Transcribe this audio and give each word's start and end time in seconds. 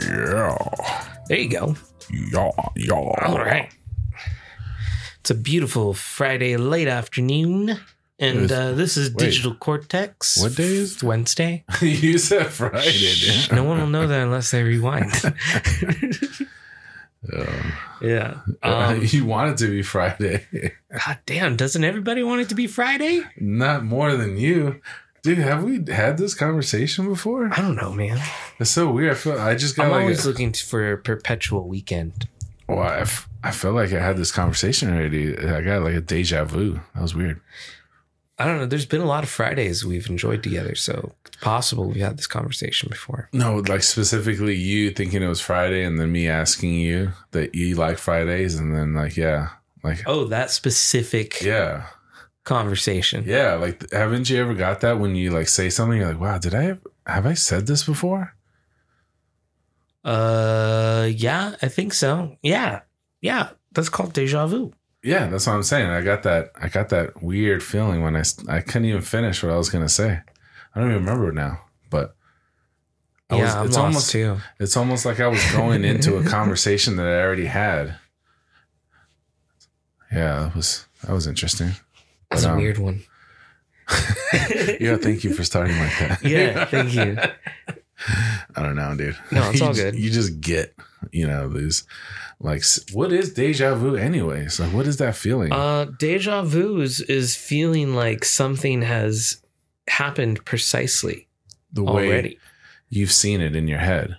Yeah. 0.00 0.56
There 1.28 1.38
you 1.38 1.48
go. 1.48 1.76
Yeah. 2.10 2.50
Yeah. 2.76 2.94
All 2.94 3.38
right. 3.38 3.70
It's 5.20 5.30
a 5.30 5.34
beautiful 5.34 5.94
Friday 5.94 6.56
late 6.56 6.88
afternoon. 6.88 7.78
And 8.20 8.40
Is- 8.40 8.52
uh, 8.52 8.72
this 8.72 8.96
is 8.98 9.08
wait. 9.10 9.18
Digital 9.18 9.54
Cortex. 9.54 10.40
What 10.42 10.54
day 10.54 10.74
is 10.74 10.92
It's 10.94 11.02
Wednesday. 11.02 11.64
you 11.80 12.18
said 12.18 12.46
Friday, 12.48 12.90
Shh, 12.90 13.50
no 13.50 13.64
one 13.64 13.78
will 13.80 13.86
know 13.88 14.06
that 14.06 14.22
unless 14.22 14.50
they 14.50 14.62
rewind. 14.62 15.10
Um, 17.36 17.72
yeah. 18.00 18.38
Um, 18.62 19.02
you 19.04 19.26
want 19.26 19.50
it 19.50 19.58
to 19.58 19.70
be 19.70 19.82
Friday. 19.82 20.46
God 20.90 21.18
damn, 21.26 21.54
doesn't 21.54 21.84
everybody 21.84 22.22
want 22.22 22.40
it 22.40 22.48
to 22.48 22.54
be 22.54 22.66
Friday? 22.66 23.22
Not 23.38 23.84
more 23.84 24.16
than 24.16 24.38
you. 24.38 24.80
Dude, 25.22 25.36
have 25.36 25.62
we 25.62 25.84
had 25.92 26.16
this 26.16 26.32
conversation 26.34 27.06
before? 27.06 27.50
I 27.52 27.56
don't 27.60 27.76
know, 27.76 27.92
man. 27.92 28.18
It's 28.58 28.70
so 28.70 28.90
weird. 28.90 29.10
I 29.12 29.14
feel 29.14 29.38
I 29.38 29.54
just 29.54 29.76
got 29.76 29.86
I'm 29.86 29.92
like 29.92 30.00
always 30.00 30.24
a, 30.24 30.28
looking 30.28 30.54
for 30.54 30.92
a 30.92 30.96
perpetual 30.96 31.68
weekend. 31.68 32.26
well, 32.66 32.78
I, 32.80 33.00
f- 33.00 33.28
I 33.44 33.50
feel 33.50 33.72
like 33.72 33.92
I 33.92 34.00
had 34.02 34.16
this 34.16 34.32
conversation 34.32 34.90
already. 34.90 35.36
I 35.36 35.60
got 35.60 35.82
like 35.82 35.94
a 35.94 36.00
deja 36.00 36.44
vu. 36.44 36.80
That 36.94 37.02
was 37.02 37.14
weird. 37.14 37.38
I 38.40 38.46
don't 38.46 38.56
know. 38.58 38.66
There's 38.66 38.86
been 38.86 39.02
a 39.02 39.06
lot 39.06 39.22
of 39.22 39.28
Fridays 39.30 39.84
we've 39.84 40.08
enjoyed 40.08 40.42
together, 40.42 40.74
so 40.74 41.12
it's 41.26 41.36
possible 41.36 41.88
we've 41.88 42.02
had 42.02 42.16
this 42.16 42.26
conversation 42.26 42.88
before. 42.88 43.28
No, 43.32 43.56
like 43.56 43.82
specifically 43.82 44.54
you 44.56 44.90
thinking 44.92 45.22
it 45.22 45.28
was 45.28 45.40
Friday 45.42 45.84
and 45.84 46.00
then 46.00 46.10
me 46.10 46.26
asking 46.26 46.72
you 46.74 47.12
that 47.32 47.54
you 47.54 47.74
like 47.76 47.98
Fridays 47.98 48.58
and 48.58 48.74
then 48.74 48.94
like 48.94 49.16
yeah, 49.16 49.50
like 49.84 50.02
Oh, 50.06 50.24
that 50.26 50.50
specific 50.50 51.42
yeah. 51.42 51.86
conversation. 52.44 53.24
Yeah, 53.26 53.54
like 53.56 53.90
haven't 53.92 54.30
you 54.30 54.40
ever 54.40 54.54
got 54.54 54.80
that 54.80 54.98
when 54.98 55.14
you 55.14 55.30
like 55.30 55.48
say 55.48 55.68
something 55.68 55.98
you're 55.98 56.12
like, 56.12 56.20
"Wow, 56.20 56.38
did 56.38 56.54
I 56.54 56.78
have 57.06 57.26
I 57.26 57.34
said 57.34 57.66
this 57.66 57.84
before?" 57.84 58.34
Uh, 60.04 61.08
yeah, 61.14 61.56
I 61.60 61.68
think 61.68 61.92
so. 61.92 62.36
Yeah, 62.42 62.80
yeah, 63.20 63.50
that's 63.72 63.90
called 63.90 64.14
deja 64.14 64.46
vu. 64.46 64.72
Yeah, 65.02 65.28
that's 65.28 65.46
what 65.46 65.54
I'm 65.54 65.62
saying. 65.62 65.88
I 65.90 66.02
got 66.02 66.22
that 66.24 66.50
I 66.60 66.68
got 66.68 66.90
that 66.90 67.22
weird 67.22 67.62
feeling 67.62 68.02
when 68.02 68.16
I 68.16 68.22
I 68.48 68.60
couldn't 68.60 68.86
even 68.86 69.00
finish 69.02 69.42
what 69.42 69.52
I 69.52 69.56
was 69.56 69.70
going 69.70 69.84
to 69.84 69.88
say. 69.92 70.20
I 70.74 70.78
don't 70.80 70.90
even 70.90 71.04
remember 71.04 71.30
it 71.30 71.34
now, 71.34 71.60
but 71.88 72.14
I 73.30 73.36
yeah, 73.36 73.42
was- 73.44 73.54
I'm 73.54 73.66
it's 73.66 73.76
lost 73.76 73.84
almost 73.86 74.10
too. 74.10 74.36
it's 74.58 74.76
almost 74.76 75.04
like 75.06 75.18
I 75.20 75.26
was 75.28 75.42
going 75.52 75.84
into 75.84 76.16
a 76.18 76.24
conversation 76.28 76.96
that 76.96 77.06
I 77.06 77.22
already 77.22 77.46
had. 77.46 77.96
Yeah, 80.12 80.40
that 80.44 80.54
was 80.56 80.86
that 81.02 81.12
was 81.12 81.26
interesting. 81.26 81.70
That's 82.30 82.44
a 82.44 82.52
um, 82.52 82.58
weird 82.58 82.78
one. 82.78 83.02
Yeah, 84.80 84.96
thank 84.96 85.24
you 85.24 85.34
for 85.34 85.42
starting 85.44 85.76
like 85.78 85.98
that. 85.98 86.20
Yeah, 86.24 86.64
thank 86.66 86.94
you. 86.94 87.18
I 88.56 88.62
don't 88.62 88.76
know, 88.76 88.94
dude. 88.96 89.16
No, 89.32 89.50
it's 89.50 89.58
You 89.60 89.66
all 89.66 89.72
just- 89.72 89.82
good. 89.82 89.94
You 89.96 90.10
just 90.10 90.40
get, 90.40 90.74
you 91.12 91.26
know, 91.26 91.48
these 91.48 91.84
like, 92.40 92.64
what 92.92 93.12
is 93.12 93.34
deja 93.34 93.74
vu, 93.74 93.96
anyways? 93.96 94.58
Like, 94.58 94.72
what 94.72 94.86
is 94.86 94.96
that 94.96 95.14
feeling? 95.14 95.52
Uh, 95.52 95.86
deja 95.98 96.42
vu 96.42 96.80
is, 96.80 97.00
is 97.02 97.36
feeling 97.36 97.94
like 97.94 98.24
something 98.24 98.82
has 98.82 99.42
happened 99.88 100.44
precisely 100.46 101.28
the 101.72 101.84
way 101.84 102.08
already. 102.08 102.38
you've 102.88 103.12
seen 103.12 103.40
it 103.40 103.54
in 103.54 103.68
your 103.68 103.78
head. 103.78 104.16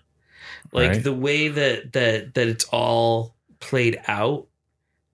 Like 0.72 0.92
right? 0.92 1.04
the 1.04 1.14
way 1.14 1.48
that 1.50 1.94
that 1.94 2.34
that 2.36 2.48
it's 2.48 2.66
all 2.66 3.36
played 3.60 4.00
out 4.08 4.48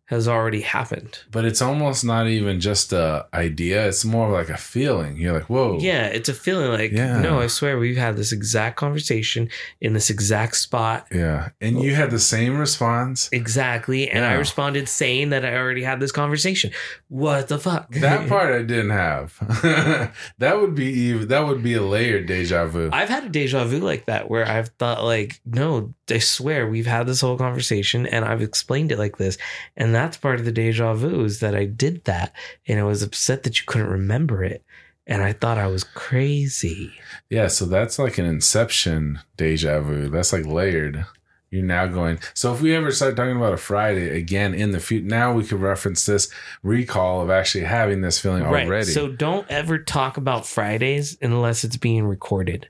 has 0.08 0.26
already 0.28 0.62
happened. 0.62 1.20
But 1.32 1.44
it's 1.44 1.62
almost 1.62 2.06
not 2.06 2.28
even 2.28 2.62
just 2.62 2.94
a 2.94 3.26
idea. 3.34 3.88
It's 3.90 4.06
more 4.06 4.28
of 4.28 4.34
like 4.34 4.50
a 4.50 4.56
feeling. 4.58 5.18
You're 5.18 5.34
like, 5.34 5.50
whoa. 5.50 5.80
Yeah, 5.82 6.06
it's 6.08 6.30
a 6.30 6.34
feeling 6.34 6.72
like 6.72 6.92
Yeah. 6.92 7.20
no, 7.20 7.42
I 7.42 7.48
swear 7.48 7.78
we've 7.78 7.98
had 7.98 8.16
this 8.16 8.32
exact 8.32 8.78
conversation 8.78 9.50
in 9.82 9.92
this 9.92 10.10
exact 10.10 10.56
spot. 10.56 11.08
Yeah. 11.14 11.50
And 11.60 11.82
you 11.82 11.94
had 11.94 12.10
the 12.12 12.20
same 12.20 12.58
response. 12.58 13.28
Exactly. 13.34 14.10
And 14.10 14.24
I 14.24 14.34
responded 14.36 14.88
saying 14.88 15.32
that 15.32 15.44
I 15.44 15.58
already 15.58 15.84
had 15.84 16.00
this 16.00 16.14
conversation. 16.14 16.72
What 17.10 17.50
the 17.50 17.60
fuck? 17.60 17.92
That 17.92 18.30
part 18.30 18.54
I 18.56 18.64
didn't 18.64 18.92
have. 18.92 19.38
that 20.38 20.62
would 20.62 20.74
be 20.74 20.86
even, 20.86 21.28
that 21.28 21.46
would 21.46 21.62
be 21.62 21.74
a 21.74 21.82
layered 21.82 22.28
deja 22.28 22.66
vu. 22.66 22.90
I've 22.94 23.10
had 23.10 23.26
a 23.26 23.30
deja 23.30 23.66
vu 23.66 23.80
like 23.80 24.06
that 24.06 24.30
where 24.30 24.48
I've 24.48 24.70
thought 24.80 25.04
like, 25.04 25.42
no, 25.46 25.94
I 26.10 26.20
swear 26.20 26.66
we've 26.68 26.88
had 26.88 27.08
this 27.08 27.20
whole 27.20 27.38
conversation 27.38 28.06
and 28.08 28.24
I've 28.24 28.42
explained 28.42 28.94
it 28.94 28.98
like 28.98 29.18
this. 29.18 29.38
And 29.76 29.94
that's 29.98 30.16
part 30.18 30.40
of 30.40 30.46
the 30.46 30.52
deja 30.52 30.94
vu 30.94 31.24
is 31.24 31.40
that 31.40 31.56
I 31.56 31.66
did 31.66 32.06
that 32.06 32.32
and 32.68 32.80
I 32.80 32.84
was 32.84 33.02
upset 33.04 33.44
that 33.44 33.60
you 33.60 33.66
couldn't 33.66 33.90
remember 33.90 34.44
it. 34.44 34.64
And 35.10 35.24
I 35.24 35.34
thought 35.34 35.58
I 35.58 35.68
was 35.68 35.84
crazy. 35.86 36.92
Yeah, 37.30 37.48
so 37.48 37.66
that's 37.66 37.98
like 37.98 38.18
an 38.18 38.26
inception 38.26 39.20
deja 39.38 39.80
vu. 39.82 40.10
That's 40.10 40.34
like 40.34 40.46
layered. 40.46 41.06
You're 41.50 41.64
now 41.64 41.88
going. 41.88 42.20
So 42.34 42.54
if 42.54 42.62
we 42.62 42.76
ever 42.76 42.92
start 42.92 43.16
talking 43.16 43.38
about 43.38 43.54
a 43.54 43.58
Friday 43.58 44.18
again 44.18 44.54
in 44.54 44.72
the 44.72 44.82
future, 44.82 45.06
now 45.08 45.32
we 45.32 45.46
could 45.46 45.62
reference 45.62 46.06
this 46.06 46.30
recall 46.62 47.22
of 47.22 47.30
actually 47.30 47.64
having 47.64 48.02
this 48.02 48.20
feeling 48.20 48.44
already. 48.44 48.92
So 48.92 49.08
don't 49.08 49.50
ever 49.50 49.78
talk 49.80 50.18
about 50.18 50.46
Fridays 50.46 51.18
unless 51.22 51.64
it's 51.64 51.78
being 51.78 52.06
recorded. 52.06 52.68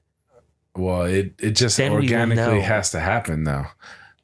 well, 0.76 1.04
it 1.06 1.34
it 1.40 1.52
just 1.52 1.78
Then 1.78 1.92
organically 1.92 2.62
has 2.62 2.92
to 2.92 3.00
happen 3.00 3.46
though. 3.46 3.66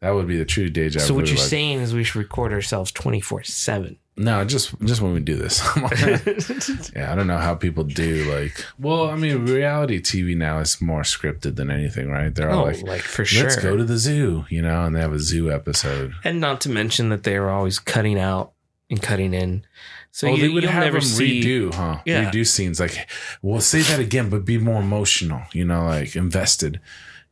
That 0.03 0.15
would 0.15 0.27
be 0.27 0.37
the 0.37 0.43
true 0.43 0.69
deja 0.69 0.99
vu. 0.99 1.05
So 1.05 1.13
what 1.13 1.27
you're 1.27 1.37
like- 1.37 1.47
saying 1.47 1.79
is 1.79 1.93
we 1.93 2.03
should 2.03 2.17
record 2.17 2.51
ourselves 2.51 2.91
24 2.91 3.43
7. 3.43 3.97
No, 4.17 4.43
just 4.43 4.77
just 4.81 5.01
when 5.01 5.13
we 5.13 5.21
do 5.21 5.35
this. 5.37 5.59
yeah, 6.95 7.11
I 7.11 7.15
don't 7.15 7.25
know 7.25 7.37
how 7.37 7.55
people 7.55 7.85
do 7.85 8.31
like. 8.31 8.63
Well, 8.77 9.09
I 9.09 9.15
mean, 9.15 9.45
reality 9.45 10.01
TV 10.01 10.37
now 10.37 10.59
is 10.59 10.79
more 10.81 11.01
scripted 11.01 11.55
than 11.55 11.71
anything, 11.71 12.09
right? 12.11 12.35
They're 12.35 12.51
all 12.51 12.63
oh, 12.63 12.65
like, 12.65 12.83
like, 12.83 13.01
for 13.01 13.25
sure. 13.25 13.43
"Let's 13.43 13.55
go 13.55 13.75
to 13.75 13.83
the 13.83 13.97
zoo," 13.97 14.45
you 14.49 14.61
know, 14.61 14.83
and 14.83 14.95
they 14.95 14.99
have 14.99 15.13
a 15.13 15.19
zoo 15.19 15.49
episode. 15.49 16.13
and 16.23 16.39
not 16.39 16.61
to 16.61 16.69
mention 16.69 17.09
that 17.09 17.23
they 17.23 17.37
are 17.37 17.49
always 17.49 17.79
cutting 17.79 18.19
out 18.19 18.51
and 18.89 19.01
cutting 19.01 19.33
in. 19.33 19.65
So 20.11 20.27
oh, 20.27 20.35
you, 20.35 20.41
they 20.43 20.49
would 20.53 20.63
have 20.65 20.83
never 20.83 20.99
them 20.99 21.07
see. 21.07 21.41
redo, 21.41 21.73
huh? 21.73 22.01
Yeah. 22.05 22.29
Redo 22.29 22.45
scenes 22.45 22.79
like, 22.79 23.09
"Well, 23.41 23.61
say 23.61 23.81
that 23.81 23.99
again, 23.99 24.29
but 24.29 24.45
be 24.45 24.59
more 24.59 24.81
emotional," 24.81 25.41
you 25.53 25.65
know, 25.65 25.85
like 25.85 26.15
invested. 26.15 26.79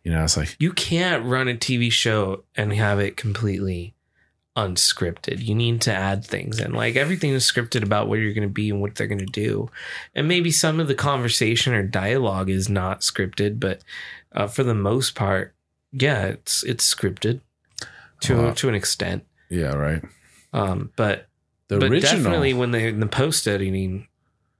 You 0.03 0.11
know, 0.11 0.23
it's 0.23 0.37
like, 0.37 0.55
You 0.59 0.71
can't 0.73 1.23
run 1.25 1.47
a 1.47 1.53
TV 1.53 1.91
show 1.91 2.43
and 2.55 2.73
have 2.73 2.99
it 2.99 3.17
completely 3.17 3.93
unscripted. 4.57 5.43
You 5.45 5.55
need 5.55 5.81
to 5.81 5.93
add 5.93 6.25
things 6.25 6.59
and 6.59 6.73
like 6.75 6.95
everything 6.95 7.31
is 7.31 7.49
scripted 7.49 7.83
about 7.83 8.07
where 8.09 8.19
you're 8.19 8.33
going 8.33 8.47
to 8.47 8.53
be 8.53 8.69
and 8.69 8.81
what 8.81 8.95
they're 8.95 9.07
going 9.07 9.19
to 9.19 9.25
do. 9.25 9.69
And 10.13 10.27
maybe 10.27 10.51
some 10.51 10.79
of 10.79 10.87
the 10.87 10.95
conversation 10.95 11.73
or 11.73 11.83
dialogue 11.83 12.49
is 12.49 12.67
not 12.67 13.01
scripted, 13.01 13.59
but 13.59 13.81
uh, 14.33 14.47
for 14.47 14.63
the 14.63 14.73
most 14.75 15.15
part, 15.15 15.53
yeah, 15.91 16.25
it's 16.25 16.63
it's 16.63 16.93
scripted 16.93 17.41
to 18.21 18.37
Wow. 18.37 18.51
to 18.53 18.69
an 18.69 18.75
extent. 18.75 19.25
yeah, 19.49 19.73
right. 19.73 20.01
Um, 20.53 20.91
but 20.95 21.27
The 21.69 21.79
but 21.79 21.91
original, 21.91 22.23
definitely 22.23 22.53
when 22.53 22.71
they 22.71 22.87
in 22.87 22.99
the 22.99 23.07
post 23.07 23.47
editing 23.47 24.07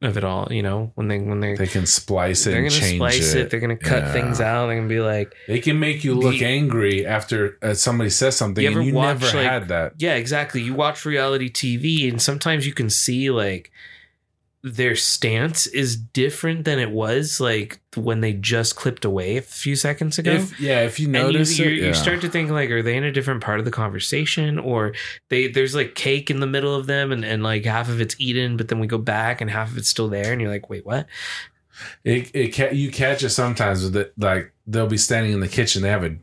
of 0.01 0.17
it 0.17 0.23
all, 0.23 0.47
you 0.51 0.63
know, 0.63 0.91
when 0.95 1.07
they 1.07 1.19
when 1.19 1.39
they 1.41 1.55
they 1.55 1.67
can 1.67 1.85
splice 1.85 2.47
it 2.47 2.51
they're 2.51 2.59
and 2.61 2.69
gonna 2.69 2.81
change 2.81 2.95
splice 2.97 3.33
it. 3.35 3.41
it. 3.41 3.49
They're 3.51 3.59
gonna 3.59 3.75
cut 3.77 4.03
Yeah. 4.03 4.11
things 4.13 4.41
out. 4.41 4.65
They're 4.67 4.77
gonna 4.77 4.87
be 4.87 4.99
like, 4.99 5.33
They 5.47 5.59
can 5.59 5.79
make 5.79 6.03
you 6.03 6.15
look 6.15 6.39
The- 6.39 6.45
angry 6.45 7.05
after 7.05 7.57
uh, 7.61 7.73
somebody 7.75 8.09
says 8.09 8.35
something, 8.35 8.63
You 8.63 8.77
and 8.79 8.87
you 8.87 8.93
watch, 8.95 9.21
never 9.21 9.37
like- 9.37 9.47
had 9.47 9.67
that. 9.67 9.93
yeah, 9.99 10.15
exactly. 10.15 10.61
You 10.61 10.73
watch 10.73 11.05
reality 11.05 11.49
TV, 11.49 12.09
and 12.09 12.19
sometimes 12.21 12.65
you 12.65 12.73
can 12.73 12.89
see 12.89 13.29
like 13.29 13.71
their 14.63 14.95
stance 14.95 15.65
is 15.67 15.95
different 15.95 16.65
than 16.65 16.77
it 16.77 16.91
was 16.91 17.39
like 17.39 17.81
when 17.95 18.21
they 18.21 18.33
just 18.33 18.75
clipped 18.75 19.03
away 19.03 19.37
a 19.37 19.41
few 19.41 19.75
seconds 19.75 20.19
ago. 20.19 20.31
If 20.31 20.59
yeah, 20.59 20.81
if 20.81 20.99
you 20.99 21.07
notice 21.07 21.57
you, 21.57 21.65
it, 21.65 21.83
you 21.83 21.93
start 21.93 22.21
to 22.21 22.29
think 22.29 22.51
like, 22.51 22.69
are 22.69 22.83
they 22.83 22.95
in 22.95 23.03
a 23.03 23.11
different 23.11 23.41
part 23.41 23.59
of 23.59 23.65
the 23.65 23.71
conversation, 23.71 24.59
or 24.59 24.93
they 25.29 25.47
there's 25.47 25.73
like 25.73 25.95
cake 25.95 26.29
in 26.29 26.39
the 26.39 26.47
middle 26.47 26.75
of 26.75 26.85
them, 26.85 27.11
and, 27.11 27.25
and 27.25 27.41
like 27.41 27.65
half 27.65 27.89
of 27.89 27.99
it's 27.99 28.15
eaten, 28.19 28.55
but 28.55 28.67
then 28.67 28.79
we 28.79 28.87
go 28.87 28.99
back 28.99 29.41
and 29.41 29.49
half 29.49 29.71
of 29.71 29.77
it's 29.77 29.89
still 29.89 30.09
there, 30.09 30.31
and 30.31 30.39
you're 30.39 30.51
like, 30.51 30.69
wait, 30.69 30.85
what? 30.85 31.07
It, 32.03 32.29
it 32.35 32.55
ca- 32.55 32.73
you 32.73 32.91
catch 32.91 33.23
it 33.23 33.29
sometimes 33.29 33.83
with 33.83 33.95
it 33.95 34.13
like 34.15 34.53
they'll 34.67 34.85
be 34.85 34.97
standing 34.97 35.33
in 35.33 35.39
the 35.39 35.47
kitchen 35.47 35.81
they 35.81 35.89
have 35.89 36.03
a 36.03 36.15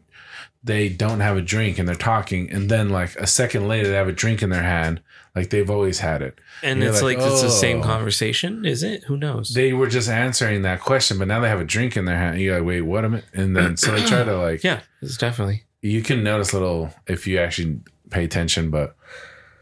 they 0.62 0.88
don't 0.88 1.18
have 1.18 1.36
a 1.36 1.42
drink 1.42 1.78
and 1.78 1.88
they're 1.88 1.96
talking 1.96 2.48
and 2.50 2.70
then 2.70 2.90
like 2.90 3.16
a 3.16 3.26
second 3.26 3.66
later 3.66 3.88
they 3.88 3.96
have 3.96 4.06
a 4.06 4.12
drink 4.12 4.40
in 4.40 4.50
their 4.50 4.62
hand 4.62 5.00
like 5.34 5.50
they've 5.50 5.70
always 5.70 5.98
had 6.00 6.22
it 6.22 6.38
And 6.62 6.80
You're 6.80 6.90
it's 6.90 7.02
like, 7.02 7.18
like, 7.18 7.26
it's 7.26 7.42
the 7.42 7.50
same 7.50 7.80
oh. 7.80 7.84
conversation, 7.84 8.64
is 8.64 8.82
it? 8.82 9.04
Who 9.04 9.16
knows? 9.16 9.54
they 9.54 9.72
were 9.72 9.88
just 9.88 10.08
answering 10.08 10.62
that 10.62 10.80
question 10.80 11.18
but 11.18 11.28
now 11.28 11.40
they 11.40 11.48
have 11.48 11.60
a 11.60 11.64
drink 11.64 11.96
in 11.96 12.04
their 12.04 12.16
hand 12.16 12.40
you're 12.40 12.58
like 12.58 12.66
wait 12.66 12.82
what 12.82 13.04
am 13.04 13.16
I? 13.16 13.22
and 13.34 13.56
then 13.56 13.76
so 13.76 13.92
they 13.92 14.04
try 14.04 14.24
to 14.24 14.36
like 14.42 14.64
yeah, 14.64 14.80
it's 15.02 15.16
definitely. 15.16 15.64
you 15.82 16.02
can 16.02 16.22
notice 16.22 16.52
little 16.52 16.92
if 17.06 17.26
you 17.26 17.38
actually 17.38 17.80
pay 18.10 18.24
attention 18.24 18.70
but 18.70 18.96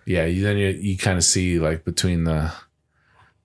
yeah 0.06 0.24
you, 0.24 0.42
then 0.42 0.56
you, 0.56 0.68
you 0.68 0.96
kind 0.96 1.18
of 1.18 1.24
see 1.24 1.58
like 1.58 1.84
between 1.84 2.24
the 2.24 2.52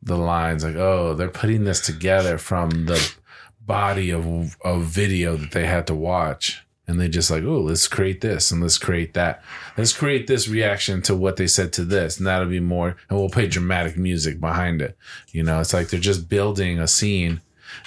the 0.03 0.17
lines 0.17 0.63
like 0.63 0.75
oh 0.75 1.13
they're 1.13 1.29
putting 1.29 1.63
this 1.63 1.79
together 1.81 2.37
from 2.37 2.69
the 2.85 3.13
body 3.61 4.11
of 4.11 4.57
of 4.61 4.83
video 4.83 5.35
that 5.35 5.51
they 5.51 5.65
had 5.65 5.85
to 5.87 5.93
watch 5.93 6.65
and 6.91 6.99
they 6.99 7.07
just 7.07 7.31
like 7.31 7.43
oh 7.43 7.61
let's 7.61 7.87
create 7.87 8.21
this 8.21 8.51
and 8.51 8.61
let's 8.61 8.77
create 8.77 9.13
that. 9.13 9.41
Let's 9.77 9.93
create 9.93 10.27
this 10.27 10.47
reaction 10.47 11.01
to 11.03 11.15
what 11.15 11.37
they 11.37 11.47
said 11.47 11.73
to 11.73 11.85
this 11.85 12.17
and 12.17 12.27
that'll 12.27 12.49
be 12.49 12.59
more 12.59 12.97
and 13.09 13.17
we'll 13.17 13.29
play 13.29 13.47
dramatic 13.47 13.97
music 13.97 14.39
behind 14.39 14.81
it. 14.81 14.97
You 15.31 15.43
know 15.43 15.59
it's 15.61 15.73
like 15.73 15.89
they're 15.89 15.99
just 15.99 16.29
building 16.29 16.77
a 16.77 16.87
scene 16.87 17.41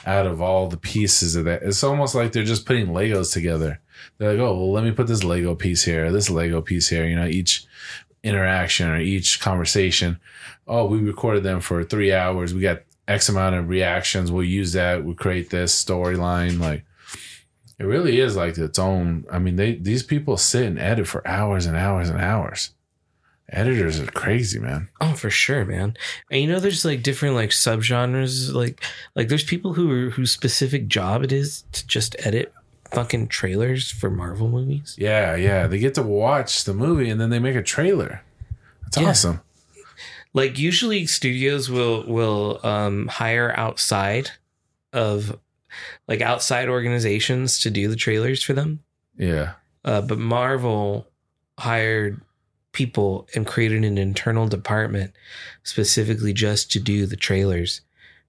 out 0.06 0.26
of 0.26 0.40
all 0.40 0.68
the 0.68 0.78
pieces 0.78 1.36
of 1.36 1.44
that. 1.44 1.62
It's 1.62 1.84
almost 1.84 2.14
like 2.14 2.32
they're 2.32 2.42
just 2.42 2.66
putting 2.66 2.86
legos 2.88 3.32
together. 3.32 3.80
They're 4.18 4.32
like 4.32 4.40
oh 4.40 4.54
well 4.54 4.72
let 4.72 4.84
me 4.84 4.90
put 4.90 5.06
this 5.06 5.22
lego 5.22 5.54
piece 5.54 5.84
here 5.84 6.10
this 6.10 6.30
lego 6.30 6.62
piece 6.62 6.88
here 6.88 7.06
you 7.06 7.16
know 7.16 7.26
each 7.26 7.66
interaction 8.22 8.88
or 8.88 8.98
each 8.98 9.38
conversation. 9.38 10.18
Oh 10.66 10.86
we 10.86 10.98
recorded 10.98 11.42
them 11.42 11.60
for 11.60 11.84
three 11.84 12.12
hours. 12.12 12.54
We 12.54 12.62
got 12.62 12.82
x 13.06 13.28
amount 13.28 13.54
of 13.54 13.68
reactions. 13.68 14.32
We'll 14.32 14.44
use 14.44 14.72
that. 14.72 15.04
We'll 15.04 15.14
create 15.14 15.50
this 15.50 15.84
storyline 15.84 16.58
like 16.58 16.84
it 17.78 17.84
really 17.84 18.20
is 18.20 18.36
like 18.36 18.56
its 18.58 18.78
own. 18.78 19.24
I 19.30 19.38
mean, 19.38 19.56
they 19.56 19.74
these 19.74 20.02
people 20.02 20.36
sit 20.36 20.66
and 20.66 20.78
edit 20.78 21.06
for 21.06 21.26
hours 21.26 21.66
and 21.66 21.76
hours 21.76 22.08
and 22.08 22.20
hours. 22.20 22.70
Editors 23.50 24.00
are 24.00 24.06
crazy, 24.06 24.58
man. 24.58 24.88
Oh, 25.02 25.12
for 25.12 25.28
sure, 25.28 25.64
man. 25.66 25.96
And 26.30 26.40
you 26.40 26.48
know, 26.48 26.60
there's 26.60 26.84
like 26.84 27.02
different 27.02 27.34
like 27.34 27.50
subgenres. 27.50 28.52
Like, 28.54 28.82
like 29.14 29.28
there's 29.28 29.44
people 29.44 29.74
who 29.74 29.90
are 29.90 30.10
whose 30.10 30.30
specific 30.32 30.88
job 30.88 31.22
it 31.22 31.30
is 31.30 31.64
to 31.72 31.86
just 31.86 32.16
edit 32.20 32.52
fucking 32.90 33.28
trailers 33.28 33.90
for 33.90 34.08
Marvel 34.08 34.48
movies. 34.48 34.94
Yeah, 34.98 35.34
yeah. 35.36 35.66
They 35.66 35.78
get 35.78 35.94
to 35.94 36.02
watch 36.02 36.64
the 36.64 36.72
movie 36.74 37.10
and 37.10 37.20
then 37.20 37.28
they 37.30 37.38
make 37.38 37.56
a 37.56 37.62
trailer. 37.62 38.22
That's 38.84 38.96
Yeah. 38.98 39.08
awesome. 39.10 39.40
Like 40.32 40.58
usually 40.58 41.06
studios 41.06 41.70
will 41.70 42.04
will 42.06 42.60
um 42.66 43.08
hire 43.08 43.52
outside 43.56 44.30
of 44.92 45.38
like 46.08 46.20
outside 46.20 46.68
organizations 46.68 47.60
to 47.60 47.70
do 47.70 47.88
the 47.88 47.96
trailers 47.96 48.42
for 48.42 48.52
them. 48.52 48.80
Yeah. 49.16 49.52
Uh, 49.84 50.00
but 50.00 50.18
Marvel 50.18 51.06
hired 51.58 52.20
people 52.72 53.28
and 53.34 53.46
created 53.46 53.84
an 53.84 53.98
internal 53.98 54.48
department 54.48 55.12
specifically 55.62 56.32
just 56.32 56.70
to 56.72 56.80
do 56.80 57.06
the 57.06 57.16
trailers 57.16 57.80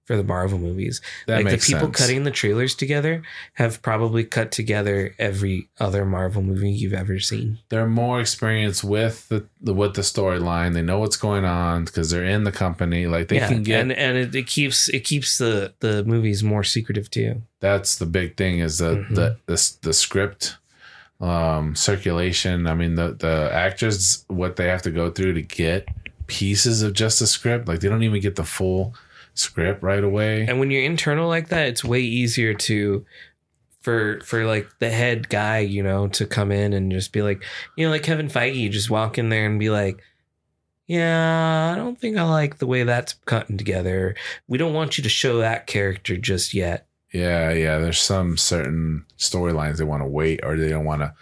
for 0.06 0.16
the 0.16 0.22
Marvel 0.24 0.58
movies. 0.58 1.00
That 1.26 1.44
like 1.44 1.50
the 1.60 1.66
people 1.66 1.88
sense. 1.88 1.96
cutting 1.98 2.22
the 2.24 2.30
trailers 2.30 2.74
together 2.74 3.22
have 3.54 3.82
probably 3.82 4.24
cut 4.24 4.52
together 4.52 5.14
every 5.18 5.68
other 5.78 6.04
Marvel 6.04 6.42
movie 6.42 6.70
you've 6.70 6.94
ever 6.94 7.18
seen. 7.20 7.58
They're 7.68 7.86
more 7.88 8.20
experienced 8.20 8.84
with 8.84 9.28
the, 9.28 9.44
the 9.60 9.74
with 9.74 9.94
the 9.94 10.02
storyline. 10.02 10.74
They 10.74 10.82
know 10.82 11.00
what's 11.00 11.16
going 11.16 11.44
on 11.44 11.84
because 11.84 12.10
they're 12.10 12.24
in 12.24 12.44
the 12.44 12.52
company. 12.52 13.06
Like 13.06 13.28
they 13.28 13.36
yeah, 13.36 13.48
can 13.48 13.62
get 13.64 13.80
and 13.80 13.92
and 13.92 14.16
it, 14.16 14.34
it 14.34 14.46
keeps 14.46 14.88
it 14.88 15.00
keeps 15.04 15.38
the 15.38 15.74
the 15.80 16.04
movies 16.04 16.42
more 16.42 16.64
secretive 16.64 17.10
too. 17.10 17.42
that's 17.60 17.96
the 17.98 18.06
big 18.06 18.36
thing 18.36 18.60
is 18.60 18.78
the 18.78 18.96
Mhm. 18.96 19.14
the, 19.14 19.36
the 19.46 19.72
the 19.82 19.92
script 19.92 20.56
um 21.20 21.74
circulation 21.74 22.66
i 22.66 22.74
mean 22.74 22.94
the 22.94 23.12
the 23.18 23.48
actors 23.50 24.24
what 24.28 24.56
they 24.56 24.66
have 24.68 24.82
to 24.82 24.90
go 24.90 25.10
through 25.10 25.32
to 25.32 25.40
get 25.40 25.88
pieces 26.26 26.82
of 26.82 26.92
just 26.92 27.22
a 27.22 27.26
script 27.26 27.66
like 27.66 27.80
they 27.80 27.88
don't 27.88 28.02
even 28.02 28.20
get 28.20 28.36
the 28.36 28.44
full 28.44 28.94
script 29.38 29.82
right 29.82 30.02
away 30.02 30.46
And 30.46 30.58
when 30.58 30.70
you're 30.70 30.82
internal 30.82 31.28
like 31.28 31.48
that, 31.48 31.68
it's 31.68 31.84
way 31.84 32.00
easier 32.00 32.54
to 32.54 33.04
for 33.80 34.20
for 34.22 34.44
like 34.44 34.68
the 34.80 34.90
head 34.90 35.28
guy, 35.28 35.58
you 35.58 35.82
know, 35.82 36.08
to 36.08 36.26
come 36.26 36.50
in 36.50 36.72
and 36.72 36.90
just 36.90 37.12
be 37.12 37.22
like, 37.22 37.44
you 37.76 37.86
know, 37.86 37.92
like 37.92 38.02
Kevin 38.02 38.28
Feige, 38.28 38.70
just 38.70 38.90
walk 38.90 39.18
in 39.18 39.28
there 39.28 39.46
and 39.46 39.60
be 39.60 39.70
like, 39.70 40.02
yeah, 40.86 41.72
I 41.72 41.76
don't 41.76 41.98
think 41.98 42.16
I 42.16 42.22
like 42.22 42.58
the 42.58 42.66
way 42.66 42.82
that's 42.84 43.14
cutting 43.24 43.56
together. 43.56 44.14
We 44.48 44.58
don't 44.58 44.74
want 44.74 44.98
you 44.98 45.02
to 45.02 45.08
show 45.08 45.38
that 45.38 45.66
character 45.66 46.16
just 46.16 46.54
yet. 46.54 46.85
Yeah 47.12 47.50
yeah 47.52 47.78
there's 47.78 48.00
some 48.00 48.36
certain 48.36 49.04
storylines 49.16 49.76
they 49.78 49.84
want 49.84 50.02
to 50.02 50.08
wait 50.08 50.40
or 50.42 50.56
they 50.56 50.68
don't 50.68 50.84
want 50.84 51.00
to 51.00 51.14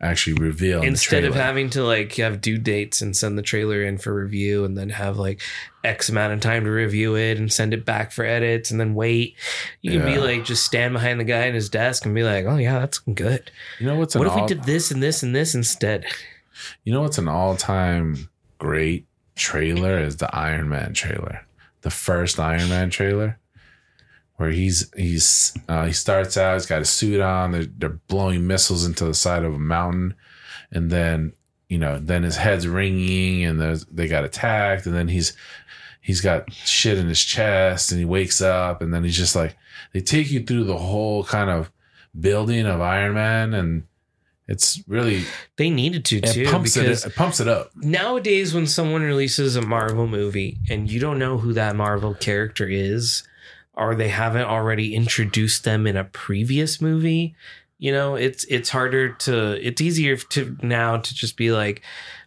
actually 0.00 0.34
reveal 0.34 0.76
in 0.78 0.82
the 0.82 0.86
Instead 0.88 1.24
of 1.24 1.32
trailer. 1.32 1.44
having 1.46 1.70
to 1.70 1.82
like 1.84 2.14
have 2.16 2.40
due 2.40 2.58
dates 2.58 3.02
and 3.02 3.16
send 3.16 3.36
the 3.36 3.42
trailer 3.42 3.82
in 3.82 3.98
for 3.98 4.14
review 4.14 4.64
and 4.64 4.76
then 4.78 4.88
have 4.90 5.16
like 5.18 5.40
X 5.84 6.08
amount 6.08 6.32
of 6.32 6.40
time 6.40 6.64
to 6.64 6.70
review 6.70 7.16
it 7.16 7.38
and 7.38 7.52
send 7.52 7.74
it 7.74 7.84
back 7.84 8.12
for 8.12 8.24
edits 8.24 8.70
and 8.70 8.78
then 8.80 8.94
wait, 8.94 9.36
you 9.80 9.90
can 9.92 10.04
be 10.06 10.12
Yeah. 10.12 10.18
like 10.20 10.44
just 10.44 10.64
stand 10.64 10.92
behind 10.94 11.18
the 11.20 11.24
guy 11.24 11.46
in 11.46 11.54
his 11.54 11.68
desk 11.68 12.06
and 12.06 12.14
be 12.14 12.22
like, 12.22 12.44
oh 12.46 12.56
yeah, 12.56 12.78
that's 12.78 12.98
good. 12.98 13.50
you 13.80 13.86
know 13.86 13.96
what's 13.96 14.14
what 14.14 14.26
if 14.28 14.34
we 14.34 14.46
did 14.46 14.62
this 14.64 14.90
and 14.90 15.02
this 15.02 15.22
and 15.22 15.34
this 15.34 15.54
instead? 15.54 16.04
you 16.84 16.92
know 16.92 17.00
what's 17.00 17.18
an 17.18 17.28
all-time 17.28 18.28
great 18.58 19.06
trailer 19.34 19.98
is 19.98 20.18
the 20.18 20.32
iron 20.36 20.68
man 20.68 20.92
trailer 20.94 21.44
the 21.80 21.90
first 21.90 22.38
iron 22.38 22.68
man 22.68 22.90
trailer 22.90 23.38
where 24.42 24.50
he's 24.50 24.92
he's 24.96 25.56
uh, 25.68 25.86
he 25.86 25.92
starts 25.92 26.36
out 26.36 26.54
he's 26.54 26.66
got 26.66 26.82
a 26.82 26.84
suit 26.84 27.20
on 27.20 27.52
they're, 27.52 27.64
they're 27.64 28.00
blowing 28.08 28.44
missiles 28.44 28.84
into 28.84 29.04
the 29.04 29.14
side 29.14 29.44
of 29.44 29.54
a 29.54 29.58
mountain. 29.58 30.14
And 30.72 30.90
then 30.90 31.32
you 31.68 31.78
know 31.78 32.00
then 32.00 32.24
his 32.24 32.36
head's 32.38 32.66
ringing 32.66 33.44
and 33.44 33.60
they 33.88 34.08
got 34.08 34.24
attacked. 34.24 34.84
And 34.84 34.96
then 34.96 35.06
he's 35.06 35.32
he's 36.00 36.20
got 36.20 36.52
shit 36.52 36.98
in 36.98 37.06
his 37.06 37.22
chest 37.22 37.92
and 37.92 38.00
he 38.00 38.04
wakes 38.04 38.40
up 38.42 38.82
and 38.82 38.92
then 38.92 39.04
he's 39.04 39.16
just 39.16 39.36
like 39.36 39.56
they 39.92 40.00
take 40.00 40.28
you 40.32 40.42
through 40.42 40.64
the 40.64 40.76
whole 40.76 41.22
kind 41.22 41.48
of 41.48 41.70
building 42.18 42.66
of 42.66 42.80
iron 42.80 43.14
man 43.14 43.54
and 43.54 43.84
it's 44.48 44.82
really 44.88 45.22
They 45.56 45.70
needed 45.70 46.04
to 46.06 46.16
it 46.16 46.32
too 46.32 46.46
pumps 46.50 46.74
because 46.74 47.04
it, 47.04 47.10
it 47.12 47.14
pumps 47.14 47.38
it 47.38 47.46
up. 47.46 47.70
nowadays 47.76 48.52
when 48.52 48.66
someone 48.66 49.02
releases 49.02 49.54
a 49.54 49.62
Marvel 49.62 50.08
movie 50.08 50.58
and 50.68 50.90
you 50.90 50.98
don't 50.98 51.20
know 51.20 51.38
who 51.38 51.52
that 51.52 51.76
Marvel 51.76 52.12
character 52.14 52.66
is 52.68 53.22
or 53.74 53.94
they 53.94 54.08
haven't 54.08 54.44
already 54.44 54.94
introduced 54.94 55.64
them 55.64 55.86
in 55.86 55.96
a 55.96 56.04
previous 56.04 56.80
movie, 56.80 57.34
you 57.78 57.92
know, 57.92 58.14
it's 58.14 58.44
it's 58.44 58.70
harder 58.70 59.12
to 59.14 59.66
it's 59.66 59.80
easier 59.80 60.16
to 60.16 60.56
now 60.62 60.98
to 60.98 61.14
just 61.14 61.36
be 61.36 61.52
like 61.52 61.82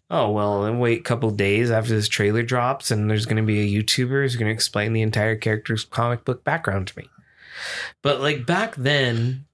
Oh 0.10 0.30
well, 0.30 0.62
then 0.64 0.78
wait 0.78 1.00
a 1.00 1.04
couple 1.04 1.32
days 1.32 1.72
after 1.72 1.96
this 1.96 2.08
trailer 2.08 2.44
drops, 2.44 2.92
and 2.92 3.10
there's 3.10 3.26
going 3.26 3.38
to 3.38 3.44
be 3.44 3.62
a 3.62 3.82
YouTuber 3.84 4.22
who's 4.22 4.36
going 4.36 4.48
to 4.48 4.54
explain 4.54 4.94
the 4.94 5.02
entire 5.02 5.36
character's 5.36 5.84
comic 5.84 6.24
book 6.24 6.44
background 6.44 6.88
to 6.88 7.00
me. 7.00 7.10
But 8.04 8.22
like 8.22 8.46
back 8.46 8.76
then, 8.76 9.46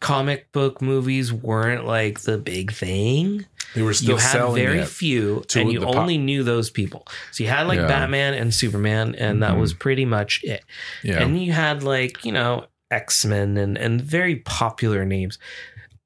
comic 0.00 0.50
book 0.52 0.80
movies 0.80 1.32
weren't 1.32 1.84
like 1.84 2.20
the 2.20 2.38
big 2.38 2.72
thing. 2.72 3.46
They 3.74 3.82
were 3.82 3.92
still 3.92 4.10
you 4.10 4.16
had 4.16 4.52
very 4.54 4.84
few 4.84 5.44
and 5.54 5.70
you 5.72 5.80
the 5.80 5.86
pop- 5.86 5.96
only 5.96 6.16
knew 6.18 6.42
those 6.42 6.70
people. 6.70 7.06
So 7.32 7.44
you 7.44 7.50
had 7.50 7.66
like 7.66 7.78
Yeah. 7.80 7.86
batman 7.88 8.34
and 8.34 8.54
superman 8.54 9.14
and 9.16 9.42
that 9.42 9.52
Mhm. 9.54 9.60
was 9.60 9.74
pretty 9.74 10.04
much 10.04 10.40
it. 10.44 10.64
Yeah. 11.02 11.22
And 11.22 11.42
you 11.42 11.52
had 11.52 11.82
like 11.82 12.24
you 12.24 12.32
know 12.32 12.66
x-men 12.90 13.56
and 13.58 13.76
and 13.76 14.00
very 14.00 14.36
popular 14.36 15.04
names. 15.04 15.38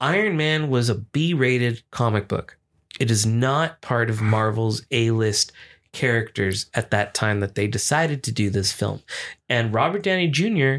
Iron 0.01 0.37
man 0.37 0.69
was 0.69 0.89
a 0.89 0.97
b-rated 0.97 1.83
comic 1.93 2.27
book. 2.27 2.57
It 2.99 3.11
is 3.11 3.25
not 3.25 3.81
part 3.83 4.11
of 4.11 4.21
marvel's 4.21 4.83
a-list 4.91 5.53
characters 5.93 6.67
at 6.75 6.91
that 6.91 7.15
time 7.15 7.41
that 7.41 7.55
they 7.55 7.67
decided 7.69 8.23
to 8.25 8.33
do 8.33 8.49
this 8.51 8.73
film. 8.73 9.03
And 9.49 9.73
robert 9.75 10.03
downey 10.03 10.27
jr 10.29 10.77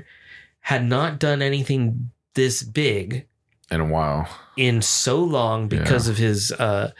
had 0.61 0.83
not 0.85 1.19
done 1.19 1.41
anything 1.41 2.09
this 2.35 2.63
big 2.63 3.27
in 3.71 3.79
a 3.79 3.85
while 3.85 4.27
in 4.57 4.81
so 4.81 5.23
long 5.23 5.67
because 5.67 6.07
of 6.07 6.17
his 6.17 6.51
uh, 6.51 6.91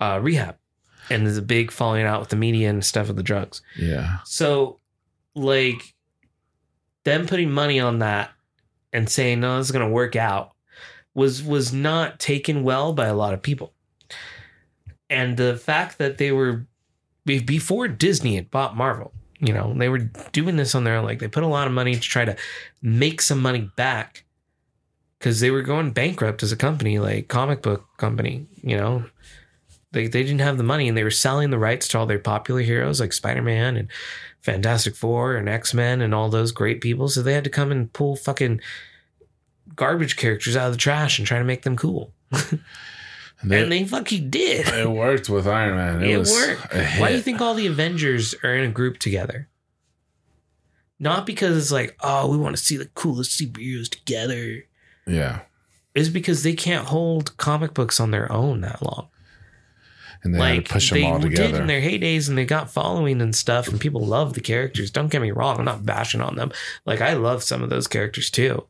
uh, 0.00 0.18
rehab 0.22 0.56
and 1.08 1.26
there's 1.26 1.36
a 1.36 1.42
big 1.42 1.70
falling 1.70 2.04
out 2.04 2.20
with 2.20 2.28
the 2.28 2.36
media 2.36 2.68
and 2.70 2.84
stuff 2.84 3.08
with 3.08 3.16
the 3.16 3.22
drugs. 3.22 3.62
yeah 3.76 4.18
So, 4.24 4.78
like, 5.34 5.94
them 7.04 7.26
putting 7.26 7.50
money 7.50 7.80
on 7.80 7.98
that 8.00 8.30
and 8.92 9.08
saying 9.08 9.40
no, 9.40 9.58
this 9.58 9.66
is 9.68 9.72
going 9.72 9.86
to 9.86 9.92
work 9.92 10.16
out 10.16 10.52
was 11.14 11.42
was 11.42 11.72
not 11.72 12.18
taken 12.20 12.62
well 12.62 12.92
by 12.92 13.06
a 13.06 13.14
lot 13.14 13.34
of 13.34 13.42
people. 13.42 13.72
And 15.08 15.36
the 15.36 15.56
fact 15.56 15.98
that 15.98 16.18
they 16.18 16.30
were 16.30 16.66
before 17.24 17.88
Disney 17.88 18.36
had 18.36 18.50
bought 18.50 18.76
Marvel, 18.76 19.12
you 19.40 19.52
know, 19.52 19.74
they 19.76 19.88
were 19.88 19.98
doing 20.32 20.56
this 20.56 20.74
on 20.74 20.84
their 20.84 20.96
own. 20.96 21.04
Like 21.04 21.18
they 21.18 21.28
put 21.28 21.42
a 21.42 21.48
lot 21.48 21.66
of 21.66 21.72
money 21.72 21.94
to 21.94 22.00
try 22.00 22.24
to 22.24 22.36
make 22.82 23.20
some 23.20 23.40
money 23.40 23.70
back 23.76 24.24
because 25.20 25.40
they 25.40 25.50
were 25.50 25.62
going 25.62 25.92
bankrupt 25.92 26.42
as 26.42 26.50
a 26.50 26.56
company, 26.56 26.98
like 26.98 27.28
comic 27.28 27.60
book 27.60 27.86
company. 27.98 28.46
You 28.62 28.76
know, 28.76 29.04
they 29.92 30.08
they 30.08 30.22
didn't 30.22 30.40
have 30.40 30.56
the 30.56 30.64
money 30.64 30.88
and 30.88 30.96
they 30.96 31.04
were 31.04 31.10
selling 31.10 31.50
the 31.50 31.58
rights 31.58 31.86
to 31.88 31.98
all 31.98 32.06
their 32.06 32.18
popular 32.18 32.62
heroes 32.62 33.00
like 33.00 33.12
Spider 33.12 33.42
Man 33.42 33.76
and 33.76 33.88
Fantastic 34.40 34.96
Four 34.96 35.36
and 35.36 35.48
X 35.48 35.74
Men 35.74 36.00
and 36.00 36.14
all 36.14 36.30
those 36.30 36.52
great 36.52 36.80
people. 36.80 37.08
So 37.08 37.22
they 37.22 37.34
had 37.34 37.44
to 37.44 37.50
come 37.50 37.70
and 37.70 37.92
pull 37.92 38.16
fucking 38.16 38.60
garbage 39.76 40.16
characters 40.16 40.56
out 40.56 40.66
of 40.68 40.72
the 40.72 40.78
trash 40.78 41.18
and 41.18 41.28
try 41.28 41.38
to 41.38 41.44
make 41.44 41.62
them 41.62 41.76
cool. 41.76 42.12
and 42.32 42.60
they, 43.44 43.62
and 43.62 43.70
they 43.70 43.84
fucking 43.84 44.30
did. 44.30 44.68
it 44.68 44.90
worked 44.90 45.28
with 45.28 45.46
iron 45.46 45.76
man 45.76 46.02
it, 46.02 46.10
It 46.10 46.26
worked. 46.26 46.74
Why 46.98 47.10
do 47.10 47.16
you 47.16 47.22
think 47.22 47.42
all 47.42 47.54
the 47.54 47.66
Avengers 47.66 48.34
are 48.42 48.54
in 48.54 48.64
a 48.64 48.72
group 48.72 48.98
together? 48.98 49.48
Not 50.98 51.24
because 51.24 51.56
it's 51.56 51.72
like, 51.72 51.96
oh, 52.00 52.30
we 52.30 52.36
want 52.36 52.56
to 52.56 52.62
see 52.62 52.76
the 52.76 52.86
coolest 52.86 53.38
superheroes 53.38 53.88
together. 53.88 54.64
Yeah 55.06 55.40
Is 55.94 56.08
because 56.10 56.42
they 56.42 56.52
can't 56.54 56.86
hold 56.86 57.36
comic 57.36 57.74
books 57.74 58.00
on 58.00 58.10
their 58.10 58.30
own 58.30 58.60
that 58.62 58.82
long. 58.82 59.08
and 60.22 60.34
they 60.34 60.38
had 60.38 60.56
like 60.56 60.66
to 60.66 60.72
push 60.74 60.90
they 60.90 61.00
them 61.02 61.12
all 61.12 61.18
did 61.18 61.54
in 61.54 61.66
their 61.66 61.80
heydays 61.80 62.28
and 62.28 62.36
they 62.36 62.44
got 62.44 62.70
following 62.70 63.20
and 63.20 63.34
stuff 63.34 63.68
and 63.68 63.80
people 63.80 64.04
love 64.04 64.34
the 64.34 64.40
characters 64.40 64.90
don't 64.90 65.08
get 65.10 65.22
me 65.22 65.30
wrong 65.30 65.58
i'm 65.58 65.64
not 65.64 65.84
bashing 65.86 66.20
on 66.20 66.36
them 66.36 66.52
like 66.86 67.00
i 67.00 67.14
love 67.14 67.42
some 67.42 67.62
of 67.62 67.70
those 67.70 67.86
characters 67.88 68.30
too 68.30 68.66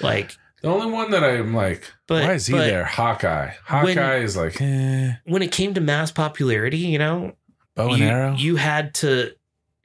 like 0.00 0.36
the 0.60 0.68
only 0.68 0.90
one 0.90 1.12
that 1.12 1.22
I'm 1.22 1.54
like, 1.54 1.88
But- 2.08 2.24
why 2.24 2.32
is 2.34 2.48
he 2.48 2.52
but 2.52 2.66
there? 2.66 2.84
Hawkeye. 2.84 3.52
Hawkeye 3.64 4.16
is 4.16 4.36
like, 4.36 4.60
eh, 4.60 5.12
when 5.24 5.40
it 5.40 5.52
came 5.52 5.72
to 5.74 5.80
mass 5.80 6.10
popularity 6.10 6.78
you 6.78 6.98
know 6.98 7.36
bow 7.76 7.90
and 7.90 7.98
you, 7.98 8.04
arrow. 8.06 8.34
you 8.34 8.56
had 8.56 8.92
to 8.96 9.32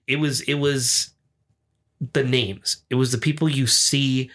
it 0.08 0.16
was 0.16 0.42
it 0.42 0.56
was 0.56 1.12
the 2.14 2.24
names 2.24 2.78
it 2.90 2.96
was 2.96 3.12
the 3.12 3.20
people 3.20 3.48
you 3.48 3.68
see 3.68 4.32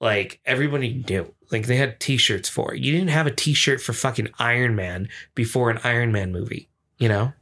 like 0.00 0.40
everybody 0.44 1.04
knew. 1.08 1.32
Like 1.50 1.66
they 1.66 1.76
had 1.76 2.00
t-shirts 2.00 2.48
for 2.48 2.74
it. 2.74 2.80
You 2.80 2.92
didn't 2.92 3.08
have 3.08 3.26
a 3.26 3.30
t-shirt 3.30 3.80
for 3.80 3.92
fucking 3.92 4.28
iron 4.38 4.74
man 4.74 5.08
before 5.34 5.70
an 5.70 5.78
iron 5.84 6.10
man 6.10 6.32
movie 6.32 6.68
you 6.98 7.08
know? 7.08 7.32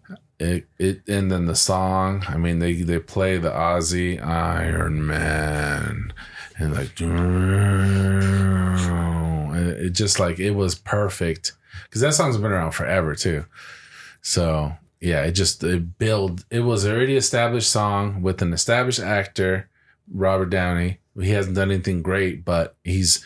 It, 0.41 0.67
it 0.79 1.03
and 1.07 1.31
then 1.31 1.47
the 1.47 1.55
song 1.55 2.25
i 2.27 2.37
mean 2.37 2.59
they 2.59 2.83
they 2.83 2.99
play 2.99 3.39
the 3.39 3.53
Ozzy 3.53 4.21
iron 4.21 5.07
man 5.07 6.13
and 6.59 6.75
like 6.75 7.01
and 7.01 7.15
it 9.79 9.91
just 9.91 10.19
like 10.19 10.41
it 10.41 10.51
was 10.51 10.75
perfect 10.75 11.53
because 11.85 12.01
that 12.01 12.15
song's 12.15 12.37
been 12.37 12.51
around 12.51 12.73
forever 12.73 13.15
too. 13.15 13.45
So 14.23 14.73
yeah 15.01 15.23
it 15.23 15.33
just 15.33 15.63
it 15.63 15.99
build 15.99 16.45
it 16.51 16.61
was 16.61 16.85
already 16.85 17.15
established 17.17 17.71
song 17.71 18.21
with 18.21 18.43
an 18.43 18.53
established 18.53 18.99
actor 19.01 19.69
robert 20.13 20.51
downey 20.51 20.99
he 21.21 21.31
hasn't 21.31 21.57
done 21.57 21.71
anything 21.71 22.03
great 22.03 22.45
but 22.45 22.77
he's 22.85 23.25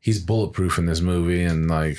he's 0.00 0.18
bulletproof 0.22 0.78
in 0.78 0.86
this 0.86 1.00
movie 1.00 1.42
and 1.42 1.68
like 1.68 1.98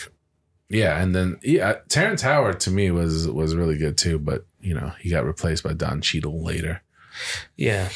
yeah, 0.69 1.01
and 1.01 1.15
then 1.15 1.39
yeah, 1.43 1.75
Terrence 1.87 2.21
Howard 2.23 2.59
to 2.61 2.71
me 2.71 2.91
was 2.91 3.25
was 3.29 3.55
really 3.55 3.77
good 3.77 3.97
too, 3.97 4.19
but 4.19 4.45
you 4.59 4.73
know 4.73 4.91
he 4.99 5.09
got 5.09 5.23
replaced 5.25 5.63
by 5.63 5.71
Don 5.71 6.01
Cheadle 6.01 6.43
later, 6.43 6.81
yeah 7.55 7.87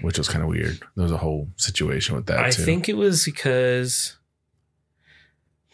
which 0.00 0.16
was 0.18 0.28
kind 0.28 0.40
of 0.44 0.48
weird. 0.48 0.78
There 0.94 1.02
was 1.02 1.10
a 1.10 1.16
whole 1.16 1.48
situation 1.56 2.14
with 2.14 2.26
that 2.26 2.38
i 2.38 2.50
too. 2.50 2.62
think 2.62 2.88
it 2.88 2.96
was 2.96 3.24
because 3.24 4.16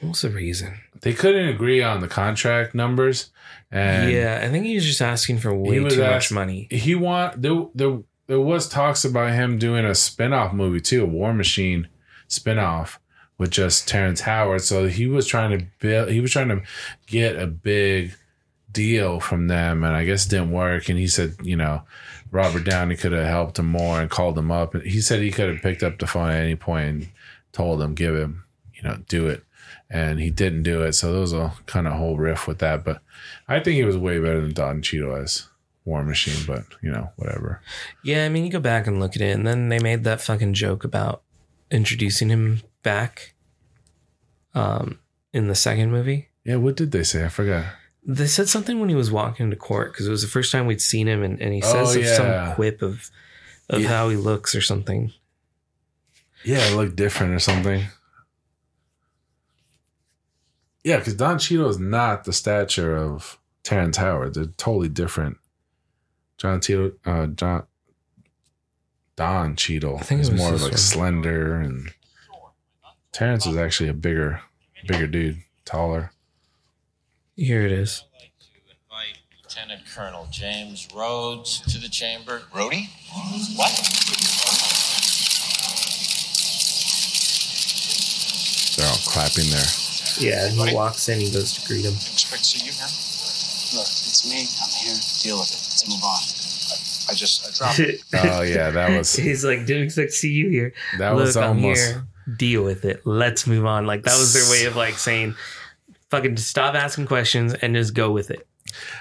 what 0.01 0.09
was 0.11 0.23
the 0.23 0.31
reason 0.31 0.79
they 1.03 1.13
couldn't 1.13 1.49
agree 1.49 1.83
on 1.83 2.01
the 2.01 2.09
contract 2.09 2.75
numbers, 2.75 3.31
and 3.71 4.11
yeah 4.11 4.41
i 4.43 4.49
think 4.49 4.65
he 4.65 4.75
was 4.75 4.87
just 4.87 5.03
asking 5.03 5.37
for 5.39 5.55
way 5.55 5.79
too 5.91 6.03
asked- 6.03 6.31
much 6.31 6.33
money 6.33 6.67
he 6.71 6.95
want 6.95 7.43
there 7.43 7.67
there 7.75 7.99
there 8.31 8.41
was 8.41 8.69
talks 8.69 9.05
about 9.05 9.33
him 9.33 9.59
doing 9.59 9.85
a 9.85 9.93
spin-off 9.93 10.53
movie 10.53 10.81
too, 10.81 11.03
a 11.03 11.07
War 11.07 11.35
Machine 11.35 11.89
spin-off 12.29 13.01
with 13.39 13.51
just 13.51 13.89
Terrence 13.89 14.21
Howard. 14.21 14.63
So 14.63 14.87
he 14.87 15.09
was 15.09 15.27
trying 15.27 15.59
to 15.59 15.67
build 15.81 16.11
he 16.11 16.21
was 16.21 16.31
trying 16.31 16.51
to 16.51 16.63
get 17.09 17.35
a 17.35 17.49
big 17.49 18.15
deal 18.71 19.19
from 19.19 19.49
them 19.49 19.83
and 19.83 19.97
I 19.97 20.05
guess 20.05 20.27
it 20.27 20.29
didn't 20.29 20.53
work 20.53 20.89
and 20.89 20.97
he 20.97 21.09
said, 21.09 21.35
you 21.43 21.57
know, 21.57 21.83
Robert 22.31 22.63
Downey 22.63 22.95
could 22.95 23.11
have 23.11 23.27
helped 23.27 23.59
him 23.59 23.67
more 23.67 24.01
and 24.01 24.09
called 24.09 24.39
him 24.39 24.53
up. 24.53 24.77
And 24.77 24.85
He 24.85 25.01
said 25.01 25.21
he 25.21 25.33
could 25.33 25.49
have 25.49 25.63
picked 25.63 25.83
up 25.83 25.99
the 25.99 26.07
phone 26.07 26.31
at 26.31 26.45
any 26.45 26.55
point 26.55 26.89
and 26.89 27.09
told 27.51 27.83
him, 27.83 27.97
give 27.97 28.15
him, 28.15 28.45
you 28.73 28.89
know, 28.89 28.99
do 29.09 29.27
it. 29.27 29.43
And 29.91 30.21
he 30.21 30.31
didn't 30.31 30.63
do 30.63 30.83
it. 30.83 30.93
So 30.93 31.11
there 31.11 31.21
was 31.21 31.33
a 31.33 31.53
kind 31.67 31.89
of 31.89 31.95
whole 31.95 32.17
riff 32.17 32.47
with 32.47 32.61
that. 32.61 32.85
But 32.85 33.03
I 33.49 33.59
think 33.59 33.75
he 33.75 33.83
was 33.83 33.97
way 33.97 34.21
better 34.21 34.41
than 34.41 34.53
Don 34.53 34.83
Cheadle 34.83 35.17
as 35.17 35.49
War 35.85 36.05
Machine, 36.05 36.45
but 36.47 36.65
you 36.83 36.91
know, 36.91 37.11
whatever. 37.17 37.61
Yeah, 38.05 38.25
I 38.25 38.29
mean, 38.29 38.45
you 38.45 38.51
go 38.53 38.61
back 38.61 38.87
and 38.87 39.01
look 39.01 39.17
at 39.17 39.23
it, 39.23 39.35
and 39.35 39.47
then 39.47 39.69
they 39.71 39.79
made 39.79 40.05
that 40.05 40.21
fucking 40.21 40.55
joke 40.55 40.85
about 40.85 41.23
introducing 41.71 42.29
him 42.29 42.63
back 42.83 43.35
um, 44.55 44.99
in 45.33 45.49
the 45.49 45.55
second 45.55 45.91
movie. 45.91 46.29
Yeah, 46.45 46.57
what 46.57 46.77
did 46.77 46.91
they 46.93 47.03
say? 47.05 47.25
I 47.25 47.29
forgot. 47.29 47.65
They 48.05 48.27
said 48.27 48.49
something 48.49 48.81
when 48.81 48.89
he 48.89 48.95
was 48.95 49.11
walking 49.11 49.45
into 49.45 49.57
court 49.57 49.93
because 49.93 50.07
it 50.07 50.11
was 50.11 50.23
the 50.23 50.29
first 50.29 50.51
time 50.53 50.67
we'd 50.67 50.81
seen 50.81 51.07
him, 51.07 51.23
and, 51.23 51.41
and 51.41 51.53
he 51.55 51.63
Oh, 51.63 51.85
says 51.87 51.97
yeah. 51.97 52.17
some 52.49 52.55
quip 52.55 52.83
of 52.83 53.11
of 53.69 53.81
Yeah. 53.83 53.89
how 53.89 54.09
he 54.09 54.17
looks 54.17 54.55
or 54.55 54.61
something. 54.61 55.13
Yeah, 56.45 56.59
it 56.67 56.75
looked 56.77 56.97
different 56.97 57.35
or 57.35 57.39
something. 57.39 57.85
Yeah, 60.83 60.97
because 60.99 61.15
Don 61.15 61.39
Cheadle 61.39 61.69
is 61.69 61.79
not 61.79 62.25
the 62.25 62.33
stature 62.33 62.97
of 62.97 63.39
Terrence 63.63 63.99
Howard. 63.99 64.35
They're 64.35 64.47
totally 64.57 64.89
different. 64.89 65.37
John 66.41 66.59
Cheadle, 66.63 66.93
uh, 67.05 67.27
John 67.27 67.65
Don 69.17 69.57
Cheadle 69.57 69.99
I 69.99 70.03
think 70.03 70.21
it 70.21 70.23
is 70.23 70.31
was 70.31 70.41
more 70.41 70.53
this 70.53 70.63
like 70.63 70.71
one. 70.71 70.79
slender, 70.79 71.57
and 71.57 71.91
Terrence 73.13 73.45
is 73.45 73.59
actually 73.59 73.91
a 73.91 73.93
bigger, 73.95 74.41
bigger 74.87 75.07
dude, 75.07 75.43
taller. 75.67 76.13
Here 77.37 77.67
it 77.67 77.73
is. 77.73 78.05
Like 78.91 79.19
Lieutenant 79.43 79.83
Colonel 79.95 80.29
James 80.31 80.89
Rhodes 80.95 81.61
to 81.73 81.79
the 81.79 81.89
chamber. 81.91 82.41
Rhodey? 82.55 82.89
What? 83.57 83.73
They're 88.77 88.89
all 88.89 88.97
clapping 89.05 89.51
there. 89.51 89.67
Yeah, 90.19 90.49
he 90.49 90.75
walks 90.75 91.07
in, 91.11 91.21
he 91.21 91.31
goes 91.31 91.53
to 91.53 91.69
greet 91.69 91.85
him. 91.85 91.93
Expect 91.93 92.45
to 92.45 92.49
see 92.49 92.65
you 92.65 92.73
now? 92.79 93.20
Look, 93.75 93.87
it's 93.87 94.29
me. 94.29 94.41
I'm 94.63 94.71
here. 94.85 94.95
Deal 95.23 95.39
with 95.39 95.51
it. 95.51 95.61
Let's 95.61 95.89
move 95.89 96.03
on. 96.03 96.19
I 97.11 97.15
just 97.15 97.47
I 97.47 97.51
dropped. 97.57 97.79
it. 97.81 98.01
Oh 98.15 98.43
yeah, 98.43 98.71
that 98.71 98.97
was 98.99 99.15
He's 99.15 99.45
like, 99.45 99.67
didn't 99.67 99.85
expect 99.85 100.11
to 100.13 100.17
see 100.17 100.33
you 100.33 100.49
here. 100.51 100.73
that 100.99 101.11
Look, 101.11 101.27
was 101.27 101.37
I'm 101.37 101.57
almost. 101.57 101.81
here. 101.91 102.05
Deal 102.37 102.63
with 102.65 102.85
it. 102.85 103.05
Let's 103.07 103.47
move 103.47 103.67
on. 103.67 103.87
Like 103.87 104.03
that 104.05 104.17
was 104.19 104.33
their 104.35 104.49
way 104.51 104.67
of 104.67 104.77
like 104.77 104.95
saying, 104.95 105.35
fucking 106.11 106.37
stop 106.37 106.75
asking 106.75 107.07
questions 107.07 107.55
and 107.55 107.75
just 107.75 107.95
go 107.95 108.11
with 108.11 108.31
it. 108.31 108.47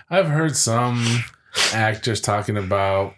I've 0.10 0.28
heard 0.28 0.56
some 0.56 1.06
actors 1.74 2.22
talking 2.22 2.58
about, 2.58 3.14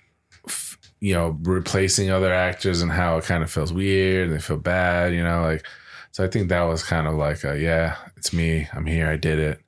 you 0.99 1.13
know, 1.13 1.37
replacing 1.43 2.09
other 2.09 2.33
actors 2.33 2.81
and 2.81 2.91
how 2.91 3.17
it 3.17 3.23
kind 3.25 3.43
of 3.43 3.49
feels 3.51 3.71
weird 3.71 4.27
and 4.27 4.35
they 4.37 4.41
feel 4.41 4.57
bad, 4.57 5.13
you 5.13 5.23
know, 5.23 5.43
like. 5.43 5.65
So 6.13 6.25
I 6.25 6.27
think 6.27 6.49
that 6.49 6.63
was 6.63 6.83
kind 6.83 7.07
of 7.07 7.13
like, 7.15 7.45
a, 7.45 7.57
yeah, 7.57 7.95
it's 8.17 8.33
me. 8.33 8.67
I'm 8.73 8.85
here. 8.85 9.07
I 9.07 9.15
did 9.15 9.39
it. 9.39 9.61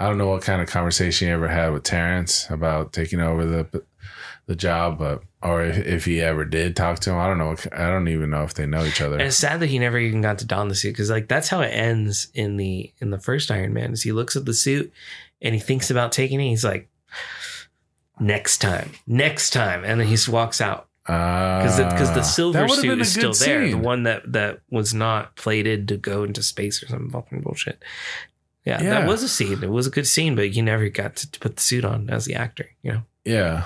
I 0.00 0.08
don't 0.08 0.16
know 0.18 0.28
what 0.28 0.42
kind 0.42 0.62
of 0.62 0.68
conversation 0.68 1.28
you 1.28 1.34
ever 1.34 1.48
had 1.48 1.72
with 1.72 1.82
Terrence 1.82 2.48
about 2.48 2.92
taking 2.92 3.20
over 3.20 3.44
the 3.44 3.82
the 4.46 4.56
job, 4.56 4.98
but 4.98 5.22
or 5.42 5.62
if, 5.62 5.76
if 5.86 6.04
he 6.06 6.20
ever 6.20 6.44
did 6.44 6.74
talk 6.74 6.98
to 7.00 7.10
him, 7.10 7.18
I 7.18 7.26
don't 7.28 7.38
know. 7.38 7.54
I 7.72 7.88
don't 7.90 8.08
even 8.08 8.30
know 8.30 8.42
if 8.42 8.54
they 8.54 8.66
know 8.66 8.84
each 8.84 9.00
other. 9.00 9.16
And 9.16 9.22
it's 9.28 9.36
sad 9.36 9.60
that 9.60 9.68
he 9.68 9.78
never 9.78 9.98
even 9.98 10.22
got 10.22 10.38
to 10.38 10.46
don 10.46 10.68
the 10.68 10.74
suit 10.74 10.92
because 10.92 11.10
like 11.10 11.28
that's 11.28 11.48
how 11.48 11.60
it 11.60 11.68
ends 11.68 12.28
in 12.34 12.56
the 12.56 12.92
in 12.98 13.10
the 13.10 13.18
first 13.18 13.50
Iron 13.50 13.74
Man. 13.74 13.92
Is 13.92 14.02
he 14.02 14.12
looks 14.12 14.36
at 14.36 14.46
the 14.46 14.54
suit 14.54 14.90
and 15.42 15.54
he 15.54 15.60
thinks 15.60 15.90
about 15.90 16.12
taking 16.12 16.40
it. 16.40 16.48
He's 16.48 16.64
like, 16.64 16.88
next 18.18 18.58
time, 18.58 18.90
next 19.06 19.50
time, 19.50 19.84
and 19.84 20.00
then 20.00 20.06
he 20.06 20.16
walks 20.30 20.60
out 20.60 20.88
because 21.04 21.76
because 21.78 22.12
the 22.14 22.20
Ah, 22.20 22.22
silver 22.22 22.68
suit 22.68 23.00
is 23.00 23.12
still 23.12 23.32
there, 23.32 23.66
the 23.68 23.74
one 23.74 24.04
that 24.04 24.32
that 24.32 24.60
was 24.70 24.94
not 24.94 25.36
plated 25.36 25.88
to 25.88 25.96
go 25.96 26.24
into 26.24 26.42
space 26.42 26.82
or 26.82 26.86
some 26.88 27.10
fucking 27.10 27.40
bullshit. 27.40 27.82
Yeah, 28.64 28.82
Yeah. 28.82 28.90
that 28.90 29.08
was 29.08 29.22
a 29.22 29.28
scene. 29.28 29.62
It 29.62 29.70
was 29.70 29.86
a 29.86 29.90
good 29.90 30.06
scene, 30.06 30.34
but 30.36 30.54
you 30.54 30.62
never 30.62 30.88
got 30.90 31.16
to, 31.16 31.40
put 31.40 31.56
the 31.56 31.62
suit 31.62 31.84
on 31.84 32.10
as 32.10 32.24
the 32.26 32.34
actor. 32.34 32.66
You 32.82 32.92
know. 32.92 33.02
Yeah. 33.24 33.64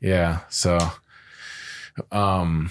Yeah. 0.00 0.40
So 0.48 0.78
um 2.10 2.70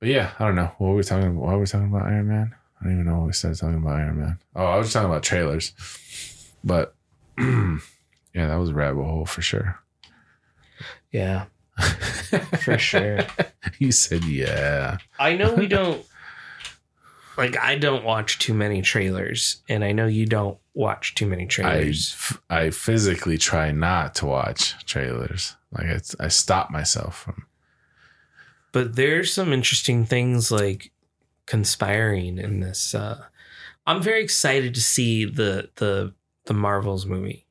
but 0.00 0.08
yeah, 0.08 0.32
I 0.38 0.46
don't 0.46 0.54
know. 0.56 0.72
What 0.78 0.88
were 0.88 0.96
we 0.96 1.02
talking 1.02 1.28
about? 1.28 1.42
Why 1.42 1.52
were 1.54 1.60
we 1.60 1.66
talking 1.66 1.88
about 1.88 2.06
Iron 2.06 2.28
Man? 2.28 2.54
I 2.80 2.84
don't 2.84 2.92
even 2.94 3.06
know 3.06 3.18
what 3.18 3.26
we 3.28 3.32
started 3.32 3.58
talking 3.58 3.78
about 3.78 3.96
Iron 3.96 4.18
Man. 4.20 4.38
Oh, 4.54 4.64
I 4.64 4.76
was 4.76 4.92
talking 4.92 5.08
about 5.08 5.22
trailers. 5.22 5.72
But 6.62 6.94
yeah, 7.38 7.78
that 8.34 8.56
was 8.56 8.70
a 8.70 8.74
rabbit 8.74 9.02
hole 9.04 9.26
for 9.26 9.42
sure. 9.42 9.78
Yeah, 11.12 11.44
for 12.62 12.76
sure. 12.78 13.20
you 13.78 13.92
said 13.92 14.24
yeah. 14.24 14.98
I 15.18 15.36
know 15.36 15.54
we 15.54 15.66
don't 15.66 16.04
like 17.36 17.56
I 17.58 17.76
don't 17.76 18.04
watch 18.04 18.38
too 18.38 18.54
many 18.54 18.82
trailers 18.82 19.62
and 19.68 19.84
I 19.84 19.92
know 19.92 20.06
you 20.06 20.26
don't 20.26 20.58
watch 20.74 21.14
too 21.14 21.26
many 21.26 21.46
trailers. 21.46 22.14
I 22.50 22.70
physically 22.70 23.38
try 23.38 23.70
not 23.72 24.14
to 24.16 24.26
watch 24.26 24.74
trailers. 24.86 25.56
Like 25.72 25.86
it's, 25.86 26.14
I 26.20 26.28
stop 26.28 26.70
myself 26.70 27.16
from 27.18 27.46
but 28.72 28.96
there's 28.96 29.32
some 29.32 29.52
interesting 29.52 30.04
things 30.04 30.50
like 30.50 30.90
conspiring 31.46 32.38
in 32.38 32.60
this 32.60 32.94
uh 32.94 33.24
I'm 33.86 34.00
very 34.02 34.22
excited 34.22 34.74
to 34.74 34.80
see 34.80 35.24
the 35.24 35.70
the 35.76 36.14
the 36.46 36.54
Marvels 36.54 37.06
movie. 37.06 37.46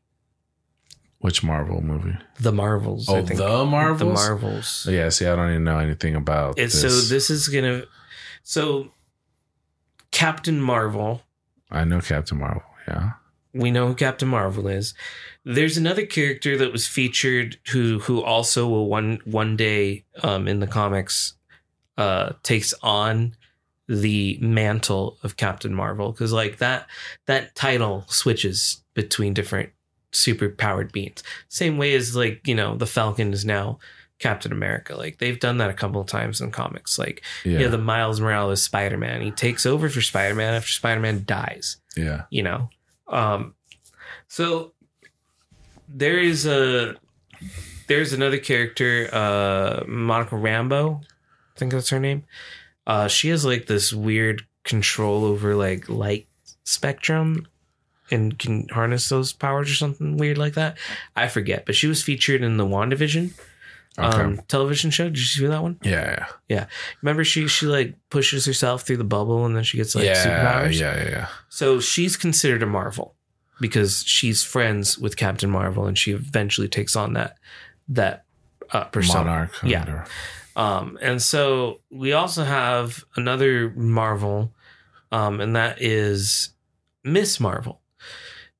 which 1.19 1.43
Marvel 1.43 1.81
movie. 1.81 2.17
The 2.39 2.51
Marvels. 2.51 3.07
Oh, 3.09 3.17
I 3.17 3.21
think. 3.23 3.39
the 3.39 3.65
Marvels. 3.65 3.99
The 3.99 4.05
Marvels. 4.29 4.87
Yeah, 4.89 5.09
see, 5.09 5.25
I 5.25 5.35
don't 5.35 5.49
even 5.49 5.63
know 5.63 5.79
anything 5.79 6.15
about 6.15 6.59
It's 6.59 6.81
this. 6.81 7.07
so 7.07 7.13
this 7.13 7.29
is 7.29 7.47
gonna 7.47 7.83
so 8.43 8.91
Captain 10.13 10.61
Marvel 10.61 11.21
I 11.69 11.83
know 11.83 11.99
Captain 11.99 12.39
Marvel. 12.39 12.63
Yeah. 12.87 13.11
we 13.53 13.71
know 13.71 13.87
who 13.87 13.95
Captain 13.95 14.27
Marvel 14.27 14.67
is. 14.67 14.93
There's 15.43 15.77
another 15.77 16.05
character 16.05 16.57
that 16.57 16.71
was 16.71 16.87
featured 16.87 17.57
who 17.71 17.99
who 17.99 18.21
also 18.21 18.67
will 18.67 18.87
one 18.87 19.19
one 19.25 19.57
day 19.57 20.05
um, 20.21 20.47
in 20.47 20.59
the 20.59 20.67
comics 20.67 21.33
uh, 21.97 22.33
takes 22.43 22.73
on 22.81 23.35
the 23.87 24.37
mantle 24.41 25.17
of 25.23 25.35
Captain 25.35 25.73
Marvel 25.73 26.11
because 26.11 26.31
like 26.31 26.57
that 26.59 26.87
that 27.25 27.53
title 27.55 28.05
switches 28.07 28.83
between 28.93 29.33
different 29.33 29.71
super 30.11 30.49
powered 30.49 30.91
beings. 30.91 31.23
Same 31.49 31.77
way 31.77 31.93
as 31.95 32.15
like, 32.15 32.47
you 32.47 32.55
know, 32.55 32.75
the 32.75 32.85
Falcon 32.87 33.33
is 33.33 33.45
now 33.45 33.79
Captain 34.19 34.51
America. 34.51 34.95
Like 34.95 35.17
they've 35.17 35.39
done 35.39 35.57
that 35.57 35.69
a 35.69 35.73
couple 35.73 35.99
of 36.01 36.07
times 36.07 36.39
in 36.41 36.51
comics. 36.51 36.97
Like 36.97 37.23
Yeah. 37.43 37.59
yeah, 37.59 37.67
the 37.67 37.77
Miles 37.77 38.21
Morales 38.21 38.63
Spider 38.63 38.97
Man. 38.97 39.21
He 39.21 39.31
takes 39.31 39.65
over 39.65 39.89
for 39.89 40.01
Spider 40.01 40.35
Man 40.35 40.53
after 40.53 40.69
Spider 40.71 41.01
Man 41.01 41.23
dies. 41.25 41.77
yeah. 41.95 42.23
You 42.29 42.43
know, 42.43 42.69
um, 43.07 43.55
so 44.27 44.73
there 45.87 46.19
is 46.19 46.45
a 46.45 46.95
there's 47.87 48.13
another 48.13 48.37
character, 48.37 49.09
uh, 49.11 49.83
Monica 49.87 50.35
Rambeau. 50.35 51.01
I 51.03 51.59
think 51.59 51.71
that's 51.73 51.89
her 51.89 51.99
name. 51.99 52.23
Uh, 52.87 53.07
she 53.07 53.29
has 53.29 53.43
like 53.45 53.67
this 53.67 53.93
weird 53.93 54.43
control 54.63 55.25
over 55.25 55.55
like 55.55 55.89
light 55.89 56.27
spectrum 56.63 57.45
and 58.09 58.37
can 58.39 58.67
harness 58.69 59.09
those 59.09 59.33
powers 59.33 59.69
or 59.69 59.75
something 59.75 60.17
weird 60.17 60.37
like 60.37 60.53
that. 60.53 60.77
I 61.15 61.27
forget, 61.27 61.65
but 61.65 61.75
she 61.75 61.87
was 61.87 62.01
featured 62.03 62.41
in 62.41 62.57
the 62.57 62.65
WandaVision 62.65 63.31
Okay. 63.97 64.21
um, 64.21 64.41
television 64.47 64.89
show. 64.89 65.05
Did 65.05 65.17
you 65.17 65.23
see 65.23 65.45
that 65.45 65.61
one? 65.61 65.77
yeah. 65.83 66.25
Yeah. 66.49 66.65
Remember 67.01 67.23
she 67.23 67.47
she 67.47 67.67
like 67.67 67.95
pushes 68.09 68.45
herself 68.45 68.83
through 68.83 68.97
the 68.97 69.03
bubble 69.03 69.45
and 69.45 69.55
then 69.55 69.63
she 69.63 69.77
gets 69.77 69.93
like 69.93 70.05
yeah. 70.05 70.25
superpowers. 70.25 70.79
Yeah. 70.79 70.95
Yeah. 70.95 71.09
Yeah. 71.09 71.27
So 71.49 71.79
she's 71.79 72.17
considered 72.17 72.63
a 72.63 72.65
Marvel 72.65 73.15
because 73.61 74.03
she's 74.05 74.43
friends 74.43 74.97
with 74.97 75.15
Captain 75.15 75.49
Marvel 75.49 75.85
and 75.85 75.97
she 75.97 76.11
eventually 76.11 76.67
takes 76.67 76.95
on 76.95 77.13
that 77.13 77.37
that 77.89 78.25
uh, 78.71 78.85
persona. 78.85 79.25
Monarch. 79.25 79.51
Yeah. 79.63 80.05
Um, 80.55 80.97
and 81.01 81.21
so 81.21 81.79
we 81.89 82.13
also 82.13 82.43
have 82.43 83.03
another 83.15 83.71
Marvel, 83.71 84.53
um, 85.11 85.39
and 85.41 85.55
that 85.55 85.81
is 85.81 86.53
Miss 87.03 87.39
Marvel. 87.39 87.81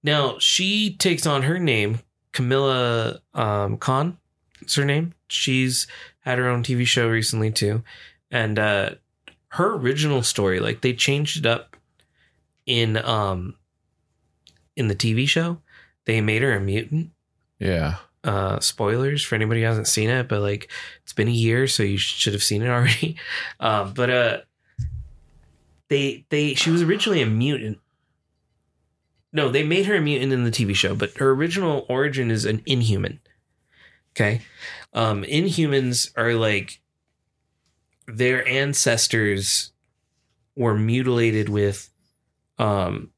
Now 0.04 0.38
she 0.40 0.96
takes 0.96 1.26
on 1.26 1.44
her 1.44 1.60
name, 1.60 2.00
Camilla 2.32 3.20
um, 3.34 3.78
Khan. 3.78 4.18
It's 4.64 4.76
her 4.76 4.86
name. 4.86 5.14
She's 5.28 5.88
had 6.22 6.38
her 6.40 6.48
own 6.48 6.64
TV 6.64 6.86
show 6.86 7.08
recently 7.10 7.52
too, 7.52 7.84
and 8.32 8.58
uh, 8.58 8.92
her 9.50 9.76
original 9.76 10.24
story, 10.24 10.60
like 10.60 10.82
they 10.82 10.94
changed 10.94 11.38
it 11.38 11.46
up 11.46 11.76
in 12.66 12.98
um 12.98 13.56
in 14.76 14.88
the 14.88 14.96
TV 14.96 15.28
show. 15.28 15.60
They 16.06 16.20
made 16.22 16.42
her 16.42 16.54
a 16.56 16.60
mutant 16.60 17.12
Yeah. 17.60 17.96
uh 18.24 18.60
spoilers 18.60 19.24
for 19.24 19.36
anybody 19.36 19.62
who 19.62 19.68
hasn't 19.68 19.88
seen 19.88 20.10
it 20.10 20.28
but 20.30 20.42
like 20.42 20.70
it's 21.04 21.14
been 21.14 21.28
a 21.28 21.32
year 21.32 21.68
so 21.68 21.84
you 21.84 21.98
should 21.98 22.34
have 22.34 22.44
seen 22.44 22.62
it 22.62 22.68
already 22.78 23.16
um 23.60 23.94
but 23.94 24.10
uh 24.10 24.38
they 25.90 26.26
they 26.30 26.54
she 26.54 26.70
was 26.72 26.82
originally 26.82 27.22
a 27.22 27.26
mutant 27.26 27.80
no 29.32 29.50
they 29.50 29.64
made 29.64 29.86
her 29.86 29.96
a 29.96 30.02
mutant 30.02 30.32
in 30.34 30.44
the 30.46 30.52
tv 30.52 30.74
show 30.76 30.96
but 30.96 31.16
her 31.18 31.32
original 31.32 31.86
origin 31.90 32.32
is 32.32 32.46
an 32.46 32.62
inhuman 32.66 33.20
okay 34.16 34.42
um 34.94 35.24
inhumans 35.24 36.12
are 36.18 36.34
like 36.34 36.80
their 38.08 38.48
ancestors 38.48 39.72
were 40.56 40.78
mutilated 40.78 41.50
with 41.50 41.90
um 42.60 43.10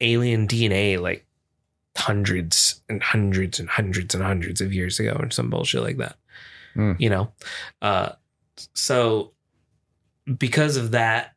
alien 0.00 0.48
dna 0.48 1.00
like 1.00 1.26
hundreds 1.96 2.80
and 2.88 3.02
hundreds 3.02 3.60
and 3.60 3.68
hundreds 3.68 4.14
and 4.14 4.24
hundreds 4.24 4.60
of 4.60 4.72
years 4.72 4.98
ago 4.98 5.16
or 5.18 5.30
some 5.30 5.50
bullshit 5.50 5.82
like 5.82 5.98
that. 5.98 6.16
Hmm. 6.74 6.92
You 6.98 7.10
know? 7.10 7.32
Uh 7.82 8.12
so 8.74 9.32
because 10.38 10.76
of 10.76 10.92
that, 10.92 11.34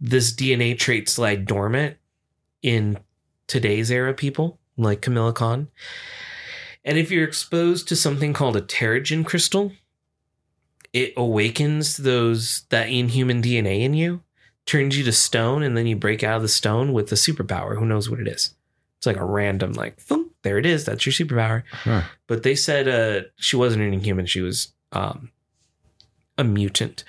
this 0.00 0.32
DNA 0.32 0.78
traits 0.78 1.18
lie 1.18 1.36
dormant 1.36 1.96
in 2.62 2.98
today's 3.46 3.90
era 3.90 4.12
people, 4.12 4.58
like 4.76 5.00
Camilla 5.00 5.32
Khan. 5.32 5.68
And 6.86 6.96
if 6.96 7.10
you're 7.10 7.24
exposed 7.24 7.88
to 7.88 7.96
something 7.96 8.32
called 8.32 8.56
a 8.56 8.62
Terrigen 8.62 9.26
crystal, 9.26 9.72
it 10.92 11.12
awakens 11.16 11.96
those 11.96 12.62
that 12.70 12.88
inhuman 12.88 13.42
DNA 13.42 13.82
in 13.82 13.92
you, 13.92 14.22
turns 14.66 14.96
you 14.96 15.04
to 15.04 15.12
stone, 15.12 15.64
and 15.64 15.76
then 15.76 15.88
you 15.88 15.96
break 15.96 16.22
out 16.22 16.36
of 16.36 16.42
the 16.42 16.48
stone 16.48 16.92
with 16.92 17.10
a 17.10 17.16
superpower. 17.16 17.76
Who 17.76 17.84
knows 17.84 18.08
what 18.08 18.20
it 18.20 18.28
is? 18.28 18.54
It's 18.98 19.06
like 19.06 19.16
a 19.16 19.24
random, 19.24 19.72
like, 19.72 20.06
boom, 20.06 20.30
there 20.42 20.58
it 20.58 20.64
is. 20.64 20.84
That's 20.84 21.04
your 21.04 21.12
superpower. 21.12 21.64
Huh. 21.72 22.02
But 22.28 22.44
they 22.44 22.54
said 22.54 22.88
uh, 22.88 23.26
she 23.36 23.56
wasn't 23.56 23.82
an 23.82 23.92
inhuman. 23.92 24.26
She 24.26 24.40
was 24.40 24.72
um, 24.92 25.32
a 26.38 26.44
mutant. 26.44 27.02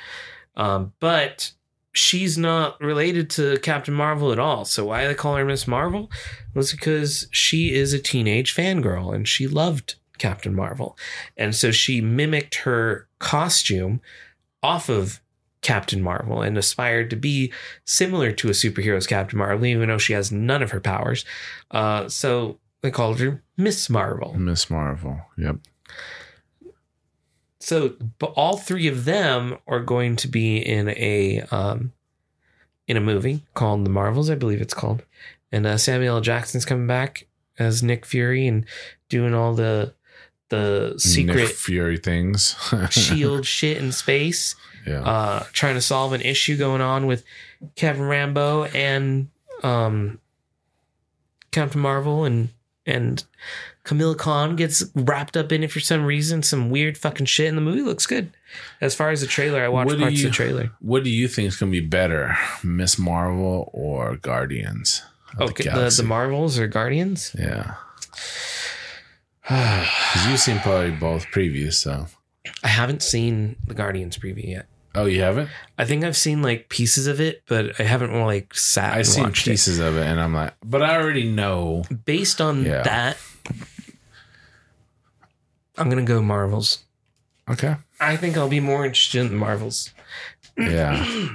Um, 0.55 0.93
but 0.99 1.51
she's 1.97 2.37
not 2.37 2.79
related 2.79 3.29
to 3.31 3.57
Captain 3.59 3.93
Marvel 3.93 4.31
at 4.31 4.39
all. 4.39 4.65
So 4.65 4.85
why 4.85 5.07
they 5.07 5.15
call 5.15 5.35
her 5.35 5.45
Miss 5.45 5.67
Marvel 5.67 6.11
was 6.53 6.71
because 6.71 7.27
she 7.31 7.73
is 7.73 7.91
a 7.91 7.99
teenage 7.99 8.55
fangirl 8.55 9.13
and 9.13 9.27
she 9.27 9.47
loved 9.47 9.95
Captain 10.19 10.53
Marvel. 10.53 10.97
And 11.35 11.55
so 11.55 11.71
she 11.71 11.99
mimicked 11.99 12.55
her 12.55 13.07
costume 13.19 14.01
off 14.61 14.89
of 14.89 15.21
Captain 15.61 16.01
Marvel 16.01 16.41
and 16.41 16.57
aspired 16.57 17.09
to 17.09 17.15
be 17.15 17.51
similar 17.83 18.31
to 18.31 18.47
a 18.47 18.51
superhero's 18.51 19.07
Captain 19.07 19.39
Marvel, 19.39 19.65
even 19.65 19.89
though 19.89 19.97
she 19.97 20.13
has 20.13 20.31
none 20.31 20.61
of 20.61 20.71
her 20.71 20.79
powers. 20.79 21.25
Uh, 21.71 22.07
so 22.07 22.59
they 22.81 22.91
called 22.91 23.19
her 23.19 23.43
Miss 23.57 23.89
Marvel. 23.89 24.35
Miss 24.35 24.69
Marvel. 24.69 25.19
Yep. 25.37 25.57
So, 27.67 27.95
but 28.17 28.27
all 28.37 28.55
three 28.55 28.87
of 28.87 29.03
them 29.03 29.57
are 29.67 29.81
going 29.81 30.15
to 30.17 30.29
be 30.29 30.55
in 30.57 30.87
a 30.87 31.41
um, 31.51 31.91
in 32.87 32.95
a 32.95 33.01
movie 33.01 33.43
called 33.55 33.83
The 33.85 33.89
Marvels, 33.89 34.29
I 34.29 34.35
believe 34.35 34.61
it's 34.61 34.73
called. 34.73 35.03
And 35.51 35.65
uh, 35.65 35.77
Samuel 35.77 36.15
L. 36.15 36.21
Jackson's 36.21 36.63
coming 36.63 36.87
back 36.87 37.27
as 37.59 37.83
Nick 37.83 38.05
Fury 38.05 38.47
and 38.47 38.65
doing 39.09 39.33
all 39.33 39.53
the 39.53 39.93
the 40.47 40.91
Nick 40.91 40.99
secret 41.01 41.49
Fury 41.49 41.97
things. 41.97 42.55
shield 42.89 43.45
shit 43.45 43.75
in 43.75 43.91
space, 43.91 44.55
Yeah. 44.85 45.01
uh, 45.01 45.43
trying 45.51 45.75
to 45.75 45.81
solve 45.81 46.13
an 46.13 46.21
issue 46.21 46.55
going 46.55 46.79
on 46.79 47.05
with 47.05 47.25
Kevin 47.75 48.03
Rambeau 48.03 48.73
and 48.73 49.27
um, 49.61 50.21
Captain 51.51 51.81
Marvel 51.81 52.23
and 52.23 52.47
and 52.85 53.25
Camilla 53.87 54.15
Khan 54.15 54.55
gets 54.57 54.83
wrapped 54.95 55.37
up 55.37 55.51
in 55.51 55.63
it 55.63 55.71
for 55.71 55.79
some 55.79 56.05
reason. 56.05 56.43
Some 56.43 56.69
weird 56.69 56.97
fucking 56.97 57.25
shit, 57.25 57.47
and 57.47 57.57
the 57.57 57.61
movie 57.61 57.81
looks 57.81 58.05
good. 58.05 58.31
As 58.81 58.93
far 58.93 59.11
as 59.11 59.21
the 59.21 59.27
trailer, 59.27 59.63
I 59.63 59.69
watched 59.69 59.97
parts 59.97 60.19
you- 60.19 60.27
of 60.27 60.31
the 60.33 60.35
trailer. 60.35 60.71
what 60.79 61.03
do 61.05 61.09
you 61.09 61.27
think 61.29 61.47
is 61.47 61.55
going 61.55 61.71
to 61.71 61.81
be 61.81 61.85
better, 61.87 62.35
Miss 62.63 62.99
Marvel 62.99 63.69
or 63.73 64.17
Guardians? 64.17 65.03
Okay, 65.39 65.63
the, 65.63 65.69
Galaxy? 65.69 66.01
the 66.01 66.07
Marvels 66.07 66.59
or 66.59 66.67
Guardians? 66.67 67.33
Yeah. 67.39 67.75
Because 69.47 70.27
you've 70.27 70.39
seen 70.41 70.59
probably 70.59 70.91
both 70.91 71.25
previews, 71.27 71.75
so. 71.75 72.07
I 72.63 72.67
haven't 72.67 73.01
seen 73.01 73.55
the 73.65 73.73
Guardians 73.73 74.17
preview 74.17 74.45
yet. 74.49 74.65
Oh, 74.93 75.05
you 75.05 75.21
haven't? 75.21 75.49
I 75.77 75.85
think 75.85 76.03
I've 76.03 76.17
seen 76.17 76.41
like 76.41 76.67
pieces 76.69 77.07
of 77.07 77.21
it, 77.21 77.43
but 77.47 77.79
I 77.79 77.83
haven't 77.83 78.13
like 78.19 78.53
sat 78.55 78.93
I've 78.93 79.07
seen 79.07 79.31
pieces 79.31 79.79
of 79.79 79.95
it, 79.95 80.05
and 80.05 80.19
I'm 80.19 80.33
like, 80.33 80.53
but 80.65 80.81
I 80.81 80.97
already 80.97 81.29
know. 81.29 81.83
Based 82.05 82.41
on 82.41 82.65
Yeah. 82.65 82.81
that, 82.83 83.17
I'm 85.77 85.89
gonna 85.89 86.03
go 86.03 86.21
Marvels. 86.21 86.83
Okay. 87.49 87.75
I 87.99 88.17
think 88.17 88.37
I'll 88.37 88.49
be 88.49 88.59
more 88.59 88.85
interested 88.85 89.25
in 89.31 89.35
Marvels. 89.35 89.91
Yeah. 90.57 91.29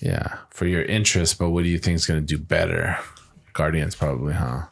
yeah. 0.00 0.38
For 0.50 0.66
your 0.66 0.82
interest, 0.82 1.38
but 1.38 1.50
what 1.50 1.62
do 1.64 1.68
you 1.70 1.78
think 1.78 1.96
is 1.96 2.06
going 2.06 2.20
to 2.20 2.26
do 2.26 2.42
better? 2.42 2.98
Guardians, 3.52 3.94
probably, 3.94 4.34
huh? 4.34 4.62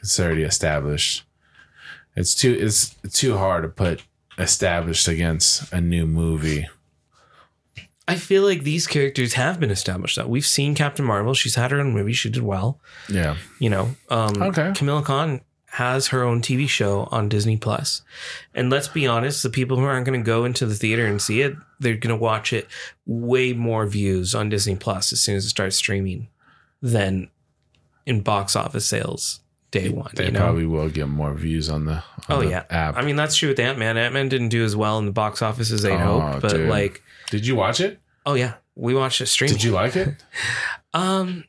It's 0.00 0.18
already 0.20 0.42
established. 0.42 1.24
It's 2.14 2.34
too 2.34 2.56
it's 2.58 2.94
too 3.12 3.36
hard 3.36 3.62
to 3.64 3.68
put 3.68 4.02
established 4.38 5.08
against 5.08 5.72
a 5.72 5.80
new 5.80 6.06
movie. 6.06 6.66
I 8.08 8.14
feel 8.16 8.42
like 8.44 8.62
these 8.62 8.86
characters 8.86 9.34
have 9.34 9.58
been 9.58 9.70
established 9.70 10.16
though. 10.16 10.28
We've 10.28 10.46
seen 10.46 10.74
Captain 10.74 11.04
Marvel. 11.04 11.34
She's 11.34 11.56
had 11.56 11.72
her 11.72 11.80
own 11.80 11.92
movie. 11.92 12.12
She 12.12 12.30
did 12.30 12.42
well. 12.42 12.80
Yeah. 13.08 13.36
You 13.58 13.70
know, 13.70 13.96
um, 14.08 14.40
Okay. 14.40 14.72
Camilla 14.76 15.02
Khan 15.02 15.40
has 15.76 16.08
her 16.08 16.22
own 16.22 16.40
TV 16.40 16.68
show 16.68 17.08
on 17.10 17.28
Disney 17.28 17.56
Plus, 17.56 18.02
and 18.54 18.70
let's 18.70 18.88
be 18.88 19.06
honest, 19.06 19.42
the 19.42 19.50
people 19.50 19.76
who 19.76 19.84
aren't 19.84 20.06
going 20.06 20.18
to 20.20 20.24
go 20.24 20.44
into 20.44 20.66
the 20.66 20.74
theater 20.74 21.06
and 21.06 21.20
see 21.20 21.40
it, 21.42 21.54
they're 21.80 21.96
going 21.96 22.14
to 22.16 22.22
watch 22.22 22.52
it 22.52 22.66
way 23.06 23.52
more 23.52 23.86
views 23.86 24.34
on 24.34 24.48
Disney 24.48 24.76
Plus 24.76 25.12
as 25.12 25.20
soon 25.20 25.36
as 25.36 25.44
it 25.46 25.50
starts 25.50 25.76
streaming 25.76 26.28
than 26.82 27.28
in 28.06 28.20
box 28.20 28.54
office 28.56 28.86
sales 28.86 29.40
day 29.72 29.88
one. 29.88 30.10
They 30.14 30.26
you 30.26 30.30
know? 30.30 30.40
probably 30.40 30.64
will 30.66 30.88
get 30.88 31.08
more 31.08 31.34
views 31.34 31.68
on 31.68 31.84
the 31.86 31.94
on 31.94 32.02
Oh 32.28 32.40
the 32.42 32.50
yeah, 32.50 32.64
app. 32.70 32.96
I 32.96 33.02
mean 33.02 33.16
that's 33.16 33.34
true 33.36 33.48
with 33.50 33.58
Ant 33.58 33.78
Man. 33.78 33.96
Ant 33.98 34.14
Man 34.14 34.28
didn't 34.28 34.50
do 34.50 34.64
as 34.64 34.76
well 34.76 34.98
in 34.98 35.06
the 35.06 35.12
box 35.12 35.42
office 35.42 35.70
as 35.72 35.82
they'd 35.82 35.92
Oh, 36.00 36.20
hoped, 36.20 36.42
but 36.42 36.52
dude. 36.52 36.68
like, 36.70 37.02
Did 37.30 37.46
you 37.46 37.56
watch 37.56 37.80
it? 37.80 37.98
oh 38.24 38.34
yeah, 38.34 38.54
we 38.76 38.94
watched 38.94 39.20
it 39.20 39.26
streaming. 39.26 39.54
Did 39.56 39.64
you 39.64 39.72
like 39.72 39.96
it? 39.96 40.14
Um, 40.94 41.44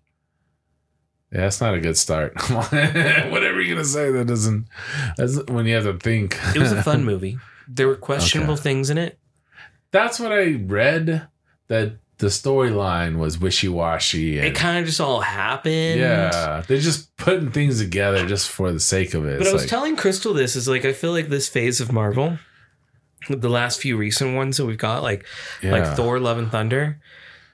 Yeah, 1.32 1.42
that's 1.42 1.62
not 1.62 1.74
a 1.74 1.80
good 1.80 1.98
start. 1.98 2.34
Whatever 2.52 3.47
you're 3.62 3.76
gonna 3.76 3.86
say, 3.86 4.12
that 4.12 4.28
doesn't. 4.28 4.67
That's 5.17 5.38
when 5.48 5.65
you 5.65 5.76
have 5.76 5.84
to 5.86 5.98
think. 5.98 6.38
it 6.56 6.60
was 6.60 6.72
a 6.72 6.84
fun 6.84 7.04
movie. 7.12 7.38
There 7.67 7.88
were 7.88 7.96
questionable 7.96 8.54
Okay. 8.54 8.63
things 8.63 8.89
in 8.89 8.98
it. 8.98 9.20
That's 9.91 10.20
what 10.20 10.32
I 10.32 10.54
read. 10.54 11.28
That 11.67 11.98
the 12.20 12.28
storyline 12.28 13.17
was 13.17 13.38
wishy 13.39 13.67
washy. 13.67 14.39
It 14.39 14.56
kind 14.56 14.80
of 14.80 14.86
just 14.86 15.00
all 15.02 15.22
happened. 15.22 16.00
yeah, 16.00 16.63
they're 16.67 16.80
just 16.80 17.15
putting 17.17 17.52
things 17.52 17.80
together 17.80 18.26
just 18.26 18.50
for 18.50 18.72
the 18.72 18.80
sake 18.80 19.13
of 19.13 19.26
it. 19.26 19.38
But 19.38 19.41
It's 19.41 19.50
I 19.50 19.54
was 19.54 19.62
like- 19.63 19.70
telling 19.70 19.96
Crystal 19.96 20.34
this 20.34 20.56
is 20.56 20.67
like 20.67 20.86
I 20.86 20.93
feel 20.93 21.12
like 21.12 21.28
this 21.30 21.48
phase 21.50 21.80
of 21.82 21.91
Marvel, 21.91 22.39
the 23.30 23.50
last 23.50 23.82
few 23.82 23.98
recent 23.98 24.36
ones 24.36 24.58
that 24.58 24.65
we've 24.65 24.78
got, 24.78 25.04
like 25.04 25.26
yeah. 25.62 25.72
like 25.72 25.96
Thor, 25.98 26.20
Love 26.20 26.38
and 26.38 26.50
Thunder, 26.52 27.00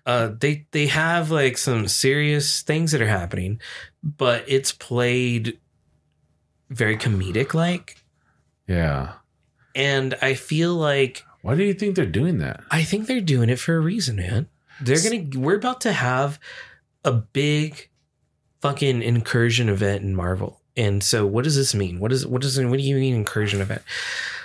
uh, 0.05 0.29
they 0.39 0.67
they 0.71 0.87
have 0.87 1.31
like 1.31 1.57
some 1.57 1.87
serious 1.87 2.61
things 2.61 2.91
that 2.91 3.01
are 3.01 3.07
happening, 3.07 3.59
but 4.03 4.43
it's 4.47 4.71
played 4.71 5.57
very 6.73 6.97
comedic 6.97 7.53
like, 7.53 7.97
yeah. 8.67 9.13
and 9.75 10.15
I 10.21 10.33
feel 10.33 10.75
like 10.75 11.23
Why 11.41 11.55
do 11.55 11.63
you 11.63 11.73
think 11.73 11.95
they're 11.95 12.05
doing 12.05 12.39
that? 12.39 12.63
I 12.71 12.83
think 12.83 13.07
they're 13.07 13.21
doing 13.21 13.49
it 13.49 13.59
for 13.59 13.75
a 13.75 13.79
reason, 13.79 14.17
man. 14.17 14.47
They're 14.81 15.01
gonna 15.01 15.39
we're 15.39 15.55
about 15.57 15.81
to 15.81 15.93
have 15.93 16.39
a 17.05 17.11
big 17.11 17.89
fucking 18.61 19.01
incursion 19.03 19.69
event 19.69 20.03
in 20.03 20.15
Marvel. 20.15 20.61
And 20.75 21.03
so 21.03 21.25
what 21.25 21.43
does 21.43 21.55
this 21.55 21.75
mean? 21.75 21.99
What 21.99 22.11
is 22.11 22.25
what 22.25 22.41
does 22.41 22.59
what 22.59 22.77
do 22.77 22.83
you 22.83 22.95
mean 22.95 23.13
incursion 23.13 23.61
event? 23.61 23.81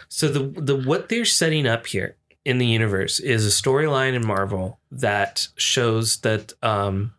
So 0.08 0.28
the 0.28 0.60
the 0.60 0.76
what 0.76 1.08
they're 1.08 1.24
setting 1.24 1.66
up 1.66 1.86
here 1.86 2.16
in 2.44 2.58
the 2.58 2.66
universe 2.66 3.20
is 3.20 3.46
a 3.46 3.62
storyline 3.62 4.14
in 4.14 4.26
Marvel 4.26 4.80
that 4.90 5.48
shows 5.56 6.18
that 6.18 6.52
um 6.62 7.14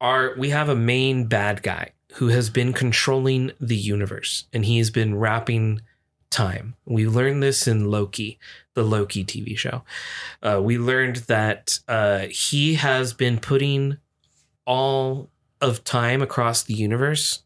our 0.00 0.34
we 0.36 0.50
have 0.50 0.68
a 0.68 0.74
main 0.74 1.26
bad 1.26 1.62
guy 1.62 1.92
who 2.18 2.28
has 2.28 2.50
been 2.50 2.72
controlling 2.72 3.52
the 3.60 3.76
universe 3.76 4.46
and 4.52 4.64
he's 4.64 4.90
been 4.90 5.16
wrapping 5.16 5.80
time. 6.30 6.74
We 6.84 7.06
learned 7.06 7.44
this 7.44 7.68
in 7.68 7.92
Loki, 7.92 8.40
the 8.74 8.82
Loki 8.82 9.24
TV 9.24 9.56
show. 9.56 9.84
Uh, 10.42 10.60
we 10.60 10.78
learned 10.78 11.16
that 11.28 11.78
uh, 11.86 12.26
he 12.28 12.74
has 12.74 13.12
been 13.12 13.38
putting 13.38 13.98
all 14.66 15.30
of 15.60 15.84
time 15.84 16.20
across 16.20 16.64
the 16.64 16.74
universe 16.74 17.44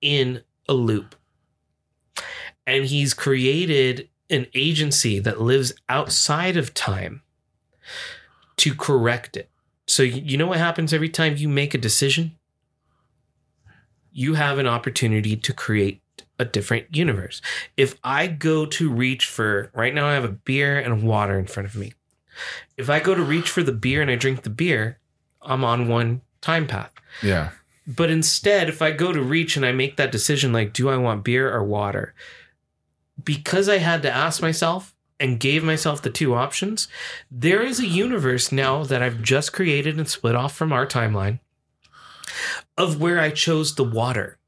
in 0.00 0.44
a 0.68 0.74
loop. 0.74 1.16
And 2.68 2.84
he's 2.84 3.14
created 3.14 4.08
an 4.30 4.46
agency 4.54 5.18
that 5.18 5.40
lives 5.40 5.72
outside 5.88 6.56
of 6.56 6.72
time 6.72 7.22
to 8.58 8.76
correct 8.76 9.36
it. 9.36 9.50
So, 9.88 10.04
you 10.04 10.36
know 10.36 10.46
what 10.46 10.58
happens 10.58 10.92
every 10.92 11.08
time 11.08 11.36
you 11.36 11.48
make 11.48 11.74
a 11.74 11.78
decision? 11.78 12.37
You 14.18 14.34
have 14.34 14.58
an 14.58 14.66
opportunity 14.66 15.36
to 15.36 15.52
create 15.52 16.02
a 16.40 16.44
different 16.44 16.86
universe. 16.90 17.40
If 17.76 17.94
I 18.02 18.26
go 18.26 18.66
to 18.66 18.90
reach 18.90 19.26
for, 19.26 19.70
right 19.72 19.94
now 19.94 20.08
I 20.08 20.14
have 20.14 20.24
a 20.24 20.28
beer 20.32 20.76
and 20.76 21.04
water 21.04 21.38
in 21.38 21.46
front 21.46 21.68
of 21.68 21.76
me. 21.76 21.92
If 22.76 22.90
I 22.90 22.98
go 22.98 23.14
to 23.14 23.22
reach 23.22 23.48
for 23.48 23.62
the 23.62 23.70
beer 23.70 24.02
and 24.02 24.10
I 24.10 24.16
drink 24.16 24.42
the 24.42 24.50
beer, 24.50 24.98
I'm 25.40 25.64
on 25.64 25.86
one 25.86 26.22
time 26.40 26.66
path. 26.66 26.90
Yeah. 27.22 27.50
But 27.86 28.10
instead, 28.10 28.68
if 28.68 28.82
I 28.82 28.90
go 28.90 29.12
to 29.12 29.22
reach 29.22 29.56
and 29.56 29.64
I 29.64 29.70
make 29.70 29.96
that 29.98 30.10
decision, 30.10 30.52
like, 30.52 30.72
do 30.72 30.88
I 30.88 30.96
want 30.96 31.22
beer 31.22 31.54
or 31.54 31.62
water? 31.62 32.12
Because 33.22 33.68
I 33.68 33.78
had 33.78 34.02
to 34.02 34.10
ask 34.10 34.42
myself 34.42 34.96
and 35.20 35.38
gave 35.38 35.62
myself 35.62 36.02
the 36.02 36.10
two 36.10 36.34
options, 36.34 36.88
there 37.30 37.62
is 37.62 37.78
a 37.78 37.86
universe 37.86 38.50
now 38.50 38.82
that 38.82 39.00
I've 39.00 39.22
just 39.22 39.52
created 39.52 39.96
and 39.96 40.08
split 40.08 40.34
off 40.34 40.56
from 40.56 40.72
our 40.72 40.88
timeline 40.88 41.38
of 42.76 43.00
where 43.00 43.18
I 43.20 43.30
chose 43.30 43.74
the 43.74 43.84
water 43.84 44.38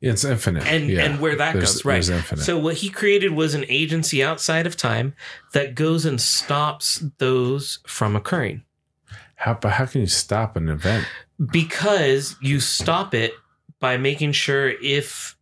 It's 0.00 0.24
infinite. 0.24 0.66
and 0.66 0.88
yeah. 0.88 1.04
and 1.04 1.20
where 1.20 1.36
that 1.36 1.54
There's- 1.54 1.74
goes 1.74 1.84
right 1.84 2.08
infinite. 2.08 2.42
so 2.42 2.58
what 2.58 2.76
he 2.76 2.88
created 2.88 3.32
was 3.32 3.54
an 3.54 3.64
agency 3.68 4.22
outside 4.22 4.66
of 4.66 4.76
time 4.76 5.14
that 5.52 5.74
goes 5.74 6.04
and 6.04 6.20
stops 6.20 7.04
those 7.18 7.78
from 7.86 8.16
occurring 8.16 8.64
how, 9.36 9.54
but 9.54 9.72
how 9.72 9.86
can 9.86 10.00
you 10.02 10.06
stop 10.06 10.56
an 10.56 10.68
event? 10.68 11.06
because 11.50 12.36
you 12.40 12.60
stop 12.60 13.12
it 13.14 13.32
by 13.80 13.96
making 13.96 14.30
sure 14.32 14.68
if 14.80 15.36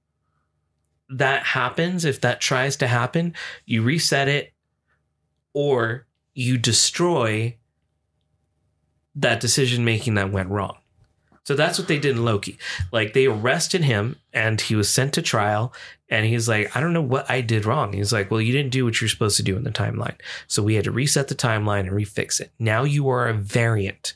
that 1.11 1.43
happens 1.45 2.05
if 2.05 2.21
that 2.21 2.41
tries 2.41 2.77
to 2.77 2.87
happen 2.87 3.35
you 3.67 3.83
reset 3.83 4.29
it 4.29 4.53
or 5.53 6.07
you 6.33 6.57
destroy 6.57 7.57
that 9.17 9.41
decision 9.41 9.85
making 9.85 10.15
that 10.15 10.31
went 10.31 10.49
wrong 10.49 10.77
so 11.51 11.57
that's 11.57 11.81
what 11.81 11.89
they 11.89 11.99
did 11.99 12.15
in 12.15 12.25
Loki. 12.25 12.57
Like 12.93 13.13
they 13.13 13.27
arrested 13.27 13.83
him 13.83 14.15
and 14.33 14.61
he 14.61 14.77
was 14.77 14.89
sent 14.89 15.15
to 15.15 15.23
trial 15.23 15.73
and 16.09 16.25
he's 16.25 16.49
like, 16.49 16.77
I 16.77 16.81
don't 16.81 16.93
know 16.93 17.03
what 17.03 17.29
I 17.29 17.41
did 17.41 17.65
wrong. 17.65 17.93
He's 17.93 18.13
like, 18.13 18.31
Well, 18.31 18.41
you 18.41 18.53
didn't 18.53 18.71
do 18.71 18.85
what 18.85 19.01
you're 19.01 19.09
supposed 19.11 19.37
to 19.39 19.43
do 19.43 19.57
in 19.57 19.65
the 19.65 19.73
timeline. 19.73 20.15
So 20.47 20.63
we 20.63 20.77
had 20.77 20.85
to 20.85 20.93
reset 20.93 21.27
the 21.27 21.35
timeline 21.35 21.81
and 21.81 21.91
refix 21.91 22.41
it. 22.41 22.53
Now 22.61 22.85
you 22.85 23.09
are 23.09 23.27
a 23.27 23.35
variant 23.35 24.13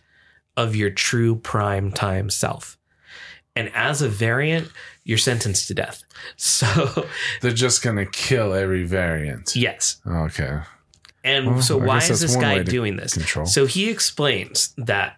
of 0.57 0.77
your 0.77 0.91
true 0.91 1.35
prime 1.35 1.91
time 1.91 2.31
self. 2.31 2.79
And 3.57 3.69
as 3.75 4.01
a 4.01 4.09
variant, 4.09 4.71
you're 5.03 5.19
sentenced 5.19 5.67
to 5.69 5.75
death. 5.75 6.05
So 6.37 7.07
They're 7.41 7.51
just 7.51 7.83
gonna 7.83 8.07
kill 8.07 8.55
every 8.55 8.85
variant. 8.85 9.57
yes. 9.57 10.01
Okay. 10.07 10.61
And 11.25 11.47
Well, 11.47 11.63
so 11.63 11.79
why 11.79 11.99
is 11.99 12.21
this 12.21 12.37
guy 12.37 12.63
doing 12.63 12.97
this? 12.97 13.15
control. 13.15 13.47
So 13.47 13.67
he 13.67 13.91
explains 13.91 14.73
that 14.79 15.17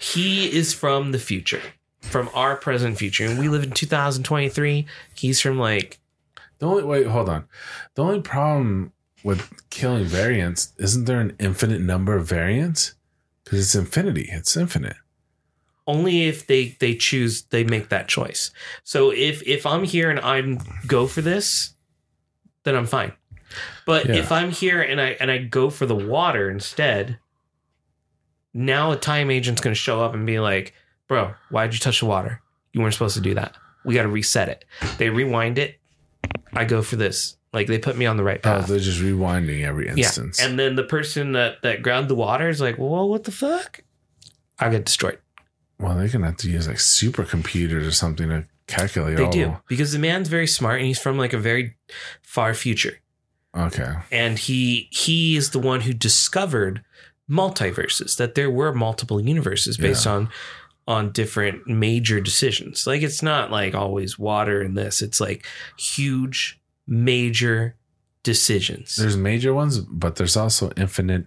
he 0.00 0.50
is 0.56 0.72
from 0.74 1.12
the 1.12 1.18
future, 1.18 1.62
from 2.00 2.28
our 2.34 2.56
present 2.56 2.96
future, 2.98 3.26
and 3.26 3.38
we 3.38 3.48
live 3.48 3.62
in 3.62 3.70
2023. 3.70 4.86
He's 5.14 5.40
from 5.40 5.58
like 5.58 6.00
The 6.58 6.66
only 6.66 6.82
wait, 6.84 7.06
hold 7.06 7.28
on. 7.28 7.44
The 7.94 8.02
only 8.02 8.20
problem 8.22 8.92
with 9.22 9.50
killing 9.70 10.04
variants 10.06 10.72
isn't 10.78 11.04
there 11.04 11.20
an 11.20 11.36
infinite 11.38 11.80
number 11.82 12.16
of 12.16 12.26
variants? 12.26 12.94
Because 13.44 13.60
it's 13.60 13.74
infinity. 13.74 14.28
It's 14.32 14.56
infinite. 14.56 14.96
only 15.86 16.28
if 16.28 16.46
they 16.46 16.76
they 16.80 16.94
choose 16.94 17.42
they 17.50 17.64
make 17.64 17.88
that 17.90 18.08
choice. 18.08 18.50
So 18.84 19.10
if 19.10 19.42
if 19.46 19.66
I'm 19.66 19.84
here 19.84 20.08
and 20.10 20.20
I'm 20.20 20.58
go 20.86 21.06
for 21.06 21.20
this, 21.20 21.74
then 22.64 22.74
I'm 22.76 22.86
fine. 22.86 23.12
But 23.86 24.06
Yeah. 24.06 24.16
if 24.16 24.30
I'm 24.32 24.50
here 24.50 24.80
and 24.80 25.00
I 25.00 25.16
and 25.20 25.30
I 25.30 25.38
go 25.38 25.68
for 25.70 25.84
the 25.86 25.96
water 25.96 26.48
instead, 26.50 27.18
now 28.54 28.92
a 28.92 28.96
time 28.96 29.30
agent's 29.30 29.60
going 29.60 29.72
to 29.74 29.78
show 29.80 30.02
up 30.02 30.14
and 30.14 30.26
be 30.26 30.40
like, 30.40 30.74
"Bro, 31.08 31.34
why'd 31.50 31.72
you 31.72 31.78
touch 31.80 32.00
the 32.00 32.06
water? 32.06 32.40
You 32.72 32.80
weren't 32.80 32.94
supposed 32.94 33.16
to 33.16 33.20
do 33.22 33.34
that. 33.34 33.56
We 33.84 33.94
got 33.94 34.02
to 34.02 34.08
reset 34.08 34.48
it." 34.48 34.64
They 34.98 35.10
rewind 35.10 35.58
it. 35.58 35.78
I 36.52 36.64
go 36.64 36.82
for 36.82 36.96
this. 36.96 37.36
Like 37.52 37.66
they 37.66 37.78
put 37.78 37.96
me 37.96 38.06
on 38.06 38.16
the 38.16 38.22
right 38.22 38.40
path. 38.42 38.56
Oh, 38.56 38.60
path. 38.60 38.68
they're 38.68 38.78
just 38.78 39.00
rewinding 39.00 39.64
every 39.64 39.88
instance. 39.88 40.38
Yeah. 40.40 40.48
And 40.48 40.58
then 40.58 40.76
the 40.76 40.84
person 40.84 41.32
that 41.32 41.62
that 41.62 41.82
grabbed 41.82 42.08
the 42.08 42.14
water 42.14 42.48
is 42.48 42.60
like, 42.60 42.78
"Well, 42.78 43.08
what 43.08 43.24
the 43.24 43.32
fuck?" 43.32 43.80
I 44.58 44.68
get 44.70 44.84
destroyed. 44.84 45.18
well, 45.78 45.96
they're 45.96 46.08
gonna 46.08 46.26
have 46.26 46.36
to 46.38 46.50
use 46.50 46.68
like 46.68 46.76
supercomputers 46.76 47.86
or 47.86 47.90
something 47.90 48.28
to 48.28 48.44
calculate 48.66 49.16
They 49.16 49.24
all. 49.24 49.32
do 49.32 49.56
because 49.68 49.92
the 49.92 49.98
man's 49.98 50.28
very 50.28 50.46
smart 50.46 50.76
and 50.78 50.86
he's 50.86 50.98
from 50.98 51.16
like 51.18 51.32
a 51.32 51.38
very 51.38 51.74
far 52.22 52.52
future, 52.54 52.98
Okay. 53.56 53.94
and 54.12 54.38
he 54.38 54.88
he 54.92 55.34
is 55.36 55.50
the 55.50 55.58
one 55.58 55.80
who 55.80 55.92
discovered 55.92 56.84
multiverses 57.30 58.16
that 58.16 58.34
there 58.34 58.50
were 58.50 58.72
multiple 58.74 59.20
universes 59.20 59.76
based 59.76 60.06
Yeah. 60.06 60.12
on 60.12 60.28
on 60.88 61.12
different 61.12 61.66
major 61.68 62.20
decisions. 62.20 62.86
Like 62.86 63.02
it's 63.02 63.22
not 63.22 63.50
like 63.52 63.74
always 63.74 64.18
water 64.18 64.60
in 64.62 64.74
this; 64.74 65.00
it's 65.02 65.20
like 65.20 65.46
huge 65.78 66.60
major 66.86 67.76
decisions 68.22 68.96
There's 68.96 69.16
major 69.16 69.54
ones, 69.54 69.78
but 69.78 70.16
there's 70.16 70.36
also 70.36 70.72
infinite. 70.76 71.26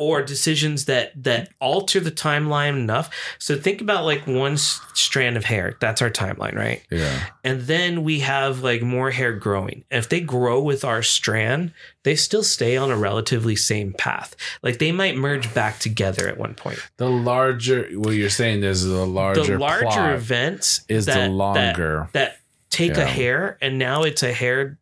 Or 0.00 0.22
decisions 0.22 0.86
that 0.86 1.12
that 1.22 1.50
alter 1.60 2.00
the 2.00 2.10
timeline 2.10 2.70
enough. 2.70 3.10
So 3.38 3.54
think 3.54 3.82
about 3.82 4.06
like 4.06 4.26
one 4.26 4.54
s- 4.54 4.80
strand 4.94 5.36
of 5.36 5.44
hair. 5.44 5.76
That's 5.78 6.00
our 6.00 6.08
timeline, 6.08 6.54
right? 6.54 6.82
Yeah. 6.90 7.26
and 7.44 7.60
then 7.62 8.02
we 8.02 8.20
have 8.20 8.62
like 8.62 8.80
more 8.80 9.10
hair 9.10 9.34
growing. 9.34 9.84
And 9.90 9.98
if 9.98 10.08
they 10.08 10.22
grow 10.22 10.62
with 10.62 10.86
our 10.86 11.02
strand, 11.02 11.74
they 12.02 12.16
still 12.16 12.42
stay 12.42 12.78
on 12.78 12.90
a 12.90 12.96
relatively 12.96 13.56
same 13.56 13.92
path. 13.92 14.34
Like 14.62 14.78
they 14.78 14.90
might 14.90 15.16
merge 15.18 15.52
back 15.52 15.78
together 15.80 16.26
at 16.28 16.38
one 16.38 16.54
point. 16.54 16.78
The 16.96 17.10
larger, 17.10 17.86
what 17.92 18.12
you're 18.12 18.30
saying 18.30 18.64
is 18.64 18.86
the 18.86 19.06
larger, 19.06 19.44
the 19.44 19.58
larger 19.58 20.14
events 20.14 20.82
is 20.88 21.04
that, 21.04 21.26
the 21.26 21.28
longer. 21.28 22.08
that, 22.14 22.30
that 22.30 22.36
take 22.70 22.96
a 22.96 23.04
hair 23.04 23.58
and 23.60 23.78
now 23.78 24.04
it's 24.04 24.22
a 24.22 24.32
hair 24.32 24.78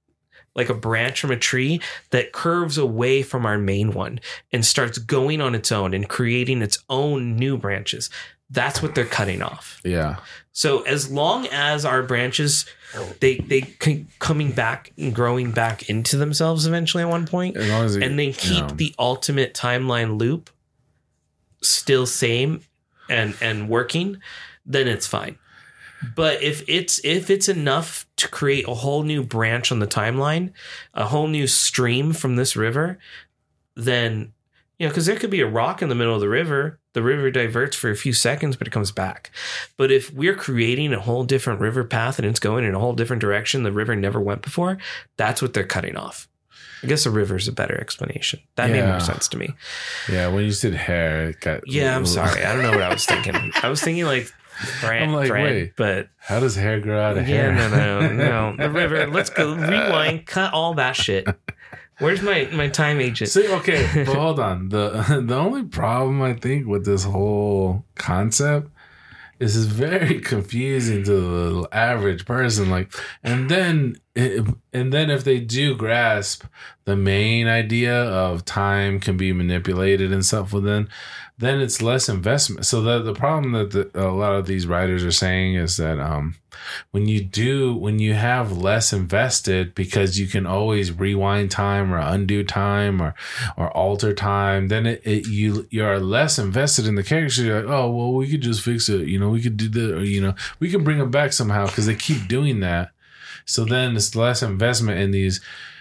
like 0.58 0.68
a 0.68 0.74
branch 0.74 1.20
from 1.22 1.30
a 1.30 1.36
tree 1.38 1.80
that 2.10 2.32
curves 2.32 2.76
away 2.76 3.22
from 3.22 3.46
our 3.46 3.56
main 3.56 3.92
one 3.92 4.20
and 4.52 4.66
starts 4.66 4.98
going 4.98 5.40
on 5.40 5.54
its 5.54 5.72
own 5.72 5.94
and 5.94 6.06
creating 6.08 6.60
its 6.60 6.78
own 6.90 7.36
new 7.36 7.56
branches. 7.56 8.10
That's 8.50 8.82
what 8.82 8.94
they're 8.94 9.04
cutting 9.06 9.40
off. 9.40 9.80
yeah. 9.84 10.16
So 10.52 10.82
as 10.82 11.08
long 11.10 11.46
as 11.52 11.84
our 11.84 12.02
branches, 12.02 12.66
they 13.20 13.36
they 13.36 13.60
coming 14.18 14.50
back 14.50 14.92
and 14.98 15.14
growing 15.14 15.52
back 15.52 15.88
into 15.88 16.16
themselves 16.16 16.66
eventually 16.66 17.04
at 17.04 17.08
one 17.08 17.26
point, 17.28 17.56
As 17.56 17.68
long 17.68 17.84
as 17.84 17.94
it- 17.96 18.02
and 18.02 18.18
then 18.18 18.32
keep 18.32 18.54
you 18.56 18.60
know, 18.62 18.66
the 18.68 18.92
ultimate 18.98 19.54
timeline 19.54 20.18
loop 20.18 20.50
still 21.62 22.06
same 22.06 22.62
and 23.08 23.36
and 23.40 23.68
working, 23.68 24.20
then 24.66 24.88
it's 24.88 25.06
fine. 25.06 25.38
But 26.14 26.42
if 26.42 26.62
it's 26.68 27.00
if 27.04 27.30
it's 27.30 27.48
enough 27.48 28.06
to 28.16 28.28
create 28.28 28.68
a 28.68 28.74
whole 28.74 29.02
new 29.02 29.22
branch 29.22 29.72
on 29.72 29.78
the 29.80 29.86
timeline, 29.86 30.52
a 30.94 31.06
whole 31.06 31.26
new 31.26 31.46
stream 31.46 32.12
from 32.12 32.36
this 32.36 32.56
river, 32.56 32.98
then 33.74 34.32
You 34.78 34.86
know, 34.86 34.90
because 34.92 35.06
there 35.06 35.16
could 35.16 35.30
be 35.30 35.40
a 35.40 35.46
rock 35.48 35.82
in 35.82 35.88
the 35.88 35.96
middle 35.96 36.14
of 36.14 36.20
the 36.20 36.28
river. 36.28 36.78
The 36.92 37.02
river 37.02 37.30
diverts 37.32 37.74
for 37.76 37.90
a 37.90 37.96
few 37.96 38.12
seconds, 38.12 38.56
but 38.56 38.68
it 38.68 38.70
comes 38.70 38.92
back. 38.92 39.32
But 39.76 39.90
if 39.90 40.12
we're 40.12 40.36
creating 40.36 40.92
a 40.92 41.00
whole 41.00 41.24
different 41.24 41.60
river 41.60 41.82
path 41.82 42.18
and 42.18 42.26
it's 42.26 42.38
going 42.40 42.64
in 42.64 42.74
a 42.76 42.78
whole 42.78 42.94
different 42.94 43.20
direction 43.20 43.64
the 43.64 43.72
river 43.72 43.96
never 43.96 44.20
went 44.20 44.42
before, 44.42 44.78
that's 45.16 45.42
what 45.42 45.52
they're 45.52 45.64
cutting 45.64 45.96
off. 45.96 46.28
I 46.82 46.86
guess 46.86 47.06
a 47.06 47.10
river 47.10 47.34
is 47.34 47.48
a 47.48 47.52
better 47.52 47.76
explanation. 47.80 48.38
That 48.54 48.70
made 48.70 48.84
more 48.86 49.00
sense 49.00 49.26
to 49.28 49.36
me. 49.36 49.52
Yeah, 50.08 50.28
when 50.28 50.44
you 50.44 50.52
said 50.52 50.74
hair, 50.74 51.30
it 51.30 51.40
got. 51.40 51.62
Yeah, 51.66 51.96
I'm 51.96 52.06
sorry. 52.06 52.44
I 52.44 52.52
don't 52.54 52.62
know 52.62 52.70
what 52.70 52.82
I 52.82 52.92
was 52.92 53.04
thinking. 53.04 53.34
I 53.62 53.68
was 53.68 53.82
thinking 53.82 54.04
like 54.04 54.32
I'm 54.82 55.12
like, 55.12 55.30
wait. 55.30 55.72
but 55.76 56.08
How 56.18 56.40
does 56.40 56.56
hair 56.56 56.80
grow 56.80 57.00
out 57.00 57.18
of 57.18 57.28
yeah, 57.28 57.52
hair? 57.52 57.70
no, 57.70 58.00
no, 58.00 58.12
no. 58.54 58.56
The 58.56 58.70
river. 58.70 59.06
Let's 59.06 59.30
go 59.30 59.54
rewind. 59.54 60.26
Cut 60.26 60.52
all 60.52 60.74
that 60.74 60.96
shit. 60.96 61.26
Where's 61.98 62.22
my 62.22 62.48
my 62.52 62.68
time 62.68 63.00
agent? 63.00 63.30
See, 63.30 63.48
okay, 63.48 63.88
but 64.06 64.14
hold 64.16 64.38
on. 64.40 64.68
The 64.68 65.22
the 65.26 65.36
only 65.36 65.64
problem 65.64 66.22
I 66.22 66.34
think 66.34 66.66
with 66.66 66.84
this 66.84 67.04
whole 67.04 67.84
concept 67.96 68.70
is 69.40 69.56
it's 69.56 69.66
very 69.66 70.20
confusing 70.20 71.04
to 71.04 71.12
the 71.62 71.68
average 71.72 72.24
person. 72.24 72.70
Like, 72.70 72.92
and 73.22 73.48
then 73.48 73.96
eh, 74.16 74.42
and 74.72 74.92
then 74.92 75.10
if 75.10 75.24
they 75.24 75.40
do 75.40 75.76
grasp 75.76 76.44
the 76.84 76.96
main 76.96 77.48
idea 77.48 77.94
of 78.04 78.44
time 78.44 79.00
can 79.00 79.16
be 79.16 79.32
manipulated 79.32 80.12
and 80.12 80.24
stuff, 80.24 80.52
well 80.52 80.62
then 81.38 81.60
it's 81.60 81.80
less 81.80 82.08
investment. 82.08 82.66
So 82.66 82.80
the 82.82 83.00
the 83.00 83.14
problem 83.14 83.52
that 83.52 83.70
the, 83.70 83.90
a 83.94 84.10
lot 84.10 84.34
of 84.34 84.46
these 84.46 84.66
writers 84.66 85.04
are 85.04 85.12
saying 85.12 85.54
is 85.54 85.76
that 85.76 85.98
um 86.00 86.36
when 86.90 87.06
you 87.06 87.22
do 87.22 87.74
when 87.74 88.00
you 88.00 88.14
have 88.14 88.58
less 88.58 88.92
invested 88.92 89.74
because 89.74 90.18
you 90.18 90.26
can 90.26 90.46
always 90.46 90.90
rewind 90.90 91.50
time 91.50 91.94
or 91.94 91.98
undo 91.98 92.42
time 92.42 93.00
or 93.00 93.14
or 93.56 93.70
alter 93.70 94.12
time 94.12 94.66
then 94.66 94.84
it, 94.84 95.00
it 95.04 95.28
you 95.28 95.66
you're 95.70 96.00
less 96.00 96.38
invested 96.38 96.86
in 96.86 96.96
the 96.96 97.04
characters 97.04 97.38
you're 97.38 97.62
like 97.62 97.72
oh 97.72 97.88
well 97.90 98.12
we 98.12 98.28
could 98.28 98.42
just 98.42 98.62
fix 98.62 98.88
it. 98.88 99.06
You 99.06 99.20
know 99.20 99.28
we 99.28 99.40
could 99.40 99.56
do 99.56 99.68
the 99.68 99.98
or 99.98 100.02
you 100.02 100.20
know 100.20 100.34
we 100.58 100.70
can 100.70 100.82
bring 100.82 100.98
them 100.98 101.10
back 101.10 101.32
somehow 101.32 101.66
because 101.66 101.86
they 101.86 101.94
keep 101.94 102.26
doing 102.26 102.60
that. 102.60 102.90
So 103.44 103.64
then 103.64 103.96
it's 103.96 104.14
less 104.14 104.42
investment 104.42 104.98
in 104.98 105.12
these 105.12 105.40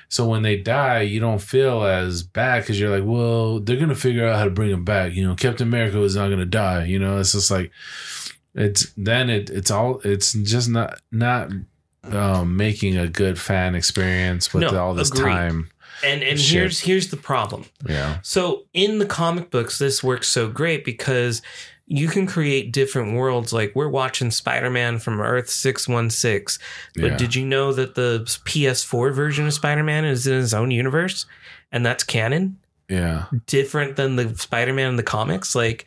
so 0.09 0.27
when 0.27 0.41
they 0.41 0.55
die 0.57 1.01
you 1.01 1.19
don't 1.19 1.41
feel 1.41 1.83
as 1.83 2.23
bad 2.23 2.61
because 2.61 2.79
you're 2.79 2.89
like 2.97 3.07
well 3.07 3.59
they're 3.59 3.77
gonna 3.77 3.95
figure 3.95 4.25
out 4.27 4.37
how 4.37 4.43
to 4.45 4.49
bring 4.49 4.71
them 4.71 4.83
back 4.85 5.13
you 5.13 5.25
know 5.27 5.35
captain 5.35 5.67
america 5.67 6.01
is 6.01 6.15
not 6.15 6.29
gonna 6.29 6.45
die 6.45 6.83
you 6.85 6.97
know 6.99 7.19
it's 7.19 7.33
just 7.33 7.51
like 7.51 7.71
it's 8.55 8.91
then 8.97 9.29
it 9.29 9.49
it's 9.49 9.69
all 9.71 9.99
it's 10.03 10.33
just 10.33 10.69
not 10.69 10.99
not 11.11 11.51
um, 12.03 12.55
making 12.55 12.97
a 12.97 13.07
good 13.07 13.37
fan 13.37 13.75
experience 13.75 14.53
with 14.53 14.63
No, 14.63 14.77
all 14.79 14.93
this 14.93 15.11
agreed. 15.11 15.33
time. 15.33 15.69
and 16.05 16.23
and 16.23 16.39
Shit. 16.39 16.53
here's 16.61 16.79
here's 16.79 17.07
the 17.09 17.17
problem. 17.17 17.65
Yeah, 17.87 18.19
So 18.21 18.63
in 18.73 18.99
the 18.99 19.05
comic 19.05 19.49
books, 19.51 19.77
this 19.77 20.01
works 20.03 20.27
so 20.29 20.47
great 20.47 20.85
because 20.85 21.41
you 21.89 22.07
can 22.09 22.27
create 22.27 22.71
different 22.73 23.13
worlds. 23.15 23.53
Like 23.53 23.71
we're 23.75 23.87
watching 23.87 24.29
Spider 24.31 24.69
Man 24.69 24.99
from 24.99 25.21
Earth 25.21 25.49
six 25.49 25.87
one 25.87 26.09
six, 26.09 26.59
but 26.95 27.11
Yeah. 27.11 27.17
did 27.17 27.35
you 27.35 27.45
know 27.45 27.71
that 27.73 27.95
the 27.95 28.23
PS4 28.45 29.13
version 29.13 29.47
of 29.47 29.53
Spider 29.53 29.83
Man 29.83 30.03
is 30.05 30.27
in 30.27 30.33
his 30.33 30.53
own 30.53 30.71
universe, 30.71 31.25
and 31.71 31.85
that's 31.85 32.03
canon? 32.03 32.57
yeah, 32.89 33.25
different 33.47 33.97
than 33.97 34.15
the 34.15 34.33
Spider-Man 34.37 34.91
in 34.91 34.95
the 34.95 35.03
comics. 35.03 35.53
Like 35.55 35.85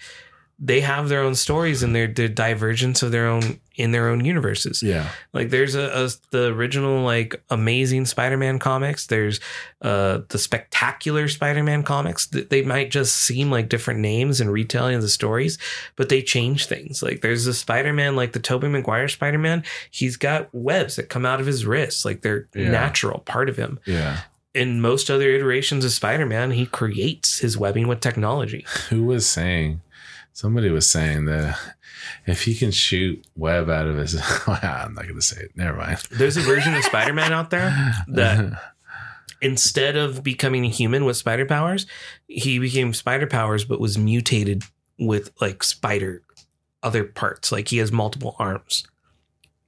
they 0.62 0.81
have 0.83 1.09
their 1.09 1.23
own 1.23 1.35
stories 1.35 1.83
and 1.83 1.94
their 1.96 2.07
divergence 2.07 3.03
of 3.03 3.11
their 3.12 3.27
own 3.27 3.59
in 3.77 3.92
their 3.92 4.09
own 4.11 4.23
universes. 4.23 4.83
yeah, 4.83 5.09
Like 5.33 5.49
there's 5.49 5.75
a, 5.75 5.85
a 6.05 6.11
the 6.33 6.49
original 6.53 7.03
like 7.03 7.42
amazing 7.49 8.05
Spider-Man 8.05 8.59
comics. 8.59 9.07
There's 9.07 9.40
uh 9.81 10.20
the 10.29 10.38
spectacular 10.38 11.29
Spider-Man 11.29 11.83
comics. 11.83 12.27
They 12.27 12.61
might 12.61 12.90
just 12.90 13.16
seem 13.16 13.51
like 13.51 13.70
different 13.70 14.01
names 14.01 14.38
and 14.40 14.53
retelling 14.53 14.96
of 14.96 15.03
the 15.03 15.09
stories, 15.09 15.57
but 15.96 16.11
they 16.11 16.20
change 16.20 16.66
things. 16.66 17.03
Like 17.03 17.23
there's 17.23 17.46
a 17.46 17.55
Spider-Man 17.55 18.14
like 18.16 18.33
the 18.33 18.38
Tobey 18.40 18.68
Maguire 18.68 19.09
Spider-Man. 19.09 19.64
He's 19.90 20.16
got 20.18 20.51
webs 20.53 20.96
that 20.96 21.09
come 21.09 21.25
out 21.25 21.40
of 21.40 21.46
his 21.46 21.64
wrists, 21.64 22.05
like 22.05 22.20
they're 22.20 22.49
Yeah. 22.55 22.70
natural 22.70 23.20
part 23.20 23.49
of 23.49 23.57
him. 23.57 23.79
yeah. 23.87 24.18
In 24.52 24.80
most 24.80 25.10
other 25.10 25.30
iterations 25.30 25.84
of 25.84 25.92
Spider-Man, 25.92 26.52
he 26.52 26.66
creates 26.66 27.38
his 27.38 27.56
webbing 27.56 27.86
with 27.86 28.00
technology. 28.00 28.66
Who 28.88 29.04
was 29.04 29.28
saying? 29.28 29.80
Somebody 30.32 30.70
was 30.70 30.88
saying 30.88 31.26
that 31.26 31.58
if 32.26 32.44
he 32.44 32.54
can 32.54 32.70
shoot 32.70 33.24
web 33.36 33.68
out 33.70 33.86
of 33.86 33.96
his, 33.96 34.14
I'm 34.46 34.94
not 34.94 35.04
going 35.04 35.14
to 35.14 35.22
say 35.22 35.42
it. 35.42 35.56
Never 35.56 35.76
mind. 35.76 35.98
There's 36.10 36.36
a 36.36 36.40
version 36.40 36.74
of 36.74 36.82
Spider-Man 36.84 37.32
out 37.32 37.50
there 37.50 37.70
that 38.08 38.60
instead 39.40 39.96
of 39.96 40.22
becoming 40.22 40.64
a 40.64 40.68
human 40.68 41.04
with 41.04 41.16
spider 41.16 41.46
powers, 41.46 41.86
he 42.26 42.58
became 42.58 42.92
spider 42.92 43.26
powers 43.26 43.64
but 43.64 43.80
was 43.80 43.96
mutated 43.98 44.62
with 44.98 45.30
like 45.40 45.62
spider 45.62 46.22
other 46.82 47.04
parts. 47.04 47.52
Like 47.52 47.68
he 47.68 47.78
has 47.78 47.92
multiple 47.92 48.36
arms. 48.38 48.86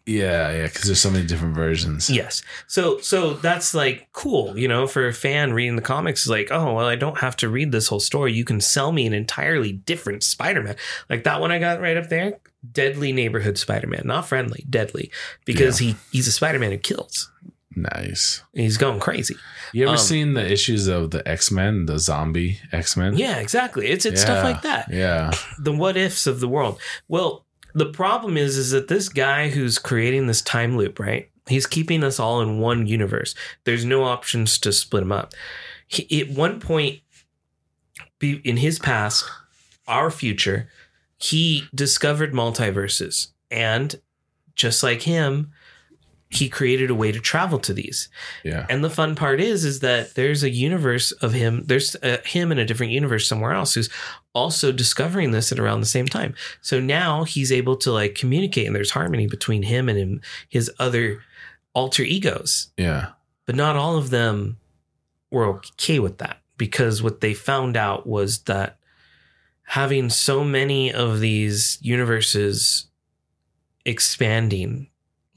Yeah, 0.06 0.52
yeah, 0.52 0.62
because 0.64 0.82
there's 0.84 1.00
so 1.00 1.10
many 1.10 1.26
different 1.26 1.54
versions. 1.54 2.10
Yes. 2.10 2.42
So 2.66 2.98
so 2.98 3.34
that's 3.34 3.74
like 3.74 4.08
cool, 4.12 4.58
you 4.58 4.68
know, 4.68 4.86
for 4.86 5.06
a 5.06 5.12
fan 5.12 5.52
reading 5.52 5.76
the 5.76 5.82
comics 5.82 6.22
is 6.22 6.28
like, 6.28 6.48
oh 6.50 6.74
well, 6.74 6.86
I 6.86 6.96
don't 6.96 7.18
have 7.18 7.36
to 7.38 7.48
read 7.48 7.72
this 7.72 7.88
whole 7.88 8.00
story. 8.00 8.32
You 8.32 8.44
can 8.44 8.60
sell 8.60 8.92
me 8.92 9.06
an 9.06 9.14
entirely 9.14 9.72
different 9.72 10.22
Spider-Man. 10.22 10.76
Like 11.08 11.24
that 11.24 11.40
one 11.40 11.52
I 11.52 11.58
got 11.58 11.80
right 11.80 11.96
up 11.96 12.08
there. 12.08 12.38
Deadly 12.72 13.12
neighborhood 13.12 13.58
Spider-Man. 13.58 14.02
Not 14.04 14.26
friendly, 14.26 14.64
deadly. 14.68 15.10
Because 15.44 15.78
he 15.78 15.96
he's 16.10 16.26
a 16.28 16.32
Spider-Man 16.32 16.72
who 16.72 16.78
kills. 16.78 17.30
Nice. 17.74 18.42
He's 18.52 18.76
going 18.76 19.00
crazy. 19.00 19.36
You 19.72 19.84
ever 19.84 19.92
Um, 19.92 19.98
seen 19.98 20.34
the 20.34 20.44
issues 20.52 20.88
of 20.88 21.10
the 21.10 21.26
X 21.26 21.50
Men, 21.50 21.86
the 21.86 21.98
zombie 21.98 22.60
X 22.70 22.96
Men? 22.96 23.16
Yeah, 23.16 23.38
exactly. 23.38 23.86
It's 23.86 24.04
it's 24.04 24.20
stuff 24.20 24.44
like 24.44 24.62
that. 24.62 24.88
Yeah, 24.92 25.30
the 25.58 25.72
what 25.72 25.96
ifs 25.96 26.26
of 26.26 26.40
the 26.40 26.48
world. 26.48 26.78
Well, 27.08 27.46
the 27.74 27.86
problem 27.86 28.36
is 28.36 28.56
is 28.56 28.70
that 28.70 28.88
this 28.88 29.08
guy 29.08 29.48
who's 29.48 29.78
creating 29.78 30.26
this 30.26 30.42
time 30.42 30.76
loop, 30.76 30.98
right? 30.98 31.28
He's 31.48 31.66
keeping 31.66 32.04
us 32.04 32.20
all 32.20 32.40
in 32.40 32.58
one 32.60 32.86
universe. 32.86 33.34
There's 33.64 33.84
no 33.84 34.04
options 34.04 34.58
to 34.58 34.72
split 34.72 35.02
them 35.02 35.12
up. 35.12 35.32
He, 35.88 36.20
at 36.20 36.30
one 36.30 36.60
point 36.60 37.00
in 38.20 38.58
his 38.58 38.78
past, 38.78 39.24
our 39.88 40.10
future, 40.10 40.68
he 41.18 41.64
discovered 41.74 42.32
multiverses 42.32 43.28
and 43.50 44.00
just 44.54 44.82
like 44.82 45.02
him, 45.02 45.52
he 46.32 46.48
created 46.48 46.88
a 46.88 46.94
way 46.94 47.12
to 47.12 47.20
travel 47.20 47.58
to 47.58 47.74
these. 47.74 48.08
yeah, 48.42 48.64
And 48.70 48.82
the 48.82 48.88
fun 48.88 49.14
part 49.14 49.38
is, 49.38 49.66
is 49.66 49.80
that 49.80 50.14
there's 50.14 50.42
a 50.42 50.48
universe 50.48 51.12
of 51.12 51.34
him. 51.34 51.64
There's 51.66 51.94
uh, 51.96 52.18
him 52.24 52.50
in 52.50 52.58
a 52.58 52.64
different 52.64 52.92
universe 52.92 53.28
somewhere 53.28 53.52
else 53.52 53.74
who's 53.74 53.90
also 54.32 54.72
discovering 54.72 55.32
this 55.32 55.52
at 55.52 55.58
around 55.58 55.80
the 55.80 55.86
same 55.86 56.06
time. 56.06 56.34
So 56.62 56.80
now 56.80 57.24
he's 57.24 57.52
able 57.52 57.76
to 57.76 57.92
like 57.92 58.14
communicate, 58.14 58.66
and 58.66 58.74
there's 58.74 58.92
harmony 58.92 59.26
between 59.26 59.62
him 59.62 59.90
and 59.90 59.98
him, 59.98 60.20
his 60.48 60.70
other 60.78 61.22
alter 61.74 62.02
egos. 62.02 62.72
yeah, 62.78 63.10
But 63.44 63.54
not 63.54 63.76
all 63.76 63.98
of 63.98 64.08
them 64.08 64.56
were 65.30 65.46
okay 65.46 65.98
with 65.98 66.16
that 66.18 66.38
because 66.56 67.02
what 67.02 67.20
they 67.20 67.34
found 67.34 67.76
out 67.76 68.06
was 68.06 68.38
that 68.44 68.78
having 69.64 70.08
so 70.08 70.42
many 70.42 70.92
of 70.92 71.20
these 71.20 71.78
universes 71.82 72.86
expanding 73.84 74.88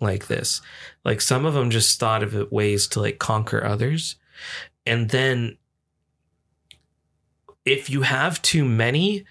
like 0.06 0.28
this, 0.28 0.62
like 1.04 1.20
some 1.20 1.46
of 1.46 1.54
them 1.54 1.70
just 1.70 2.00
thought 2.00 2.24
of 2.24 2.34
it 2.34 2.54
ways 2.54 2.88
to 2.88 3.02
like 3.02 3.20
conquer 3.20 3.66
others. 3.66 4.16
And 4.86 5.10
then 5.10 5.58
if 7.66 7.90
you 7.90 8.04
have 8.04 8.42
too 8.42 8.64
many, 8.64 9.26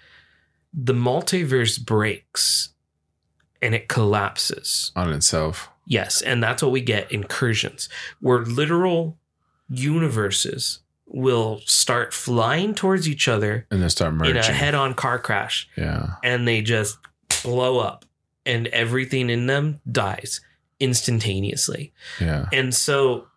the 0.73 0.93
multiverse 0.93 1.83
breaks 1.83 2.69
and 3.61 3.73
it 3.73 3.87
collapses. 3.87 4.91
on 4.95 5.11
itself. 5.13 5.69
Yes, 5.87 6.21
and 6.21 6.43
that's 6.43 6.61
what 6.61 6.71
we 6.71 6.81
get 6.81 7.11
incursions, 7.11 7.89
where 8.19 8.39
literal 8.39 9.17
universes 9.69 10.79
will 11.05 11.61
start 11.65 12.13
flying 12.13 12.73
towards 12.73 13.07
each 13.07 13.27
other 13.27 13.67
And 13.69 13.81
then 13.81 13.89
start 13.91 14.11
in 14.13 14.17
merging. 14.17 14.37
a 14.37 14.43
head-on 14.43 14.95
car 14.95 15.19
crash, 15.19 15.69
yeah, 15.77 16.15
and 16.23 16.47
they 16.47 16.61
just 16.61 16.97
blow 17.43 17.77
up, 17.79 18.03
and 18.47 18.65
everything 18.67 19.29
in 19.29 19.45
them 19.45 19.79
dies 19.89 20.41
instantaneously. 20.79 21.93
yeah, 22.19 22.45
And 22.51 22.73
so 22.73 23.27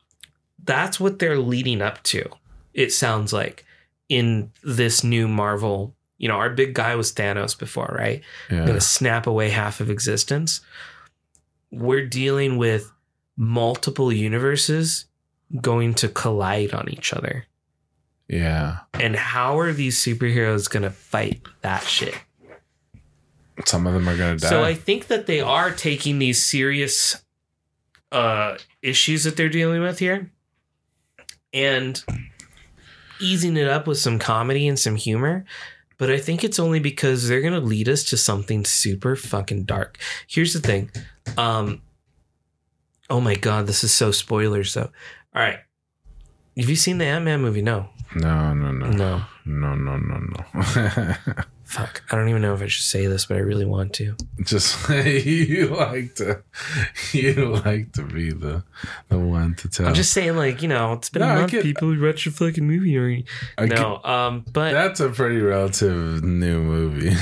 that's 0.64 0.98
what 0.98 1.18
they're 1.18 1.38
leading 1.38 1.82
up 1.82 2.02
to. 2.04 2.28
It 2.74 2.92
sounds 2.92 3.32
like 3.32 3.64
in 4.08 4.50
this 4.62 5.02
new 5.04 5.28
Marvel. 5.28 5.94
You 6.18 6.28
know, 6.28 6.34
our 6.34 6.50
big 6.50 6.74
guy 6.74 6.96
was 6.96 7.12
Thanos 7.12 7.56
before, 7.58 7.94
right? 7.96 8.22
yeah, 8.50 8.64
going 8.64 8.74
to 8.74 8.80
snap 8.80 9.26
away 9.26 9.50
half 9.50 9.80
of 9.80 9.88
existence. 9.88 10.60
We're 11.70 12.06
dealing 12.06 12.56
with 12.56 12.90
multiple 13.36 14.12
universes 14.12 15.04
going 15.60 15.94
to 15.94 16.08
collide 16.08 16.74
on 16.74 16.88
each 16.88 17.12
other. 17.12 17.46
yeah. 18.28 18.78
And 18.94 19.14
how 19.14 19.58
are 19.58 19.72
these 19.72 20.02
superheroes 20.04 20.68
going 20.68 20.82
to 20.82 20.90
fight 20.90 21.40
that 21.62 21.84
shit? 21.84 22.14
Some 23.64 23.86
of 23.86 23.94
them 23.94 24.08
are 24.08 24.16
gonna 24.16 24.36
die. 24.38 24.48
So 24.48 24.62
I 24.62 24.74
think 24.74 25.08
that 25.08 25.26
they 25.26 25.40
are 25.40 25.72
taking 25.72 26.18
these 26.18 26.44
serious 26.44 27.16
uh 28.12 28.56
issues 28.82 29.24
that 29.24 29.36
they're 29.36 29.48
dealing 29.48 29.82
with 29.82 29.98
here. 29.98 30.30
And 31.52 32.02
easing 33.20 33.56
it 33.56 33.68
up 33.68 33.86
with 33.86 33.98
some 33.98 34.18
comedy 34.18 34.68
and 34.68 34.78
some 34.78 34.96
humor. 34.96 35.44
But 35.96 36.10
I 36.10 36.18
think 36.18 36.44
it's 36.44 36.58
only 36.60 36.78
because 36.78 37.26
they're 37.28 37.40
gonna 37.40 37.58
lead 37.60 37.88
us 37.88 38.04
to 38.04 38.16
something 38.16 38.64
super 38.64 39.16
fucking 39.16 39.64
dark. 39.64 39.98
Here's 40.26 40.52
the 40.52 40.60
thing. 40.60 40.90
Um 41.36 41.82
Oh 43.10 43.20
my 43.20 43.34
god, 43.36 43.66
this 43.66 43.82
is 43.82 43.92
so 43.92 44.10
spoilers 44.12 44.74
though. 44.74 44.90
All 45.34 45.42
right. 45.42 45.60
Have 46.56 46.68
you 46.68 46.76
seen 46.76 46.98
the 46.98 47.04
Ant-Man 47.06 47.40
movie? 47.40 47.62
No. 47.62 47.88
No, 48.14 48.52
no, 48.54 48.72
no, 48.72 48.90
No. 48.90 49.22
no, 49.46 49.74
no, 49.74 49.96
no, 49.96 50.18
no. 50.18 51.14
Fuck. 51.68 52.02
I 52.10 52.16
don't 52.16 52.30
even 52.30 52.40
know 52.40 52.54
if 52.54 52.62
I 52.62 52.66
should 52.66 52.86
say 52.86 53.06
this, 53.08 53.26
but 53.26 53.36
I 53.36 53.40
really 53.40 53.66
want 53.66 53.92
to. 53.94 54.16
Just 54.42 54.88
you 55.04 55.66
like 55.68 56.14
to, 56.14 56.42
you 57.12 57.56
like 57.56 57.92
to 57.92 58.04
be 58.04 58.30
the 58.32 58.64
the 59.10 59.18
one 59.18 59.54
to 59.56 59.68
tell. 59.68 59.86
I'm 59.88 59.92
just 59.94 60.14
saying, 60.14 60.34
like, 60.36 60.62
you 60.62 60.68
know, 60.68 60.94
it's 60.94 61.10
been 61.10 61.20
No, 61.20 61.28
a 61.30 61.34
month. 61.40 61.50
get- 61.50 61.62
people 61.62 61.94
watch 62.00 62.24
your 62.24 62.32
fucking 62.32 62.66
movie 62.66 62.96
already. 62.96 63.26
I 63.58 63.66
get- 63.66 63.78
no, 63.78 64.02
um, 64.02 64.46
but 64.50 64.72
that's 64.72 65.00
a 65.00 65.10
pretty 65.10 65.40
relative 65.42 66.24
new 66.24 66.62
movie. 66.62 67.14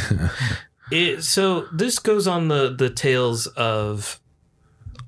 it, 0.93 1.25
so 1.25 1.63
this 1.73 1.99
goes 1.99 2.29
on 2.29 2.47
the 2.47 2.73
the 2.73 2.89
tales 2.89 3.49
of, 3.49 4.21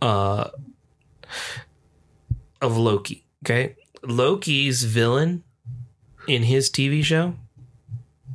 uh, 0.02 0.48
of 2.60 2.76
Loki. 2.76 3.24
Okay, 3.44 3.76
Loki's 4.02 4.82
villain 4.82 5.44
in 6.26 6.42
his 6.42 6.68
TV 6.70 7.04
show, 7.04 7.34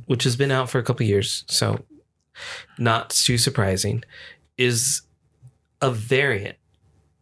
which 0.06 0.24
has 0.24 0.36
been 0.36 0.50
out 0.50 0.70
for 0.70 0.78
a 0.78 0.82
couple 0.82 1.06
years, 1.06 1.44
so 1.48 1.84
not 2.78 3.10
too 3.10 3.38
surprising, 3.38 4.02
is 4.58 5.02
a 5.80 5.90
variant, 5.90 6.56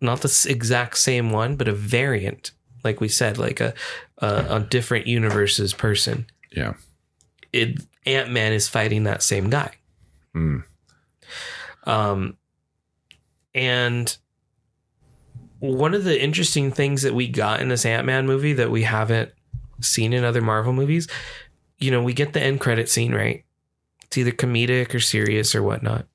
not 0.00 0.20
the 0.20 0.46
exact 0.48 0.98
same 0.98 1.30
one, 1.30 1.56
but 1.56 1.68
a 1.68 1.72
variant. 1.72 2.52
Like 2.84 3.00
we 3.00 3.08
said, 3.08 3.38
like 3.38 3.60
a 3.60 3.74
a, 4.18 4.46
a 4.56 4.60
different 4.60 5.06
universe's 5.06 5.72
person. 5.72 6.26
yeah. 6.50 6.74
It 7.52 7.82
Ant 8.06 8.30
Man 8.30 8.52
is 8.52 8.68
fighting 8.68 9.04
that 9.04 9.22
same 9.22 9.50
guy. 9.50 9.74
Mm. 10.34 10.64
Um, 11.84 12.36
and 13.54 14.16
one 15.58 15.94
of 15.94 16.04
the 16.04 16.20
interesting 16.20 16.72
things 16.72 17.02
that 17.02 17.14
we 17.14 17.28
got 17.28 17.60
in 17.60 17.68
this 17.68 17.84
Ant 17.84 18.06
Man 18.06 18.26
movie 18.26 18.54
that 18.54 18.70
we 18.70 18.82
haven't 18.82 19.32
seen 19.80 20.12
in 20.12 20.24
other 20.24 20.40
Marvel 20.40 20.72
movies, 20.72 21.06
you 21.82 21.90
know, 21.90 22.02
we 22.02 22.12
get 22.12 22.32
the 22.32 22.42
end 22.42 22.60
credit 22.60 22.88
scene, 22.88 23.12
right? 23.14 23.44
It's 24.04 24.18
either 24.18 24.30
comedic 24.30 24.94
or 24.94 25.00
serious 25.00 25.54
or 25.54 25.62
whatnot. 25.62 26.06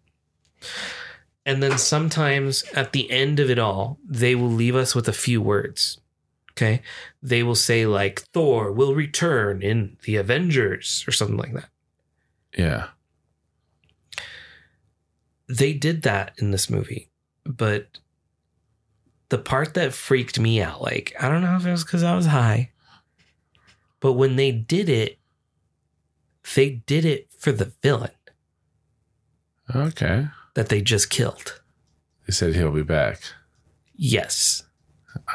And 1.45 1.63
then 1.63 1.77
sometimes 1.77 2.63
at 2.73 2.91
the 2.91 3.09
end 3.09 3.39
of 3.39 3.49
it 3.49 3.59
all, 3.59 3.99
they 4.05 4.35
will 4.35 4.49
leave 4.49 4.75
us 4.75 4.93
with 4.93 5.07
a 5.07 5.13
few 5.13 5.41
words. 5.41 5.99
Okay. 6.51 6.81
They 7.21 7.43
will 7.43 7.55
say, 7.55 7.85
like, 7.85 8.21
Thor 8.33 8.71
will 8.71 8.95
return 8.95 9.61
in 9.61 9.97
the 10.03 10.15
Avengers 10.15 11.05
or 11.07 11.11
something 11.11 11.37
like 11.37 11.53
that. 11.53 11.69
Yeah. 12.57 12.87
they 15.47 15.73
did 15.73 16.01
that 16.03 16.33
in 16.37 16.51
this 16.51 16.69
movie, 16.69 17.09
but 17.45 17.99
the 19.29 19.37
part 19.37 19.73
that 19.75 19.93
freaked 19.93 20.39
me 20.39 20.61
out, 20.61 20.81
like, 20.81 21.15
I 21.19 21.29
don't 21.29 21.41
know 21.41 21.55
if 21.55 21.65
it 21.65 21.71
was 21.71 21.83
because 21.83 22.03
I 22.03 22.15
was 22.15 22.25
high, 22.25 22.71
but 23.99 24.13
when 24.13 24.35
they 24.35 24.51
did 24.51 24.89
it, 24.89 25.16
they 26.55 26.69
did 26.85 27.05
it 27.05 27.27
for 27.37 27.51
the 27.51 27.71
villain 27.83 28.11
Okay. 29.75 30.27
that 30.53 30.69
they 30.69 30.81
just 30.81 31.09
killed. 31.09 31.59
They 32.25 32.33
said 32.33 32.55
he'll 32.55 32.71
be 32.71 32.83
back. 32.83 33.21
Yes. 33.95 34.63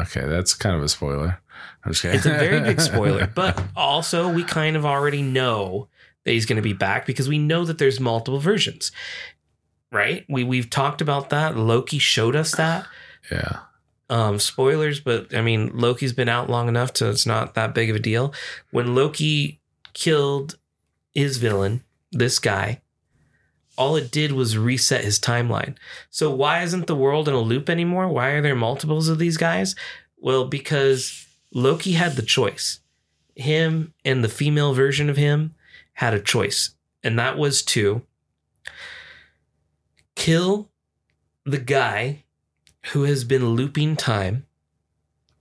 Okay, 0.00 0.24
that's 0.26 0.54
kind 0.54 0.76
of 0.76 0.82
a 0.82 0.88
spoiler. 0.88 1.40
I'm 1.84 1.92
just 1.92 2.02
kidding. 2.02 2.16
It's 2.16 2.26
a 2.26 2.30
very 2.30 2.60
big 2.60 2.80
spoiler, 2.90 3.26
but 3.34 3.62
also 3.76 4.32
we 4.32 4.44
kind 4.44 4.76
of 4.76 4.84
already 4.86 5.22
know 5.22 5.88
that 6.24 6.32
he's 6.32 6.46
going 6.46 6.56
to 6.56 6.62
be 6.62 6.72
back 6.72 7.04
because 7.06 7.28
we 7.28 7.38
know 7.38 7.64
that 7.64 7.78
there's 7.78 7.98
multiple 8.00 8.38
versions. 8.38 8.92
Right? 9.90 10.24
We 10.28 10.44
we've 10.44 10.70
talked 10.70 11.00
about 11.00 11.30
that. 11.30 11.56
Loki 11.56 11.98
showed 11.98 12.36
us 12.36 12.54
that. 12.56 12.86
yeah. 13.30 13.58
um 14.10 14.38
spoilers 14.40 14.98
but 15.00 15.32
i 15.34 15.40
mean 15.40 15.70
loki's 15.74 16.12
been 16.12 16.28
out 16.28 16.50
long 16.50 16.66
enough 16.68 16.90
so 16.96 17.08
it's 17.08 17.24
not 17.24 17.54
that 17.54 17.72
big 17.72 17.88
of 17.88 17.94
a 17.94 18.00
deal 18.00 18.34
when 18.72 18.94
loki 18.96 19.60
killed 19.94 20.58
his 21.14 21.36
villain 21.38 21.82
this 22.10 22.38
guy 22.38 22.80
all 23.78 23.96
it 23.96 24.10
did 24.10 24.32
was 24.32 24.58
reset 24.58 25.02
his 25.02 25.18
timeline. 25.18 25.76
So 26.10 26.30
why 26.30 26.62
isn't 26.62 26.86
the 26.86 26.94
world 26.94 27.26
in 27.26 27.34
a 27.34 27.40
loop 27.40 27.70
anymore? 27.70 28.06
Why 28.08 28.28
are 28.30 28.42
there 28.42 28.54
multiples 28.54 29.08
of 29.08 29.18
these 29.18 29.38
guys? 29.38 29.74
Well 30.18 30.44
because 30.44 31.26
loki 31.54 31.92
had 31.92 32.16
the 32.16 32.22
choice. 32.22 32.80
Him 33.34 33.94
and 34.04 34.22
the 34.22 34.28
female 34.28 34.74
version 34.74 35.08
of 35.08 35.16
him 35.16 35.54
had 35.94 36.12
a 36.12 36.20
choice 36.20 36.74
and 37.02 37.18
that 37.18 37.38
was 37.38 37.62
to 37.62 38.02
kill 40.14 40.70
the 41.44 41.58
guy 41.58 42.24
who 42.92 43.04
has 43.04 43.24
been 43.24 43.50
looping 43.50 43.96
time 43.96 44.46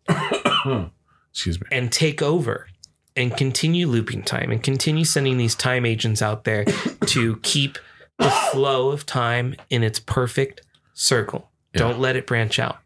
Excuse 1.32 1.60
me. 1.60 1.68
and 1.72 1.92
take 1.92 2.22
over 2.22 2.68
and 3.16 3.36
continue 3.36 3.88
looping 3.88 4.24
time 4.24 4.52
and 4.52 4.64
continue 4.64 5.04
sending 5.06 5.38
these 5.38 5.56
time 5.56 5.86
agents 5.86 6.22
out 6.22 6.44
there 6.44 6.66
to 7.08 7.38
keep 7.38 7.78
the 8.18 8.30
flow 8.30 8.90
of 8.92 9.06
time 9.06 9.56
in 9.70 9.84
its 9.84 10.00
perfect 10.00 10.62
circle. 10.94 11.50
Yeah. 11.74 11.80
Don't 11.80 12.00
let 12.00 12.16
it 12.16 12.28
branch 12.28 12.60
out. 12.60 12.80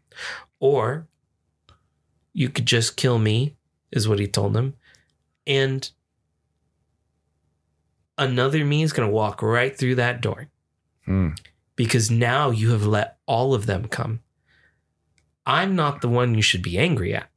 Or 0.58 1.06
you 2.32 2.48
could 2.48 2.66
just 2.66 2.96
kill 2.96 3.18
me, 3.18 3.56
is 3.92 4.08
what 4.08 4.18
he 4.18 4.26
told 4.26 4.52
them. 4.54 4.74
And 5.46 5.88
another 8.18 8.64
me 8.64 8.82
is 8.82 8.92
going 8.92 9.08
to 9.08 9.14
walk 9.14 9.42
right 9.42 9.76
through 9.76 9.96
that 9.96 10.20
door 10.20 10.48
Mm. 11.06 11.38
because 11.76 12.10
now 12.10 12.50
you 12.50 12.72
have 12.72 12.84
let 12.84 13.18
all 13.26 13.54
of 13.54 13.66
them 13.66 13.86
come. 13.86 14.20
I'm 15.46 15.76
not 15.76 16.00
the 16.00 16.08
one 16.08 16.34
you 16.34 16.42
should 16.42 16.62
be 16.62 16.76
angry 16.78 17.14
at. 17.14 17.30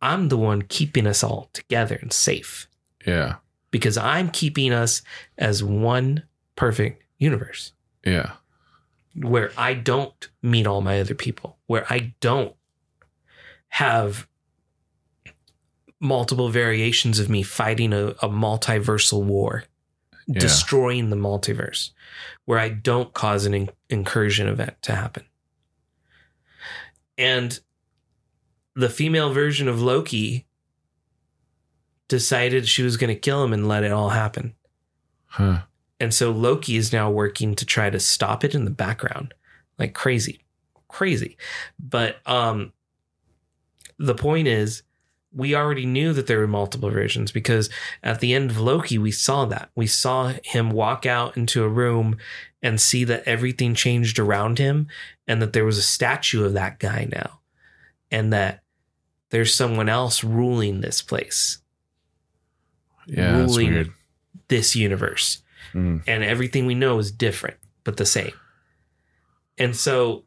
I'm 0.00 0.28
the 0.28 0.36
one 0.38 0.62
keeping 0.62 1.06
us 1.06 1.22
all 1.24 1.48
together 1.52 1.96
and 2.00 2.12
safe 2.12 2.68
Yeah. 3.06 3.36
because 3.70 3.96
I'm 3.98 4.30
keeping 4.30 4.72
us 4.72 5.02
as 5.36 5.62
one 5.64 6.22
perfect 6.56 7.02
universe 7.18 7.72
Yeah. 8.04 8.32
where 9.14 9.50
I 9.56 9.74
don't 9.74 10.28
meet 10.42 10.66
all 10.66 10.80
my 10.80 11.00
other 11.00 11.14
people, 11.14 11.58
where 11.66 11.84
I 11.90 12.14
don't 12.20 12.54
have 13.68 14.26
multiple 16.00 16.48
variations 16.48 17.18
of 17.18 17.28
me 17.28 17.42
fighting 17.42 17.92
a, 17.92 18.08
a 18.22 18.28
multiversal 18.28 19.24
war, 19.24 19.64
Yeah. 20.28 20.38
destroying 20.38 21.10
the 21.10 21.16
multiverse, 21.16 21.90
where 22.44 22.58
I 22.58 22.68
don't 22.68 23.12
cause 23.14 23.46
an 23.46 23.54
in- 23.54 23.70
incursion 23.90 24.46
event 24.48 24.80
to 24.82 24.94
happen. 24.94 25.24
And 27.16 27.58
the 28.78 28.88
female 28.88 29.32
version 29.32 29.66
of 29.66 29.82
Loki 29.82 30.46
decided 32.06 32.68
she 32.68 32.84
was 32.84 32.96
going 32.96 33.12
to 33.12 33.18
kill 33.18 33.42
him 33.42 33.52
and 33.52 33.66
let 33.66 33.82
it 33.82 33.90
all 33.90 34.10
happen. 34.10 34.54
Huh. 35.26 35.62
And 35.98 36.14
so 36.14 36.30
Loki 36.30 36.76
is 36.76 36.92
now 36.92 37.10
working 37.10 37.56
to 37.56 37.66
try 37.66 37.90
to 37.90 37.98
stop 37.98 38.44
it 38.44 38.54
in 38.54 38.64
the 38.64 38.70
background 38.70 39.34
like 39.80 39.94
crazy. 39.94 40.44
Crazy. 40.86 41.36
But 41.80 42.18
um 42.24 42.72
the 43.98 44.14
point 44.14 44.46
is 44.46 44.84
we 45.32 45.56
already 45.56 45.84
knew 45.84 46.12
that 46.12 46.28
there 46.28 46.38
were 46.38 46.46
multiple 46.46 46.88
versions 46.88 47.32
because 47.32 47.68
at 48.04 48.20
the 48.20 48.32
end 48.32 48.52
of 48.52 48.60
Loki 48.60 48.96
we 48.96 49.10
saw 49.10 49.44
that. 49.46 49.70
We 49.74 49.88
saw 49.88 50.34
him 50.44 50.70
walk 50.70 51.04
out 51.04 51.36
into 51.36 51.64
a 51.64 51.68
room 51.68 52.16
and 52.62 52.80
see 52.80 53.02
that 53.04 53.24
everything 53.26 53.74
changed 53.74 54.20
around 54.20 54.58
him 54.58 54.86
and 55.26 55.42
that 55.42 55.52
there 55.52 55.64
was 55.64 55.78
a 55.78 55.82
statue 55.82 56.44
of 56.44 56.52
that 56.52 56.78
guy 56.78 57.08
now 57.10 57.40
and 58.10 58.32
that 58.32 58.62
there's 59.30 59.54
someone 59.54 59.88
else 59.88 60.24
ruling 60.24 60.80
this 60.80 61.02
place, 61.02 61.58
Yeah. 63.06 63.38
Ruling. 63.38 63.72
weird. 63.72 63.92
this 64.48 64.74
universe 64.76 65.42
Mm. 65.74 66.02
and 66.06 66.24
everything 66.24 66.64
we 66.64 66.74
know 66.74 66.98
is 66.98 67.12
different 67.12 67.56
but 67.84 67.98
the 67.98 68.06
same. 68.06 68.32
And 69.58 69.76
so, 69.76 70.24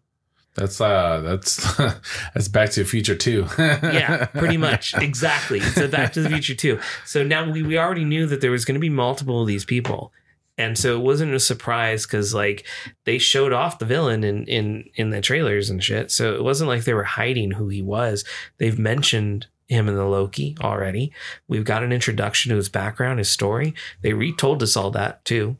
That's 0.55 0.79
uh 0.81 1.21
that's 1.21 1.55
that's 2.35 2.47
back 2.49 2.69
to 2.71 2.83
the 2.83 2.89
future 2.89 3.15
too. 3.15 3.47
yeah, 3.57 4.25
pretty 4.25 4.57
much 4.57 4.93
exactly. 4.95 5.61
So 5.61 5.87
Back 5.87 6.13
to 6.13 6.21
the 6.21 6.29
Future 6.29 6.53
too. 6.55 6.79
So 7.05 7.23
now 7.23 7.49
we 7.49 7.63
we 7.63 7.77
already 7.77 8.03
knew 8.05 8.25
that 8.27 8.41
there 8.41 8.51
was 8.51 8.65
going 8.65 8.75
to 8.75 8.79
be 8.81 8.89
multiple 8.89 9.41
of 9.41 9.47
these 9.47 9.63
people, 9.65 10.11
and 10.57 10.77
so 10.77 10.95
it 10.97 11.03
wasn't 11.03 11.33
a 11.33 11.39
surprise 11.39 12.05
because 12.05 12.33
like 12.33 12.65
they 13.05 13.17
showed 13.17 13.53
off 13.53 13.79
the 13.79 13.85
villain 13.85 14.23
in 14.23 14.45
in 14.45 14.89
in 14.95 15.09
the 15.09 15.21
trailers 15.21 15.69
and 15.69 15.83
shit. 15.83 16.11
So 16.11 16.35
it 16.35 16.43
wasn't 16.43 16.69
like 16.69 16.83
they 16.83 16.93
were 16.93 17.03
hiding 17.03 17.51
who 17.51 17.67
he 17.67 17.81
was. 17.81 18.23
They've 18.57 18.77
mentioned 18.77 19.47
him 19.67 19.87
in 19.87 19.95
the 19.95 20.05
Loki 20.05 20.57
already. 20.61 21.13
We've 21.47 21.63
got 21.63 21.83
an 21.83 21.93
introduction 21.93 22.49
to 22.49 22.57
his 22.57 22.69
background, 22.69 23.19
his 23.19 23.29
story. 23.29 23.73
They 24.01 24.13
retold 24.13 24.61
us 24.61 24.75
all 24.75 24.91
that 24.91 25.23
too, 25.23 25.57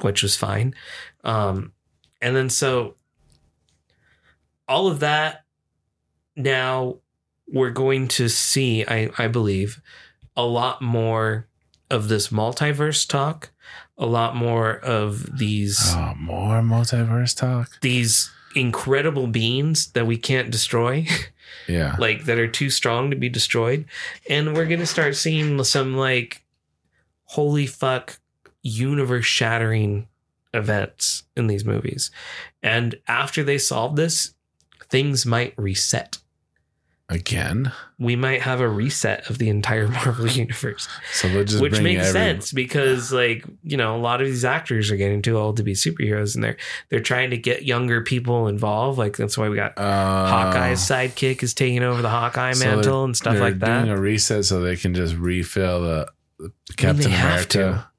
which 0.00 0.22
was 0.22 0.36
fine. 0.36 0.74
Um, 1.22 1.72
and 2.20 2.34
then 2.34 2.50
so 2.50 2.96
all 4.66 4.88
of 4.88 5.00
that 5.00 5.44
now 6.36 6.96
we're 7.46 7.70
going 7.70 8.08
to 8.08 8.28
see, 8.28 8.84
I, 8.84 9.10
I 9.18 9.28
believe, 9.28 9.80
a 10.36 10.44
lot 10.44 10.82
more 10.82 11.46
of 11.90 12.08
this 12.08 12.28
multiverse 12.28 13.08
talk, 13.08 13.50
a 13.96 14.06
lot 14.06 14.34
more 14.36 14.78
of 14.78 15.38
these 15.38 15.78
Oh, 15.94 16.14
more 16.16 16.60
multiverse 16.62 17.36
talk. 17.36 17.80
these 17.80 18.30
incredible 18.56 19.26
beings 19.26 19.88
that 19.92 20.06
we 20.06 20.16
can't 20.16 20.50
destroy, 20.50 21.06
Yeah. 21.68 21.96
like 21.98 22.24
that 22.24 22.38
are 22.38 22.48
too 22.48 22.70
strong 22.70 23.10
to 23.10 23.16
be 23.16 23.28
destroyed, 23.28 23.84
and 24.28 24.54
we're 24.54 24.66
gonna 24.66 24.86
start 24.86 25.16
seeing 25.16 25.62
some 25.64 25.96
like 25.96 26.42
holy 27.24 27.66
fuck 27.66 28.18
universe 28.62 29.24
shattering 29.26 30.08
events 30.52 31.24
in 31.36 31.46
these 31.48 31.64
movies. 31.64 32.10
And 32.62 32.96
after 33.08 33.42
they 33.42 33.58
solve 33.58 33.96
this, 33.96 34.34
things 34.88 35.24
might 35.26 35.54
reset. 35.56 36.18
Again. 37.10 37.70
We 37.98 38.16
might 38.16 38.40
have 38.40 38.60
a 38.60 38.68
reset 38.68 39.28
of 39.28 39.36
the 39.36 39.50
entire 39.50 39.86
Marvel 40.04 40.26
universe, 40.26 40.88
So 41.12 41.28
which 41.28 41.80
makes 41.80 42.00
every- 42.06 42.12
sense 42.12 42.50
because, 42.50 43.12
like, 43.12 43.44
you 43.62 43.76
know, 43.76 43.94
a 43.94 43.98
lot 43.98 44.22
of 44.22 44.26
these 44.26 44.44
actors 44.44 44.90
are 44.90 44.96
getting 44.96 45.20
too 45.20 45.36
old 45.36 45.58
to 45.58 45.62
be 45.62 45.74
superheroes, 45.74 46.34
and 46.34 46.42
they're 46.42 46.56
they're 46.88 47.00
trying 47.00 47.28
to 47.30 47.36
get 47.36 47.62
younger 47.64 48.00
people 48.00 48.48
involved. 48.48 48.96
Like 48.98 49.18
that's 49.18 49.36
why 49.36 49.50
we 49.50 49.56
got 49.56 49.76
Uh, 49.76 50.26
Hawkeye's 50.26 50.80
sidekick 50.80 51.42
is 51.42 51.52
taking 51.52 51.82
over 51.82 52.00
the 52.00 52.08
Hawkeye 52.08 52.52
so 52.52 52.64
mantle 52.64 53.04
and 53.04 53.14
stuff 53.14 53.38
like 53.38 53.58
that. 53.58 53.84
Doing 53.84 53.96
a 53.96 54.00
reset 54.00 54.46
so 54.46 54.62
they 54.62 54.76
can 54.76 54.94
just 54.94 55.14
refill 55.14 55.82
the, 55.82 56.08
the 56.38 56.52
Captain 56.76 57.02
they 57.04 57.10
have 57.10 57.32
America. 57.54 57.90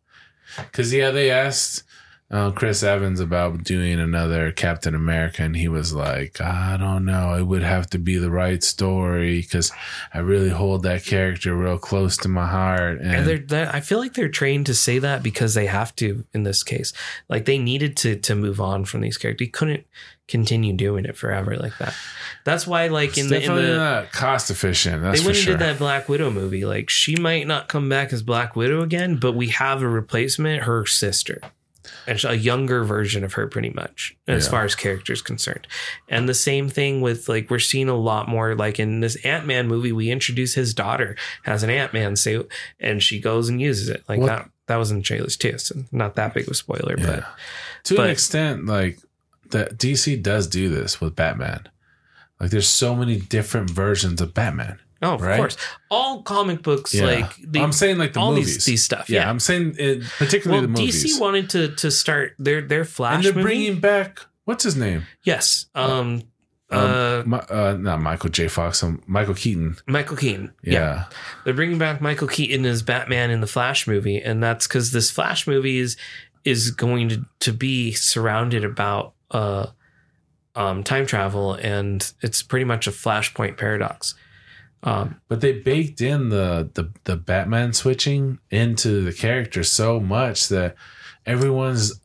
Because 0.57 0.91
yeah, 0.91 1.11
they 1.11 1.29
asked 1.29 1.83
uh, 2.31 2.49
Chris 2.51 2.81
Evans 2.81 3.19
about 3.19 3.63
doing 3.63 3.99
another 3.99 4.51
Captain 4.51 4.95
America, 4.95 5.43
and 5.43 5.55
he 5.55 5.67
was 5.67 5.93
like, 5.93 6.41
"I 6.41 6.75
don't 6.75 7.05
know. 7.05 7.35
It 7.35 7.43
would 7.43 7.61
have 7.61 7.87
to 7.91 7.99
be 7.99 8.17
the 8.17 8.31
right 8.31 8.63
story 8.63 9.41
because 9.41 9.71
I 10.11 10.19
really 10.19 10.49
hold 10.49 10.83
that 10.83 11.05
character 11.05 11.55
real 11.55 11.77
close 11.77 12.17
to 12.17 12.27
my 12.27 12.47
heart." 12.47 12.99
And, 12.99 13.11
And 13.11 13.27
they're, 13.27 13.37
they're, 13.37 13.75
I 13.75 13.79
feel 13.79 13.99
like 13.99 14.15
they're 14.15 14.27
trained 14.27 14.65
to 14.65 14.73
say 14.73 14.97
that 14.99 15.21
because 15.21 15.53
they 15.53 15.67
have 15.67 15.95
to 15.97 16.25
in 16.33 16.43
this 16.43 16.63
case. 16.63 16.93
Like 17.29 17.45
they 17.45 17.59
needed 17.59 17.95
to 17.97 18.15
to 18.15 18.33
move 18.33 18.59
on 18.59 18.85
from 18.85 19.01
these 19.01 19.17
characters. 19.17 19.45
You 19.45 19.51
couldn't 19.51 19.85
continue 20.27 20.73
doing 20.73 21.05
it 21.05 21.15
forever 21.15 21.55
like 21.55 21.77
that. 21.77 21.93
That's 22.43 22.65
why, 22.65 22.87
like 22.87 23.19
in 23.19 23.27
the 23.27 23.43
in 23.43 23.53
the 23.53 23.77
not 23.77 24.11
cost 24.11 24.49
efficient. 24.49 25.03
That's 25.03 25.21
they 25.21 25.25
went 25.27 25.37
and 25.37 25.45
did 25.47 25.59
that 25.59 25.77
Black 25.77 26.09
Widow 26.09 26.31
movie. 26.31 26.65
Like 26.65 26.89
she 26.89 27.15
might 27.17 27.45
not 27.45 27.67
come 27.67 27.87
back 27.87 28.11
as 28.11 28.23
Black 28.23 28.55
Widow 28.55 28.81
again, 28.81 29.17
but 29.17 29.35
we 29.35 29.49
have 29.49 29.83
a 29.83 29.87
replacement, 29.87 30.63
her 30.63 30.87
sister. 30.87 31.39
And 32.07 32.23
a 32.25 32.37
younger 32.37 32.83
version 32.83 33.23
of 33.23 33.33
her, 33.33 33.47
pretty 33.47 33.71
much, 33.71 34.15
as 34.27 34.45
Yeah. 34.45 34.51
far 34.51 34.65
as 34.65 34.75
characters 34.75 35.21
concerned. 35.21 35.67
And 36.07 36.29
the 36.29 36.33
same 36.33 36.69
thing 36.69 37.01
with 37.01 37.27
like 37.27 37.49
we're 37.49 37.59
seeing 37.59 37.89
a 37.89 37.95
lot 37.95 38.27
more 38.29 38.55
like 38.55 38.79
in 38.79 38.99
this 38.99 39.15
Ant 39.25 39.45
Man 39.45 39.67
movie, 39.67 39.91
we 39.91 40.11
introduce 40.11 40.53
his 40.53 40.73
daughter 40.73 41.15
has 41.43 41.63
an 41.63 41.69
Ant 41.69 41.93
Man 41.93 42.15
suit, 42.15 42.49
and 42.79 43.01
she 43.01 43.19
goes 43.19 43.49
and 43.49 43.59
uses 43.61 43.89
it. 43.89 44.03
Like 44.07 44.19
What- 44.19 44.27
that 44.27 44.49
that 44.67 44.77
was 44.77 44.89
in 44.91 44.97
the 44.97 45.03
trailers 45.03 45.37
too, 45.37 45.57
so 45.59 45.83
not 45.91 46.15
that 46.15 46.33
big 46.33 46.45
of 46.45 46.51
a 46.51 46.55
spoiler, 46.55 46.95
Yeah. 46.97 47.05
but 47.05 47.25
to 47.85 47.95
but- 47.95 48.05
an 48.05 48.09
extent, 48.11 48.65
like 48.65 48.97
that 49.51 49.77
DC 49.77 50.15
does 50.15 50.47
do 50.47 50.69
this 50.69 50.99
with 50.99 51.15
Batman. 51.15 51.67
Like 52.39 52.49
there's 52.51 52.67
so 52.67 52.95
many 52.95 53.17
different 53.17 53.69
versions 53.69 54.19
of 54.21 54.33
Batman. 54.33 54.79
Oh, 55.05 55.13
of 55.15 55.21
Right? 55.21 55.37
course, 55.37 55.57
all 55.89 56.21
comic 56.23 56.61
books 56.63 56.93
Yeah. 56.93 57.05
like 57.05 57.35
the, 57.37 57.61
I'm 57.61 57.71
saying 57.71 57.97
like 57.97 58.13
the 58.13 58.19
all 58.19 58.31
movies. 58.31 58.55
these 58.55 58.65
these 58.65 58.83
stuff. 58.83 59.09
yeah, 59.09 59.21
Yeah, 59.21 59.29
I'm 59.29 59.39
saying 59.39 59.75
it, 59.77 60.03
particularly 60.17 60.61
well, 60.67 60.75
the 60.75 60.81
movies. 60.81 61.03
DC 61.05 61.19
wanted 61.21 61.49
to 61.51 61.75
to 61.75 61.91
start 61.91 62.33
their 62.39 62.61
their 62.61 62.83
Flash 62.85 63.15
and 63.15 63.23
they're 63.25 63.33
movie. 63.33 63.43
bringing 63.43 63.79
back 63.79 64.19
what's 64.45 64.63
his 64.63 64.75
name? 64.75 65.03
yes, 65.23 65.67
um, 65.75 66.23
Um, 66.71 66.79
uh, 66.81 67.23
Mi- 67.25 67.37
uh, 67.49 67.73
not 67.79 68.01
Michael 68.01 68.29
J. 68.31 68.47
Fox. 68.47 68.83
Um, 68.83 69.01
Michael 69.05 69.35
Keaton. 69.35 69.77
Michael 69.87 70.17
Keaton. 70.17 70.51
Yeah. 70.63 70.73
yeah. 70.73 71.03
They're 71.43 71.53
bringing 71.53 71.77
back 71.77 72.01
Michael 72.01 72.27
Keaton 72.27 72.65
as 72.65 72.81
Batman 72.81 73.29
in 73.29 73.39
the 73.39 73.47
Flash 73.47 73.85
movie, 73.87 74.17
and 74.19 74.41
that's 74.41 74.67
because 74.67 74.91
this 74.91 75.11
Flash 75.11 75.45
movie 75.47 75.77
is 75.77 75.95
is 76.43 76.71
going 76.71 77.09
to 77.09 77.25
to 77.41 77.53
be 77.53 77.91
surrounded 77.93 78.63
about 78.65 79.13
uh 79.31 79.67
um 80.55 80.83
time 80.83 81.05
travel, 81.05 81.53
and 81.53 82.11
it's 82.21 82.41
pretty 82.41 82.65
much 82.65 82.87
a 82.87 82.91
Flashpoint 82.91 83.57
paradox. 83.57 84.15
Um, 84.85 85.19
But 85.27 85.41
they 85.41 85.53
baked 85.53 85.99
in 85.99 86.29
the, 86.29 86.69
the 86.75 86.91
the 87.05 87.15
Batman 87.17 87.73
switching 87.73 88.39
into 88.51 89.01
the 89.03 89.11
character 89.11 89.63
so 89.63 89.99
much 89.99 90.47
that 90.49 90.75
everyone's 91.25 91.99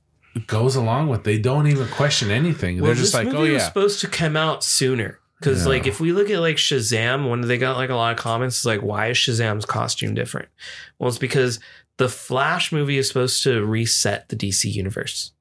goes 0.47 0.77
along 0.77 1.09
with. 1.09 1.25
They 1.25 1.39
don't 1.39 1.67
even 1.67 1.89
question 1.89 2.31
anything. 2.31 2.77
well, 2.77 2.87
They're 2.87 2.95
just 2.95 3.13
like, 3.15 3.27
movie 3.27 3.37
oh 3.37 3.41
was 3.43 3.51
yeah, 3.53 3.59
supposed 3.69 4.01
to 4.01 4.09
come 4.09 4.37
out 4.37 4.65
sooner. 4.65 5.19
Because 5.39 5.63
Yeah. 5.65 5.69
like 5.71 5.87
if 5.87 6.01
we 6.01 6.13
look 6.13 6.31
at 6.31 6.41
like 6.41 6.57
Shazam, 6.57 7.29
when 7.29 7.43
they 7.43 7.59
got 7.59 7.77
like 7.77 7.91
a 7.91 7.95
lot 7.95 8.13
of 8.13 8.19
comments, 8.19 8.57
it's 8.59 8.65
like 8.65 8.81
why 8.81 9.09
is 9.09 9.17
Shazam's 9.19 9.67
costume 9.67 10.15
different? 10.15 10.49
Well, 10.99 11.09
it's 11.09 11.19
because 11.19 11.61
the 11.99 12.09
Flash 12.09 12.73
movie 12.73 12.97
is 12.97 13.09
supposed 13.09 13.43
to 13.43 13.65
reset 13.65 14.29
the 14.31 14.37
DC 14.37 14.73
universe. 14.73 15.33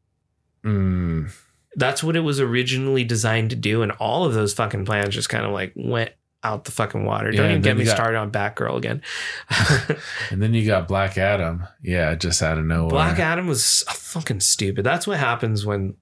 Mm, 0.66 1.32
that's 1.76 2.04
what 2.04 2.16
it 2.18 2.22
was 2.22 2.40
originally 2.40 3.04
designed 3.06 3.50
to 3.52 3.56
do, 3.56 3.82
and 3.82 3.92
all 3.94 4.26
of 4.26 4.34
those 4.34 4.54
fucking 4.54 4.86
plans 4.86 5.16
just 5.16 5.30
kind 5.30 5.46
of 5.46 5.52
like 5.52 5.72
went 5.76 6.12
out 6.44 6.64
the 6.66 6.72
fucking 6.72 7.04
water. 7.06 7.32
Yeah, 7.32 7.42
Don't 7.42 7.50
even 7.52 7.62
get 7.62 7.78
me 7.78 7.84
got- 7.86 7.96
started 7.96 8.18
on 8.18 8.32
Batgirl 8.32 8.78
again. 8.78 9.02
and 10.32 10.42
then 10.42 10.54
you 10.54 10.66
got 10.66 10.88
Black 10.88 11.18
Adam. 11.18 11.64
Yeah, 11.82 12.16
just 12.16 12.42
out 12.42 12.58
of 12.58 12.66
nowhere. 12.66 12.90
Black 12.90 13.20
Adam 13.20 13.48
was 13.48 13.84
fucking 13.90 14.40
stupid. 14.40 14.84
That's 14.84 15.06
what 15.08 15.18
happens 15.20 15.66
when. 15.66 15.96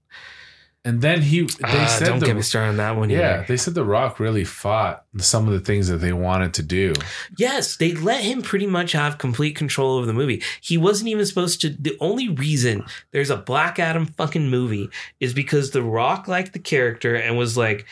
And 0.85 1.01
then 1.01 1.21
he 1.21 1.41
they 1.41 1.49
Ah, 1.65 1.85
said 1.99 2.05
don't 2.05 2.19
the, 2.19 2.27
get 2.27 2.35
me 2.37 2.41
started 2.41 2.69
on 2.69 2.77
that 2.77 2.95
one. 2.95 3.09
yeah 3.09 3.39
either. 3.39 3.45
they 3.49 3.57
said 3.57 3.73
the 3.73 3.83
Rock 3.83 4.21
really 4.21 4.45
fought 4.45 5.03
some 5.17 5.45
of 5.45 5.51
the 5.53 5.59
things 5.59 5.89
that 5.89 5.97
they 5.97 6.13
wanted 6.13 6.53
to 6.53 6.63
do. 6.63 6.93
Yes, 7.37 7.75
they 7.75 7.91
let 7.91 8.23
him 8.23 8.41
pretty 8.41 8.67
much 8.67 8.93
have 8.93 9.17
complete 9.17 9.57
control 9.57 9.97
over 9.97 10.05
the 10.05 10.13
movie. 10.13 10.41
He 10.61 10.77
wasn't 10.77 11.09
even 11.09 11.25
supposed 11.25 11.59
to. 11.61 11.69
The 11.71 11.97
only 11.99 12.29
reason 12.29 12.85
there's 13.11 13.29
a 13.31 13.35
Black 13.35 13.79
Adam 13.79 14.05
fucking 14.05 14.49
movie 14.49 14.89
is 15.19 15.33
because 15.33 15.71
The 15.71 15.83
Rock 15.83 16.29
liked 16.29 16.53
the 16.53 16.59
character 16.59 17.15
and 17.15 17.37
was 17.37 17.57
like, 17.57 17.85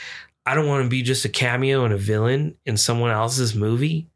I 0.45 0.53
don't 0.55 0.67
want 0.67 0.83
to 0.83 0.89
be 0.89 1.01
just 1.01 1.25
a 1.25 1.29
cameo 1.29 1.85
and 1.85 1.93
a 1.93 1.97
villain 1.97 2.55
in 2.65 2.77
someone 2.77 3.11
else's 3.11 3.55
movie. 3.55 4.09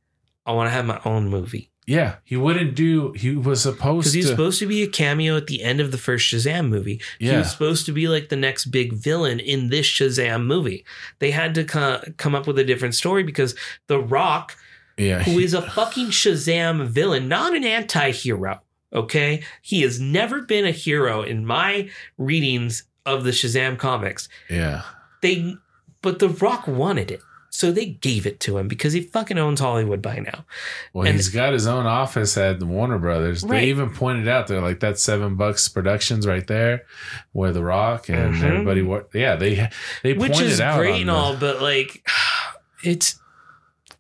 I 0.46 0.52
want 0.54 0.68
to 0.68 0.72
have 0.72 0.86
my 0.86 1.00
own 1.06 1.28
movie. 1.30 1.72
Yeah, 1.88 2.18
he 2.24 2.38
wouldn't 2.38 2.76
do. 2.76 3.14
He 3.14 3.36
was 3.36 3.64
supposed 3.64 4.04
Because 4.06 4.12
to. 4.12 4.18
he 4.20 4.22
was 4.22 4.30
supposed 4.30 4.60
to 4.60 4.68
be 4.68 4.84
a 4.84 4.88
cameo 4.88 5.36
at 5.38 5.48
the 5.48 5.64
end 5.64 5.80
of 5.80 5.92
the 5.92 5.98
first 5.98 6.32
Shazam 6.32 6.70
movie. 6.70 7.02
He 7.20 7.32
was 7.32 7.50
supposed 7.52 7.88
to 7.88 7.92
be 7.92 8.08
like 8.08 8.30
the 8.30 8.36
next 8.36 8.66
big 8.66 8.94
villain 8.94 9.40
in 9.40 9.70
this 9.70 9.88
Shazam 9.88 10.46
movie. 10.46 10.86
They 11.18 11.32
had 11.32 11.56
to 11.56 11.64
co- 11.64 12.02
come 12.18 12.36
up 12.36 12.46
with 12.46 12.60
a 12.60 12.64
different 12.64 12.94
story 12.94 13.24
because 13.24 13.56
The 13.88 14.00
Rock 14.00 14.56
yeah. 14.98 15.24
who 15.24 15.40
is 15.40 15.56
a 15.56 15.62
fucking 15.72 16.08
Shazam 16.12 16.86
villain, 16.88 17.28
not 17.28 17.56
an 17.56 17.64
anti 17.64 18.12
hero. 18.12 18.62
Okay. 18.94 19.42
He 19.64 19.82
has 19.82 20.00
never 20.00 20.42
been 20.44 20.66
a 20.66 20.72
hero 20.72 21.24
in 21.24 21.44
my 21.44 21.90
readings 22.20 22.84
of 23.08 23.24
the 23.24 23.32
Shazam 23.32 23.80
comics. 23.80 24.30
yeah. 24.48 24.84
They, 25.22 25.56
but 26.02 26.20
The 26.20 26.30
Rock 26.30 26.68
wanted 26.68 27.12
it. 27.12 27.22
So 27.52 27.72
they 27.72 27.88
gave 27.88 28.28
it 28.28 28.40
to 28.42 28.60
him 28.60 28.68
because 28.68 28.94
he 28.94 29.02
fucking 29.02 29.40
owns 29.40 29.60
Hollywood 29.60 30.04
by 30.04 30.20
now. 30.20 30.46
Well, 30.94 31.08
And- 31.08 31.16
he's 31.16 31.30
got 31.30 31.52
his 31.52 31.66
own 31.66 31.88
office 31.88 32.38
at 32.38 32.60
the 32.60 32.68
Warner 32.68 33.00
Brothers. 33.00 33.42
Right. 33.42 33.62
They 33.62 33.70
even 33.70 33.90
pointed 33.90 34.28
out 34.28 34.46
they're 34.46 34.62
like 34.62 34.82
that 34.82 35.00
Seven 35.00 35.36
Bucks 35.36 35.68
Productions 35.68 36.28
right 36.28 36.46
there, 36.46 36.84
where 37.32 37.52
The 37.52 37.64
Rock 37.64 38.08
and 38.08 38.36
Mhm. 38.36 38.44
everybody. 38.44 39.20
Yeah, 39.20 39.36
they 39.36 39.68
they 40.04 40.14
Which 40.14 40.34
pointed 40.34 40.52
is 40.52 40.62
out 40.62 40.78
great 40.78 41.00
and 41.02 41.10
the- 41.10 41.14
all, 41.14 41.36
but 41.38 41.60
like, 41.60 42.08
it's, 42.84 43.20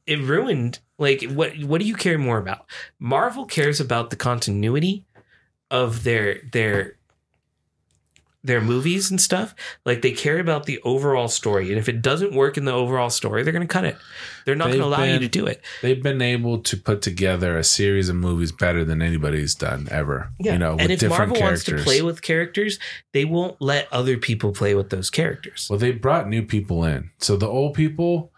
it 0.06 0.20
ruined. 0.20 0.78
Like, 1.00 1.24
what, 1.32 1.58
what 1.64 1.82
do 1.82 1.88
you 1.88 1.96
care 1.96 2.20
more 2.20 2.38
about? 2.38 2.66
Marvel 3.00 3.46
cares 3.46 3.80
about 3.80 4.12
the 4.12 4.16
continuity 4.16 5.06
of 5.72 6.04
their, 6.04 6.42
their, 6.52 6.98
their 8.44 8.62
movies 8.62 9.12
and 9.12 9.20
stuff 9.20 9.54
like 9.86 10.02
they 10.02 10.12
care 10.12 10.40
about 10.40 10.66
the 10.66 10.80
overall 10.84 11.28
story 11.28 11.70
and 11.70 11.78
if 11.78 11.90
it 11.90 12.02
doesn't 12.02 12.34
work 12.34 12.58
in 12.58 12.66
the 12.66 12.72
overall 12.72 13.10
story 13.10 13.44
they're 13.44 13.52
going 13.52 13.68
to 13.68 13.72
cut 13.72 13.84
it 13.84 13.98
they're 14.46 14.56
not 14.56 14.68
going 14.68 14.80
to 14.80 14.86
allow 14.86 15.04
you 15.04 15.20
to 15.20 15.28
do 15.28 15.46
it 15.46 15.62
They've 15.82 16.02
been 16.02 16.22
able 16.22 16.60
to 16.60 16.78
put 16.78 17.02
together 17.02 17.58
a 17.58 17.64
series 17.64 18.08
of 18.08 18.16
movies 18.16 18.52
better 18.52 18.86
than 18.86 19.02
anybody's 19.02 19.56
done 19.56 19.88
ever. 19.92 20.32
Yeah. 20.40 20.54
You 20.54 20.60
know, 20.60 20.72
with 20.76 20.82
and 20.82 20.92
if 20.92 21.10
marvel 21.10 21.40
wants 21.40 21.66
to 21.66 21.78
play 21.78 22.02
with 22.02 22.22
characters 22.22 22.80
they 23.12 23.26
won't 23.26 23.62
let 23.62 23.92
other 23.92 24.18
people 24.18 24.54
play 24.54 24.74
with 24.74 24.90
those 24.90 25.10
characters 25.10 25.68
well, 25.70 25.80
they 25.80 25.92
brought 25.92 26.30
new 26.30 26.44
people 26.44 26.84
in. 26.86 27.12
So 27.18 27.36
the 27.36 27.48
old 27.48 27.74
people, 27.74 28.32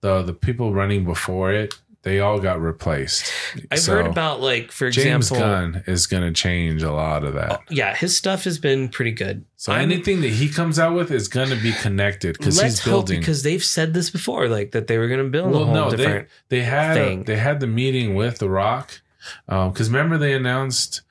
the 0.00 0.22
the 0.22 0.34
people 0.34 0.74
running 0.74 1.04
before 1.04 1.52
it, 1.52 1.74
they 2.06 2.20
all 2.20 2.38
got 2.38 2.60
replaced. 2.60 3.30
i've 3.70 3.80
So 3.80 3.92
heard 3.96 4.06
about 4.06 4.40
like 4.40 4.70
for 4.70 4.90
James 4.90 5.26
example 5.30 5.46
Gunn 5.46 5.84
is 5.86 6.06
going 6.06 6.22
to 6.22 6.32
change 6.32 6.82
a 6.82 6.92
lot 6.92 7.24
of 7.24 7.34
that. 7.34 7.60
yeah 7.68 7.94
his 7.94 8.16
stuff 8.16 8.44
has 8.44 8.58
been 8.58 8.88
pretty 8.88 9.10
good 9.10 9.44
So 9.56 9.72
I'm- 9.72 9.82
anything 9.90 10.20
that 10.22 10.30
he 10.30 10.48
comes 10.48 10.78
out 10.78 10.94
with 10.94 11.10
is 11.10 11.26
going 11.28 11.48
to 11.50 11.56
be 11.56 11.72
connected 11.72 12.38
because 12.38 12.60
he's 12.60 12.82
building. 12.84 13.18
because 13.20 13.42
they've 13.42 13.62
said 13.64 13.92
this 13.92 14.08
before 14.10 14.48
like 14.48 14.70
that 14.70 14.86
they 14.86 14.98
were 14.98 15.08
going 15.08 15.22
to 15.24 15.28
build 15.28 15.48
a 15.48 15.50
well, 15.50 15.64
whole 15.66 15.74
no, 15.74 15.90
they 15.90 15.96
different 15.96 16.28
they 16.48 16.62
had 16.62 16.94
thing. 16.94 17.24
they 17.24 17.36
had 17.36 17.58
the 17.60 17.66
meeting 17.66 18.14
with 18.14 18.38
The 18.38 18.48
Rock 18.48 19.00
because 19.46 19.88
remember 19.90 20.16
they 20.16 20.32
announced 20.32 21.02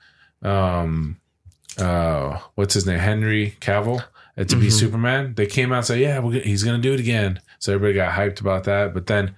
um 0.42 1.18
uh 1.78 2.38
what's 2.54 2.72
his 2.74 2.86
name 2.86 2.98
Henry 2.98 3.56
Cavill 3.60 4.02
to 4.36 4.56
be 4.56 4.66
Mhm. 4.68 4.72
Superman. 4.72 5.34
They 5.34 5.46
came 5.46 5.72
out 5.72 5.78
and 5.78 5.86
said 5.86 5.98
yeah 6.00 6.20
gonna- 6.20 6.40
he's 6.40 6.62
going 6.62 6.80
to 6.80 6.82
do 6.88 6.92
it 6.94 7.00
again. 7.00 7.40
So 7.58 7.74
everybody 7.74 7.94
got 7.94 8.12
hyped 8.12 8.40
about 8.40 8.64
that. 8.64 8.92
But 8.94 9.06
then 9.06 9.34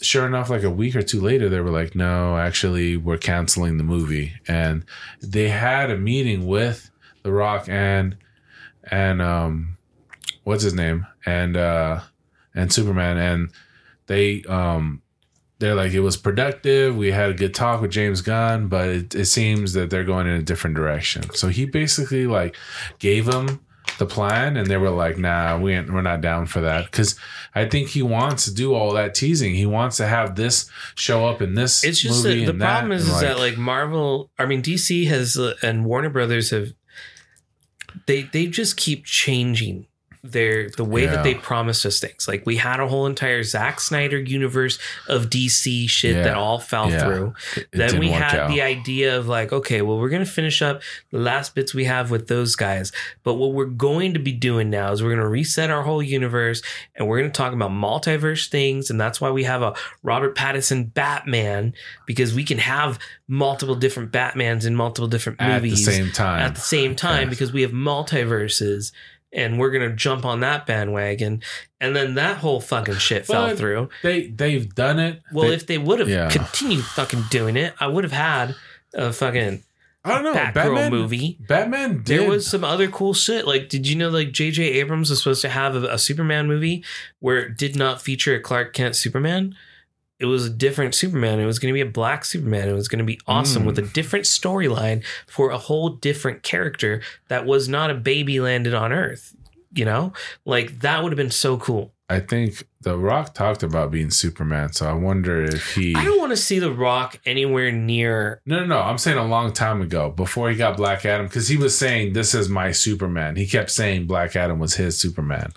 sure 0.00 0.26
enough, 0.26 0.50
like 0.50 0.62
a 0.62 0.70
week 0.70 0.96
or 0.96 1.02
two 1.02 1.20
later, 1.20 1.48
they 1.48 1.60
were 1.60 1.70
like, 1.70 1.94
"No, 1.94 2.36
actually, 2.36 2.96
we're 2.96 3.18
canceling 3.18 3.76
the 3.76 3.84
movie." 3.84 4.34
And 4.48 4.84
they 5.20 5.48
had 5.48 5.90
a 5.90 5.96
meeting 5.96 6.46
with 6.46 6.90
The 7.22 7.32
Rock 7.32 7.68
and 7.68 8.16
and 8.84 9.20
um, 9.20 9.76
what's 10.44 10.62
his 10.62 10.74
name 10.74 11.06
and 11.24 11.56
uh 11.56 12.00
and 12.54 12.72
Superman, 12.72 13.18
and 13.18 13.50
they 14.06 14.42
um 14.44 15.02
they're 15.58 15.74
like 15.74 15.92
it 15.92 16.00
was 16.00 16.16
productive. 16.16 16.96
We 16.96 17.12
had 17.12 17.30
a 17.30 17.34
good 17.34 17.54
talk 17.54 17.80
with 17.80 17.90
James 17.90 18.20
Gunn, 18.20 18.68
but 18.68 18.88
it, 18.88 19.14
it 19.14 19.24
seems 19.26 19.72
that 19.72 19.90
they're 19.90 20.04
going 20.04 20.26
in 20.26 20.34
a 20.34 20.42
different 20.42 20.76
direction. 20.76 21.30
So 21.34 21.48
he 21.48 21.66
basically 21.66 22.26
like 22.26 22.56
gave 22.98 23.26
them 23.26 23.65
the 23.98 24.06
plan, 24.06 24.56
and 24.56 24.66
they 24.66 24.76
were 24.76 24.90
like, 24.90 25.18
"Nah, 25.18 25.58
we 25.58 25.74
ain't, 25.74 25.92
we're 25.92 26.02
not 26.02 26.20
down 26.20 26.46
for 26.46 26.60
that." 26.60 26.86
Because 26.86 27.18
I 27.54 27.66
think 27.66 27.88
he 27.88 28.02
wants 28.02 28.44
to 28.44 28.54
do 28.54 28.74
all 28.74 28.92
that 28.92 29.14
teasing. 29.14 29.54
He 29.54 29.66
wants 29.66 29.96
to 29.98 30.06
have 30.06 30.36
this 30.36 30.70
show 30.94 31.26
up 31.26 31.40
in 31.40 31.54
this. 31.54 31.84
It's 31.84 32.00
just 32.00 32.22
the 32.22 32.52
problem 32.52 32.92
is, 32.92 33.08
is 33.08 33.20
that 33.20 33.38
like 33.38 33.56
Marvel, 33.56 34.30
I 34.38 34.46
mean 34.46 34.62
DC 34.62 35.06
has 35.08 35.36
uh, 35.36 35.54
and 35.62 35.84
Warner 35.84 36.10
Brothers 36.10 36.50
have 36.50 36.72
they 38.06 38.22
they 38.22 38.46
just 38.46 38.76
keep 38.76 39.04
changing 39.04 39.86
their 40.32 40.68
the 40.70 40.84
way 40.84 41.04
Yeah. 41.04 41.12
that 41.16 41.24
they 41.24 41.34
promised 41.34 41.84
us 41.86 42.00
things. 42.00 42.26
Like 42.28 42.44
we 42.46 42.56
had 42.56 42.80
a 42.80 42.86
whole 42.88 43.06
entire 43.06 43.42
Zack 43.42 43.80
Snyder 43.80 44.18
universe 44.18 44.78
of 45.08 45.30
DC 45.30 45.88
shit 45.88 46.16
Yeah. 46.16 46.22
that 46.24 46.34
all 46.36 46.58
fell 46.58 46.90
Yeah. 46.90 47.00
through. 47.04 47.34
it 47.56 47.68
then 47.72 47.98
we 47.98 48.08
had 48.10 48.34
out. 48.38 48.50
the 48.50 48.62
idea 48.62 49.16
of 49.16 49.26
like, 49.28 49.52
okay, 49.52 49.82
well, 49.82 49.98
we're 49.98 50.08
gonna 50.08 50.26
finish 50.26 50.62
up 50.62 50.82
the 51.12 51.18
last 51.18 51.54
bits 51.54 51.74
we 51.74 51.84
have 51.84 52.10
with 52.10 52.28
those 52.28 52.56
guys. 52.56 52.92
But 53.24 53.34
what 53.34 53.52
we're 53.52 53.66
going 53.66 54.12
to 54.14 54.18
be 54.20 54.32
doing 54.32 54.70
now 54.70 54.92
is 54.92 55.02
we're 55.02 55.10
gonna 55.14 55.28
reset 55.28 55.70
our 55.70 55.82
whole 55.82 56.02
universe 56.02 56.62
and 56.94 57.06
we're 57.08 57.18
gonna 57.18 57.30
talk 57.30 57.52
about 57.52 57.70
multiverse 57.70 58.48
things, 58.48 58.90
and 58.90 59.00
that's 59.00 59.20
why 59.20 59.30
we 59.30 59.44
have 59.44 59.62
a 59.62 59.74
Robert 60.02 60.34
Pattinson 60.36 60.92
Batman 60.92 61.72
because 62.06 62.34
we 62.34 62.44
can 62.44 62.58
have 62.58 62.98
multiple 63.28 63.74
different 63.74 64.12
Batmans 64.12 64.64
in 64.66 64.76
multiple 64.76 65.08
different 65.08 65.40
movies 65.40 65.86
at 65.86 65.90
the 65.90 65.96
same 65.98 66.12
time. 66.12 66.40
at 66.42 66.54
the 66.54 66.60
same 66.60 66.94
time 66.94 67.22
Yes. 67.22 67.30
because 67.30 67.52
we 67.52 67.62
have 67.62 67.72
multiverses. 67.72 68.92
And 69.36 69.58
we're 69.58 69.70
gonna 69.70 69.94
jump 69.94 70.24
on 70.24 70.40
that 70.40 70.66
bandwagon, 70.66 71.42
and 71.80 71.94
then 71.94 72.14
that 72.14 72.38
whole 72.38 72.60
fucking 72.60 72.96
shit 72.96 73.26
fell 73.26 73.48
But- 73.48 73.58
through. 73.58 73.90
they 74.02 74.28
they've 74.28 74.74
done 74.74 74.98
it. 74.98 75.20
Well, 75.30 75.48
They- 75.48 75.54
if 75.54 75.66
they 75.66 75.78
would 75.78 76.00
have 76.00 76.08
Yeah. 76.08 76.28
continued 76.30 76.84
fucking 76.84 77.24
doing 77.30 77.56
it, 77.56 77.74
I 77.78 77.86
would 77.86 78.02
have 78.04 78.12
had 78.14 78.54
a 78.94 79.12
fucking 79.12 79.62
I 80.04 80.10
don't 80.14 80.22
know, 80.22 80.32
Batman 80.34 80.90
movie. 80.92 81.36
Batman 81.48 82.02
did. 82.02 82.20
There 82.20 82.28
was 82.30 82.46
some 82.46 82.62
other 82.64 82.86
cool 82.88 83.12
shit. 83.12 83.44
Like, 83.46 83.68
did 83.68 83.88
you 83.88 83.96
know 83.96 84.08
like 84.08 84.30
J.J. 84.32 84.62
Abrams 84.62 85.10
was 85.10 85.18
supposed 85.18 85.42
to 85.42 85.48
have 85.48 85.74
a, 85.76 85.82
a 85.94 85.98
Superman 85.98 86.46
movie 86.46 86.84
where 87.18 87.38
it 87.38 87.58
did 87.58 87.74
not 87.76 88.00
feature 88.00 88.34
a 88.36 88.40
Clark 88.40 88.72
Kent 88.72 88.94
Superman? 88.96 89.54
It 90.18 90.26
was 90.26 90.46
a 90.46 90.50
different 90.50 90.94
Superman. 90.94 91.40
It 91.40 91.46
was 91.46 91.58
going 91.58 91.72
to 91.72 91.76
be 91.76 91.86
a 91.86 91.90
black 91.90 92.24
Superman. 92.24 92.68
It 92.68 92.72
was 92.72 92.88
going 92.88 93.00
to 93.00 93.04
be 93.04 93.20
awesome 93.26 93.64
Mm. 93.64 93.66
with 93.66 93.78
a 93.78 93.82
different 93.82 94.24
storyline 94.24 95.04
for 95.26 95.50
a 95.50 95.58
whole 95.58 95.90
different 95.90 96.42
character 96.42 97.02
that 97.28 97.44
was 97.44 97.68
not 97.68 97.90
a 97.90 97.94
baby 97.94 98.40
landed 98.40 98.72
on 98.74 98.92
Earth. 98.92 99.34
You 99.74 99.84
know, 99.84 100.14
like 100.46 100.80
that 100.80 101.02
would 101.02 101.12
have 101.12 101.18
been 101.18 101.30
so 101.30 101.58
cool. 101.58 101.92
I 102.08 102.20
think 102.20 102.66
The 102.82 102.96
Rock 102.96 103.34
talked 103.34 103.62
about 103.64 103.90
being 103.90 104.10
Superman, 104.10 104.72
so 104.72 104.88
I 104.88 104.92
wonder 104.94 105.42
if 105.42 105.74
he. 105.74 105.94
I 105.94 106.04
don't 106.04 106.18
want 106.20 106.30
to 106.30 106.36
see 106.36 106.58
The 106.60 106.70
Rock 106.72 107.18
anywhere 107.26 107.70
near 107.72 108.40
No, 108.46 108.60
no, 108.60 108.64
no. 108.66 108.78
I'm 108.80 108.96
saying 108.96 109.18
a 109.18 109.24
long 109.26 109.52
time 109.52 109.82
ago, 109.82 110.08
before 110.10 110.48
he 110.48 110.56
got 110.56 110.76
Black 110.78 111.04
Adam, 111.04 111.26
because 111.26 111.48
he 111.48 111.56
was 111.58 111.76
saying 111.76 112.12
this 112.14 112.32
is 112.32 112.48
my 112.48 112.70
Superman. 112.72 113.36
He 113.36 113.44
kept 113.46 113.70
saying 113.70 114.06
Black 114.06 114.34
Adam 114.36 114.58
was 114.60 114.76
his 114.76 114.96
Superman. 114.96 115.52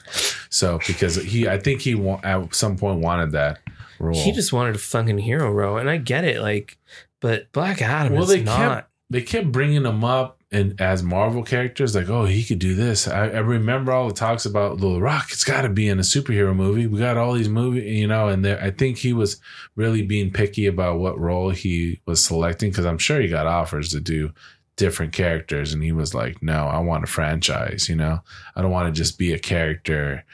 So 0.49 0.79
because 0.87 1.15
he, 1.15 1.47
I 1.47 1.57
think 1.59 1.81
he 1.81 1.93
at 2.23 2.53
some 2.53 2.77
point 2.77 2.99
wanted 2.99 3.31
that 3.33 3.59
role. 3.99 4.15
He 4.15 4.31
just 4.31 4.53
wanted 4.53 4.75
a 4.75 4.79
fucking 4.79 5.19
hero 5.19 5.51
role, 5.51 5.77
and 5.77 5.89
I 5.89 5.97
get 5.97 6.23
it. 6.23 6.41
Like, 6.41 6.77
but 7.19 7.51
Black 7.51 7.81
Adam 7.81 8.13
well, 8.13 8.23
is 8.23 8.29
they 8.29 8.43
not. 8.43 8.57
kept 8.57 8.89
they 9.09 9.21
kept 9.21 9.51
bringing 9.51 9.85
him 9.85 10.03
up 10.03 10.39
and 10.51 10.79
as 10.81 11.03
Marvel 11.03 11.43
characters, 11.43 11.93
like, 11.93 12.09
oh, 12.09 12.25
he 12.25 12.43
could 12.43 12.57
do 12.57 12.73
this. 12.73 13.07
I, 13.07 13.29
I 13.29 13.39
remember 13.39 13.91
all 13.91 14.07
the 14.07 14.15
talks 14.15 14.45
about 14.45 14.79
The 14.79 14.99
Rock. 14.99 15.27
It's 15.31 15.43
got 15.43 15.61
to 15.61 15.69
be 15.69 15.87
in 15.87 15.99
a 15.99 16.03
superhero 16.03 16.55
movie. 16.55 16.87
We 16.87 16.97
got 16.97 17.17
all 17.17 17.33
these 17.33 17.49
movies, 17.49 17.83
you 17.85 18.07
know, 18.07 18.29
and 18.29 18.43
there, 18.43 18.59
I 18.61 18.71
think 18.71 18.97
he 18.97 19.13
was 19.13 19.39
really 19.75 20.01
being 20.01 20.31
picky 20.31 20.65
about 20.65 20.99
what 20.99 21.19
role 21.19 21.51
he 21.51 22.01
was 22.05 22.23
selecting 22.23 22.71
because 22.71 22.85
I'm 22.85 22.97
sure 22.97 23.21
he 23.21 23.27
got 23.27 23.45
offers 23.45 23.89
to 23.89 23.99
do 23.99 24.33
different 24.75 25.13
characters, 25.13 25.71
and 25.71 25.83
he 25.83 25.91
was 25.91 26.15
like, 26.15 26.41
no, 26.41 26.65
I 26.65 26.79
want 26.79 27.03
a 27.03 27.07
franchise. 27.07 27.87
You 27.87 27.95
know, 27.95 28.21
I 28.55 28.61
don't 28.63 28.71
want 28.71 28.93
to 28.93 28.99
just 28.99 29.19
be 29.19 29.33
a 29.33 29.39
character. 29.39 30.25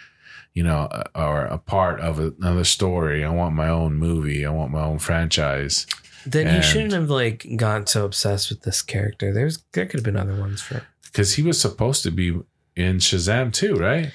You 0.55 0.63
know, 0.63 0.87
uh, 0.89 1.03
or 1.13 1.45
a 1.45 1.57
part 1.59 1.99
of 1.99 2.17
another 2.17 2.63
story. 2.63 3.23
I 3.23 3.29
want 3.29 3.53
my 3.55 3.67
own 3.69 3.93
movie. 3.95 4.43
I 4.45 4.49
want 4.49 4.71
my 4.71 4.81
own 4.81 4.97
franchise. 4.99 5.85
Then 6.25 6.47
he 6.47 6.55
And- 6.55 6.63
shouldn't 6.65 6.93
have 6.93 7.09
like 7.11 7.45
gotten 7.57 7.85
so 7.85 8.05
obsessed 8.05 8.49
with 8.49 8.61
this 8.61 8.81
character. 8.81 9.31
There's 9.33 9.63
there 9.73 9.85
could 9.85 9.99
have 9.99 10.05
been 10.05 10.17
other 10.17 10.35
ones 10.39 10.61
for. 10.61 10.81
because 11.03 11.35
he 11.35 11.43
was 11.43 11.61
supposed 11.61 12.01
to 12.03 12.11
be 12.11 12.39
in 12.75 12.97
Shazam 12.97 13.53
too, 13.53 13.75
right? 13.75 14.11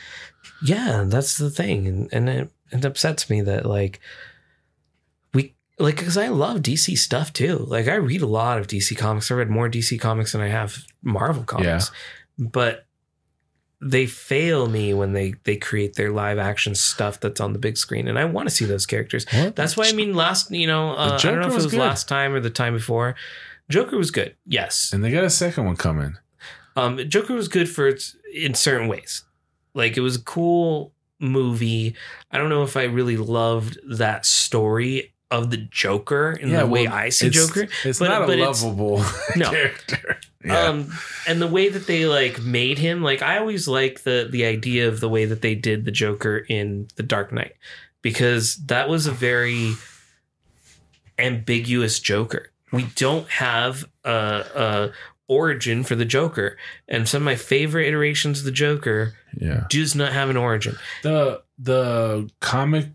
Yeah, 0.62 1.04
that's 1.06 1.36
the 1.38 1.50
thing, 1.50 1.86
and 1.86 2.08
and 2.12 2.28
it, 2.28 2.50
it 2.72 2.84
upsets 2.84 3.30
me 3.30 3.40
that 3.42 3.64
like 3.66 4.00
we 5.34 5.54
like 5.78 5.96
because 5.96 6.16
I 6.16 6.28
love 6.28 6.58
DC 6.62 6.96
stuff 6.98 7.32
too. 7.32 7.58
Like 7.58 7.86
I 7.88 7.94
read 7.96 8.22
a 8.22 8.26
lot 8.26 8.58
of 8.58 8.66
DC 8.66 8.96
comics. 8.96 9.30
I 9.30 9.34
read 9.34 9.50
more 9.50 9.68
DC 9.68 9.98
comics 10.00 10.32
than 10.32 10.40
I 10.40 10.48
have 10.48 10.78
Marvel 11.02 11.44
comics, 11.44 11.90
but 12.38 12.86
they 13.80 14.06
fail 14.06 14.68
me 14.68 14.92
when 14.92 15.12
they 15.12 15.34
they 15.44 15.56
create 15.56 15.94
their 15.94 16.10
live 16.10 16.38
action 16.38 16.74
stuff 16.74 17.18
that's 17.18 17.40
on 17.40 17.52
the 17.52 17.58
big 17.58 17.76
screen, 17.76 18.08
and 18.08 18.18
I 18.18 18.24
want 18.26 18.48
to 18.48 18.54
see 18.54 18.64
those 18.64 18.86
characters. 18.86 19.26
What? 19.32 19.56
That's 19.56 19.76
why 19.76 19.88
I 19.88 19.92
mean, 19.92 20.14
last 20.14 20.50
you 20.50 20.66
know, 20.66 20.90
uh, 20.90 21.18
I 21.18 21.22
don't 21.22 21.40
know 21.40 21.46
if 21.48 21.54
was 21.54 21.64
it 21.64 21.66
was 21.68 21.72
good. 21.72 21.80
last 21.80 22.08
time 22.08 22.34
or 22.34 22.40
the 22.40 22.50
time 22.50 22.74
before. 22.74 23.14
Joker 23.70 23.96
was 23.96 24.10
good, 24.10 24.36
yes. 24.44 24.92
And 24.92 25.02
they 25.02 25.12
got 25.12 25.24
a 25.24 25.30
second 25.30 25.64
one 25.64 25.76
coming. 25.76 26.16
Um, 26.76 26.98
Joker 27.08 27.34
was 27.34 27.48
good 27.48 27.68
for 27.68 27.86
its 27.86 28.16
in 28.34 28.54
certain 28.54 28.88
ways. 28.88 29.24
Like 29.74 29.96
it 29.96 30.00
was 30.00 30.16
a 30.16 30.22
cool 30.22 30.92
movie. 31.20 31.94
I 32.30 32.38
don't 32.38 32.48
know 32.48 32.64
if 32.64 32.76
I 32.76 32.84
really 32.84 33.16
loved 33.16 33.78
that 33.88 34.26
story 34.26 35.14
of 35.30 35.50
the 35.50 35.56
Joker 35.58 36.32
in 36.32 36.50
the 36.52 36.66
way 36.66 36.86
well, 36.86 36.94
I 36.94 37.08
see 37.10 37.28
it's- 37.28 37.46
Joker. 37.46 37.68
It's 37.84 37.98
but- 37.98 38.08
not 38.08 38.26
but 38.26 38.38
a 38.38 38.44
lovable 38.44 39.04
No. 39.36 39.50
character. 39.50 40.18
Yeah. 40.42 40.58
Um, 40.58 40.90
and 41.28 41.38
the 41.38 41.46
way 41.46 41.68
that 41.68 41.86
they 41.86 42.06
like 42.06 42.40
made 42.40 42.78
him, 42.78 43.02
like 43.02 43.20
I 43.20 43.36
always 43.36 43.68
like 43.68 44.04
the 44.04 44.26
the 44.30 44.46
idea 44.46 44.88
of 44.88 45.00
the 45.00 45.08
way 45.10 45.26
that 45.26 45.42
they 45.42 45.54
did 45.54 45.84
the 45.84 45.90
Joker 45.90 46.38
in 46.48 46.88
The 46.96 47.02
Dark 47.02 47.30
Knight 47.30 47.56
because 48.00 48.56
that 48.64 48.88
was 48.88 49.06
a 49.06 49.12
very 49.12 49.74
ambiguous 51.18 51.98
Joker. 52.00 52.50
We 52.72 52.84
don't 52.94 53.28
have 53.28 53.84
a, 54.02 54.10
a 54.54 54.92
origin 55.28 55.84
for 55.84 55.94
the 55.94 56.04
Joker, 56.06 56.56
and 56.88 57.08
some 57.08 57.22
of 57.22 57.26
my 57.26 57.36
favorite 57.36 57.86
iterations 57.88 58.38
of 58.38 58.44
the 58.46 58.50
Joker 58.52 59.14
yeah. 59.36 59.64
does 59.68 59.94
not 59.94 60.12
have 60.12 60.30
an 60.30 60.36
origin. 60.38 60.76
The 61.02 61.42
the 61.58 62.30
comic 62.40 62.86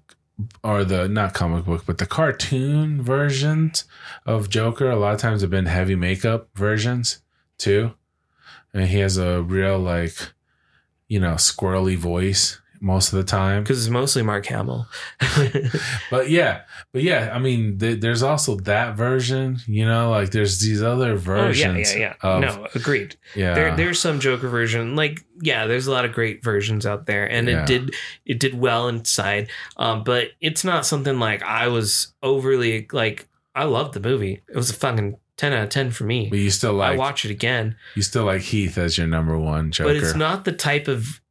or 0.63 0.83
the 0.83 1.07
not 1.07 1.33
comic 1.33 1.65
book, 1.65 1.83
but 1.86 1.97
the 1.97 2.05
cartoon 2.05 3.01
versions 3.01 3.86
of 4.25 4.49
Joker 4.49 4.89
a 4.89 4.97
lot 4.97 5.13
of 5.13 5.19
times 5.19 5.41
have 5.41 5.49
been 5.49 5.65
heavy 5.65 5.95
makeup 5.95 6.49
versions 6.55 7.19
too. 7.57 7.93
And 8.73 8.89
he 8.89 8.99
has 8.99 9.17
a 9.17 9.41
real 9.41 9.79
like 9.79 10.33
you 11.07 11.19
know, 11.19 11.33
squirrely 11.33 11.95
voice 11.95 12.59
most 12.82 13.13
of 13.13 13.17
the 13.17 13.23
time. 13.23 13.63
because 13.63 13.80
it's 13.86 13.91
mostly 13.91 14.21
Mark 14.21 14.45
Hamill. 14.47 14.88
But 16.09 16.30
yeah, 16.30 16.61
but 16.93 17.03
yeah, 17.03 17.32
I 17.34 17.39
mean, 17.39 17.78
th- 17.80 17.99
there's 17.99 18.23
also 18.23 18.55
that 18.57 18.95
version, 18.95 19.57
you 19.67 19.86
know, 19.86 20.11
like 20.11 20.32
there's 20.32 20.59
these 20.59 20.82
other 20.82 21.15
versions. 21.15 21.91
oh 21.93 21.97
yeah, 21.97 21.99
yeah, 21.99 22.13
yeah. 22.21 22.30
Of, 22.30 22.41
no, 22.41 22.67
agreed. 22.76 23.15
yeah. 23.36 23.53
There, 23.53 23.76
there's 23.76 23.99
some 23.99 24.19
Joker 24.19 24.47
version. 24.47 24.95
Like, 24.95 25.26
yeah, 25.41 25.67
there's 25.67 25.88
a 25.88 25.91
lot 25.91 26.05
of 26.05 26.13
great 26.13 26.43
versions 26.43 26.86
out 26.86 27.05
there, 27.05 27.26
and 27.30 27.47
Yeah. 27.47 27.61
it 27.63 27.65
did 27.67 27.95
it 28.26 28.39
did 28.39 28.59
well 28.59 28.88
inside. 28.88 29.49
Um, 29.78 30.03
but 30.03 30.30
it's 30.41 30.63
not 30.63 30.86
something 30.86 31.19
like 31.19 31.43
I 31.43 31.67
was 31.67 32.13
overly 32.23 32.88
like. 32.91 33.28
I 33.57 33.63
loved 33.63 33.93
the 33.93 34.01
movie. 34.01 34.41
It 34.49 34.55
was 34.55 34.69
a 34.69 34.73
fucking 34.73 35.15
ten 35.38 35.53
out 35.53 35.63
of 35.63 35.69
ten 35.69 35.89
for 35.91 36.03
me. 36.03 36.28
but 36.30 36.39
you 36.39 36.49
still 36.49 36.73
like 36.73 36.93
I 36.93 36.97
watch 36.97 37.23
it 37.26 37.32
again, 37.32 37.76
you 37.95 38.01
still 38.01 38.26
like 38.26 38.41
Heath 38.41 38.78
as 38.78 38.97
your 38.97 39.07
number 39.07 39.38
one 39.38 39.71
Joker. 39.71 39.89
but 39.89 39.95
it's 39.95 40.15
not 40.15 40.43
the 40.45 40.51
type 40.51 40.88
of 40.89 41.21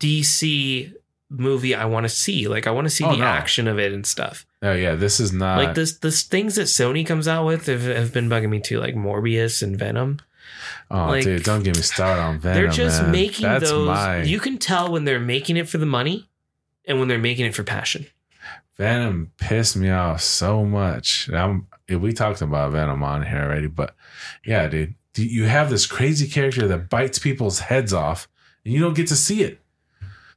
DC 0.00 0.92
movie 1.28 1.74
I 1.74 1.84
want 1.86 2.04
to 2.04 2.08
see. 2.08 2.48
Like, 2.48 2.66
I 2.66 2.70
want 2.70 2.86
to 2.86 2.90
see 2.90 3.04
Oh, 3.04 3.12
the 3.12 3.18
no. 3.18 3.24
action 3.24 3.66
of 3.68 3.78
it 3.78 3.92
and 3.92 4.06
stuff. 4.06 4.46
oh 4.62 4.72
yeah, 4.72 4.94
this 4.94 5.18
is 5.20 5.32
not 5.32 5.58
like 5.58 5.74
this, 5.74 5.98
this 5.98 6.22
things 6.22 6.54
that 6.56 6.62
Sony 6.62 7.06
comes 7.06 7.26
out 7.28 7.46
with 7.46 7.66
have, 7.66 7.82
have 7.82 8.12
been 8.12 8.28
bugging 8.28 8.50
me 8.50 8.60
too, 8.60 8.78
like 8.78 8.94
Morbius 8.94 9.62
and 9.62 9.76
Venom. 9.78 10.18
Oh 10.90 11.06
like, 11.06 11.24
dude, 11.24 11.42
don't 11.42 11.64
get 11.64 11.76
me 11.76 11.82
started 11.82 12.22
on 12.22 12.38
Venom. 12.38 12.62
they're 12.62 12.70
just 12.70 13.02
man. 13.02 13.10
making 13.12 13.46
That's 13.46 13.68
those. 13.70 13.88
my 13.88 14.22
You 14.22 14.38
can 14.38 14.58
tell 14.58 14.90
when 14.92 15.04
they're 15.04 15.18
making 15.20 15.56
it 15.56 15.68
for 15.68 15.78
the 15.78 15.86
money, 15.86 16.28
and 16.84 16.98
when 17.00 17.08
they're 17.08 17.18
making 17.18 17.46
it 17.46 17.54
for 17.54 17.64
passion. 17.64 18.06
Venom 18.76 19.32
pissed 19.38 19.74
me 19.76 19.90
off 19.90 20.20
so 20.20 20.62
much. 20.64 21.30
I'm, 21.32 21.66
we 21.88 22.12
talked 22.12 22.42
about 22.42 22.72
Venom 22.72 23.02
on 23.02 23.24
here 23.26 23.42
already, 23.42 23.66
but 23.68 23.96
yeah, 24.44 24.68
dude, 24.68 24.94
you 25.16 25.44
have 25.44 25.70
this 25.70 25.86
crazy 25.86 26.28
character 26.28 26.68
that 26.68 26.90
bites 26.90 27.18
people's 27.18 27.58
heads 27.60 27.92
off, 27.94 28.28
and 28.64 28.74
you 28.74 28.80
don't 28.80 28.94
get 28.94 29.08
to 29.08 29.16
see 29.16 29.42
it. 29.42 29.58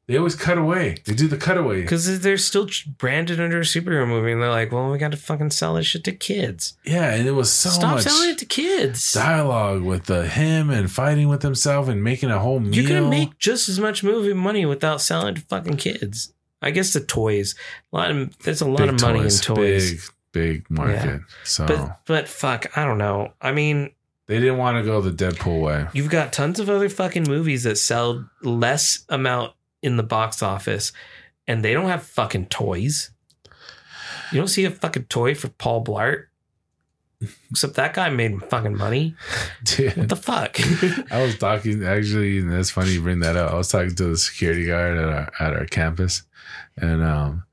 They 0.10 0.18
always 0.18 0.34
cut 0.36 0.58
away. 0.58 0.98
They 1.06 1.14
do 1.14 1.28
the 1.28 1.38
cutaway. 1.38 1.82
Because 1.82 2.22
they're 2.22 2.36
still 2.40 2.68
branded 2.98 3.40
under 3.40 3.60
a 3.60 3.64
superhero 3.64 4.08
movie, 4.08 4.32
and 4.32 4.42
they're 4.42 4.50
like, 4.50 4.72
"Well, 4.72 4.90
we 4.90 4.98
got 4.98 5.12
to 5.12 5.18
fucking 5.18 5.52
sell 5.52 5.76
this 5.76 5.86
shit 5.86 6.04
to 6.06 6.12
kids. 6.12 6.74
Yeah, 6.84 7.14
and 7.14 7.28
it 7.28 7.34
was 7.34 7.52
so 7.52 7.70
Stop 7.70 7.98
much 7.98 8.06
selling 8.06 8.32
it 8.32 8.40
to 8.40 8.46
kids. 8.48 9.14
dialogue 9.14 9.84
with 9.84 10.06
the 10.06 10.28
him 10.28 10.72
and 10.72 10.92
fighting 10.92 11.28
with 11.28 11.44
himself 11.44 11.88
and 11.88 12.04
making 12.04 12.32
a 12.32 12.40
whole 12.40 12.60
meal. 12.60 12.74
You 12.74 12.88
can 12.88 13.08
make 13.12 13.38
just 13.38 13.70
as 13.70 13.80
much 13.80 14.04
movie 14.04 14.34
money 14.34 14.66
without 14.66 15.00
selling 15.00 15.36
to 15.36 15.42
fucking 15.42 15.78
kids. 15.78 16.34
I 16.60 16.72
guess 16.72 16.92
the 16.92 17.02
toys. 17.02 17.54
A 17.94 17.96
lot 17.96 18.10
of 18.10 18.36
there's 18.40 18.62
a 18.62 18.68
lot 18.68 18.80
Big 18.80 18.90
of 18.90 19.02
money 19.02 19.20
toys, 19.20 19.48
in 19.48 19.56
toys. 19.56 19.92
Big, 20.32 20.64
big 20.66 20.72
market. 20.72 21.22
So 21.44 21.68
But 21.68 22.00
but 22.08 22.28
fuck, 22.28 22.76
I 22.76 22.84
don't 22.84 22.98
know. 22.98 23.34
I 23.40 23.52
mean, 23.52 23.92
they 24.26 24.40
didn't 24.40 24.58
want 24.58 24.76
to 24.78 24.84
go 24.84 25.02
the 25.02 25.12
Deadpool 25.12 25.62
way. 25.62 25.86
you've 25.94 26.10
got 26.10 26.34
tons 26.34 26.60
of 26.60 26.68
other 26.68 26.90
fucking 26.90 27.26
movies 27.28 27.62
that 27.66 27.78
sell 27.78 28.28
less 28.42 29.06
amount 29.08 29.54
in 29.82 29.98
the 29.98 30.04
box 30.04 30.42
office, 30.44 30.92
and 31.48 31.64
they 31.64 31.74
don't 31.74 31.88
have 31.88 32.04
fucking 32.04 32.48
toys. 32.48 33.12
You 34.32 34.38
don't 34.38 34.48
see 34.48 34.66
a 34.66 34.72
fucking 34.72 35.06
toy 35.06 35.36
for 35.36 35.50
Paul 35.50 35.84
Blart. 35.84 36.26
Except 37.52 37.74
that 37.74 37.94
guy 37.94 38.10
made 38.10 38.42
fucking 38.44 38.78
money. 38.78 39.16
Dude. 39.66 39.98
What 39.98 40.10
the 40.10 40.16
fuck? 40.16 40.58
I 41.12 41.22
was 41.22 41.38
talking 41.38 41.84
actually, 41.84 42.40
and 42.40 42.52
that's 42.52 42.70
funny 42.70 42.92
you 42.92 43.02
bring 43.02 43.20
that 43.20 43.36
up. 43.36 43.52
I 43.52 43.56
was 43.56 43.68
talking 43.68 43.94
to 43.94 44.06
the 44.06 44.18
security 44.18 44.66
guard 44.68 44.98
at 44.98 45.04
our 45.04 45.32
at 45.40 45.54
our 45.54 45.66
campus, 45.66 46.24
and 46.78 47.04
um, 47.04 47.44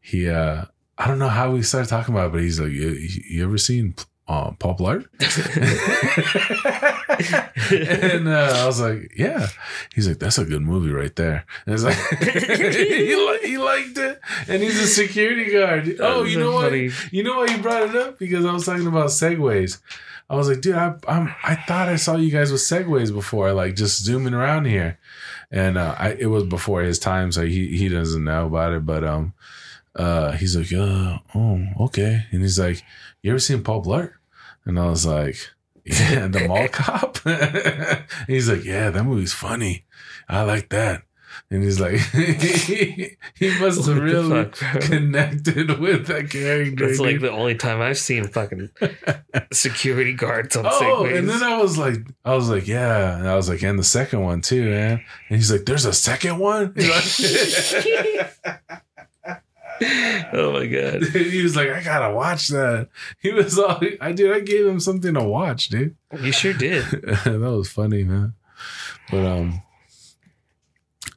he 0.00 0.28
uh, 0.28 0.66
I 0.96 1.08
don't 1.08 1.18
know 1.18 1.28
how 1.28 1.50
we 1.50 1.62
started 1.62 1.88
talking 1.88 2.14
about, 2.14 2.26
it, 2.26 2.32
but 2.32 2.42
he's 2.42 2.60
like, 2.60 2.70
"You, 2.70 2.90
you 2.90 3.42
ever 3.42 3.58
seen 3.58 3.96
uh, 4.28 4.52
Paul 4.52 4.76
Blart?" 4.76 5.06
and 8.16 8.28
uh, 8.28 8.52
I 8.62 8.66
was 8.66 8.80
like, 8.80 9.12
"Yeah." 9.16 9.46
He's 9.94 10.08
like, 10.08 10.18
"That's 10.18 10.38
a 10.38 10.44
good 10.44 10.62
movie 10.62 10.90
right 10.90 11.14
there." 11.16 11.44
And 11.66 11.74
it's 11.74 11.84
like 11.84 11.96
he, 12.74 13.14
li- 13.16 13.38
he 13.42 13.58
liked 13.58 13.98
it, 13.98 14.20
and 14.48 14.62
he's 14.62 14.78
a 14.80 14.86
security 14.86 15.52
guard. 15.52 15.96
Oh, 16.00 16.24
you 16.24 16.38
know 16.38 16.52
what? 16.52 16.72
You 16.72 17.22
know 17.22 17.38
why 17.38 17.46
you 17.46 17.58
brought 17.62 17.88
it 17.90 17.96
up? 17.96 18.18
Because 18.18 18.44
I 18.44 18.52
was 18.52 18.66
talking 18.66 18.86
about 18.86 19.08
segways. 19.08 19.78
I 20.28 20.34
was 20.34 20.48
like, 20.48 20.60
dude, 20.60 20.74
I, 20.74 20.94
I'm, 21.06 21.32
I 21.44 21.54
thought 21.54 21.88
I 21.88 21.94
saw 21.96 22.16
you 22.16 22.32
guys 22.32 22.50
with 22.50 22.60
segways 22.60 23.14
before, 23.14 23.52
like 23.52 23.76
just 23.76 24.02
zooming 24.02 24.34
around 24.34 24.64
here. 24.64 24.98
And 25.52 25.78
uh, 25.78 25.94
I, 25.96 26.16
it 26.18 26.26
was 26.26 26.42
before 26.44 26.82
his 26.82 26.98
time, 26.98 27.30
so 27.30 27.46
he, 27.46 27.76
he 27.76 27.88
doesn't 27.88 28.24
know 28.24 28.46
about 28.46 28.72
it. 28.72 28.84
But 28.84 29.04
um, 29.04 29.34
uh, 29.94 30.32
he's 30.32 30.56
like, 30.56 30.72
uh, 30.72 31.18
oh, 31.34 31.64
okay. 31.80 32.24
And 32.32 32.42
he's 32.42 32.58
like, 32.58 32.82
you 33.26 33.32
ever 33.32 33.38
seen 33.40 33.62
Paul 33.64 33.82
Blart? 33.84 34.12
And 34.64 34.78
I 34.78 34.86
was 34.88 35.04
like, 35.04 35.36
yeah, 35.84 36.28
the 36.28 36.46
mall 36.46 36.68
cop. 36.72 37.18
He's 38.28 38.48
like, 38.48 38.64
yeah, 38.64 38.90
that 38.90 39.04
movie's 39.04 39.32
funny. 39.32 39.84
I 40.28 40.42
like 40.42 40.68
that. 40.70 41.02
And 41.50 41.62
he's 41.62 41.78
like, 41.78 42.00
he, 42.00 43.10
must 43.60 43.86
have 43.86 43.98
really 43.98 44.46
connected 44.80 45.78
with 45.78 46.06
that 46.06 46.30
character. 46.30 46.86
That's 46.86 46.98
like 46.98 47.20
the 47.20 47.30
only 47.30 47.54
time 47.54 47.82
I've 47.82 47.98
seen 47.98 48.26
fucking 48.26 48.70
security 49.52 50.14
guards 50.14 50.56
on 50.56 50.64
Oh, 50.66 50.80
segways. 50.80 51.18
and 51.18 51.28
then 51.28 51.42
I 51.42 51.58
was 51.60 51.76
like, 51.76 51.98
I 52.24 52.34
was 52.34 52.48
like, 52.48 52.66
yeah, 52.66 53.18
and 53.18 53.28
I 53.28 53.36
was 53.36 53.50
like, 53.50 53.62
and 53.62 53.78
the 53.78 53.84
second 53.84 54.22
one 54.22 54.40
too, 54.40 54.70
man. 54.70 55.04
And 55.28 55.36
he's 55.36 55.52
like, 55.52 55.66
there's 55.66 55.84
a 55.84 55.92
second 55.92 56.38
one. 56.38 56.74
Oh 60.32 60.52
my 60.52 60.66
god. 60.66 61.04
he 61.12 61.42
was 61.42 61.54
like, 61.54 61.70
I 61.70 61.82
gotta 61.82 62.14
watch 62.14 62.48
that. 62.48 62.88
He 63.18 63.32
was 63.32 63.58
all, 63.58 63.80
I 64.00 64.12
did. 64.12 64.32
I 64.32 64.40
gave 64.40 64.66
him 64.66 64.80
something 64.80 65.14
to 65.14 65.22
watch, 65.22 65.68
dude. 65.68 65.96
You 66.20 66.32
sure 66.32 66.52
did. 66.52 66.84
that 67.24 67.38
was 67.38 67.70
funny, 67.70 68.04
man. 68.04 68.34
But 69.10 69.24
um, 69.24 69.62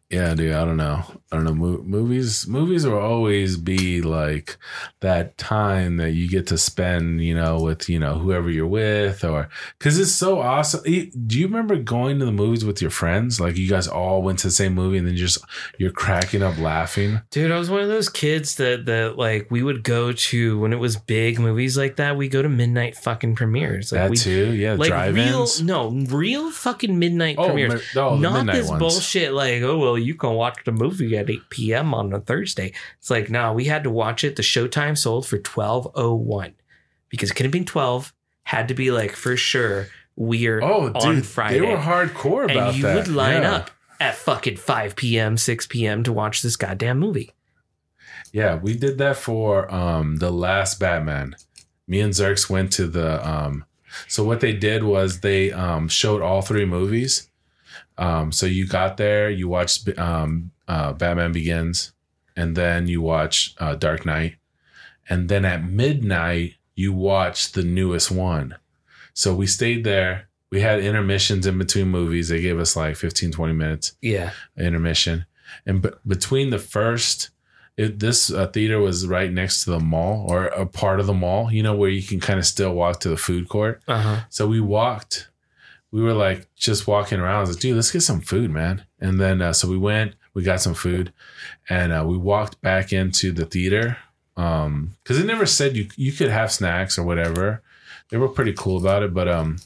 yeah, 0.10 0.34
dude. 0.36 0.54
I 0.54 0.64
don't 0.66 0.78
know. 0.78 1.04
I 1.32 1.36
don't 1.36 1.46
know. 1.46 1.54
Movies, 1.54 2.48
movies 2.48 2.88
will 2.88 2.98
always 2.98 3.56
be 3.56 4.02
like 4.02 4.58
that 5.02 5.38
time 5.38 5.98
that 5.98 6.14
you 6.14 6.28
get 6.28 6.48
to 6.48 6.58
spend, 6.58 7.22
you 7.24 7.36
know, 7.36 7.62
with 7.62 7.88
you 7.88 8.00
know 8.00 8.16
whoever 8.18 8.50
you're 8.50 8.66
with, 8.66 9.24
or 9.24 9.48
because 9.78 10.00
it's 10.00 10.12
so 10.12 10.40
awesome. 10.40 10.82
Do 10.84 11.40
you 11.40 11.46
remember 11.46 11.76
going 11.76 12.18
to 12.18 12.26
the 12.26 12.32
movies 12.32 12.66
with 12.66 12.82
your 12.82 12.90
friends? 12.90 13.40
Like 13.40 13.58
you 13.58 13.70
guys 13.70 13.88
all 13.88 14.24
went 14.24 14.40
to 14.40 14.48
the 14.48 14.52
same 14.52 14.74
movie, 14.74 14.98
and 14.98 15.08
then 15.08 15.16
just 15.16 15.38
you're 15.78 15.92
cracking 15.92 16.42
up 16.42 16.58
laughing. 16.58 17.22
Dude, 17.30 17.52
I 17.52 17.60
was 17.60 17.70
one 17.70 17.82
of 17.82 17.90
those 17.90 18.10
kids 18.10 18.56
that 18.56 18.86
that 18.88 19.18
like 19.20 19.52
we 19.52 19.62
would 19.62 19.84
go 19.84 20.12
to 20.12 20.60
when 20.60 20.74
it 20.74 20.78
was 20.80 20.98
big 20.98 21.40
movies 21.40 21.78
like 21.78 21.98
that. 21.98 22.18
We 22.18 22.28
go 22.28 22.42
to 22.42 22.50
midnight 22.50 22.96
fucking 22.98 23.36
premieres. 23.36 23.92
Like 23.92 24.02
that 24.02 24.10
we 24.10 24.18
too, 24.18 24.54
yeah. 24.56 24.74
like 24.74 24.90
real 25.14 25.46
drive-ins. 25.46 25.62
no 25.62 25.90
real 26.10 26.50
fucking 26.50 26.98
midnight 26.98 27.36
Oh, 27.38 27.46
premieres. 27.50 27.84
mi- 27.94 28.02
oh, 28.02 28.18
Not 28.18 28.48
this 28.48 28.68
ones. 28.68 28.80
bullshit 28.80 29.32
like 29.34 29.62
oh 29.62 29.78
well 29.78 29.96
you 29.96 30.16
can 30.16 30.32
watch 30.32 30.58
the 30.66 30.72
movie 30.72 31.19
at 31.20 31.30
eight 31.30 31.50
p.m. 31.50 31.94
on 31.94 32.12
a 32.14 32.20
Thursday. 32.20 32.74
It's 32.98 33.10
like 33.10 33.30
no, 33.30 33.54
we 33.54 33.66
had 33.66 33.84
to 33.84 33.90
watch 33.92 34.24
it. 34.24 34.36
The 34.36 34.42
showtime 34.44 34.98
sold 34.98 35.28
for 35.28 35.38
twelve 35.38 35.92
oh 35.96 36.16
one 36.16 36.54
because 37.10 37.30
it 37.32 37.36
could 37.36 37.46
have 37.46 37.52
been 37.54 37.66
twelve. 37.66 38.14
Had 38.44 38.68
to 38.70 38.74
be 38.74 38.90
like 38.92 39.12
for 39.16 39.38
sure 39.38 39.88
we're 40.16 40.62
Oh, 40.62 40.92
on 40.96 41.16
dude, 41.16 41.26
Friday. 41.26 41.60
they 41.60 41.66
were 41.66 41.78
hardcore 41.78 42.46
about 42.46 42.70
and 42.70 42.76
you 42.78 42.84
that. 42.84 42.96
would 42.96 43.08
line 43.08 43.44
Yeah. 43.44 43.54
up 43.54 43.72
at 44.02 44.16
fucking 44.16 44.58
5 44.58 44.96
p.m., 44.96 45.38
6 45.38 45.68
p.m. 45.68 46.04
to 46.04 46.12
watch 46.12 46.42
this 46.42 46.56
goddamn 46.56 47.00
movie. 47.00 47.32
Yeah, 48.34 48.56
we 48.56 48.76
did 48.76 48.98
that 48.98 49.18
for 49.18 49.74
um 49.74 50.18
the 50.18 50.32
last 50.32 50.80
Batman. 50.80 51.36
Me 51.88 52.00
and 52.02 52.14
Zerks 52.14 52.50
went 52.50 52.72
to 52.74 52.88
the 52.88 53.28
um 53.28 53.66
so 54.08 54.24
what 54.24 54.40
they 54.40 54.54
did 54.54 54.84
was 54.84 55.22
they 55.22 55.52
um 55.52 55.88
showed 55.88 56.22
all 56.22 56.42
three 56.42 56.66
movies. 56.66 57.29
Um 58.00 58.32
so 58.32 58.46
you 58.46 58.66
got 58.68 58.98
there, 58.98 59.30
you 59.30 59.48
watched 59.48 59.88
um 60.00 60.52
uh 60.68 60.94
Batman 60.94 61.32
Begins 61.32 61.92
and 62.36 62.56
then 62.56 62.88
you 62.88 63.02
watch 63.02 63.54
uh 63.60 63.76
Dark 63.76 64.06
Knight 64.06 64.36
and 65.10 65.30
then 65.30 65.46
at 65.46 65.64
midnight 65.64 66.56
you 66.76 66.94
watched 66.94 67.54
the 67.56 67.64
newest 67.64 68.10
one. 68.12 68.56
So 69.14 69.36
we 69.36 69.48
stayed 69.48 69.84
there. 69.84 70.30
We 70.52 70.62
had 70.62 70.80
intermissions 70.80 71.46
in 71.46 71.58
between 71.58 71.90
movies. 71.90 72.30
They 72.30 72.42
gave 72.42 72.58
us 72.60 72.76
like 72.76 72.96
15 72.96 73.32
20 73.32 73.54
minutes 73.54 73.94
Yeah. 74.02 74.32
intermission. 74.58 75.26
And 75.66 75.82
b- 75.82 75.90
between 76.08 76.52
the 76.52 76.60
first, 76.60 77.30
it, 77.76 78.00
this 78.00 78.32
uh, 78.32 78.48
theater 78.48 78.80
was 78.80 79.08
right 79.08 79.32
next 79.32 79.64
to 79.64 79.72
the 79.72 79.80
mall 79.80 80.26
or 80.30 80.46
a 80.48 80.66
part 80.66 81.00
of 81.00 81.08
the 81.08 81.14
mall, 81.14 81.52
you 81.52 81.64
know, 81.64 81.76
where 81.76 81.90
you 81.90 82.04
can 82.04 82.20
kind 82.20 82.40
of 82.40 82.46
still 82.46 82.74
walk 82.74 83.00
to 83.02 83.10
the 83.10 83.18
food 83.18 83.50
court. 83.50 83.82
Uh 83.88 84.02
huh. 84.02 84.20
So 84.30 84.48
we 84.48 84.60
walked, 84.60 85.29
we 85.92 86.02
were 86.02 86.14
like 86.14 86.54
just 86.56 86.88
walking 86.88 87.20
around. 87.20 87.38
I 87.38 87.42
was 87.42 87.52
like, 87.52 87.60
dude, 87.60 87.76
let's 87.76 87.92
get 87.92 88.02
some 88.02 88.22
food, 88.22 88.52
man. 88.52 88.86
And 89.00 89.20
then, 89.20 89.42
uh, 89.42 89.54
so 89.54 89.68
we 89.68 89.78
went, 89.78 90.14
we 90.34 90.44
got 90.44 90.62
some 90.62 90.76
food 90.76 91.12
and 91.68 91.92
uh, 91.92 92.06
we 92.08 92.18
walked 92.18 92.62
back 92.62 92.94
into 92.94 93.32
the 93.32 93.46
theater. 93.46 93.98
Um, 94.38 94.96
cause 95.04 95.18
it 95.18 95.26
never 95.26 95.46
said 95.46 95.76
you, 95.76 95.88
you 95.96 96.12
could 96.12 96.30
have 96.30 96.52
snacks 96.52 96.98
or 96.98 97.04
whatever. 97.04 97.62
They 98.10 98.18
were 98.18 98.30
pretty 98.30 98.54
cool 98.54 98.78
about 98.78 99.04
it, 99.04 99.14
but, 99.14 99.28
um, 99.28 99.58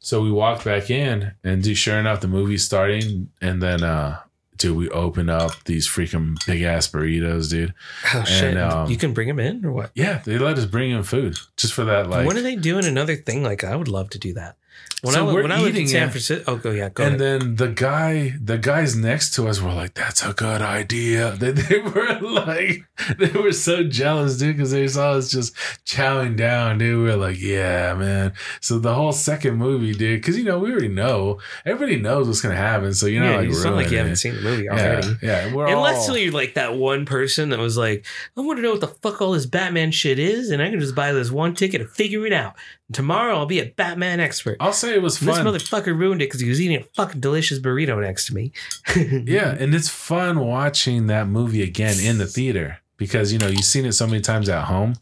so 0.00 0.22
we 0.22 0.30
walked 0.30 0.64
back 0.64 0.90
in 0.90 1.32
and 1.42 1.62
dude, 1.62 1.76
sure 1.78 1.98
enough, 1.98 2.20
the 2.20 2.28
movie's 2.28 2.64
starting. 2.64 3.30
And 3.40 3.62
then, 3.62 3.82
uh, 3.82 4.20
dude, 4.56 4.76
we 4.76 4.88
open 4.90 5.28
up 5.30 5.64
these 5.64 5.86
freaking 5.88 6.36
big 6.46 6.62
ass 6.62 6.88
burritos, 6.88 7.50
dude. 7.50 7.74
Oh, 8.14 8.24
shit. 8.24 8.56
um, 8.56 8.90
you 8.90 8.96
can 8.96 9.12
bring 9.14 9.28
them 9.28 9.40
in 9.40 9.64
or 9.64 9.72
what? 9.72 9.90
Yeah. 9.94 10.18
They 10.24 10.38
let 10.38 10.58
us 10.58 10.66
bring 10.66 10.90
in 10.90 11.02
food 11.04 11.38
just 11.56 11.74
for 11.74 11.84
that. 11.84 12.08
Like, 12.10 12.26
when 12.26 12.36
are 12.36 12.42
they 12.42 12.56
doing 12.56 12.84
another 12.84 13.16
thing 13.16 13.42
like? 13.42 13.64
I 13.64 13.76
would 13.76 13.88
love 13.88 14.10
to 14.10 14.18
do 14.18 14.34
that. 14.34 14.56
When 15.02 15.12
So 15.14 15.28
I 15.28 15.32
we're 15.34 15.42
when 15.42 15.52
I 15.52 15.60
lived 15.60 15.76
in 15.76 15.86
San 15.86 16.08
it. 16.08 16.12
Francisco, 16.12 16.44
oh, 16.52 16.56
go 16.56 16.70
yeah, 16.70 16.88
go 16.88 17.04
and 17.04 17.20
ahead. 17.20 17.40
then 17.42 17.56
the 17.56 17.68
guy, 17.68 18.34
the 18.42 18.56
guys 18.56 18.96
next 18.96 19.34
to 19.34 19.46
us 19.48 19.60
were 19.60 19.72
like, 19.72 19.92
"That's 19.94 20.24
a 20.24 20.32
good 20.32 20.62
idea." 20.62 21.36
They, 21.38 21.50
they 21.50 21.78
were 21.80 22.18
like, 22.20 22.86
they 23.18 23.28
were 23.38 23.52
so 23.52 23.82
jealous, 23.84 24.38
dude, 24.38 24.56
because 24.56 24.70
they 24.70 24.88
saw 24.88 25.12
us 25.12 25.30
just 25.30 25.54
chowing 25.84 26.36
down, 26.36 26.78
dude. 26.78 26.98
We 26.98 27.04
were 27.10 27.16
like, 27.16 27.38
"Yeah, 27.38 27.92
man." 27.94 28.32
So 28.62 28.78
the 28.78 28.94
whole 28.94 29.12
second 29.12 29.56
movie, 29.56 29.92
dude, 29.92 30.22
because 30.22 30.38
you 30.38 30.44
know 30.44 30.58
we 30.58 30.70
already 30.70 30.88
know, 30.88 31.38
everybody 31.66 31.96
knows 32.00 32.26
what's 32.26 32.40
gonna 32.40 32.56
happen. 32.56 32.94
So 32.94 33.04
you're 33.06 33.22
yeah, 33.24 33.30
not 33.32 33.40
like 33.40 33.48
it's 33.50 33.64
not 33.64 33.74
like 33.74 33.90
you 33.90 33.98
haven't 33.98 34.16
seen 34.16 34.36
the 34.36 34.40
movie 34.42 34.64
Yeah, 34.64 34.72
already. 34.72 35.16
yeah. 35.22 35.54
We're 35.54 35.66
Unless 35.66 36.08
all, 36.08 36.16
you're 36.16 36.32
like 36.32 36.54
that 36.54 36.76
one 36.76 37.04
person 37.04 37.50
that 37.50 37.58
was 37.58 37.76
like, 37.76 38.06
I 38.38 38.40
want 38.40 38.56
to 38.56 38.62
know 38.62 38.70
what 38.70 38.80
the 38.80 38.88
fuck 38.88 39.20
all 39.20 39.32
this 39.32 39.44
Batman 39.46 39.90
shit 39.90 40.18
is, 40.18 40.50
and 40.50 40.62
I 40.62 40.70
can 40.70 40.80
just 40.80 40.94
buy 40.94 41.12
this 41.12 41.30
one 41.30 41.54
ticket 41.54 41.82
and 41.82 41.90
figure 41.90 42.24
it 42.26 42.32
out. 42.32 42.54
Tomorrow 42.92 43.36
I'll 43.36 43.46
be 43.46 43.60
a 43.60 43.66
Batman 43.66 44.20
expert. 44.20 44.58
I'll 44.60 44.72
say 44.72 44.94
it 44.94 45.02
was 45.02 45.20
And 45.20 45.30
this 45.30 45.38
motherfucker 45.38 45.98
ruined 45.98 46.20
it 46.20 46.26
because 46.26 46.40
he 46.40 46.48
was 46.48 46.60
eating 46.60 46.76
a 46.76 46.84
fucking 46.94 47.20
delicious 47.20 47.58
burrito 47.58 48.00
next 48.00 48.26
to 48.26 48.34
me. 48.34 48.52
Yeah, 48.94 49.56
and 49.58 49.74
it's 49.74 49.88
fun 49.88 50.40
watching 50.40 51.06
that 51.06 51.26
movie 51.26 51.62
again 51.62 51.98
in 51.98 52.18
the 52.18 52.26
theater 52.26 52.78
because 52.96 53.32
you 53.32 53.38
know 53.38 53.46
you've 53.46 53.64
seen 53.64 53.86
it 53.86 53.92
so 53.92 54.06
many 54.06 54.20
times 54.20 54.48
at 54.48 54.64
home. 54.64 54.94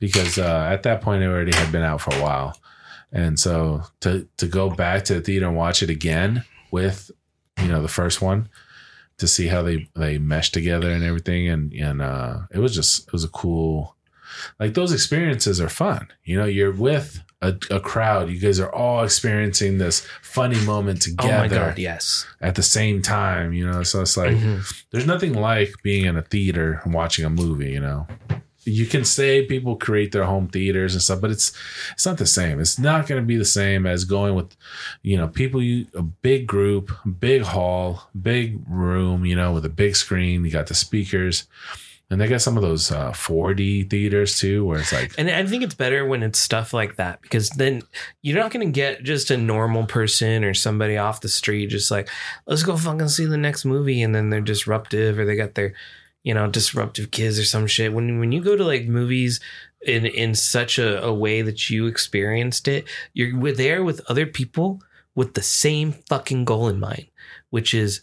Because 0.00 0.38
uh, 0.38 0.68
at 0.70 0.84
that 0.84 1.02
point, 1.02 1.24
it 1.24 1.26
already 1.26 1.52
had 1.56 1.72
been 1.72 1.82
out 1.82 2.00
for 2.00 2.14
a 2.14 2.22
while, 2.22 2.56
and 3.10 3.36
so 3.38 3.82
to 4.00 4.28
to 4.36 4.46
go 4.46 4.70
back 4.70 5.04
to 5.06 5.14
the 5.14 5.20
theater 5.20 5.46
and 5.48 5.56
watch 5.56 5.82
it 5.82 5.90
again 5.90 6.44
with 6.70 7.10
you 7.60 7.66
know 7.66 7.82
the 7.82 7.88
first 7.88 8.22
one 8.22 8.48
to 9.18 9.26
see 9.26 9.48
how 9.48 9.62
they 9.62 9.88
they 9.96 10.18
mesh 10.18 10.52
together 10.52 10.88
and 10.92 11.02
everything, 11.02 11.48
and 11.48 11.72
and 11.72 12.00
uh, 12.00 12.38
it 12.52 12.60
was 12.60 12.72
just 12.76 13.08
it 13.08 13.12
was 13.12 13.24
a 13.24 13.28
cool 13.28 13.96
like 14.60 14.74
those 14.74 14.92
experiences 14.92 15.60
are 15.60 15.68
fun. 15.68 16.08
You 16.24 16.38
know, 16.38 16.44
you're 16.46 16.72
with 16.72 17.22
a, 17.40 17.54
a 17.70 17.78
crowd. 17.80 18.30
You 18.30 18.40
guys 18.40 18.58
are 18.58 18.72
all 18.74 19.04
experiencing 19.04 19.78
this 19.78 20.06
funny 20.22 20.60
moment 20.64 21.02
together. 21.02 21.34
Oh 21.34 21.38
my 21.38 21.48
god, 21.48 21.78
yes. 21.78 22.26
at 22.40 22.54
the 22.56 22.62
same 22.62 23.00
time, 23.02 23.52
you 23.52 23.64
know. 23.68 23.82
So 23.84 24.00
it's 24.02 24.16
like 24.16 24.36
Mhm. 24.36 24.84
there's 24.90 25.06
nothing 25.06 25.34
like 25.34 25.72
being 25.82 26.04
in 26.06 26.16
a 26.16 26.22
theater 26.22 26.80
and 26.84 26.92
watching 26.92 27.24
a 27.24 27.30
movie, 27.30 27.70
you 27.70 27.80
know. 27.80 28.06
You 28.64 28.84
can 28.84 29.04
say 29.04 29.46
people 29.46 29.76
create 29.76 30.12
their 30.12 30.24
home 30.24 30.48
theaters 30.48 30.92
and 30.92 31.00
stuff, 31.02 31.22
but 31.22 31.30
it's 31.30 31.52
it's 31.92 32.04
not 32.04 32.18
the 32.18 32.26
same. 32.26 32.60
It's 32.60 32.78
not 32.78 33.06
going 33.06 33.18
to 33.22 33.26
be 33.26 33.36
the 33.38 33.44
same 33.46 33.86
as 33.86 34.04
going 34.04 34.34
with, 34.34 34.54
you 35.02 35.16
know, 35.16 35.26
people. 35.28 35.62
You 35.62 35.86
a 35.94 36.02
big 36.02 36.46
group, 36.46 36.90
big 37.18 37.42
hall, 37.42 38.10
big 38.20 38.60
room, 38.68 39.24
you 39.24 39.36
know, 39.36 39.52
with 39.54 39.64
a 39.64 39.70
big 39.70 39.96
screen. 39.96 40.44
You 40.44 40.50
got 40.50 40.66
the 40.66 40.74
speakers, 40.74 41.46
and 42.10 42.18
they 42.18 42.26
got 42.26 42.40
some 42.40 42.56
of 42.56 42.62
those 42.62 42.90
uh, 42.90 43.12
4D 43.12 43.90
theaters 43.90 44.38
too, 44.38 44.64
where 44.64 44.78
it's 44.78 44.92
like 44.92 45.12
And 45.18 45.30
I 45.30 45.44
think 45.44 45.62
it's 45.62 45.74
better 45.74 46.06
when 46.06 46.22
it's 46.22 46.38
stuff 46.38 46.72
like 46.72 46.96
that 46.96 47.20
because 47.20 47.50
then 47.50 47.82
you're 48.22 48.38
not 48.38 48.50
going 48.50 48.66
to 48.66 48.72
get 48.72 49.02
just 49.02 49.30
a 49.30 49.36
normal 49.36 49.84
person 49.84 50.42
or 50.42 50.54
somebody 50.54 50.96
off 50.96 51.20
the 51.20 51.28
street 51.28 51.66
just 51.66 51.90
like, 51.90 52.08
let's 52.46 52.62
go 52.62 52.78
fucking 52.78 53.08
see 53.08 53.26
the 53.26 53.36
next 53.36 53.66
movie. 53.66 54.00
And 54.02 54.14
then 54.14 54.30
they're 54.30 54.40
disruptive 54.40 55.18
or 55.18 55.26
they 55.26 55.36
got 55.36 55.54
their, 55.54 55.74
you 56.22 56.32
know, 56.32 56.46
disruptive 56.46 57.10
kids 57.10 57.38
or 57.38 57.44
some 57.44 57.66
shit. 57.66 57.92
When, 57.92 58.18
when 58.18 58.32
you 58.32 58.40
go 58.40 58.56
to 58.56 58.64
like 58.64 58.86
movies 58.86 59.38
in, 59.82 60.06
in 60.06 60.34
such 60.34 60.78
a, 60.78 61.04
a 61.04 61.12
way 61.12 61.42
that 61.42 61.68
you 61.68 61.86
experienced 61.86 62.68
it, 62.68 62.88
you're 63.12 63.52
there 63.52 63.84
with 63.84 64.00
other 64.08 64.24
people 64.24 64.80
with 65.14 65.34
the 65.34 65.42
same 65.42 65.92
fucking 65.92 66.46
goal 66.46 66.68
in 66.68 66.80
mind, 66.80 67.08
which 67.50 67.74
is 67.74 68.00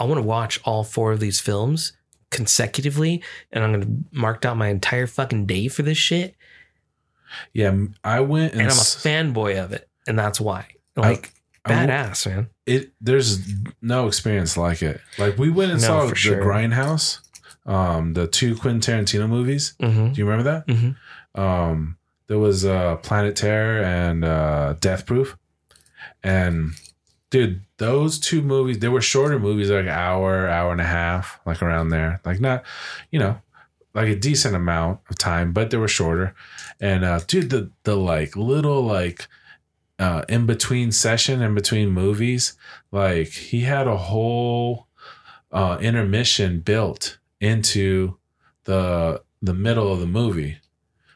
I 0.00 0.04
want 0.04 0.18
to 0.18 0.26
watch 0.26 0.58
all 0.64 0.82
four 0.82 1.12
of 1.12 1.20
these 1.20 1.38
films 1.38 1.92
consecutively 2.32 3.22
and 3.52 3.62
I'm 3.62 3.80
to 3.80 4.18
mark 4.18 4.44
out 4.44 4.56
my 4.56 4.68
entire 4.68 5.06
fucking 5.06 5.46
day 5.46 5.68
for 5.68 5.82
this 5.82 5.98
shit 5.98 6.34
yeah. 7.54 7.74
I 8.04 8.20
went 8.20 8.52
and, 8.52 8.60
and 8.62 8.70
I'm 8.70 8.76
a 8.76 8.80
fanboy 8.80 9.62
of 9.64 9.72
it, 9.72 9.88
and 10.06 10.18
that's 10.18 10.38
why. 10.40 10.66
Like 10.96 11.32
I 11.64 11.70
went- 11.76 11.90
badass, 11.90 12.26
man. 12.26 12.50
it 12.66 12.92
there's 13.00 13.38
no 13.80 14.06
experience 14.06 14.56
like 14.58 14.82
it. 14.82 15.00
Like 15.16 15.38
we 15.38 15.48
went 15.48 15.72
and 15.72 15.80
No, 15.80 15.86
saw 15.86 16.06
the 16.06 16.14
sure. 16.14 16.44
Grindhouse, 16.44 17.20
um, 17.64 18.12
the 18.12 18.26
two 18.26 18.54
Quentin 18.56 18.80
Tarantino 18.82 19.26
movies. 19.30 19.74
hmm 19.80 20.12
Do 20.12 20.20
you 20.20 20.26
remember 20.28 20.42
that? 20.50 20.66
Mhm. 20.66 20.96
Um, 21.40 21.96
there 22.26 22.38
was 22.38 22.66
uh, 22.66 22.96
Planet 22.96 23.34
Terror 23.34 23.82
and 23.82 24.24
uh, 24.26 24.74
Death 24.80 25.06
Proof, 25.06 25.38
and 26.22 26.72
dude, 27.32 27.62
those 27.78 28.20
two 28.20 28.42
movies 28.42 28.78
they 28.78 28.88
were 28.88 29.00
shorter 29.00 29.38
movies, 29.40 29.70
like 29.70 29.86
hour, 29.86 30.46
hour 30.48 30.70
and 30.70 30.80
a 30.80 30.84
half, 30.84 31.40
like 31.44 31.62
around 31.62 31.88
there. 31.88 32.20
Like 32.24 32.40
not, 32.40 32.62
you 33.10 33.18
know, 33.18 33.40
like 33.94 34.08
a 34.08 34.14
decent 34.14 34.54
amount 34.54 35.00
of 35.10 35.18
time, 35.18 35.52
but 35.52 35.70
they 35.70 35.78
were 35.78 35.88
shorter. 35.88 36.34
And 36.78 37.04
uh, 37.04 37.20
dude, 37.26 37.50
the 37.50 37.70
the 37.82 37.96
like 37.96 38.36
little 38.36 38.82
like 38.82 39.26
uh, 39.98 40.24
in 40.28 40.46
between 40.46 40.92
session, 40.92 41.42
in 41.42 41.54
between 41.54 41.90
movies, 41.90 42.54
like 42.92 43.28
he 43.28 43.62
had 43.62 43.88
a 43.88 43.96
whole 43.96 44.86
uh, 45.50 45.78
intermission 45.80 46.60
built 46.60 47.18
into 47.40 48.18
the 48.64 49.22
the 49.40 49.54
middle 49.54 49.90
of 49.90 50.00
the 50.00 50.06
movie. 50.06 50.58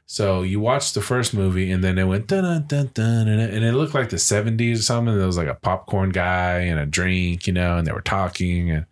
So 0.08 0.42
you 0.42 0.60
watched 0.60 0.94
the 0.94 1.00
first 1.02 1.34
movie 1.34 1.70
and 1.72 1.82
then 1.82 1.98
it 1.98 2.04
went 2.04 2.28
dun 2.28 2.44
dun 2.44 2.64
dun 2.68 2.90
dun 2.94 3.26
and 3.28 3.40
it, 3.40 3.52
and 3.52 3.64
it 3.64 3.72
looked 3.72 3.92
like 3.92 4.08
the 4.10 4.16
70s 4.16 4.78
or 4.78 4.82
something. 4.82 5.16
There 5.16 5.26
was 5.26 5.36
like 5.36 5.48
a 5.48 5.54
popcorn 5.54 6.10
guy 6.10 6.60
and 6.60 6.78
a 6.78 6.86
drink, 6.86 7.46
you 7.48 7.52
know, 7.52 7.76
and 7.78 7.86
they 7.86 7.92
were 7.92 8.00
talking 8.02 8.70
and 8.70 8.86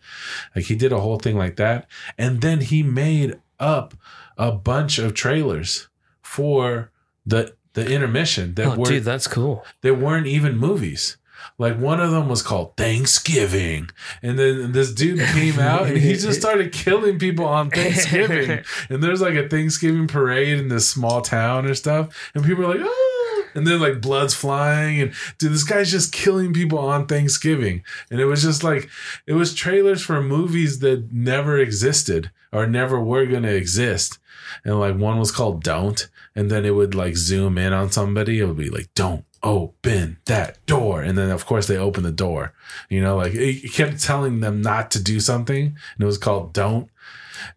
like 0.57 0.65
he 0.65 0.75
did 0.75 0.91
a 0.93 0.99
whole 1.01 1.19
thing 1.19 1.37
like 1.39 1.55
that. 1.57 1.87
And 2.19 2.41
then 2.41 2.61
he 2.63 2.83
made 2.83 3.41
up 3.61 3.95
a 4.37 4.51
bunch 4.51 4.99
of 4.99 5.15
trailers 5.15 5.87
for 6.21 6.91
the 7.25 7.55
the 7.75 7.87
intermission 7.89 8.55
that 8.55 8.67
Oh, 8.67 8.77
were 8.77 8.87
dude, 8.87 9.05
that's 9.05 9.27
cool. 9.29 9.65
they 9.83 9.91
weren't 9.93 10.27
even 10.27 10.57
movies. 10.57 11.17
Like 11.59 11.79
one 11.79 12.01
of 12.01 12.11
them 12.11 12.29
was 12.29 12.43
called 12.43 12.77
Thanksgiving, 12.77 13.91
and 14.23 14.39
then 14.39 14.73
this 14.73 14.93
dude 14.93 15.21
came 15.21 15.59
out 15.59 15.87
and 15.87 15.97
he 15.97 16.13
just 16.17 16.41
started 16.41 16.73
killing 16.73 17.19
people 17.19 17.45
on 17.45 17.71
Thanksgiving. 17.71 18.65
and 18.89 19.03
there's 19.03 19.21
like 19.21 19.35
a 19.35 19.49
Thanksgiving 19.49 20.09
parade 20.09 20.59
in 20.59 20.69
this 20.69 20.89
small 20.89 21.21
town 21.21 21.67
or 21.67 21.75
stuff, 21.75 22.31
and 22.35 22.45
people 22.45 22.65
are 22.65 22.75
like, 22.75 22.83
oh, 22.83 23.45
and 23.55 23.67
then 23.67 23.81
like 23.81 24.01
blood's 24.01 24.35
flying, 24.35 25.01
and 25.01 25.13
dude, 25.39 25.53
this 25.53 25.65
guy's 25.65 25.91
just 25.91 26.13
killing 26.13 26.53
people 26.53 26.79
on 26.79 27.07
Thanksgiving, 27.07 27.85
and 28.11 28.21
it 28.21 28.27
was 28.27 28.43
just 28.43 28.65
like 28.65 28.89
it 29.27 29.35
was 29.35 29.55
trailers 29.55 30.03
for 30.03 30.21
movies 30.21 30.81
that 30.81 31.13
never 31.13 31.59
existed 31.59 32.31
or 32.53 32.67
never 32.67 33.01
were 33.01 33.27
gonna 33.27 33.49
exist, 33.49 34.19
and 34.65 34.79
like 34.81 34.97
one 34.97 35.19
was 35.19 35.31
called 35.31 35.63
Don't, 35.63 36.09
and 36.35 36.51
then 36.51 36.65
it 36.65 36.75
would 36.75 36.95
like 36.95 37.17
zoom 37.17 37.59
in 37.59 37.73
on 37.73 37.93
somebody, 37.93 38.41
it 38.41 38.47
would 38.47 38.57
be 38.57 38.71
like 38.71 38.93
Don't 38.95 39.25
open 39.45 40.17
that 40.25 40.65
door. 40.67 41.03
And 41.03 41.17
then 41.17 41.31
of 41.31 41.47
course 41.47 41.67
they 41.67 41.77
open 41.77 42.03
the 42.03 42.11
door. 42.11 42.53
You 42.89 43.01
know 43.01 43.17
like 43.17 43.35
it 43.35 43.73
kept 43.73 44.03
telling 44.03 44.41
them 44.41 44.63
not 44.63 44.91
to 44.93 45.03
do 45.03 45.21
something 45.21 45.67
and 45.67 46.01
it 46.01 46.05
was 46.05 46.19
called 46.19 46.53
don't. 46.53 46.89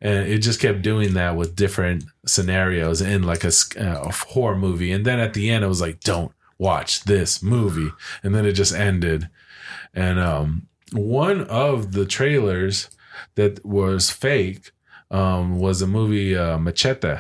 And 0.02 0.28
it 0.28 0.40
just 0.40 0.60
kept 0.60 0.82
doing 0.82 1.14
that 1.14 1.36
with 1.36 1.56
different 1.56 2.04
scenarios 2.26 3.00
in 3.02 3.24
like 3.24 3.44
a, 3.44 3.52
uh, 3.80 4.10
a 4.10 4.12
horror 4.12 4.58
movie. 4.58 4.92
And 4.92 5.06
then 5.06 5.20
at 5.20 5.34
the 5.34 5.50
end 5.50 5.64
it 5.64 5.70
was 5.70 5.82
like 5.82 6.02
don't 6.02 6.34
watch 6.58 7.06
this 7.06 7.42
movie. 7.42 7.92
And 8.22 8.36
then 8.36 8.46
it 8.46 8.54
just 8.54 8.76
ended. 8.76 9.30
And 9.94 10.20
um 10.20 10.68
one 10.92 11.42
of 11.46 11.94
the 11.94 12.06
trailers 12.06 12.90
that 13.36 13.66
was 13.66 14.12
fake 14.12 14.72
um 15.10 15.58
was 15.58 15.82
a 15.82 15.88
movie 15.88 16.36
uh, 16.36 16.58
machete 16.58 17.20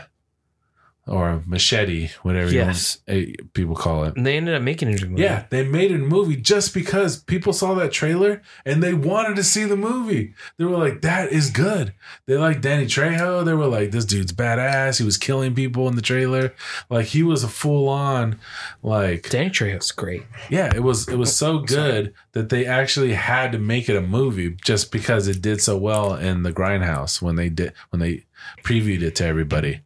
or 1.08 1.30
a 1.30 1.42
machete 1.46 2.10
whatever 2.24 2.52
you 2.52 2.58
Yes. 2.58 3.00
want, 3.08 3.20
eh, 3.20 3.34
people 3.54 3.76
call 3.76 4.04
it 4.04 4.16
And 4.18 4.26
they 4.26 4.36
ended 4.38 4.56
up 4.56 4.62
making 4.62 4.90
it 4.90 5.02
a 5.02 5.08
movie. 5.08 5.22
yeah, 5.22 5.46
they 5.50 5.64
made 5.64 5.92
a 5.92 5.98
movie 5.98 6.36
just 6.36 6.74
because 6.74 7.18
people 7.24 7.54
saw 7.54 7.74
that 7.76 7.92
trailer 7.92 8.42
and 8.66 8.84
they 8.84 8.94
wanted 8.94 9.36
to 9.38 9.44
see 9.44 9.64
the 9.64 9.78
movie. 9.78 10.34
They 10.58 10.66
were 10.66 10.78
like, 10.78 11.02
that 11.02 11.32
is 11.32 11.50
good. 11.50 11.94
They 12.26 12.38
like 12.38 12.62
Danny 12.62 12.86
Trejo. 12.86 13.46
They 13.46 13.54
were 13.54 13.68
like, 13.68 13.92
this 13.92 14.06
dude's 14.06 14.34
badass. 14.34 14.98
He 15.00 15.06
was 15.06 15.18
killing 15.18 15.56
people 15.56 15.88
in 15.88 15.96
the 15.96 16.02
trailer. 16.02 16.54
Like 16.90 17.08
he 17.08 17.24
was 17.24 17.44
a 17.44 17.48
full 17.48 17.88
on, 17.90 18.40
like, 18.84 19.30
Danny 19.30 19.50
Trejo's 19.50 19.92
great. 19.92 20.24
yeah, 20.50 20.74
it 20.76 20.84
was 20.84 21.08
it 21.08 21.18
was 21.18 21.36
so 21.36 21.60
good 21.78 22.14
that 22.34 22.50
they 22.50 22.66
actually 22.66 23.14
had 23.14 23.52
to 23.54 23.58
make 23.60 23.88
it 23.90 23.96
a 23.96 24.02
movie 24.02 24.56
just 24.64 24.92
because 24.92 25.28
it 25.28 25.42
did 25.42 25.62
so 25.62 25.78
well 25.78 26.16
in 26.16 26.44
the 26.44 26.52
grindhouse 26.52 27.22
when 27.22 27.36
they 27.36 27.50
did 27.50 27.74
when 27.90 28.00
they 28.00 28.26
previewed 28.64 29.02
it 29.02 29.16
to 29.16 29.26
everybody. 29.26 29.82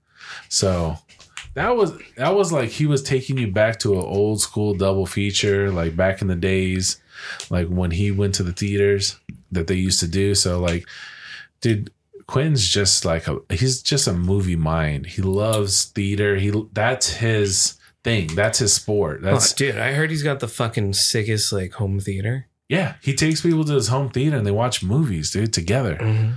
So 0.49 0.97
that 1.53 1.75
was 1.75 1.93
that 2.15 2.35
was 2.35 2.51
like 2.51 2.69
he 2.69 2.85
was 2.85 3.03
taking 3.03 3.37
you 3.37 3.51
back 3.51 3.79
to 3.79 3.93
an 3.93 4.05
old 4.05 4.41
school 4.41 4.73
double 4.73 5.05
feature, 5.05 5.71
like 5.71 5.95
back 5.95 6.21
in 6.21 6.27
the 6.27 6.35
days, 6.35 7.01
like 7.49 7.67
when 7.67 7.91
he 7.91 8.11
went 8.11 8.35
to 8.35 8.43
the 8.43 8.53
theaters 8.53 9.17
that 9.51 9.67
they 9.67 9.75
used 9.75 9.99
to 9.99 10.07
do. 10.07 10.33
So 10.35 10.59
like, 10.59 10.87
dude, 11.59 11.91
Quentin's 12.27 12.67
just 12.67 13.03
like 13.03 13.27
a 13.27 13.39
he's 13.49 13.81
just 13.81 14.07
a 14.07 14.13
movie 14.13 14.55
mind. 14.55 15.05
He 15.05 15.21
loves 15.21 15.85
theater. 15.85 16.37
He 16.37 16.53
that's 16.71 17.13
his 17.13 17.77
thing. 18.03 18.27
That's 18.35 18.59
his 18.59 18.73
sport. 18.73 19.21
That's 19.21 19.51
oh, 19.51 19.55
dude, 19.57 19.77
I 19.77 19.91
heard 19.93 20.09
he's 20.09 20.23
got 20.23 20.39
the 20.39 20.47
fucking 20.47 20.93
sickest 20.93 21.51
like 21.51 21.73
home 21.73 21.99
theater. 21.99 22.47
yeah. 22.69 22.95
He 23.01 23.13
takes 23.13 23.41
people 23.41 23.65
to 23.65 23.73
his 23.73 23.89
home 23.89 24.09
theater 24.09 24.37
and 24.37 24.47
they 24.47 24.51
watch 24.51 24.81
movies, 24.81 25.31
dude, 25.31 25.53
together. 25.53 25.95
Mm-hmm. 25.95 26.31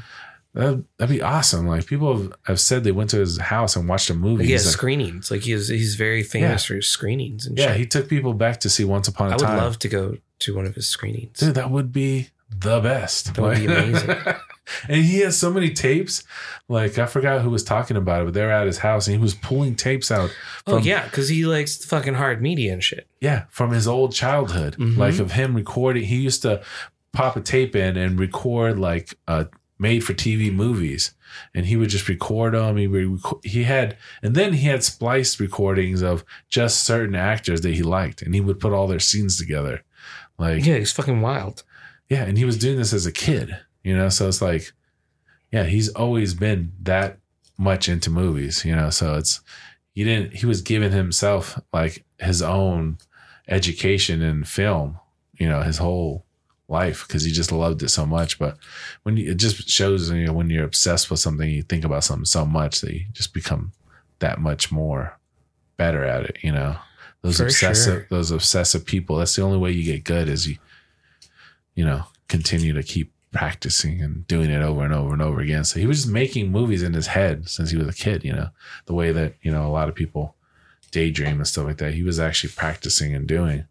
That, 0.54 0.84
that'd 0.98 1.14
be 1.14 1.20
awesome. 1.22 1.66
Like 1.66 1.86
people 1.86 2.16
have, 2.16 2.32
have 2.44 2.60
said 2.60 2.84
they 2.84 2.92
went 2.92 3.10
to 3.10 3.18
his 3.18 3.38
house 3.38 3.74
and 3.76 3.88
watched 3.88 4.08
a 4.10 4.14
movie. 4.14 4.46
He 4.46 4.52
has 4.52 4.64
like, 4.64 4.72
screenings. 4.72 5.30
Like 5.30 5.42
he's 5.42 5.68
he's 5.68 5.96
very 5.96 6.22
famous 6.22 6.64
for 6.64 6.74
his 6.74 6.86
screenings 6.86 7.44
and 7.46 7.58
yeah, 7.58 7.68
shit. 7.72 7.76
he 7.78 7.86
took 7.86 8.08
people 8.08 8.34
back 8.34 8.60
to 8.60 8.70
see 8.70 8.84
Once 8.84 9.08
Upon 9.08 9.32
a 9.32 9.34
I 9.34 9.36
Time. 9.36 9.50
I 9.50 9.54
would 9.56 9.62
love 9.62 9.78
to 9.80 9.88
go 9.88 10.16
to 10.40 10.54
one 10.56 10.64
of 10.66 10.74
his 10.74 10.88
screenings. 10.88 11.38
Dude, 11.40 11.56
that 11.56 11.70
would 11.70 11.92
be 11.92 12.28
the 12.56 12.78
best. 12.80 13.34
That 13.34 13.42
would 13.42 13.56
be 13.58 13.66
amazing. 13.66 14.10
and 14.88 15.04
he 15.04 15.18
has 15.20 15.36
so 15.36 15.50
many 15.52 15.70
tapes. 15.70 16.22
Like 16.68 16.98
I 16.98 17.06
forgot 17.06 17.40
who 17.42 17.50
was 17.50 17.64
talking 17.64 17.96
about 17.96 18.22
it, 18.22 18.24
but 18.26 18.34
they 18.34 18.42
were 18.42 18.52
at 18.52 18.66
his 18.68 18.78
house 18.78 19.08
and 19.08 19.16
he 19.16 19.20
was 19.20 19.34
pulling 19.34 19.74
tapes 19.74 20.12
out. 20.12 20.30
oh 20.68 20.78
yeah, 20.78 21.04
because 21.04 21.28
he 21.28 21.44
likes 21.46 21.84
fucking 21.84 22.14
hard 22.14 22.40
media 22.40 22.72
and 22.72 22.82
shit. 22.84 23.08
yeah, 23.20 23.44
from 23.50 23.72
his 23.72 23.88
old 23.88 24.14
childhood, 24.14 24.76
Mhm. 24.78 24.96
like 24.96 25.18
of 25.18 25.32
him 25.32 25.54
recording. 25.56 26.04
He 26.04 26.16
used 26.18 26.42
to 26.42 26.62
pop 27.12 27.36
a 27.36 27.40
tape 27.40 27.74
in 27.74 27.96
and 27.96 28.20
record 28.20 28.78
like 28.78 29.16
uh, 29.26 29.44
made 29.78 30.04
for 30.04 30.14
TV 30.14 30.52
movies, 30.52 31.14
and 31.54 31.66
he 31.66 31.76
would 31.76 31.88
just 31.90 32.08
record 32.08 32.54
them. 32.54 32.76
He 32.76 32.86
would, 32.86 33.20
he 33.42 33.64
had, 33.64 33.96
and 34.22 34.34
then 34.34 34.52
he 34.54 34.68
had 34.68 34.84
spliced 34.84 35.40
recordings 35.40 36.02
of 36.02 36.24
just 36.48 36.84
certain 36.84 37.14
actors 37.14 37.60
that 37.62 37.74
he 37.74 37.82
liked, 37.82 38.22
and 38.22 38.34
he 38.34 38.40
would 38.40 38.60
put 38.60 38.72
all 38.72 38.86
their 38.86 39.00
scenes 39.00 39.36
together. 39.36 39.82
Like 40.38 40.64
Yeah, 40.64 40.76
he's 40.78 40.92
fucking 40.92 41.20
wild. 41.20 41.62
yeah, 42.08 42.24
and 42.24 42.38
he 42.38 42.44
was 42.44 42.58
doing 42.58 42.76
this 42.78 42.92
as 42.92 43.06
a 43.06 43.12
kid, 43.12 43.56
you 43.82 43.96
know. 43.96 44.08
So 44.08 44.28
it's 44.28 44.42
like, 44.42 44.72
yeah, 45.52 45.64
he's 45.64 45.88
always 45.90 46.34
been 46.34 46.72
that 46.82 47.18
much 47.58 47.88
into 47.88 48.10
movies, 48.10 48.64
you 48.64 48.74
know. 48.74 48.90
So 48.90 49.14
it's 49.16 49.40
he 49.94 50.02
didn't. 50.04 50.36
He 50.36 50.46
was 50.46 50.60
giving 50.62 50.90
himself 50.92 51.60
like 51.72 52.04
his 52.18 52.42
own 52.42 52.98
education 53.48 54.22
in 54.22 54.44
film, 54.44 54.98
you 55.38 55.48
know, 55.48 55.62
his 55.62 55.78
whole 55.78 56.24
life 56.68 57.06
because 57.06 57.24
he 57.24 57.32
just 57.32 57.52
loved 57.52 57.82
it 57.82 57.90
so 57.90 58.06
much. 58.06 58.38
But 58.38 58.56
when 59.02 59.16
you, 59.16 59.32
it 59.32 59.36
just 59.36 59.68
shows, 59.68 60.10
you 60.10 60.26
know, 60.26 60.32
when 60.32 60.50
you're 60.50 60.64
obsessed 60.64 61.10
with 61.10 61.20
something, 61.20 61.48
you 61.48 61.62
think 61.62 61.84
about 61.84 62.04
something 62.04 62.24
so 62.24 62.44
much 62.44 62.80
that 62.80 62.94
you 62.94 63.06
just 63.12 63.34
become 63.34 63.72
that 64.20 64.40
much 64.40 64.72
more 64.72 65.18
better 65.76 66.04
at 66.04 66.24
it, 66.24 66.38
you 66.42 66.52
know. 66.52 66.76
those 67.22 67.38
For 67.38 67.44
obsessive 67.44 67.94
sure. 67.94 68.06
those 68.10 68.30
obsessive 68.30 68.86
people. 68.86 69.16
That's 69.16 69.36
the 69.36 69.42
only 69.42 69.58
way 69.58 69.72
you 69.72 69.84
get 69.84 70.04
good 70.04 70.28
is 70.28 70.46
you 70.46 70.56
you 71.74 71.84
know, 71.84 72.04
continue 72.28 72.72
to 72.72 72.82
keep 72.82 73.12
practicing 73.32 74.00
and 74.00 74.26
doing 74.28 74.50
it 74.50 74.62
over 74.62 74.84
and 74.84 74.94
over 74.94 75.12
and 75.12 75.20
over 75.20 75.40
again. 75.40 75.64
So 75.64 75.80
he 75.80 75.86
was 75.86 76.02
just 76.02 76.12
making 76.12 76.52
movies 76.52 76.82
in 76.82 76.94
his 76.94 77.08
head 77.08 77.48
since 77.48 77.70
he 77.70 77.76
was 77.76 77.88
a 77.88 77.92
kid, 77.92 78.24
you 78.24 78.32
know, 78.32 78.50
the 78.86 78.94
way 78.94 79.10
that, 79.12 79.34
you 79.42 79.50
know, 79.50 79.66
a 79.66 79.72
lot 79.72 79.88
of 79.88 79.94
people 79.94 80.36
daydream 80.92 81.38
and 81.38 81.46
stuff 81.46 81.64
like 81.64 81.78
that. 81.78 81.94
He 81.94 82.04
was 82.04 82.20
actually 82.20 82.52
practicing 82.54 83.14
and 83.14 83.26
doing 83.26 83.64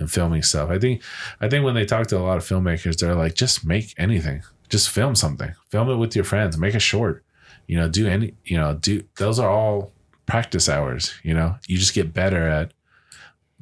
and 0.00 0.10
filming 0.10 0.42
stuff. 0.42 0.70
I 0.70 0.78
think 0.78 1.02
I 1.40 1.48
think 1.48 1.64
when 1.64 1.74
they 1.74 1.84
talk 1.84 2.08
to 2.08 2.18
a 2.18 2.20
lot 2.20 2.38
of 2.38 2.44
filmmakers, 2.44 2.98
they're 2.98 3.14
like, 3.14 3.34
just 3.34 3.64
make 3.64 3.94
anything. 3.96 4.42
Just 4.68 4.90
film 4.90 5.14
something. 5.14 5.52
Film 5.68 5.90
it 5.90 5.96
with 5.96 6.16
your 6.16 6.24
friends. 6.24 6.56
Make 6.58 6.74
a 6.74 6.80
short. 6.80 7.24
You 7.66 7.76
know, 7.76 7.88
do 7.88 8.08
any 8.08 8.34
you 8.44 8.56
know, 8.56 8.74
do 8.74 9.02
those 9.16 9.38
are 9.38 9.50
all 9.50 9.92
practice 10.26 10.68
hours, 10.68 11.14
you 11.22 11.34
know. 11.34 11.56
You 11.68 11.78
just 11.78 11.94
get 11.94 12.12
better 12.12 12.48
at 12.48 12.72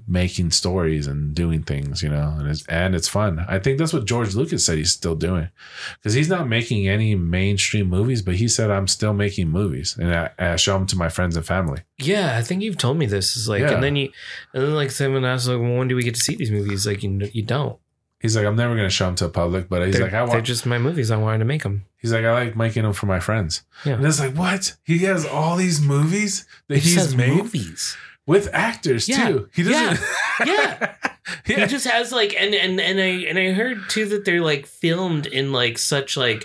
making 0.06 0.50
stories 0.50 1.06
and 1.06 1.34
doing 1.34 1.62
things, 1.62 2.02
you 2.02 2.08
know, 2.08 2.36
and 2.38 2.48
it's 2.48 2.64
and 2.66 2.94
it's 2.94 3.08
fun. 3.08 3.44
I 3.48 3.58
think 3.58 3.78
that's 3.78 3.92
what 3.92 4.04
George 4.04 4.34
Lucas 4.34 4.64
said 4.64 4.78
he's 4.78 4.92
still 4.92 5.14
doing, 5.14 5.48
because 5.96 6.14
he's 6.14 6.28
not 6.28 6.48
making 6.48 6.88
any 6.88 7.14
mainstream 7.14 7.88
movies, 7.88 8.22
but 8.22 8.36
he 8.36 8.48
said 8.48 8.70
I'm 8.70 8.86
still 8.88 9.12
making 9.12 9.48
movies, 9.48 9.96
and 9.98 10.14
I, 10.14 10.30
I 10.38 10.56
show 10.56 10.74
them 10.74 10.86
to 10.86 10.96
my 10.96 11.08
friends 11.08 11.36
and 11.36 11.44
family. 11.44 11.82
Yeah, 11.98 12.36
I 12.38 12.42
think 12.42 12.62
you've 12.62 12.78
told 12.78 12.96
me 12.98 13.06
this. 13.06 13.36
Is 13.36 13.48
like, 13.48 13.60
Yeah. 13.62 13.72
and 13.72 13.82
then 13.82 13.96
you, 13.96 14.10
and 14.54 14.62
then 14.62 14.74
like 14.74 14.90
someone 14.90 15.24
asked, 15.24 15.48
like, 15.48 15.58
well, 15.60 15.76
when 15.78 15.88
do 15.88 15.96
we 15.96 16.02
get 16.02 16.14
to 16.14 16.20
see 16.20 16.36
these 16.36 16.50
movies? 16.50 16.86
Like, 16.86 17.02
you, 17.02 17.28
you 17.32 17.42
don't. 17.42 17.78
He's 18.20 18.34
like, 18.36 18.46
I'm 18.46 18.56
never 18.56 18.74
gonna 18.74 18.90
show 18.90 19.06
them 19.06 19.14
to 19.16 19.24
the 19.24 19.30
public, 19.30 19.68
but 19.68 19.84
he's 19.86 19.94
they're, 19.94 20.04
like, 20.04 20.12
I 20.14 20.22
want. 20.22 20.32
they're 20.32 20.40
just 20.40 20.66
my 20.66 20.78
movies. 20.78 21.10
I 21.12 21.16
wanted 21.16 21.38
to 21.38 21.44
make 21.44 21.62
them. 21.62 21.84
He's 21.98 22.12
like, 22.12 22.24
I 22.24 22.32
like 22.32 22.56
making 22.56 22.82
them 22.82 22.92
for 22.92 23.06
my 23.06 23.20
friends, 23.20 23.62
Yeah. 23.84 23.94
and 23.94 24.04
it's 24.06 24.18
like, 24.18 24.34
what? 24.34 24.74
He 24.84 24.98
has 25.00 25.24
all 25.26 25.56
these 25.56 25.80
movies 25.80 26.44
that 26.68 26.78
He 26.78 26.94
he's 26.94 27.14
made 27.14 27.34
movies. 27.36 27.96
With 28.28 28.48
actors 28.52 29.08
Yeah. 29.08 29.28
too. 29.28 29.48
He 29.54 29.62
doesn't. 29.64 30.06
Yeah. 30.46 30.94
yeah. 31.46 31.60
He 31.60 31.66
just 31.66 31.86
has 31.86 32.12
like, 32.12 32.34
and 32.38 32.54
and 32.54 32.78
and 32.80 33.00
I 33.00 33.26
and 33.28 33.38
I 33.38 33.52
heard 33.52 33.88
too 33.88 34.04
that 34.10 34.24
they're 34.24 34.42
like 34.42 34.66
filmed 34.66 35.26
in 35.26 35.50
like 35.50 35.78
such 35.78 36.16
like, 36.16 36.44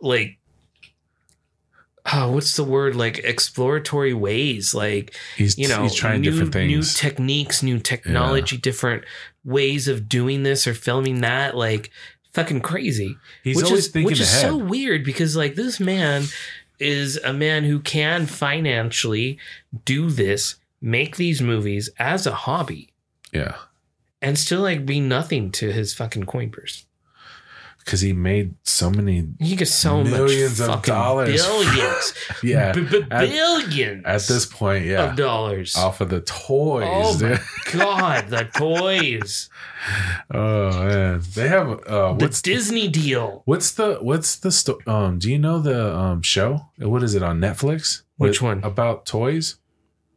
like. 0.00 0.38
Oh, 2.10 2.32
what's 2.32 2.56
the 2.56 2.64
word? 2.64 2.94
Like 2.94 3.18
exploratory 3.18 4.14
ways, 4.14 4.74
like 4.74 5.14
he's 5.36 5.58
you 5.58 5.68
know, 5.68 5.82
he's 5.82 5.94
trying 5.94 6.20
new, 6.22 6.30
different 6.30 6.52
things. 6.52 6.70
new 6.70 6.82
techniques, 6.82 7.62
new 7.62 7.78
technology, 7.78 8.56
different 8.56 9.04
ways 9.44 9.88
of 9.88 10.08
doing 10.08 10.42
this 10.42 10.66
or 10.66 10.72
filming 10.72 11.20
that. 11.20 11.54
Like 11.54 11.90
fucking 12.32 12.60
crazy. 12.60 13.16
he's 13.44 13.56
which 13.56 13.66
always 13.66 13.86
is, 13.86 13.92
thinking 13.92 14.06
which 14.06 14.20
is 14.20 14.30
so 14.30 14.56
weird 14.56 15.04
because 15.04 15.36
like 15.36 15.54
this 15.54 15.80
man 15.80 16.24
is 16.78 17.18
a 17.18 17.32
man 17.32 17.64
who 17.64 17.80
can 17.80 18.24
financially 18.26 19.38
do 19.84 20.08
this, 20.10 20.56
make 20.80 21.16
these 21.16 21.40
movies 21.42 21.90
as 21.98 22.26
a 22.26 22.32
hobby, 22.32 22.92
yeah, 23.32 23.56
and 24.22 24.38
still 24.38 24.60
like 24.62 24.84
be 24.86 25.00
nothing 25.00 25.50
to 25.52 25.72
his 25.72 25.94
fucking 25.94 26.24
coin 26.24 26.50
purse. 26.50 26.84
because 27.84 28.00
he 28.02 28.12
made 28.12 28.54
so 28.64 28.90
many. 28.90 29.26
He 29.40 29.56
gets 29.56 29.72
so 29.72 30.04
Millions 30.04 30.60
much 30.60 30.68
of 30.68 30.82
dollars. 30.82 31.42
billions, 31.46 32.14
Yeah, 32.42 32.72
B- 32.72 32.82
b- 32.84 33.02
billions 33.08 34.02
at 34.04 34.22
this 34.28 34.44
point, 34.44 34.84
yeah, 34.84 35.10
of 35.10 35.16
dollars. 35.16 35.74
off 35.74 36.00
of 36.02 36.10
the 36.10 36.20
toys. 36.20 36.84
Oh 36.86 37.18
my 37.22 37.40
god, 37.72 38.28
the 38.28 38.44
toys, 38.54 39.48
Oh 40.30 40.70
man, 40.84 41.22
they 41.34 41.48
have. 41.48 41.68
Uh, 41.86 42.12
the 42.14 42.24
what's 42.26 42.42
Disney 42.42 42.88
deal. 42.88 43.42
what's 43.46 43.70
the 43.72 43.96
what's 44.02 44.36
the 44.36 44.50
sto- 44.52 44.80
um? 44.86 45.18
Do 45.18 45.30
you 45.30 45.38
know 45.38 45.58
the 45.60 45.96
um 45.96 46.20
show? 46.22 46.66
What 46.78 47.02
is 47.02 47.14
it 47.14 47.22
on 47.22 47.40
Netflix? 47.40 48.02
Which 48.16 48.42
one? 48.42 48.62
about 48.64 49.06
toys? 49.06 49.56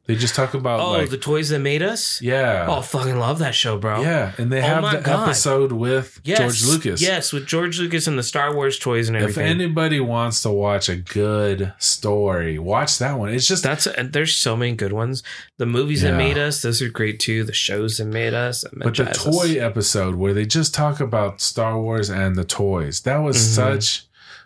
They 0.07 0.15
just 0.15 0.33
talk 0.35 0.55
about 0.55 0.79
Oh, 0.79 0.91
like 0.93 1.09
the 1.11 1.17
toys 1.17 1.49
that 1.49 1.59
made 1.59 1.83
us. 1.83 2.19
yeah, 2.23 2.65
Oh, 2.67 2.81
fucking 2.81 3.17
love 3.19 3.37
that 3.39 3.53
show, 3.53 3.77
bro. 3.77 4.01
yeah, 4.01 4.31
and 4.39 4.51
they 4.51 4.57
Oh 4.59 4.61
have 4.61 4.83
the 4.91 4.97
God. 4.99 5.25
episode 5.27 5.71
with 5.71 6.19
Yes, 6.23 6.39
George 6.39 6.63
Lucas. 6.65 7.01
Yes, 7.01 7.31
with 7.31 7.45
George 7.45 7.79
Lucas 7.79 8.07
and 8.07 8.17
the 8.17 8.23
Star 8.23 8.53
Wars 8.55 8.79
toys 8.79 9.07
and 9.09 9.15
everything. 9.15 9.45
If 9.45 9.51
anybody 9.51 9.99
wants 9.99 10.41
to 10.41 10.49
watch 10.49 10.89
a 10.89 10.95
good 10.95 11.73
story, 11.77 12.57
watch 12.57 12.97
that 12.97 13.19
one. 13.19 13.29
It's 13.29 13.47
just 13.47 13.63
That's 13.63 13.85
and 13.85 14.11
there's 14.11 14.35
so 14.35 14.57
many 14.57 14.73
good 14.75 14.91
ones. 14.91 15.21
The 15.59 15.67
movies 15.67 16.01
Yeah. 16.01 16.11
that 16.11 16.17
made 16.17 16.37
us, 16.37 16.61
those 16.63 16.81
are 16.81 16.89
great 16.89 17.19
too. 17.19 17.43
The 17.43 17.53
shows 17.53 17.97
that 17.97 18.05
made 18.05 18.33
us, 18.33 18.61
that 18.61 18.71
But 18.79 18.95
the 18.95 19.03
energized 19.03 19.27
us. 19.27 19.35
toy 19.37 19.59
episode 19.59 20.15
where 20.15 20.33
they 20.33 20.45
just 20.47 20.73
talk 20.73 20.99
about 20.99 21.41
Star 21.41 21.79
Wars 21.79 22.09
and 22.09 22.35
the 22.35 22.43
toys, 22.43 23.01
that 23.01 23.17
was 23.17 23.37
Mhm. 23.37 23.55
such 23.55 24.05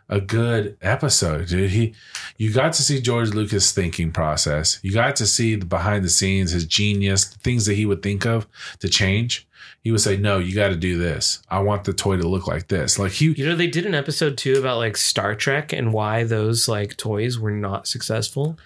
a 0.09 0.21
good 0.21 0.77
episode, 0.81 1.47
dude. 1.47 1.71
He, 1.71 1.95
you 2.37 2.53
got 2.53 2.73
to 2.73 2.83
see 2.83 3.01
George 3.01 3.29
Lucas' 3.33 3.71
thinking 3.71 4.11
process. 4.11 4.79
You 4.83 4.93
got 4.93 5.15
to 5.17 5.25
see 5.25 5.55
the 5.55 5.65
behind 5.65 6.05
the 6.05 6.09
scenes, 6.09 6.51
his 6.51 6.65
genius, 6.65 7.25
the 7.25 7.39
things 7.39 7.65
that 7.65 7.73
he 7.75 7.85
would 7.85 8.03
think 8.03 8.25
of 8.25 8.47
to 8.79 8.89
change. 8.89 9.47
He 9.81 9.91
would 9.91 10.01
say, 10.01 10.17
"No, 10.17 10.39
you 10.39 10.55
got 10.55 10.69
to 10.69 10.75
do 10.75 10.97
this. 10.97 11.41
I 11.49 11.59
want 11.59 11.83
the 11.83 11.93
toy 11.93 12.17
to 12.17 12.27
look 12.27 12.47
like 12.47 12.67
this." 12.67 12.97
Like 12.97 13.11
he, 13.13 13.31
You 13.31 13.45
know, 13.47 13.55
they 13.55 13.67
did 13.67 13.85
an 13.85 13.93
episode 13.95 14.37
too 14.37 14.55
about 14.59 14.77
like 14.77 14.97
Star 14.97 15.35
Trek 15.35 15.73
and 15.73 15.93
why 15.93 16.23
those 16.23 16.67
like 16.67 16.97
toys 16.97 17.37
were 17.37 17.51
not 17.51 17.87
successful 17.87 18.57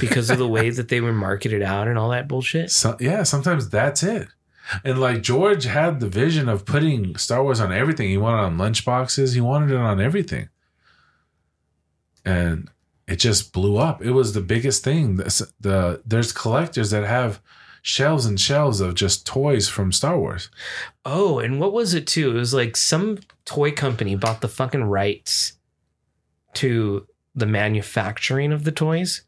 because 0.00 0.30
of 0.30 0.38
the 0.38 0.46
way 0.48 0.70
that 0.70 0.88
they 0.88 1.00
were 1.00 1.12
marketed 1.12 1.62
out 1.62 1.88
and 1.88 1.98
all 1.98 2.10
that 2.10 2.28
bullshit. 2.28 2.70
so, 2.70 2.96
yeah, 3.00 3.22
sometimes 3.22 3.68
that's 3.70 4.02
it. 4.02 4.28
And 4.84 5.00
like 5.00 5.22
George 5.22 5.64
had 5.64 5.98
the 6.00 6.08
vision 6.08 6.48
of 6.48 6.66
putting 6.66 7.16
Star 7.16 7.42
Wars 7.42 7.60
on 7.60 7.72
everything. 7.72 8.10
He 8.10 8.18
wanted 8.18 8.42
it 8.42 8.44
on 8.44 8.58
lunchboxes. 8.58 9.34
He 9.34 9.40
wanted 9.40 9.70
it 9.70 9.76
on 9.78 10.00
everything. 10.00 10.48
And 12.24 12.70
it 13.06 13.16
just 13.16 13.52
blew 13.52 13.78
up. 13.78 14.02
It 14.02 14.12
was 14.12 14.34
the 14.34 14.40
biggest 14.40 14.84
thing. 14.84 15.16
The, 15.16 15.50
the 15.60 16.02
there's 16.04 16.32
collectors 16.32 16.90
that 16.90 17.04
have 17.04 17.40
shelves 17.82 18.26
and 18.26 18.38
shelves 18.38 18.80
of 18.80 18.94
just 18.94 19.26
toys 19.26 19.68
from 19.68 19.92
Star 19.92 20.18
Wars. 20.18 20.50
Oh, 21.04 21.38
and 21.38 21.58
what 21.58 21.72
was 21.72 21.94
it 21.94 22.06
too? 22.06 22.30
It 22.30 22.40
was 22.40 22.52
like 22.52 22.76
some 22.76 23.18
toy 23.44 23.72
company 23.72 24.14
bought 24.14 24.40
the 24.40 24.48
fucking 24.48 24.84
rights 24.84 25.54
to 26.54 27.06
the 27.34 27.46
manufacturing 27.46 28.52
of 28.52 28.64
the 28.64 28.72
toys 28.72 29.22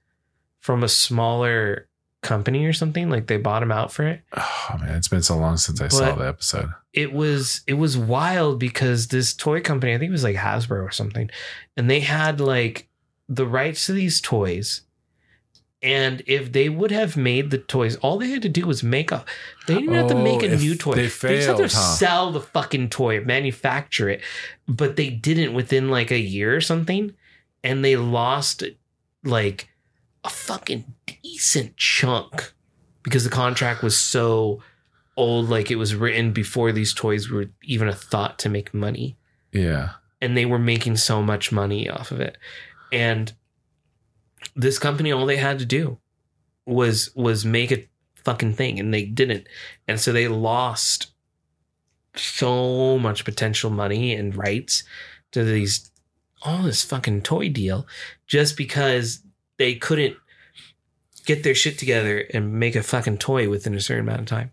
from 0.58 0.82
a 0.82 0.88
smaller 0.88 1.88
company 2.22 2.64
or 2.66 2.72
something. 2.72 3.08
Like 3.10 3.26
they 3.26 3.36
bought 3.36 3.60
them 3.60 3.72
out 3.72 3.92
for 3.92 4.06
it. 4.06 4.20
Oh 4.36 4.76
man, 4.80 4.96
it's 4.96 5.08
been 5.08 5.22
so 5.22 5.36
long 5.36 5.56
since 5.56 5.80
I 5.80 5.88
saw 5.88 6.10
But- 6.14 6.18
the 6.18 6.28
episode. 6.28 6.70
it 6.92 7.12
was 7.12 7.62
it 7.66 7.74
was 7.74 7.96
wild 7.96 8.58
because 8.58 9.08
this 9.08 9.32
toy 9.34 9.60
company, 9.60 9.94
I 9.94 9.98
think 9.98 10.10
it 10.10 10.12
was 10.12 10.24
like 10.24 10.36
Hasbro 10.36 10.82
or 10.82 10.90
something, 10.90 11.30
and 11.76 11.88
they 11.90 12.00
had 12.00 12.40
like 12.40 12.88
the 13.28 13.46
rights 13.46 13.86
to 13.86 13.92
these 13.92 14.20
toys. 14.20 14.82
And 15.82 16.22
if 16.26 16.52
they 16.52 16.68
would 16.68 16.90
have 16.90 17.16
made 17.16 17.48
the 17.50 17.56
toys, 17.56 17.96
all 17.96 18.18
they 18.18 18.28
had 18.28 18.42
to 18.42 18.50
do 18.50 18.66
was 18.66 18.82
make 18.82 19.10
a. 19.10 19.24
They 19.66 19.76
didn't 19.76 19.94
have 19.94 20.08
to 20.08 20.14
Oh, 20.14 20.22
make 20.22 20.42
a 20.42 20.54
new 20.54 20.74
toy. 20.74 20.94
they 20.94 21.06
just 21.06 21.22
had 21.22 21.56
to 21.56 21.62
huh? 21.62 21.68
sell 21.68 22.30
the 22.32 22.40
fucking 22.42 22.90
toy, 22.90 23.22
manufacture 23.24 24.10
it, 24.10 24.20
but 24.68 24.96
they 24.96 25.08
didn't 25.08 25.54
within 25.54 25.88
like 25.88 26.10
a 26.10 26.18
year 26.18 26.54
or 26.54 26.60
something, 26.60 27.14
and 27.64 27.82
they 27.82 27.96
lost 27.96 28.62
like 29.24 29.70
a 30.24 30.30
fucking 30.30 30.84
decent 31.22 31.76
chunk 31.76 32.52
because 33.02 33.24
the 33.24 33.30
contract 33.30 33.82
was 33.82 33.96
so 33.96 34.62
old 35.16 35.48
like 35.48 35.70
it 35.70 35.76
was 35.76 35.94
written 35.94 36.32
before 36.32 36.72
these 36.72 36.94
toys 36.94 37.30
were 37.30 37.46
even 37.62 37.88
a 37.88 37.94
thought 37.94 38.38
to 38.40 38.48
make 38.48 38.72
money. 38.74 39.16
Yeah. 39.52 39.90
and 40.20 40.36
they 40.36 40.46
were 40.46 40.58
making 40.58 40.96
so 40.96 41.22
much 41.22 41.50
money 41.50 41.88
off 41.88 42.10
of 42.12 42.20
it. 42.20 42.36
And 42.92 43.32
this 44.54 44.78
company 44.78 45.10
all 45.12 45.26
they 45.26 45.36
had 45.38 45.58
to 45.58 45.64
do 45.64 45.98
was 46.66 47.10
was 47.16 47.44
make 47.44 47.72
a 47.72 47.88
fucking 48.24 48.54
thing 48.54 48.78
and 48.78 48.92
they 48.94 49.04
didn't. 49.04 49.46
And 49.88 49.98
so 49.98 50.12
they 50.12 50.28
lost 50.28 51.08
so 52.16 52.98
much 52.98 53.24
potential 53.24 53.70
money 53.70 54.14
and 54.14 54.36
rights 54.36 54.84
to 55.32 55.42
these 55.44 55.90
all 56.42 56.62
this 56.62 56.84
fucking 56.84 57.22
toy 57.22 57.48
deal 57.48 57.86
just 58.26 58.56
because 58.56 59.22
they 59.60 59.74
couldn't 59.74 60.16
get 61.26 61.42
their 61.44 61.54
shit 61.54 61.78
together 61.78 62.24
and 62.32 62.54
make 62.54 62.74
a 62.74 62.82
fucking 62.82 63.18
toy 63.18 63.48
within 63.48 63.74
a 63.74 63.80
certain 63.80 64.04
amount 64.08 64.20
of 64.20 64.26
time 64.26 64.50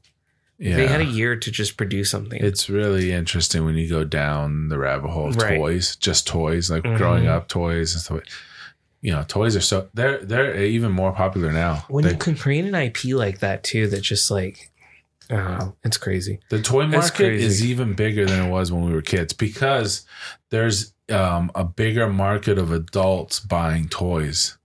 Yeah. 0.59 0.75
they 0.75 0.85
had 0.87 0.99
a 1.01 1.05
year 1.05 1.35
to 1.37 1.49
just 1.49 1.77
produce 1.77 2.11
something 2.11 2.43
It's 2.43 2.69
really 2.69 3.11
interesting 3.13 3.63
when 3.65 3.75
you 3.75 3.87
go 3.89 4.03
down 4.03 4.67
the 4.67 4.77
rabbit 4.77 5.09
hole 5.09 5.29
of 5.29 5.37
Right. 5.37 5.57
toys, 5.57 5.95
just 5.95 6.27
toys, 6.27 6.69
like 6.69 6.83
Mhm. 6.83 6.97
growing 6.97 7.27
up 7.27 7.47
toys 7.47 7.93
and 7.93 8.01
stuff. 8.03 8.19
You 9.01 9.13
know, 9.13 9.23
toys 9.27 9.55
are 9.55 9.61
so 9.61 9.87
they're 9.93 10.19
they're 10.25 10.55
even 10.61 10.91
more 10.91 11.13
popular 11.13 11.51
now. 11.53 11.85
when 11.87 12.03
They- 12.03 12.11
you 12.11 12.17
can 12.17 12.35
create 12.35 12.65
an 12.65 12.75
ip 12.75 13.03
like 13.13 13.39
that 13.39 13.63
too 13.63 13.87
that 13.87 14.01
just 14.01 14.29
like 14.29 14.71
oh 15.29 15.73
it's 15.83 15.97
crazy 15.97 16.39
the 16.49 16.61
toy 16.61 16.85
market 16.87 17.33
is 17.33 17.63
even 17.63 17.93
bigger 17.93 18.25
than 18.25 18.45
it 18.45 18.49
was 18.49 18.71
when 18.71 18.83
we 18.85 18.91
were 18.93 19.01
kids 19.01 19.33
because 19.33 20.05
there's 20.49 20.93
um, 21.09 21.49
a 21.55 21.63
bigger 21.63 22.09
market 22.09 22.57
of 22.57 22.69
adults 22.71 23.39
buying 23.39 23.87
toys, 23.87 24.57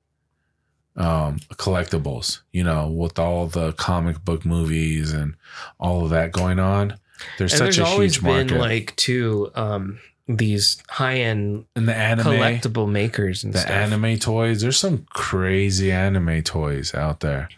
um, 0.96 1.38
collectibles. 1.54 2.40
You 2.52 2.64
know, 2.64 2.88
with 2.88 3.18
all 3.18 3.46
the 3.46 3.72
comic 3.72 4.24
book 4.24 4.44
movies 4.44 5.12
and 5.12 5.34
all 5.78 6.04
of 6.04 6.10
that 6.10 6.32
going 6.32 6.58
on. 6.58 6.98
There's 7.38 7.52
and 7.52 7.58
such 7.58 7.76
there's 7.76 7.78
a 7.78 7.84
always 7.86 8.16
huge 8.16 8.24
been 8.24 8.46
market. 8.48 8.58
like 8.58 8.96
too 8.96 9.50
um 9.54 10.00
these 10.28 10.82
high-end 10.88 11.66
and 11.76 11.86
the 11.88 11.94
anime, 11.94 12.26
collectible 12.26 12.90
makers 12.90 13.44
and 13.44 13.52
the 13.52 13.58
stuff 13.58 13.70
anime 13.70 14.18
toys. 14.18 14.60
There's 14.62 14.76
some 14.78 15.06
crazy 15.10 15.90
anime 15.92 16.42
toys 16.42 16.94
out 16.94 17.20
there. 17.20 17.48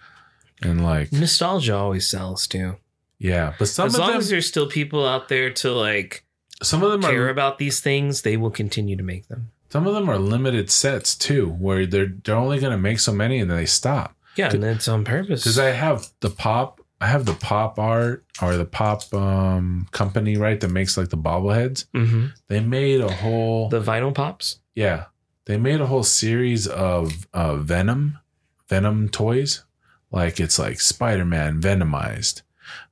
and 0.62 0.82
like 0.84 1.12
Nostalgia 1.12 1.76
always 1.76 2.08
sells 2.08 2.46
too. 2.46 2.76
yeah. 3.18 3.54
But 3.58 3.68
some 3.68 3.86
as 3.86 3.94
of 3.94 4.00
long 4.00 4.10
them, 4.12 4.18
as 4.18 4.30
there's 4.30 4.46
still 4.46 4.68
people 4.68 5.06
out 5.06 5.28
there 5.28 5.50
to 5.50 5.72
like 5.72 6.24
some 6.62 6.82
of 6.82 6.90
them 6.90 7.02
care 7.02 7.26
are 7.26 7.30
about 7.30 7.58
these 7.58 7.80
things, 7.80 8.22
they 8.22 8.36
will 8.36 8.50
continue 8.50 8.96
to 8.96 9.02
make 9.02 9.28
them. 9.28 9.50
Some 9.74 9.88
of 9.88 9.94
them 9.94 10.08
are 10.08 10.20
limited 10.20 10.70
sets 10.70 11.16
too, 11.16 11.48
where 11.48 11.84
they're 11.84 12.06
they're 12.22 12.36
only 12.36 12.60
going 12.60 12.70
to 12.70 12.78
make 12.78 13.00
so 13.00 13.12
many 13.12 13.40
and 13.40 13.50
then 13.50 13.56
they 13.56 13.66
stop. 13.66 14.14
Yeah, 14.36 14.52
and 14.52 14.62
it's 14.62 14.86
on 14.86 15.04
purpose. 15.04 15.42
Because 15.42 15.58
I 15.58 15.70
have 15.70 16.08
the 16.20 16.30
pop, 16.30 16.80
I 17.00 17.08
have 17.08 17.24
the 17.24 17.34
pop 17.34 17.76
art 17.76 18.24
or 18.40 18.56
the 18.56 18.66
pop 18.66 19.12
um 19.12 19.88
company 19.90 20.36
right 20.36 20.60
that 20.60 20.70
makes 20.70 20.96
like 20.96 21.08
the 21.08 21.16
bobbleheads. 21.18 21.86
hmm 21.92 22.26
They 22.46 22.60
made 22.60 23.00
a 23.00 23.10
whole 23.12 23.68
The 23.68 23.80
vinyl 23.80 24.14
pops. 24.14 24.60
Yeah. 24.76 25.06
They 25.46 25.56
made 25.56 25.80
a 25.80 25.86
whole 25.86 26.04
series 26.04 26.68
of 26.68 27.26
uh, 27.34 27.56
Venom, 27.56 28.20
Venom 28.68 29.08
toys. 29.08 29.64
Like 30.12 30.38
it's 30.38 30.56
like 30.60 30.80
Spider 30.80 31.24
Man 31.24 31.60
Venomized, 31.60 32.42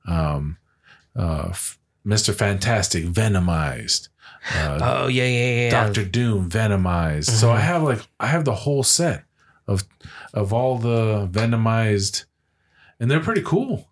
um, 0.05 0.57
uh, 1.15 1.53
Mr. 2.05 2.35
Fantastic 2.35 3.05
Venomized, 3.05 4.09
uh, 4.55 4.79
Oh 4.81 5.07
yeah, 5.07 5.23
yeah, 5.25 5.61
yeah. 5.63 5.69
Doctor 5.69 6.03
Doom 6.05 6.49
Venomized. 6.49 7.29
So 7.29 7.47
Mhm. 7.47 7.55
I 7.55 7.59
have 7.59 7.83
like 7.83 8.01
I 8.19 8.27
have 8.27 8.45
the 8.45 8.55
whole 8.55 8.83
set 8.83 9.23
of 9.67 9.83
of 10.33 10.51
all 10.53 10.77
the 10.77 11.27
Venomized, 11.31 12.25
and 12.99 13.09
they're 13.09 13.19
pretty 13.21 13.41
cool. 13.43 13.89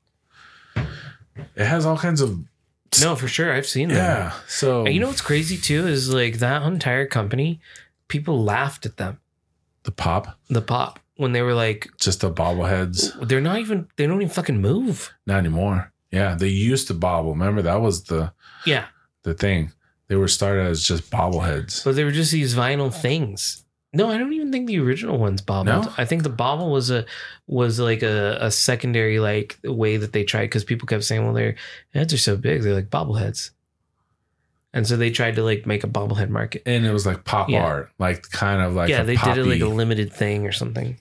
It 1.55 1.65
has 1.65 1.85
all 1.85 1.97
kinds 1.97 2.21
of 2.21 2.39
No, 3.01 3.15
for 3.15 3.27
sure. 3.27 3.53
I've 3.53 3.65
seen 3.67 3.87
them. 3.89 3.97
yeah. 3.97 4.33
So 4.47 4.85
And 4.85 4.93
you 4.93 4.99
know 4.99 5.07
what's 5.07 5.21
crazy 5.21 5.57
too 5.57 5.87
is 5.87 6.13
like 6.13 6.39
that 6.39 6.61
entire 6.63 7.05
company, 7.05 7.61
people 8.07 8.43
laughed 8.43 8.85
at 8.85 8.97
them. 8.97 9.19
the 9.83 9.91
pop, 9.91 10.37
The 10.49 10.61
pop 10.61 10.99
when 11.15 11.31
they 11.31 11.41
were 11.41 11.53
like, 11.55 11.89
just 11.97 12.21
the 12.21 12.31
bobbleheads. 12.31 13.27
they're 13.27 13.41
not 13.41 13.57
even, 13.59 13.87
they 13.95 14.05
don't 14.07 14.21
even 14.21 14.29
fucking 14.33 14.61
move. 14.61 15.11
Not 15.25 15.37
anymore. 15.39 15.91
Yeah, 16.11 16.35
they 16.35 16.49
used 16.49 16.87
to 16.89 16.93
bobble. 16.93 17.31
Remember 17.31 17.61
that 17.63 17.81
was 17.81 18.03
the 18.03 18.33
Yeah, 18.65 18.85
the 19.23 19.33
thing. 19.33 19.71
They 20.11 20.17
were 20.17 20.27
started 20.27 20.65
as 20.67 20.83
just 20.83 21.09
bobbleheads. 21.09 21.85
but 21.85 21.95
they 21.95 22.03
were 22.03 22.11
just 22.11 22.33
these 22.33 22.53
vinyl 22.53 22.93
things. 22.93 23.63
No, 23.93 24.09
I 24.09 24.17
don't 24.17 24.33
even 24.33 24.51
think 24.51 24.67
the 24.67 24.77
original 24.79 25.17
ones 25.17 25.41
bobbled. 25.41 25.85
No? 25.85 25.93
I 25.97 26.03
think 26.03 26.23
the 26.23 26.29
bobble 26.29 26.69
was 26.69 26.91
a 26.91 27.05
was 27.47 27.79
like 27.79 28.03
a, 28.03 28.37
a 28.41 28.51
secondary 28.51 29.21
like 29.21 29.57
way 29.63 29.95
that 29.95 30.11
they 30.11 30.25
tried 30.25 30.47
because 30.47 30.65
people 30.65 30.85
kept 30.85 31.05
saying, 31.05 31.23
well, 31.23 31.33
their 31.33 31.55
heads 31.93 32.13
are 32.13 32.17
so 32.17 32.35
big, 32.35 32.61
they're 32.61 32.73
like 32.73 32.89
bobbleheads, 32.89 33.51
and 34.73 34.85
so 34.85 34.97
they 34.97 35.11
tried 35.11 35.35
to 35.35 35.43
like 35.43 35.65
make 35.65 35.85
a 35.85 35.87
bobblehead 35.87 36.27
market. 36.27 36.63
And 36.65 36.85
it 36.85 36.91
was 36.91 37.05
like 37.05 37.23
pop 37.23 37.47
Yeah. 37.49 37.63
art, 37.63 37.91
like 37.97 38.23
kind 38.31 38.61
of 38.61 38.73
like 38.75 38.89
yeah, 38.89 39.03
they 39.03 39.15
did 39.15 39.37
it 39.37 39.45
like 39.45 39.61
a 39.61 39.67
limited 39.67 40.11
thing 40.11 40.45
or 40.45 40.51
something. 40.51 40.99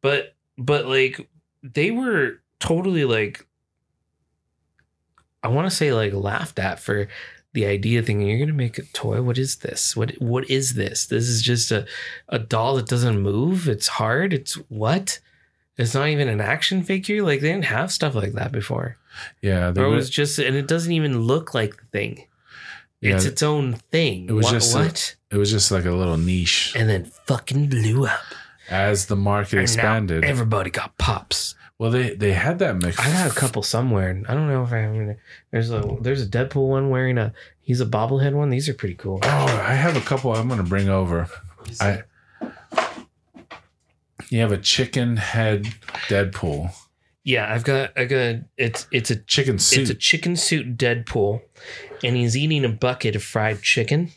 But 0.00 0.34
but 0.58 0.86
like 0.86 1.28
they 1.62 1.92
were 1.92 2.40
totally 2.58 3.04
like 3.04 3.46
I 5.44 5.48
want 5.48 5.70
to 5.70 5.76
say 5.76 5.92
like 5.92 6.12
laughed 6.12 6.58
at 6.58 6.80
for 6.80 7.06
the 7.54 7.66
idea 7.66 8.02
thinking 8.02 8.28
you're 8.28 8.38
gonna 8.38 8.52
make 8.56 8.78
a 8.78 8.82
toy. 8.92 9.20
What 9.22 9.38
is 9.38 9.56
this? 9.56 9.94
What 9.96 10.12
what 10.20 10.48
is 10.50 10.74
this? 10.74 11.06
This 11.06 11.28
is 11.28 11.42
just 11.42 11.70
a, 11.70 11.86
a 12.28 12.38
doll 12.38 12.76
that 12.76 12.86
doesn't 12.88 13.20
move. 13.20 13.68
It's 13.68 13.88
hard. 13.88 14.32
It's 14.32 14.54
what? 14.68 15.20
It's 15.78 15.94
not 15.94 16.08
even 16.08 16.28
an 16.28 16.40
action 16.40 16.82
figure. 16.82 17.22
Like 17.22 17.40
they 17.40 17.48
didn't 17.52 17.64
have 17.66 17.92
stuff 17.92 18.14
like 18.14 18.32
that 18.32 18.52
before. 18.52 18.96
yeah. 19.40 19.70
It 19.70 19.76
was 19.78 20.08
just 20.10 20.38
and 20.38 20.56
it 20.56 20.66
doesn't 20.68 20.92
even 20.92 21.20
look 21.22 21.54
like 21.54 21.76
the 21.76 21.84
thing. 21.92 22.26
It's 23.00 23.24
Yeah, 23.24 23.30
its 23.32 23.42
own 23.42 23.74
thing. 23.90 24.28
it 24.28 24.32
was 24.32 24.44
what, 24.46 24.52
just 24.52 24.74
a- 24.74 24.78
what? 24.78 25.16
it 25.32 25.36
was 25.36 25.50
just 25.50 25.70
like 25.72 25.84
a 25.84 25.90
little 25.90 26.16
niche. 26.16 26.72
and 26.76 26.88
then 26.88 27.06
fucking 27.26 27.68
blew 27.68 28.06
up. 28.06 28.20
As 28.70 29.06
the 29.06 29.16
market 29.16 29.54
And 29.54 29.62
expanded, 29.62 30.24
everybody 30.24 30.70
got 30.70 30.96
pops. 30.98 31.54
well, 31.78 31.90
they 31.90 32.14
they 32.14 32.32
had 32.32 32.58
that 32.60 32.76
mix. 32.76 32.98
I 32.98 33.10
got 33.10 33.30
a 33.30 33.34
couple 33.34 33.62
somewhere. 33.62 34.22
I 34.28 34.34
don't 34.34 34.48
know 34.48 34.62
if 34.62 34.72
I 34.72 34.78
have. 34.78 34.94
any- 34.94 35.16
There's 35.50 35.70
a 35.70 35.96
there's 36.00 36.22
a 36.22 36.26
Deadpool 36.26 36.68
one 36.68 36.90
wearing 36.90 37.18
a 37.18 37.32
he's 37.60 37.80
a 37.80 37.86
bobblehead 37.86 38.32
one. 38.34 38.50
These 38.50 38.68
are 38.68 38.74
pretty 38.74 38.94
cool. 38.94 39.18
Oh, 39.22 39.28
I 39.28 39.74
have 39.74 39.96
a 39.96 40.00
couple. 40.00 40.32
I'm 40.34 40.48
gonna 40.48 40.62
bring 40.62 40.88
over. 40.88 41.28
I. 41.80 42.02
You 44.30 44.40
have 44.40 44.52
a 44.52 44.58
chicken 44.58 45.16
head 45.18 45.64
Deadpool, 46.08 46.72
Yeah, 47.22 47.52
I've 47.52 47.64
got 47.64 47.90
I 47.98 48.04
got 48.06 48.36
it's 48.56 48.86
it's 48.90 49.10
a 49.10 49.16
chicken 49.16 49.58
suit, 49.58 49.80
it's 49.82 49.90
a 49.90 49.94
chicken 49.94 50.36
suit 50.36 50.78
Deadpool, 50.78 51.42
and 52.02 52.16
he's 52.16 52.36
eating 52.36 52.64
a 52.64 52.68
bucket 52.70 53.14
of 53.16 53.22
fried 53.22 53.60
chicken. 53.62 54.10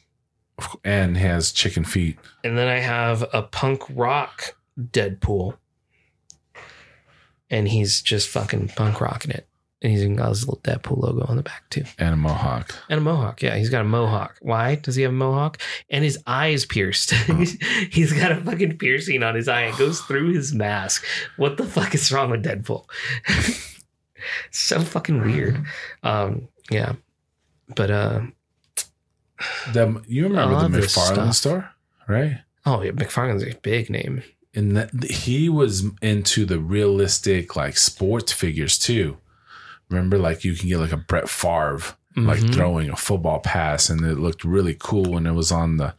And 0.84 1.18
has 1.18 1.52
chicken 1.52 1.84
feet. 1.84 2.18
And 2.44 2.58
then 2.58 2.68
I 2.68 2.80
have 2.80 3.26
a 3.34 3.42
punk 3.42 3.84
rock 3.90 4.56
Deadpool, 4.80 5.58
and 7.50 7.68
he's 7.68 8.02
just 8.02 8.30
fucking 8.30 8.70
punk 8.70 9.02
rocking 9.02 9.32
it. 9.32 9.48
And 9.82 9.92
he's 9.92 10.02
even 10.02 10.16
got 10.16 10.30
his 10.30 10.48
little 10.48 10.62
Deadpool 10.64 10.98
logo 10.98 11.26
on 11.28 11.36
the 11.38 11.44
back 11.44 11.70
too. 11.70 11.84
and 12.00 12.14
a 12.14 12.18
mohawk. 12.18 12.74
And 12.90 12.98
a 12.98 13.02
mohawk. 13.02 13.42
Yeah, 13.44 13.56
he's 13.56 13.70
got 13.70 13.82
a 13.82 13.86
mohawk. 13.86 14.38
Why 14.42 14.76
does 14.76 14.96
he 14.96 15.04
have 15.04 15.12
a 15.12 15.16
mohawk? 15.16 15.62
And 15.90 16.04
his 16.04 16.18
eye 16.26 16.48
is 16.48 16.66
pierced. 16.66 17.12
he's 17.92 18.12
got 18.14 18.32
a 18.32 18.38
fucking 18.38 18.78
piercing 18.78 19.22
on 19.22 19.36
his 19.36 19.48
eye. 19.48 19.66
It 19.66 19.78
goes 19.78 20.02
through 20.02 20.34
his 20.34 20.54
mask. 20.56 21.06
What 21.38 21.58
the 21.58 21.66
fuck 21.66 21.94
is 21.94 22.12
wrong 22.12 22.32
with 22.32 22.44
Deadpool? 22.44 22.86
so 24.52 24.80
fucking 24.80 25.22
weird. 25.22 25.64
Um, 26.02 26.48
yeah. 26.72 26.94
But 27.76 27.92
uh 27.92 28.22
The, 29.74 30.02
you 30.08 30.24
remember 30.24 30.68
the 30.70 30.80
McFarlane 30.80 31.34
store, 31.34 31.70
right? 32.08 32.40
oh 32.66 32.82
yeah, 32.82 32.92
McFarlane's 32.92 33.44
a 33.44 33.56
big 33.62 33.90
name. 33.90 34.24
and 34.54 34.78
that 34.78 34.92
he 35.04 35.50
was 35.50 35.84
into 36.02 36.46
the 36.46 36.60
realistic 36.60 37.56
like 37.58 37.76
sports 37.78 38.32
figures 38.32 38.80
too. 38.80 39.18
Remember, 39.90 40.18
like 40.18 40.44
you 40.46 40.56
can 40.56 40.70
get 40.70 40.78
like 40.80 40.94
a 40.94 40.98
Brett 40.98 41.28
Favre 41.30 41.96
like 42.18 42.40
Mhm. 42.40 42.54
throwing 42.54 42.90
a 42.90 42.96
football 42.96 43.40
pass, 43.42 43.90
and 43.90 44.00
it 44.06 44.18
looked 44.18 44.46
really 44.46 44.76
cool 44.80 45.04
when 45.12 45.28
it 45.28 45.34
was 45.34 45.52
on 45.52 45.76
the 45.76 45.94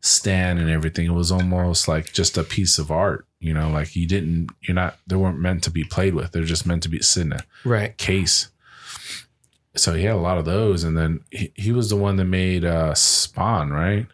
stand 0.00 0.58
and 0.58 0.68
everything. 0.68 1.06
It 1.06 1.12
was 1.14 1.30
almost 1.30 1.86
like 1.86 2.12
just 2.12 2.36
a 2.36 2.42
piece 2.42 2.76
of 2.78 2.90
art, 2.90 3.24
you 3.38 3.54
know. 3.54 3.70
Like 3.70 3.94
you 3.94 4.06
didn't, 4.06 4.50
you're 4.62 4.74
not, 4.74 4.98
they 5.06 5.14
weren't 5.14 5.38
meant 5.38 5.62
to 5.64 5.70
be 5.70 5.84
played 5.84 6.14
with. 6.14 6.32
They're 6.32 6.42
just 6.42 6.66
meant 6.66 6.82
to 6.82 6.88
be 6.88 7.00
sitting 7.00 7.30
in 7.32 7.38
a 7.38 7.44
Right. 7.64 7.96
case. 7.96 8.48
So 9.76 9.94
he 9.94 10.04
had 10.04 10.14
a 10.16 10.18
lot 10.18 10.36
of 10.38 10.44
those, 10.44 10.82
and 10.84 10.96
then 10.98 11.20
he, 11.30 11.52
he 11.54 11.72
was 11.72 11.90
the 11.90 11.96
one 11.96 12.16
that 12.16 12.24
made 12.24 12.64
uh, 12.64 12.92
Spawn, 12.94 13.70
right? 13.70 14.06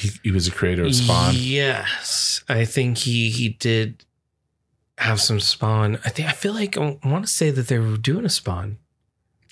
He, 0.00 0.10
he 0.22 0.30
was 0.30 0.46
the 0.46 0.52
creator 0.52 0.84
of 0.84 0.94
Spawn. 0.94 1.34
Yes. 1.36 2.44
I 2.48 2.64
think 2.64 2.98
he 2.98 3.30
he 3.30 3.48
did 3.48 4.04
have 4.98 5.20
some 5.20 5.40
spawn. 5.40 5.98
I 6.04 6.10
think 6.10 6.28
I 6.28 6.32
feel 6.32 6.52
like 6.54 6.76
I 6.76 6.98
want 7.04 7.26
to 7.26 7.32
say 7.32 7.50
that 7.50 7.68
they 7.68 7.78
were 7.78 7.96
doing 7.96 8.24
a 8.24 8.28
spawn. 8.30 8.78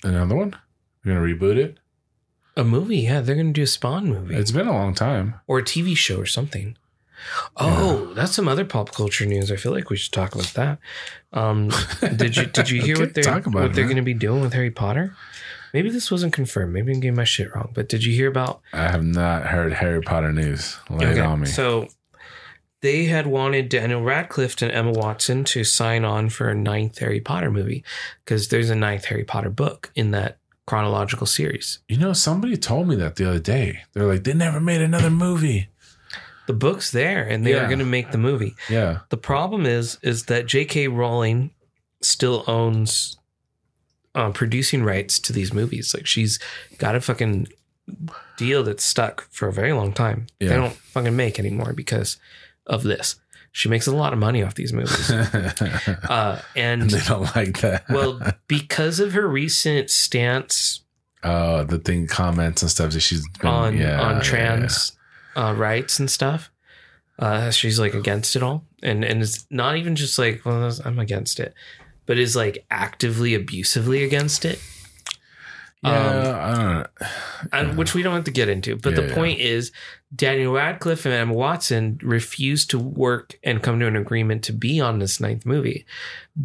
Another 0.03 0.35
one? 0.35 0.55
You're 1.03 1.15
gonna 1.15 1.25
reboot 1.33 1.57
it? 1.57 1.77
A 2.57 2.63
movie, 2.63 2.99
yeah, 2.99 3.19
they're 3.21 3.35
gonna 3.35 3.51
do 3.51 3.63
a 3.63 3.67
Spawn 3.67 4.07
movie 4.07 4.33
It's 4.35 4.51
been 4.51 4.67
a 4.67 4.71
long 4.71 4.93
time. 4.93 5.41
or 5.45 5.59
a 5.59 5.63
TV 5.63 5.95
show 5.97 6.17
or 6.21 6.25
something. 6.25 6.77
Oh, 7.57 8.13
that's 8.13 8.33
some 8.33 8.47
other 8.47 8.65
pop 8.65 8.91
culture 8.91 9.25
news. 9.25 9.51
I 9.51 9.55
feel 9.55 9.71
like 9.71 9.89
we 9.89 9.97
should 9.97 10.11
talk 10.13 10.35
about 10.35 10.53
that. 10.55 10.79
Um, 11.33 11.71
did 12.15 12.35
you 12.37 12.45
did 12.45 12.69
you 12.69 12.81
hear 12.83 12.95
Okay, 12.95 13.05
what 13.05 13.13
they're 13.13 13.39
what 13.41 13.65
it, 13.65 13.73
they're 13.73 13.85
going 13.85 13.95
to 13.97 14.01
be 14.01 14.13
doing 14.13 14.41
with 14.41 14.53
Harry 14.53 14.71
Potter? 14.71 15.15
Maybe 15.73 15.89
this 15.89 16.09
wasn't 16.09 16.31
confirmed. 16.31 16.71
Maybe 16.71 16.93
I'm 16.93 17.01
getting 17.01 17.15
my 17.17 17.25
shit 17.25 17.53
wrong. 17.53 17.71
But 17.73 17.89
did 17.89 18.03
you 18.05 18.13
hear 18.13 18.29
about? 18.29 18.61
I 18.71 18.87
have 18.87 19.03
not 19.03 19.47
heard 19.47 19.73
Harry 19.73 20.01
Potter 20.01 20.31
news. 20.31 20.77
Lay 20.89 21.07
it 21.07 21.19
on 21.19 21.41
me. 21.41 21.47
So 21.47 21.89
they 22.81 23.05
had 23.05 23.27
wanted 23.27 23.67
Daniel 23.67 24.01
Radcliffe 24.01 24.61
and 24.61 24.71
Emma 24.71 24.91
Watson 24.91 25.43
to 25.45 25.63
sign 25.63 26.05
on 26.05 26.29
for 26.29 26.49
a 26.49 26.55
ninth 26.55 26.99
Harry 26.99 27.19
Potter 27.19 27.51
movie 27.51 27.83
because 28.23 28.47
there's 28.49 28.69
a 28.69 28.75
ninth 28.75 29.05
Harry 29.05 29.23
Potter 29.25 29.49
book 29.49 29.91
in 29.95 30.11
that 30.11 30.37
chronological 30.67 31.27
series. 31.27 31.79
you 31.87 31.97
know, 31.97 32.13
somebody 32.13 32.57
told 32.57 32.87
me 32.87 32.95
that 32.95 33.17
the 33.17 33.27
other 33.29 33.39
day. 33.39 33.81
They're 33.93 34.05
like, 34.07 34.23
they 34.23 34.33
never 34.33 34.59
made 34.59 34.81
another 34.81 35.11
movie. 35.11 35.67
The 36.47 36.53
book's 36.53 36.91
there, 36.91 37.23
and 37.23 37.45
they 37.45 37.53
are 37.53 37.61
Yeah. 37.63 37.67
going 37.67 37.79
to 37.79 37.85
make 37.85 38.11
the 38.11 38.17
movie. 38.17 38.55
Yeah. 38.69 38.99
The 39.09 39.17
problem 39.17 39.65
is, 39.65 39.97
is 40.01 40.25
that 40.25 40.45
J.K. 40.45 40.87
Rowling 40.89 41.51
still 42.01 42.43
owns 42.47 43.17
uh, 44.13 44.31
producing 44.31 44.83
rights 44.83 45.19
to 45.19 45.33
these 45.33 45.53
movies. 45.53 45.93
Like 45.93 46.05
she's 46.05 46.39
got 46.77 46.95
a 46.95 47.01
fucking 47.01 47.47
deal 48.37 48.63
that's 48.63 48.83
stuck 48.83 49.27
for 49.31 49.47
a 49.47 49.53
very 49.53 49.73
long 49.73 49.91
time. 49.93 50.27
They 50.39 50.47
don't 50.49 50.73
fucking 50.73 51.15
make 51.15 51.39
anymore 51.39 51.73
because 51.73 52.17
of 52.65 52.83
this. 52.83 53.15
She 53.51 53.69
makes 53.69 53.87
a 53.87 53.95
lot 53.95 54.11
of 54.11 54.19
money 54.19 54.43
off 54.43 54.55
these 54.55 54.73
movies, 54.73 55.09
uh, 55.11 56.41
and 56.57 56.81
and 56.81 56.91
they 56.91 56.99
don't 57.07 57.33
like 57.35 57.61
that. 57.61 57.85
well, 57.89 58.19
because 58.47 58.99
of 58.99 59.13
her 59.13 59.27
recent 59.27 59.89
stance 59.89 60.81
oh, 61.23 61.63
the 61.63 61.79
thing, 61.79 62.05
comments 62.07 62.61
and 62.61 62.69
stuff 62.69 62.91
that 62.91 62.99
she's 62.99 63.25
been 63.39 63.47
on 63.49 63.77
yeah, 63.77 64.01
on 64.01 64.15
yeah, 64.17 64.21
trans 64.21 64.91
Uh, 65.35 65.53
rights 65.57 65.99
and 65.99 66.09
stuff. 66.09 66.49
Uh, 67.19 67.49
she's 67.51 67.79
like 67.79 67.93
against 67.93 68.35
it 68.35 68.43
all, 68.43 68.65
and 68.83 69.03
and 69.05 69.21
it's 69.21 69.45
not 69.49 69.77
even 69.77 69.95
just 69.95 70.17
like 70.19 70.43
well, 70.45 70.71
I'm 70.83 70.99
against 70.99 71.39
it, 71.39 71.53
but 72.05 72.17
is 72.17 72.35
like 72.35 72.65
actively 72.69 73.33
abusively 73.35 74.03
against 74.03 74.43
it. 74.45 74.59
Yeah, 75.83 75.91
Um, 75.91 76.37
I 76.41 76.55
don't 76.55 76.65
know. 76.65 77.69
and, 77.69 77.77
which 77.77 77.93
we 77.93 78.01
don't 78.01 78.15
have 78.15 78.23
to 78.23 78.31
get 78.31 78.49
into. 78.49 78.75
But 78.75 78.91
Yeah, 78.95 79.01
the 79.01 79.07
yeah. 79.09 79.13
point 79.15 79.39
is, 79.39 79.71
Daniel 80.15 80.53
Radcliffe 80.53 81.05
and 81.05 81.13
Emma 81.13 81.33
Watson 81.33 81.99
refused 82.01 82.69
to 82.71 82.79
work 82.79 83.37
and 83.43 83.61
come 83.61 83.79
to 83.79 83.85
an 83.87 83.95
agreement 83.95 84.43
to 84.45 84.53
be 84.53 84.79
on 84.81 84.97
this 84.99 85.19
ninth 85.19 85.45
movie 85.45 85.85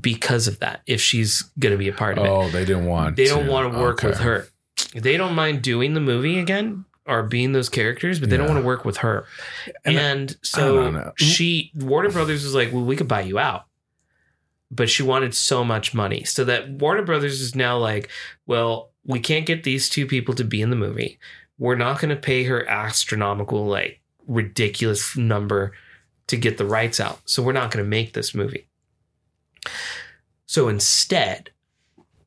because 0.01 0.47
of 0.47 0.59
that. 0.59 0.83
If 0.87 1.01
she's 1.01 1.43
going 1.59 1.73
to 1.73 1.79
be 1.79 1.89
a 1.89 1.93
part 1.93 2.19
of 2.19 2.25
it, 2.27 2.29
Oh, 2.29 2.51
they 2.51 2.65
didn't 2.67 2.87
want. 2.87 3.17
they 3.17 3.25
don't 3.27 3.47
want 3.47 3.73
to 3.73 3.79
work 3.79 4.03
with 4.03 4.19
her. 4.19 4.49
They 4.95 5.17
don't 5.17 5.35
mind 5.35 5.63
doing 5.63 5.95
the 5.95 6.01
movie 6.01 6.39
again 6.39 6.85
or 7.07 7.23
being 7.23 7.53
those 7.53 7.69
characters, 7.69 8.21
but 8.21 8.31
they 8.31 8.37
don't 8.37 8.49
want 8.49 8.61
to 8.61 8.67
work 8.67 8.85
with 8.85 8.99
her. 8.99 9.25
And 9.85 9.99
And, 9.99 10.31
I 10.31 10.35
so 10.43 10.91
don't 10.93 11.19
she 11.19 11.73
Warner 11.75 12.11
Brothers 12.11 12.45
was 12.45 12.55
like, 12.55 12.73
"Well, 12.73 12.85
we 12.85 12.97
could 12.97 13.09
buy 13.09 13.23
you 13.23 13.39
out." 13.39 13.65
But 14.71 14.89
she 14.89 15.03
wanted 15.03 15.35
so 15.35 15.65
much 15.65 15.95
money. 15.95 16.25
So 16.25 16.45
that 16.45 16.71
Warner 16.71 17.03
Brothers 17.03 17.41
is 17.41 17.55
now 17.55 17.79
like, 17.79 18.09
"Well, 18.47 18.91
we 19.05 19.19
can't 19.19 19.47
get 19.47 19.65
these 19.65 19.89
two 19.89 20.07
people 20.07 20.35
to 20.35 20.45
be 20.45 20.63
in 20.63 20.71
the 20.71 20.77
movie. 20.77 21.19
We're 21.59 21.77
not 21.77 22.01
going 22.01 22.15
to 22.15 22.21
pay 22.21 22.45
her 22.45 22.69
astronomical 22.69 23.67
like 23.67 24.01
ridiculous 24.27 25.17
number 25.17 25.73
to 26.29 26.37
get 26.37 26.59
the 26.59 26.65
rights 26.65 27.01
out. 27.01 27.21
So 27.25 27.43
we're 27.43 27.53
not 27.53 27.71
going 27.71 27.85
to 27.85 27.89
make 27.89 28.13
this 28.13 28.35
movie." 28.35 28.67
So 30.47 30.69
instead, 30.69 31.51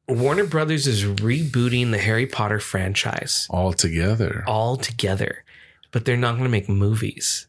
Warner 0.07 0.43
Brothers 0.45 0.85
is 0.87 1.03
rebooting 1.05 1.91
the 1.91 1.97
Harry 1.97 2.25
Potter 2.27 2.59
franchise 2.59 3.47
all 3.49 3.71
together. 3.73 4.43
all 4.47 4.75
together, 4.77 5.43
but 5.91 6.05
they're 6.05 6.17
not 6.17 6.33
going 6.33 6.43
to 6.43 6.49
make 6.49 6.67
movies. 6.69 7.47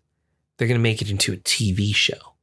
They're 0.57 0.69
going 0.69 0.79
to 0.79 0.83
make 0.83 1.03
it 1.03 1.11
into 1.11 1.33
a 1.33 1.37
TV 1.37 1.95
show 1.95 2.35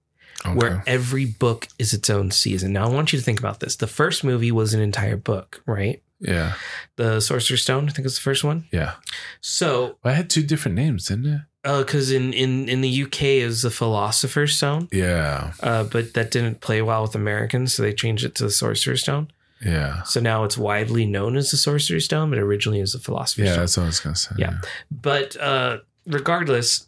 Okay. 0.46 0.56
where 0.56 0.84
every 0.88 1.26
book 1.26 1.68
is 1.80 1.94
its 1.94 2.10
own 2.10 2.32
season. 2.32 2.74
Now, 2.74 2.88
I 2.88 2.90
want 2.90 3.14
you 3.14 3.20
to 3.20 3.24
think 3.24 3.40
about 3.40 3.60
this. 3.60 3.76
The 3.76 3.88
first 3.88 4.24
movie 4.24 4.52
was 4.52 4.74
an 4.74 4.82
entire 4.82 5.16
book, 5.18 5.62
right? 5.66 6.02
yeah, 6.20 6.54
The 6.98 7.20
Sorcerer's 7.20 7.64
Stone, 7.64 7.88
I 7.90 7.92
think 7.94 8.04
was 8.04 8.16
the 8.16 8.22
first 8.22 8.44
one. 8.44 8.66
yeah. 8.72 8.96
So, 9.40 9.98
Well, 10.04 10.14
I 10.14 10.18
had 10.18 10.30
two 10.30 10.44
different 10.44 10.76
names, 10.76 11.08
didn't 11.08 11.26
it? 11.28 11.42
because 11.64 12.12
in, 12.12 12.34
in, 12.34 12.68
in 12.68 12.82
the 12.82 13.04
UK 13.04 13.22
is 13.24 13.62
the 13.62 13.70
Philosopher's 13.72 14.56
Stone, 14.58 14.90
Yeah, 14.92 15.54
uh, 15.62 15.84
but 15.84 16.14
that 16.16 16.32
didn't 16.32 16.60
play 16.60 16.82
well 16.82 17.04
with 17.04 17.14
Americans, 17.16 17.74
so 17.76 17.84
they 17.84 17.94
changed 17.94 18.24
it 18.26 18.34
to 18.36 18.44
the 18.44 18.52
Sorcerer's 18.52 19.02
Stone. 19.04 19.32
Yeah, 19.64 20.04
So 20.04 20.20
now 20.20 20.44
it's 20.44 20.58
widely 20.58 21.06
known 21.06 21.38
as 21.38 21.52
the 21.52 21.58
Sorcerer's 21.58 22.06
Stone, 22.06 22.30
but 22.30 22.40
originally 22.40 22.82
was 22.82 22.94
the 22.94 23.00
Philosopher's 23.00 23.46
yeah. 23.46 23.52
Stone. 23.54 23.62
That's 23.62 23.78
what 23.78 23.84
I 23.84 23.88
was 23.88 24.00
gonna 24.00 24.16
say. 24.16 24.36
Yeah. 24.38 24.58
But 24.90 25.38
uh, 25.38 25.80
regardless, 26.06 26.88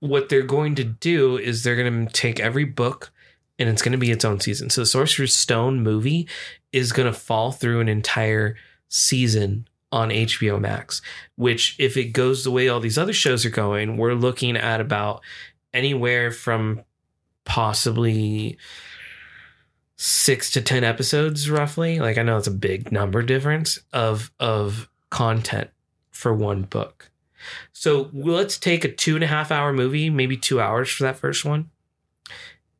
what 0.00 0.28
they're 0.28 0.42
going 0.42 0.74
to 0.74 0.84
do 0.84 1.36
is 1.36 1.62
they're 1.62 1.76
going 1.76 2.06
to 2.06 2.12
take 2.12 2.40
every 2.40 2.64
book 2.64 3.12
and 3.58 3.68
it's 3.68 3.82
going 3.82 3.92
to 3.92 3.98
be 3.98 4.10
its 4.10 4.24
own 4.24 4.40
season. 4.40 4.68
So 4.68 4.80
the 4.80 4.86
Sorcerer's 4.86 5.34
Stone 5.34 5.82
movie 5.82 6.28
is 6.72 6.92
going 6.92 7.12
to 7.12 7.16
fall 7.16 7.52
through 7.52 7.80
an 7.80 7.88
entire 7.88 8.56
season 8.88 9.68
on 9.92 10.08
HBO 10.08 10.60
Max, 10.60 11.02
which 11.36 11.76
if 11.78 11.96
it 11.96 12.06
goes 12.06 12.42
the 12.42 12.50
way 12.50 12.68
all 12.68 12.80
these 12.80 12.98
other 12.98 13.12
shows 13.12 13.44
are 13.44 13.50
going, 13.50 13.96
we're 13.96 14.14
looking 14.14 14.56
at 14.56 14.80
about 14.80 15.22
anywhere 15.72 16.32
from 16.32 16.82
possibly 17.44 18.58
six 19.96 20.50
to 20.52 20.60
10 20.60 20.84
episodes 20.84 21.50
roughly. 21.50 22.00
Like 22.00 22.18
I 22.18 22.22
know 22.22 22.36
it's 22.36 22.46
a 22.46 22.52
big 22.52 22.92
number 22.92 23.22
difference 23.22 23.78
of, 23.92 24.30
of 24.40 24.88
content 25.10 25.70
for 26.10 26.32
one 26.32 26.62
book. 26.62 27.10
So 27.72 28.10
let's 28.12 28.58
take 28.58 28.84
a 28.84 28.92
two 28.92 29.14
and 29.14 29.24
a 29.24 29.28
half 29.28 29.50
hour 29.50 29.72
movie, 29.72 30.10
maybe 30.10 30.36
two 30.36 30.60
hours 30.60 30.90
for 30.90 31.02
that 31.04 31.18
first 31.18 31.44
one. 31.44 31.70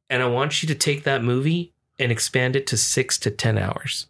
And 0.09 0.23
I 0.23 0.27
want 0.27 0.63
you 0.63 0.67
to 0.69 0.75
take 0.75 1.05
that 1.05 1.25
movie 1.25 1.73
and 1.99 2.13
expand 2.13 2.57
it 2.57 2.67
to 2.69 2.77
six 2.77 3.19
to 3.19 3.31
10 3.31 3.59
hours. 3.59 4.07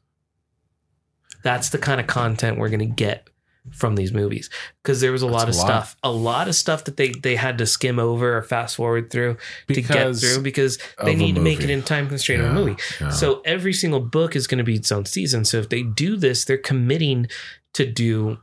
That's 1.43 1.69
the 1.69 1.79
kind 1.79 2.01
of 2.01 2.07
content 2.07 2.59
we're 2.59 2.69
going 2.69 2.81
to 2.81 2.87
get 2.87 3.29
from 3.71 3.95
these 3.95 4.13
movies 4.13 4.51
because 4.83 5.01
there 5.01 5.13
was 5.13 5.23
a 5.23 5.27
lot 5.27 5.49
of 5.49 5.55
a 5.55 5.59
lot. 5.59 5.67
stuff, 5.67 5.97
a 6.03 6.11
lot 6.11 6.49
of 6.49 6.55
stuff 6.55 6.85
that 6.85 6.97
they 6.97 7.11
they 7.23 7.37
had 7.37 7.59
to 7.59 7.67
skim 7.67 7.99
over 7.99 8.37
or 8.37 8.43
fast 8.43 8.75
forward 8.77 9.09
through 9.11 9.37
to 9.69 9.81
get 9.83 10.17
through 10.17 10.43
because 10.43 10.79
they 11.05 11.15
need 11.15 11.37
to 11.37 11.41
make 11.41 11.61
it 11.61 11.71
in 11.71 11.83
time 11.83 12.09
constraint 12.09 12.43
of 12.43 12.51
a 12.51 12.53
movie. 12.55 12.77
yeah. 13.01 13.11
So 13.11 13.41
every 13.45 13.73
single 13.73 14.01
book 14.01 14.35
is 14.35 14.47
going 14.49 14.59
to 14.59 14.65
be 14.65 14.75
its 14.75 14.91
own 14.91 15.05
season. 15.05 15.45
So 15.45 15.59
if 15.59 15.69
they 15.69 15.83
do 15.83 16.17
this, 16.17 16.45
they're 16.45 16.59
committing 16.59 17.29
to 17.75 17.87
do 17.87 18.39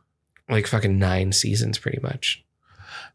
like 0.49 0.65
fucking 0.67 0.97
nine 0.97 1.31
seasons 1.33 1.77
pretty 1.77 1.99
much. 2.01 2.43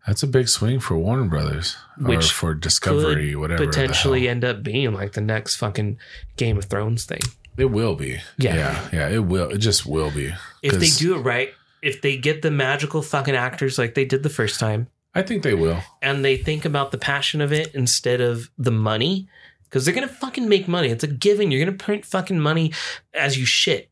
that's 0.06 0.22
a 0.22 0.26
big 0.26 0.48
swing 0.48 0.80
for 0.80 0.98
Warner 0.98 1.24
Brothers, 1.24 1.76
or 1.98 2.08
Which 2.08 2.30
for 2.30 2.52
Discovery, 2.54 3.34
whatever. 3.34 3.64
Potentially 3.66 4.28
end 4.28 4.44
up 4.44 4.62
being 4.62 4.92
like 4.92 5.12
the 5.14 5.20
next 5.22 5.56
fucking 5.56 5.96
Game 6.36 6.58
of 6.58 6.66
Thrones 6.66 7.06
thing. 7.06 7.20
it 7.56 7.66
will 7.66 7.94
be. 7.96 8.20
Yeah. 8.36 8.54
yeah, 8.56 8.88
yeah. 8.92 9.08
It 9.08 9.24
will. 9.24 9.48
It 9.50 9.58
just 9.58 9.86
will 9.86 10.10
be. 10.10 10.34
If 10.62 10.74
they 10.78 10.90
do 10.90 11.14
it 11.16 11.20
right, 11.20 11.52
if 11.84 12.00
they 12.00 12.16
get 12.16 12.42
the 12.42 12.50
magical 12.50 13.02
fucking 13.02 13.36
actors 13.36 13.78
like 13.78 13.94
they 13.94 14.04
did 14.04 14.22
the 14.22 14.30
first 14.30 14.58
time 14.58 14.88
I 15.14 15.22
think 15.22 15.42
they 15.42 15.54
will. 15.54 15.80
and 16.02 16.24
they 16.24 16.36
think 16.36 16.64
about 16.64 16.90
the 16.90 16.98
passion 16.98 17.40
of 17.40 17.52
it 17.52 17.74
instead 17.74 18.20
of 18.20 18.50
the 18.58 18.72
money, 18.72 19.28
because 19.64 19.84
they're 19.84 19.94
gonna 19.94 20.08
fucking 20.08 20.48
make 20.48 20.66
money. 20.68 20.88
It's 20.88 21.04
a 21.04 21.08
given. 21.08 21.50
You're 21.50 21.64
gonna 21.64 21.76
print 21.76 22.04
fucking 22.04 22.40
money 22.40 22.72
as 23.12 23.38
you 23.38 23.44
shit. 23.44 23.90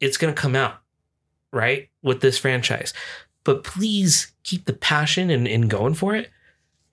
It's 0.00 0.16
gonna 0.16 0.32
come 0.32 0.54
out, 0.54 0.80
right? 1.52 1.88
With 2.02 2.20
this 2.20 2.38
franchise. 2.38 2.92
But 3.44 3.64
please 3.64 4.32
keep 4.44 4.66
the 4.66 4.72
passion 4.72 5.30
and, 5.30 5.48
and 5.48 5.70
going 5.70 5.94
for 5.94 6.14
it. 6.14 6.30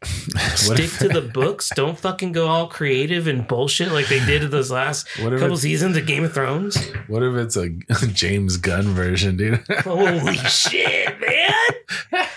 Stick 0.56 0.92
to 1.00 1.10
the 1.10 1.22
books. 1.22 1.70
Don't 1.76 1.98
fucking 2.00 2.32
go 2.32 2.48
all 2.48 2.68
creative 2.68 3.28
and 3.28 3.46
bullshit 3.48 3.92
like 3.92 4.08
they 4.08 4.24
did 4.26 4.44
in 4.44 4.50
those 4.50 4.72
last 4.72 5.08
couple 5.18 5.58
seasons 5.58 5.98
of 5.98 6.06
Game 6.06 6.24
of 6.24 6.34
Thrones. 6.34 6.78
what 7.08 7.22
if 7.22 7.36
it's 7.36 7.58
a 7.58 7.70
James 8.14 8.56
Gunn 8.58 8.94
version, 8.94 9.36
dude? 9.36 9.62
Holy 9.82 10.38
shit, 10.38 11.20
man! 11.20 12.26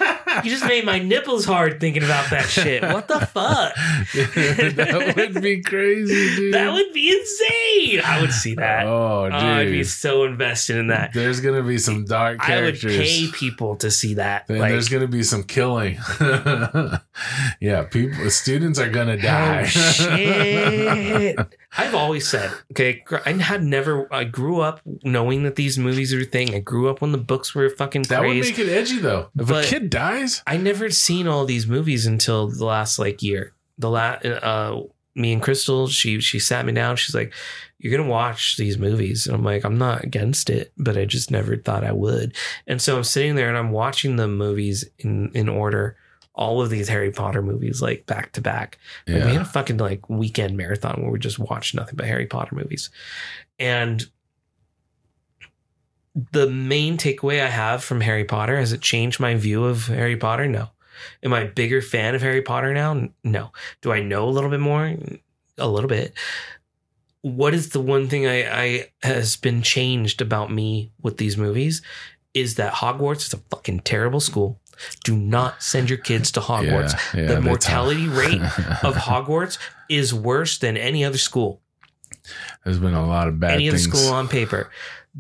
You 0.45 0.51
just 0.51 0.67
made 0.67 0.85
my 0.85 0.99
nipples 0.99 1.45
hard 1.45 1.81
thinking 1.81 2.03
about 2.03 2.31
that 2.31 2.47
shit. 2.47 2.83
What 2.83 3.09
the 3.09 3.21
fuck? 3.21 3.75
that 4.15 5.15
would 5.17 5.43
be 5.43 5.63
crazy, 5.63 6.37
dude. 6.37 6.55
That 6.55 6.73
would 6.73 6.93
be 6.93 7.11
insane. 7.11 8.01
I 8.05 8.21
would 8.21 8.33
see 8.33 8.55
that. 8.57 8.87
Oh, 8.87 9.03
Oh, 9.13 9.27
dude. 9.27 9.35
I'd 9.35 9.71
be 9.71 9.85
so 9.85 10.25
invested 10.25 10.77
in 10.77 10.89
that. 10.89 11.13
There's 11.13 11.41
gonna 11.41 11.63
be 11.63 11.79
some 11.79 12.05
dark 12.05 12.41
I 12.49 12.61
would 12.63 12.81
pay 12.81 13.29
people 13.33 13.77
to 13.77 13.91
see 13.91 14.15
that. 14.15 14.49
Like, 14.49 14.71
there's 14.73 14.89
gonna 14.89 15.07
be 15.07 15.23
some 15.23 15.43
killing. 15.45 15.99
yeah, 17.61 17.85
people, 17.85 18.31
students 18.31 18.79
are 18.79 18.89
gonna 18.91 19.17
die. 19.17 19.63
oh 19.63 19.67
shit! 19.67 21.39
I've 21.77 21.95
always 21.95 22.29
said, 22.29 22.51
okay, 22.73 23.03
I 23.25 23.33
had 23.33 23.63
never. 23.63 24.13
I 24.13 24.25
grew 24.25 24.61
up 24.61 24.81
knowing 25.05 25.43
that 25.45 25.57
these 25.57 25.79
movies 25.79 26.13
are 26.13 26.21
a 26.21 26.25
thing. 26.25 26.55
I 26.55 26.59
grew 26.59 26.91
up 26.91 27.01
when 27.01 27.13
the 27.13 27.19
books 27.19 27.55
were 27.55 27.71
fucking 27.71 28.03
that 28.05 28.23
would 28.23 28.37
make 28.37 28.59
it 28.59 28.69
edgy, 28.69 28.99
though. 28.99 29.31
If 29.39 29.49
But- 29.49 29.65
a 29.65 29.69
kid 29.69 29.89
dies, 29.91 30.43
I 30.47 30.59
never 30.59 30.91
seen 30.91 31.27
all 31.27 31.45
these 31.47 31.67
movies 31.67 32.05
until 32.07 32.49
the 32.49 32.65
last 32.65 32.99
like 32.99 33.23
year. 33.23 33.55
The 33.79 33.89
last, 33.91 34.25
uh, 34.27 34.83
me 35.15 35.33
and 35.33 35.43
Crystal, 35.43 35.89
she 35.89 36.21
she 36.21 36.39
sat 36.39 36.67
me 36.67 36.73
down. 36.73 36.97
She's 36.97 37.15
like, 37.15 37.33
"You're 37.79 37.97
gonna 37.97 38.09
watch 38.09 38.57
these 38.59 38.77
movies," 38.79 39.27
and 39.27 39.35
I'm 39.35 39.43
like, 39.45 39.65
"I'm 39.65 39.79
not 39.79 40.05
against 40.05 40.51
it, 40.51 40.73
but 40.77 40.97
I 40.99 41.05
just 41.07 41.31
never 41.31 41.57
thought 41.57 41.85
I 41.85 41.93
would." 41.93 42.35
And 42.67 42.81
so 42.83 42.97
I'm 42.99 43.05
sitting 43.05 43.35
there 43.35 43.49
and 43.49 43.57
I'm 43.57 43.71
watching 43.73 44.17
the 44.17 44.29
movies 44.29 44.85
in 44.99 45.31
in 45.35 45.49
order. 45.49 45.97
All 46.43 46.61
of 46.61 46.71
these 46.71 46.89
Harry 46.89 47.13
Potter 47.13 47.41
movies, 47.41 47.81
like 47.81 48.05
back 48.07 48.33
to 48.33 48.41
back. 48.41 48.79
Like, 49.07 49.19
yeah, 49.19 49.27
we 49.27 49.33
had 49.33 49.43
a 49.43 49.45
fucking 49.45 49.77
like 49.77 50.11
weekend 50.11 50.57
marathon 50.57 51.01
where 51.01 51.13
we 51.13 51.21
just 51.21 51.39
watched 51.39 51.73
nothing 51.75 51.95
but 51.95 52.07
Harry 52.07 52.27
Potter 52.27 52.57
movies. 52.57 52.91
And 53.61 54.05
the 56.33 56.49
main 56.51 56.97
takeaway 56.97 57.41
I 57.41 57.49
have 57.49 57.85
from 57.85 58.01
Harry 58.01 58.25
Potter 58.25 58.59
has 58.59 58.73
it 58.73 58.81
changed 58.81 59.21
my 59.21 59.37
view 59.37 59.65
of 59.65 59.87
Harry 59.87 60.17
Potter? 60.17 60.49
No. 60.49 60.71
Am 61.23 61.33
I 61.33 61.43
a 61.43 61.49
bigger 61.49 61.81
fan 61.81 62.17
of 62.17 62.23
Harry 62.23 62.43
Potter 62.43 62.75
now? 62.75 63.09
No. 63.23 63.53
Do 63.81 63.93
I 63.93 64.03
know 64.03 64.29
a 64.29 64.31
little 64.31 64.51
bit 64.51 64.61
more? 64.61 64.95
A 65.59 65.69
little 65.69 65.89
bit. 65.89 66.13
What 67.21 67.55
is 67.55 67.71
the 67.71 67.81
one 67.81 68.09
thing 68.09 68.27
I, 68.27 68.63
I 68.63 68.89
has 69.03 69.37
been 69.37 69.63
changed 69.63 70.21
about 70.21 70.51
me 70.51 70.91
with 71.01 71.19
these 71.19 71.37
movies 71.37 71.83
is 72.35 72.57
that 72.57 72.75
Hogwarts 72.75 73.27
is 73.27 73.33
a 73.33 73.39
fucking 73.51 73.81
terrible 73.81 74.21
school. 74.21 74.61
Do 75.05 75.17
not 75.17 75.63
send 75.63 75.89
your 75.91 75.99
kids 75.99 76.31
to 76.33 76.41
Hogwarts 76.41 76.95
Yeah, 77.15 77.21
yeah, 77.23 77.27
the 77.35 77.41
mortality 77.41 78.09
rate 78.09 78.41
of 78.83 78.95
Hogwarts 79.09 79.59
is 79.89 80.13
worse 80.15 80.59
than 80.59 80.77
any 80.77 81.05
other 81.05 81.19
school, 81.19 81.61
There's 82.65 82.79
been 82.79 82.95
a 82.95 83.07
lot 83.07 83.29
of 83.29 83.39
bad 83.41 83.53
any 83.55 83.69
things. 83.71 83.87
other 83.89 83.97
school 83.97 84.13
on 84.15 84.29
paper. 84.29 84.71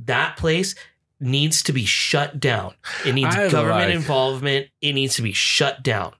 That 0.06 0.36
place 0.36 0.74
needs 1.20 1.62
to 1.64 1.72
be 1.72 1.84
shut 1.84 2.40
down. 2.40 2.74
It 3.06 3.12
needs 3.14 3.34
I 3.36 3.48
government 3.48 3.86
like- 3.88 3.94
involvement. 3.94 4.66
It 4.80 4.92
needs 4.94 5.14
to 5.16 5.22
be 5.22 5.32
shut 5.32 5.82
down. 5.82 6.14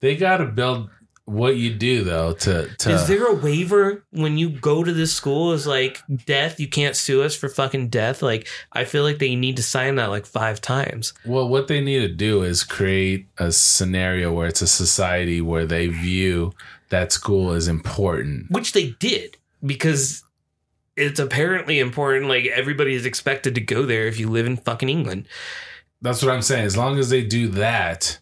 they 0.00 0.16
got 0.16 0.36
to 0.38 0.46
build 0.46 0.90
what 1.26 1.56
you 1.56 1.72
do 1.72 2.04
though 2.04 2.34
to 2.34 2.68
to. 2.76 2.90
Is 2.90 3.08
there 3.08 3.26
a 3.26 3.34
waiver 3.34 4.04
when 4.10 4.36
you 4.36 4.50
go 4.50 4.84
to 4.84 4.92
this 4.92 5.14
school? 5.14 5.52
Is 5.52 5.66
like 5.66 6.02
death? 6.26 6.60
You 6.60 6.68
can't 6.68 6.94
sue 6.96 7.22
us 7.22 7.34
for 7.34 7.48
fucking 7.48 7.88
death. 7.88 8.22
Like 8.22 8.46
I 8.72 8.84
feel 8.84 9.02
like 9.04 9.18
they 9.18 9.34
need 9.34 9.56
to 9.56 9.62
sign 9.62 9.94
that 9.96 10.10
like 10.10 10.26
five 10.26 10.60
times. 10.60 11.14
Well, 11.24 11.48
what 11.48 11.68
they 11.68 11.80
need 11.80 12.00
to 12.00 12.08
do 12.08 12.42
is 12.42 12.62
create 12.62 13.26
a 13.38 13.52
scenario 13.52 14.32
where 14.32 14.48
it's 14.48 14.62
a 14.62 14.66
society 14.66 15.40
where 15.40 15.66
they 15.66 15.88
view 15.88 16.52
that 16.90 17.12
school 17.12 17.52
as 17.52 17.68
important. 17.68 18.50
which 18.50 18.72
they 18.72 18.90
did 19.00 19.36
because 19.64 20.22
it's 20.96 21.18
apparently 21.18 21.78
important. 21.78 22.28
Like 22.28 22.46
everybody 22.46 22.94
is 22.94 23.06
expected 23.06 23.54
to 23.54 23.60
go 23.60 23.86
there 23.86 24.06
if 24.06 24.20
you 24.20 24.28
live 24.28 24.46
in 24.46 24.56
fucking 24.56 24.88
England. 24.88 25.26
That's 26.02 26.22
what 26.22 26.32
I'm 26.32 26.42
saying. 26.42 26.66
As 26.66 26.76
long 26.76 26.98
as 26.98 27.08
they 27.08 27.24
do 27.24 27.48
that, 27.48 28.18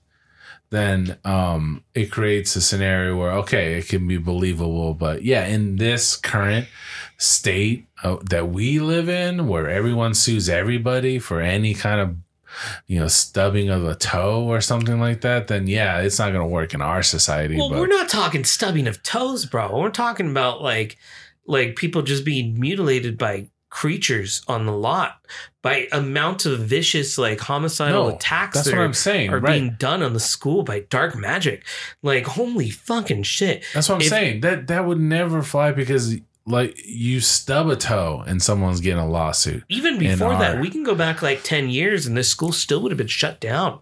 then 0.73 1.19
um, 1.25 1.85
it 1.95 2.11
creates 2.11 2.57
a 2.57 2.63
scenario 2.63 3.17
where 3.17 3.31
okay, 3.33 3.75
it 3.75 3.89
can 3.89 4.09
be 4.09 4.17
believable. 4.17 4.95
But 4.95 5.23
yeah, 5.23 5.45
in 5.45 5.77
this 5.77 6.17
current 6.17 6.67
state 7.19 7.87
uh, 8.03 8.17
that 8.31 8.49
we 8.49 8.81
live 8.81 9.09
in, 9.09 9.47
where 9.49 9.69
everyone 9.69 10.15
sues 10.15 10.49
everybody 10.49 11.19
for 11.19 11.43
any 11.43 11.75
kind 11.75 12.01
of 12.01 12.17
you 12.87 12.99
know 12.99 13.07
stubbing 13.09 13.69
of 13.69 13.85
a 13.85 13.95
toe 13.95 14.45
or 14.45 14.63
something 14.63 14.99
like 14.99 15.21
that, 15.21 15.49
then 15.49 15.67
yeah, 15.67 16.01
it's 16.01 16.19
not 16.19 16.33
going 16.33 16.41
to 16.41 16.47
work 16.47 16.73
in 16.73 16.81
our 16.81 17.03
society. 17.03 17.59
Well, 17.59 17.69
but 17.69 17.79
we're 17.79 17.87
not 17.87 18.09
talking 18.09 18.43
stubbing 18.43 18.89
of 18.89 19.03
toes, 19.03 19.45
bro. 19.45 19.79
We're 19.79 19.91
talking 19.91 20.31
about 20.31 20.63
like 20.63 20.97
like 21.47 21.77
people 21.77 22.01
just 22.01 22.25
being 22.25 22.59
mutilated 22.59 23.19
by 23.19 23.51
creatures 23.73 24.43
on 24.49 24.67
the 24.67 24.73
lot 24.73 25.25
by 25.63 25.89
amount 25.93 26.45
of 26.45 26.61
vicious 26.61 27.17
like 27.17 27.41
homicidal 27.41 28.09
No, 28.11 28.15
attacks 28.17 28.57
that's 28.57 28.67
that 28.67 28.75
what 28.75 28.83
are, 28.83 28.85
I'm 28.85 28.93
saying, 28.93 29.31
are 29.33 29.39
right. 29.41 29.53
being 29.59 29.77
done 29.79 30.03
on 30.03 30.13
the 30.13 30.21
school 30.21 30.63
by 30.63 30.81
dark 30.91 31.17
magic 31.17 31.65
like 32.03 32.27
holy 32.27 32.69
fucking 32.69 33.23
shit 33.23 33.65
That's 33.73 33.89
what 33.89 33.95
I'm 33.95 34.01
If- 34.03 34.09
saying. 34.09 34.41
That 34.43 34.67
that 34.67 34.85
would 34.85 35.01
never 35.01 35.43
fly 35.43 35.73
because 35.73 36.17
like 36.45 36.77
you 36.85 37.21
stub 37.21 37.69
a 37.71 37.77
toe 37.77 38.23
and 38.27 38.43
someone's 38.43 38.81
getting 38.83 38.99
a 38.99 39.09
lawsuit. 39.09 39.65
even 39.71 39.99
before 39.99 40.37
that 40.37 40.61
we 40.61 40.69
can 40.69 40.83
go 40.85 40.95
back 40.95 41.23
like 41.23 41.43
10 41.43 41.71
years 41.71 42.05
and 42.07 42.15
this 42.15 42.29
school 42.29 42.53
still 42.53 42.83
would 42.83 42.93
have 42.93 42.99
been 42.99 43.07
shut 43.07 43.41
down 43.41 43.81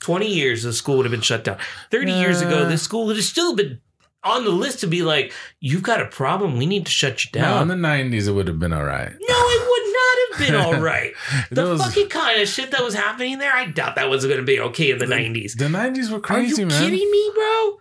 20 0.00 0.26
years 0.32 0.62
the 0.62 0.72
school 0.72 0.96
would 0.96 1.04
have 1.04 1.10
been 1.12 1.20
shut 1.20 1.44
down 1.44 1.58
30 1.90 2.12
years 2.12 2.40
ago 2.40 2.64
Uh. 2.64 2.68
this 2.68 2.82
school 2.82 3.04
would 3.06 3.16
have 3.16 3.24
still 3.24 3.54
been 3.54 3.80
on 4.24 4.44
the 4.44 4.50
list 4.50 4.80
to 4.80 4.86
be 4.86 5.02
like 5.02 5.32
you've 5.60 5.82
got 5.82 6.00
a 6.02 6.06
problem 6.06 6.58
we 6.58 6.66
need 6.66 6.86
to 6.86 6.92
shut 6.92 7.24
you 7.24 7.30
down 7.30 7.62
in 7.62 7.68
the 7.80 7.88
'90s, 7.88 8.28
it 8.28 8.32
would 8.32 8.48
have 8.48 8.58
been 8.58 8.72
all 8.72 8.84
right. 8.84 9.10
No, 9.10 9.16
it 9.18 9.68
would 9.68 9.92
not 9.94 10.18
have 10.28 10.46
been 10.46 10.54
all 10.78 10.82
right. 10.84 11.12
The 11.50 11.64
was- 11.64 11.82
fucking 11.82 12.08
kind 12.08 12.40
of 12.40 12.48
shit 12.48 12.70
that 12.72 12.82
was 12.82 12.94
happening 12.94 13.38
there, 13.38 13.52
I 13.54 13.66
doubt 13.66 13.94
that 13.96 14.08
was 14.10 14.24
going 14.24 14.38
to 14.38 14.44
be 14.44 14.60
okay 14.60 14.90
in 14.90 14.98
the 14.98 15.06
90s. 15.06 15.56
The 15.56 15.66
'90s 15.66 16.10
were 16.10 16.20
crazy. 16.20 16.62
Are 16.62 16.66
you 16.66 16.66
man. 16.66 16.82
kidding 16.82 17.10
me, 17.10 17.30
bro? 17.34 17.78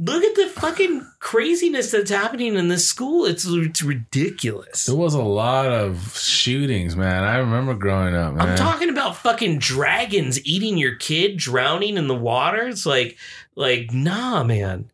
Look 0.00 0.22
at 0.22 0.36
the 0.36 0.46
fucking 0.48 1.04
craziness 1.18 1.90
that's 1.90 2.10
happening 2.10 2.54
in 2.54 2.68
this 2.68 2.86
school. 2.86 3.24
It's, 3.24 3.44
it's 3.46 3.82
ridiculous. 3.82 4.84
There 4.86 4.94
was 4.94 5.14
a 5.14 5.22
lot 5.22 5.66
of 5.66 6.16
shootings, 6.16 6.94
man. 6.94 7.24
I 7.24 7.38
remember 7.38 7.74
growing 7.74 8.14
up, 8.14 8.34
man. 8.34 8.50
I'm 8.50 8.56
talking 8.56 8.90
about 8.90 9.16
fucking 9.16 9.58
dragons 9.58 10.44
eating 10.46 10.76
your 10.76 10.94
kid, 10.94 11.36
drowning 11.36 11.96
in 11.96 12.06
the 12.06 12.14
water. 12.14 12.68
It's 12.68 12.86
like, 12.86 13.16
like, 13.56 13.92
nah, 13.92 14.44
man. 14.44 14.90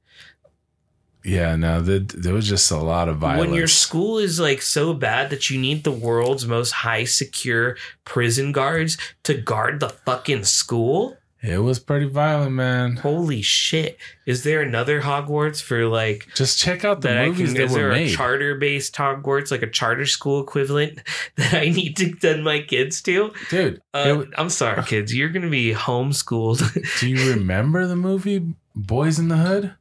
Yeah, 1.25 1.57
no, 1.57 1.81
the, 1.81 2.01
there 2.01 2.35
was 2.35 2.47
just 2.49 2.71
a 2.71 2.77
lot 2.77 3.09
of 3.09 3.17
violence. 3.19 3.47
When 3.49 3.55
your 3.55 3.67
school 3.67 4.19
is 4.19 4.39
like 4.39 4.61
so 4.63 4.93
bad 4.95 5.31
that 5.31 5.49
you 5.51 5.59
need 5.59 5.83
the 5.85 5.91
world's 5.93 6.47
most 6.47 6.71
high 6.73 7.05
secure 7.05 7.77
prison 8.05 8.53
guards 8.53 8.99
to 9.25 9.35
guard 9.35 9.81
the 9.81 9.89
fucking 9.89 10.45
school. 10.45 11.17
it 11.43 11.59
was 11.59 11.79
pretty 11.79 12.07
violent, 12.07 12.53
man. 12.53 12.97
Holy 12.97 13.43
shit! 13.43 13.99
Is 14.27 14.45
there 14.45 14.61
another 14.63 15.01
Hogwarts 15.03 15.61
for 15.63 15.87
like 15.87 16.27
Just 16.35 16.59
check 16.59 16.85
out 16.85 17.01
the 17.03 17.09
that 17.09 17.19
I 17.19 17.27
movies 17.29 17.49
can? 17.53 17.55
that 17.59 17.65
Is 17.65 17.73
were 17.73 17.79
there 17.79 17.93
a 17.93 18.09
charter 18.09 18.55
based 18.57 18.95
Hogwarts, 18.97 19.51
like 19.51 19.63
a 19.63 19.67
charter 19.71 20.07
school 20.07 20.43
equivalent 20.43 21.01
that 21.37 21.55
I 21.55 21.69
need 21.69 21.97
to 21.99 22.15
send 22.21 22.45
my 22.45 22.61
kids 22.61 23.01
to? 23.03 23.33
Dude, 23.51 23.81
Uh, 23.93 24.25
I'm 24.37 24.51
sorry, 24.51 24.83
kids. 24.85 25.15
You're 25.15 25.29
gonna 25.31 25.51
be 25.51 25.73
homeschooled. 25.75 26.61
do 27.01 27.09
you 27.09 27.31
remember 27.33 27.87
the 27.87 27.97
movie 27.97 28.55
Boys 28.75 29.19
in 29.19 29.29
the 29.29 29.37
Hood? 29.37 29.75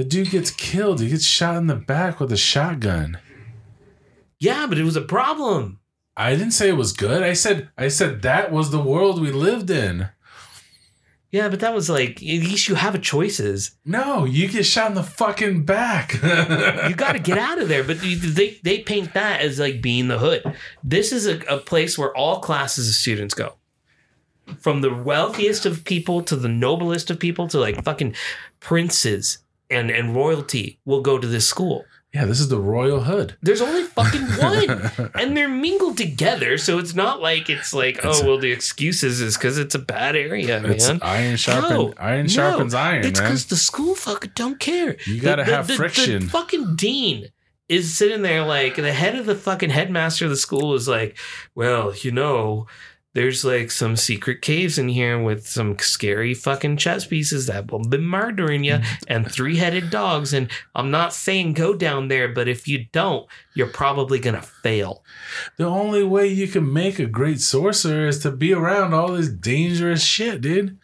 The 0.00 0.06
dude 0.06 0.30
gets 0.30 0.50
killed. 0.50 1.02
He 1.02 1.10
gets 1.10 1.26
shot 1.26 1.58
in 1.58 1.66
the 1.66 1.74
back 1.74 2.20
with 2.20 2.32
a 2.32 2.36
shotgun. 2.38 3.18
yeah, 4.38 4.66
but 4.66 4.78
it 4.78 4.82
was 4.82 4.96
a 4.96 5.02
problem. 5.02 5.80
I 6.16 6.30
didn't 6.30 6.52
say 6.52 6.70
it 6.70 6.78
was 6.78 6.94
good. 6.94 7.22
I 7.22 7.34
said 7.34 7.68
I 7.76 7.88
said 7.88 8.22
that 8.22 8.50
was 8.50 8.70
the 8.70 8.80
world 8.80 9.20
we 9.20 9.30
lived 9.30 9.68
in. 9.68 10.08
Yeah, 11.30 11.50
but 11.50 11.60
that 11.60 11.74
was 11.74 11.90
like 11.90 12.12
at 12.12 12.22
least 12.22 12.66
you 12.66 12.76
have 12.76 12.94
a 12.94 12.98
choices. 12.98 13.72
No, 13.84 14.24
you 14.24 14.48
get 14.48 14.64
shot 14.64 14.88
in 14.88 14.94
the 14.94 15.02
fucking 15.02 15.66
back. 15.66 16.14
You 16.88 16.94
got 16.94 17.12
to 17.12 17.18
get 17.18 17.36
out 17.36 17.58
of 17.58 17.68
there. 17.68 17.84
But 17.84 18.00
they 18.00 18.58
they 18.62 18.78
paint 18.78 19.12
that 19.12 19.42
as 19.42 19.60
like 19.60 19.82
being 19.82 20.08
the 20.08 20.18
hood. 20.18 20.42
This 20.82 21.12
is 21.12 21.26
a, 21.26 21.40
a 21.40 21.58
place 21.58 21.98
where 21.98 22.16
all 22.16 22.40
classes 22.40 22.88
of 22.88 22.94
students 22.94 23.34
go. 23.34 23.56
From 24.60 24.80
the 24.80 24.94
wealthiest 24.94 25.66
of 25.66 25.84
people 25.84 26.22
to 26.22 26.36
the 26.36 26.48
noblest 26.48 27.10
of 27.10 27.18
people 27.18 27.48
to 27.48 27.60
like 27.60 27.84
fucking 27.84 28.14
princes 28.60 29.40
and 29.70 29.90
and 29.90 30.14
royalty 30.14 30.80
will 30.84 31.00
go 31.02 31.18
to 31.18 31.26
this 31.26 31.48
school. 31.48 31.84
Yeah, 32.12 32.24
this 32.24 32.40
is 32.40 32.48
the 32.48 32.58
Royal 32.58 33.02
Hood. 33.02 33.36
There's 33.40 33.60
only 33.60 33.84
fucking 33.84 34.22
one, 34.22 34.90
and 35.14 35.36
they're 35.36 35.48
mingled 35.48 35.96
together. 35.96 36.58
So 36.58 36.78
it's 36.78 36.92
not 36.92 37.20
like 37.22 37.48
it's 37.48 37.72
like 37.72 37.98
It's 38.02 38.20
oh 38.20 38.26
well, 38.26 38.38
the 38.38 38.50
excuses 38.50 39.20
is 39.20 39.36
because 39.36 39.58
it's 39.58 39.76
a 39.76 39.78
bad 39.78 40.16
area, 40.16 40.60
It's 40.64 40.88
man. 40.88 40.98
iron 41.02 41.36
sharpen 41.36 41.70
No, 41.70 41.94
iron 41.98 42.22
no, 42.22 42.28
sharpens 42.28 42.74
iron, 42.74 43.04
It's 43.04 43.20
because 43.20 43.46
the 43.46 43.56
school 43.56 43.94
fucking 43.94 44.32
don't 44.34 44.58
care. 44.58 44.96
You 45.06 45.20
gotta 45.20 45.44
The- 45.44 45.50
the- 45.50 45.56
have 45.56 45.66
the- 45.68 45.74
friction. 45.76 46.24
The 46.24 46.30
fucking 46.30 46.74
dean 46.74 47.28
is 47.68 47.96
sitting 47.96 48.22
there 48.22 48.42
like 48.44 48.74
the 48.74 48.92
head 48.92 49.14
of 49.14 49.26
the 49.26 49.36
fucking 49.36 49.70
headmaster 49.70 50.24
of 50.24 50.30
the 50.32 50.36
school 50.36 50.74
is 50.74 50.88
like, 50.88 51.16
well, 51.54 51.94
you 51.94 52.10
know, 52.10 52.66
there's 53.12 53.44
like 53.44 53.70
some 53.70 53.96
secret 53.96 54.40
caves 54.40 54.78
in 54.78 54.88
here 54.88 55.20
with 55.20 55.46
some 55.46 55.78
scary 55.78 56.32
fucking 56.32 56.76
chess 56.76 57.06
pieces 57.06 57.46
that 57.46 57.70
will 57.70 57.80
be 57.80 57.98
murdering 57.98 58.62
you 58.62 58.74
mm-hmm. 58.74 59.04
and 59.08 59.30
three 59.30 59.56
headed 59.56 59.90
dogs. 59.90 60.32
And 60.32 60.48
I'm 60.74 60.90
not 60.90 61.12
saying 61.12 61.54
go 61.54 61.74
down 61.74 62.08
there, 62.08 62.28
but 62.28 62.48
if 62.48 62.68
you 62.68 62.86
don't, 62.92 63.26
you're 63.54 63.66
probably 63.66 64.18
gonna 64.18 64.42
fail. 64.42 65.02
The 65.56 65.66
only 65.66 66.04
way 66.04 66.28
you 66.28 66.46
can 66.46 66.72
make 66.72 66.98
a 66.98 67.06
great 67.06 67.40
sorcerer 67.40 68.06
is 68.06 68.20
to 68.20 68.30
be 68.30 68.52
around 68.52 68.94
all 68.94 69.12
this 69.12 69.28
dangerous 69.28 70.04
shit, 70.04 70.40
dude. 70.40 70.78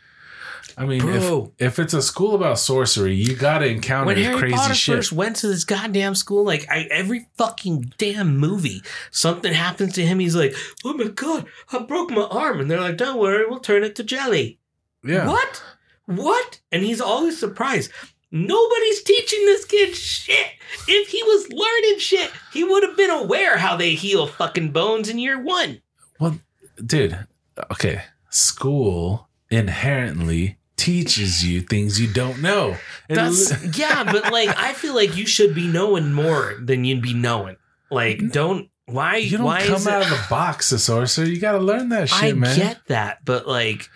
I 0.78 0.84
mean, 0.84 1.00
Bro. 1.00 1.52
if 1.58 1.68
if 1.68 1.78
it's 1.78 1.94
a 1.94 2.02
school 2.02 2.34
about 2.34 2.58
sorcery, 2.58 3.14
you 3.14 3.34
got 3.34 3.60
to 3.60 3.66
encounter 3.66 4.08
when 4.08 4.18
Harry 4.18 4.38
crazy 4.38 4.56
Potter 4.56 4.74
shit. 4.74 4.96
first 4.96 5.12
went 5.12 5.36
to 5.36 5.48
this 5.48 5.64
goddamn 5.64 6.14
school, 6.14 6.44
like 6.44 6.66
I, 6.68 6.82
every 6.90 7.28
fucking 7.38 7.94
damn 7.96 8.36
movie, 8.36 8.82
something 9.10 9.54
happens 9.54 9.94
to 9.94 10.04
him. 10.04 10.18
He's 10.18 10.36
like, 10.36 10.54
"Oh 10.84 10.92
my 10.92 11.08
god, 11.08 11.46
I 11.72 11.78
broke 11.78 12.10
my 12.10 12.24
arm," 12.24 12.60
and 12.60 12.70
they're 12.70 12.80
like, 12.80 12.98
"Don't 12.98 13.18
worry, 13.18 13.46
we'll 13.46 13.60
turn 13.60 13.84
it 13.84 13.96
to 13.96 14.04
jelly." 14.04 14.58
yeah, 15.02 15.26
What? 15.26 15.62
What? 16.04 16.60
And 16.70 16.84
he's 16.84 17.00
always 17.00 17.38
surprised. 17.38 17.90
Nobody's 18.30 19.02
teaching 19.02 19.46
this 19.46 19.64
kid 19.64 19.94
shit. 19.94 20.50
If 20.86 21.08
he 21.08 21.22
was 21.22 21.48
learning 21.50 21.98
shit, 22.00 22.30
he 22.52 22.64
would 22.64 22.82
have 22.82 22.96
been 22.96 23.10
aware 23.10 23.56
how 23.56 23.76
they 23.76 23.94
heal 23.94 24.26
fucking 24.26 24.72
bones 24.72 25.08
in 25.08 25.18
year 25.18 25.40
one. 25.40 25.80
Well, 26.20 26.38
dude, 26.84 27.26
okay. 27.70 28.02
School 28.30 29.28
inherently 29.50 30.58
teaches 30.76 31.44
you 31.46 31.60
things 31.62 32.00
you 32.00 32.12
don't 32.12 32.40
know. 32.42 32.76
It 33.08 33.14
That's 33.14 33.78
yeah, 33.78 34.04
but 34.04 34.32
like 34.32 34.56
I 34.56 34.72
feel 34.72 34.94
like 34.94 35.16
you 35.16 35.26
should 35.26 35.54
be 35.54 35.66
knowing 35.66 36.12
more 36.12 36.54
than 36.60 36.84
you'd 36.84 37.02
be 37.02 37.14
knowing. 37.14 37.56
Like, 37.90 38.30
don't 38.32 38.68
why 38.86 39.16
you 39.16 39.38
don't 39.38 39.46
why 39.46 39.62
come 39.66 39.86
out 39.88 40.02
it, 40.02 40.10
of 40.10 40.10
the 40.10 40.26
box 40.28 40.72
a 40.72 40.78
sorcerer. 40.78 41.24
You 41.24 41.40
got 41.40 41.52
to 41.52 41.58
learn 41.58 41.88
that 41.90 42.08
shit, 42.08 42.22
I 42.22 42.32
man. 42.32 42.56
get 42.56 42.80
that, 42.88 43.24
but 43.24 43.48
like 43.48 43.88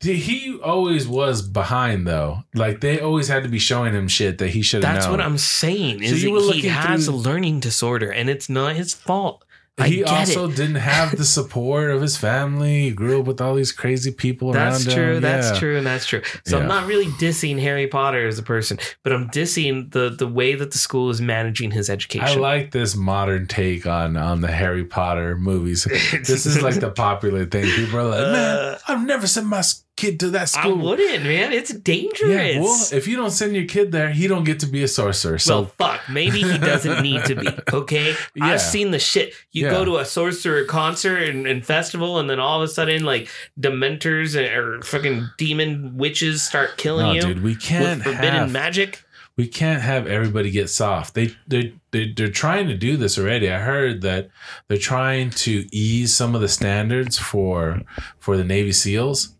he 0.00 0.58
always 0.62 1.06
was 1.06 1.42
behind 1.42 2.06
though. 2.06 2.42
Like 2.54 2.80
they 2.80 3.00
always 3.00 3.28
had 3.28 3.44
to 3.44 3.48
be 3.48 3.58
showing 3.58 3.94
him 3.94 4.08
shit 4.08 4.38
that 4.38 4.48
he 4.48 4.62
should 4.62 4.82
have 4.82 4.92
known. 4.94 5.00
that's 5.00 5.10
what 5.10 5.20
I'm 5.20 5.38
saying. 5.38 5.98
So 6.00 6.14
Is 6.14 6.24
you 6.24 6.32
were 6.32 6.40
he 6.52 6.66
has 6.68 7.06
through- 7.06 7.14
a 7.14 7.16
learning 7.16 7.60
disorder, 7.60 8.10
and 8.10 8.28
it's 8.28 8.48
not 8.48 8.74
his 8.74 8.94
fault. 8.94 9.44
He 9.84 10.04
also 10.04 10.48
it. 10.50 10.54
didn't 10.56 10.76
have 10.76 11.16
the 11.16 11.24
support 11.38 11.90
of 11.90 12.02
his 12.02 12.16
family. 12.16 12.82
He 12.82 12.90
grew 12.92 13.20
up 13.20 13.26
with 13.26 13.40
all 13.40 13.54
these 13.54 13.72
crazy 13.72 14.12
people 14.12 14.52
That's 14.52 14.86
around 14.86 14.94
true. 14.94 15.14
him. 15.16 15.22
That's 15.22 15.50
Yeah. 15.52 15.58
true. 15.58 15.76
And 15.78 15.86
that's 15.86 16.06
true. 16.06 16.22
So 16.44 16.56
Yeah. 16.56 16.62
I'm 16.62 16.68
not 16.68 16.86
really 16.86 17.06
dissing 17.12 17.58
Harry 17.58 17.86
Potter 17.86 18.26
as 18.28 18.38
a 18.38 18.42
person, 18.42 18.78
but 19.02 19.12
I'm 19.14 19.28
dissing 19.30 19.90
the 19.90 20.10
the 20.10 20.28
way 20.28 20.54
that 20.54 20.72
the 20.72 20.78
school 20.78 21.08
is 21.10 21.20
managing 21.22 21.70
his 21.70 21.88
education. 21.88 22.26
I 22.28 22.34
like 22.34 22.70
this 22.72 22.94
modern 22.94 23.46
take 23.46 23.86
on 23.86 24.16
on 24.16 24.42
the 24.42 24.52
Harry 24.52 24.84
Potter 24.84 25.36
movies. 25.38 25.84
this 26.12 26.44
is 26.46 26.62
like 26.62 26.78
the 26.80 26.90
popular 26.90 27.46
thing. 27.46 27.64
People 27.64 27.98
are 28.00 28.04
like, 28.04 28.20
"Man, 28.32 28.56
Uh, 28.58 28.78
I've 28.88 29.06
never 29.06 29.26
seen 29.26 29.46
my 29.46 29.62
kid 29.96 30.18
to 30.20 30.30
that 30.30 30.48
school. 30.48 30.80
I 30.80 30.82
wouldn't, 30.82 31.24
man. 31.24 31.52
It's 31.52 31.72
dangerous. 31.72 32.30
Yeah, 32.54 32.60
well, 32.60 32.80
if 32.92 33.06
you 33.06 33.16
don't 33.16 33.30
send 33.30 33.54
your 33.54 33.66
kid 33.66 33.92
there, 33.92 34.10
he 34.10 34.26
don't 34.26 34.44
get 34.44 34.60
to 34.60 34.66
be 34.66 34.82
a 34.82 34.88
sorcerer. 34.88 35.38
So 35.38 35.60
well, 35.62 35.72
fuck. 35.78 36.00
Maybe 36.08 36.42
he 36.42 36.58
doesn't 36.58 37.02
need 37.02 37.24
to 37.26 37.34
be. 37.36 37.48
Okay, 37.72 38.14
Yeah. 38.34 38.46
I've 38.46 38.60
seen 38.60 38.90
the 38.90 38.98
shit. 38.98 39.34
You 39.52 39.64
Yeah. 39.66 39.70
go 39.70 39.84
to 39.84 39.98
a 39.98 40.04
sorcerer 40.04 40.64
concert 40.64 41.22
and, 41.28 41.46
and 41.46 41.64
festival, 41.64 42.18
and 42.18 42.28
then 42.28 42.40
all 42.40 42.62
of 42.62 42.68
a 42.68 42.72
sudden, 42.72 43.04
like 43.04 43.28
dementors 43.60 44.34
or 44.36 44.82
fucking 44.82 45.28
demon 45.38 45.96
witches 45.96 46.42
start 46.42 46.76
killing 46.76 47.06
no, 47.06 47.12
you 47.12 47.20
dude, 47.22 47.42
we 47.42 47.54
can't 47.54 48.02
forbidden 48.02 48.34
have, 48.34 48.50
magic. 48.52 49.02
we 49.36 49.46
can't 49.46 49.82
have 49.82 50.06
everybody 50.06 50.50
get 50.50 50.68
soft. 50.70 51.14
They 51.14 51.34
they 51.46 51.74
they 51.90 52.12
they're 52.12 52.28
trying 52.30 52.68
to 52.68 52.76
do 52.76 52.96
this 52.96 53.18
already. 53.18 53.50
I 53.50 53.58
heard 53.58 54.02
that 54.02 54.28
they're 54.68 54.78
trying 54.78 55.30
to 55.30 55.66
ease 55.72 56.14
some 56.14 56.34
of 56.34 56.40
the 56.40 56.48
standards 56.48 57.18
for 57.18 57.80
for 58.18 58.36
the 58.36 58.44
Navy 58.44 58.72
SEALs, 58.72 59.31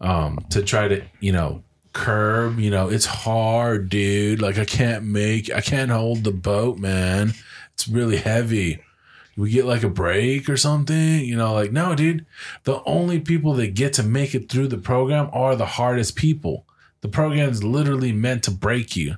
um, 0.00 0.38
to 0.50 0.62
try 0.62 0.88
to 0.88 1.02
you 1.20 1.32
know 1.32 1.62
curb. 1.92 2.58
You 2.58 2.70
know, 2.70 2.88
it's 2.88 3.06
hard, 3.06 3.88
dude. 3.88 4.40
Like 4.40 4.58
I 4.58 4.64
can't 4.64 5.04
make, 5.04 5.52
I 5.52 5.60
can't 5.60 5.90
hold 5.90 6.24
the 6.24 6.30
boat, 6.32 6.78
man. 6.78 7.34
It's 7.74 7.88
really 7.88 8.16
heavy. 8.18 8.80
we 9.36 9.50
get 9.50 9.64
like 9.66 9.82
a 9.84 9.88
break 9.88 10.48
or 10.48 10.56
something. 10.56 11.20
You 11.20 11.36
know, 11.36 11.54
like 11.54 11.72
no, 11.72 11.94
dude. 11.94 12.26
The 12.64 12.82
only 12.84 13.20
people 13.20 13.54
that 13.54 13.74
get 13.74 13.92
to 13.94 14.02
make 14.02 14.34
it 14.34 14.48
through 14.48 14.68
the 14.68 14.78
program 14.78 15.30
are 15.32 15.56
the 15.56 15.66
hardest 15.66 16.16
people. 16.16 16.64
The 17.00 17.08
program 17.08 17.48
is 17.50 17.62
literally 17.62 18.12
meant 18.12 18.42
to 18.44 18.50
break 18.50 18.96
you. 18.96 19.16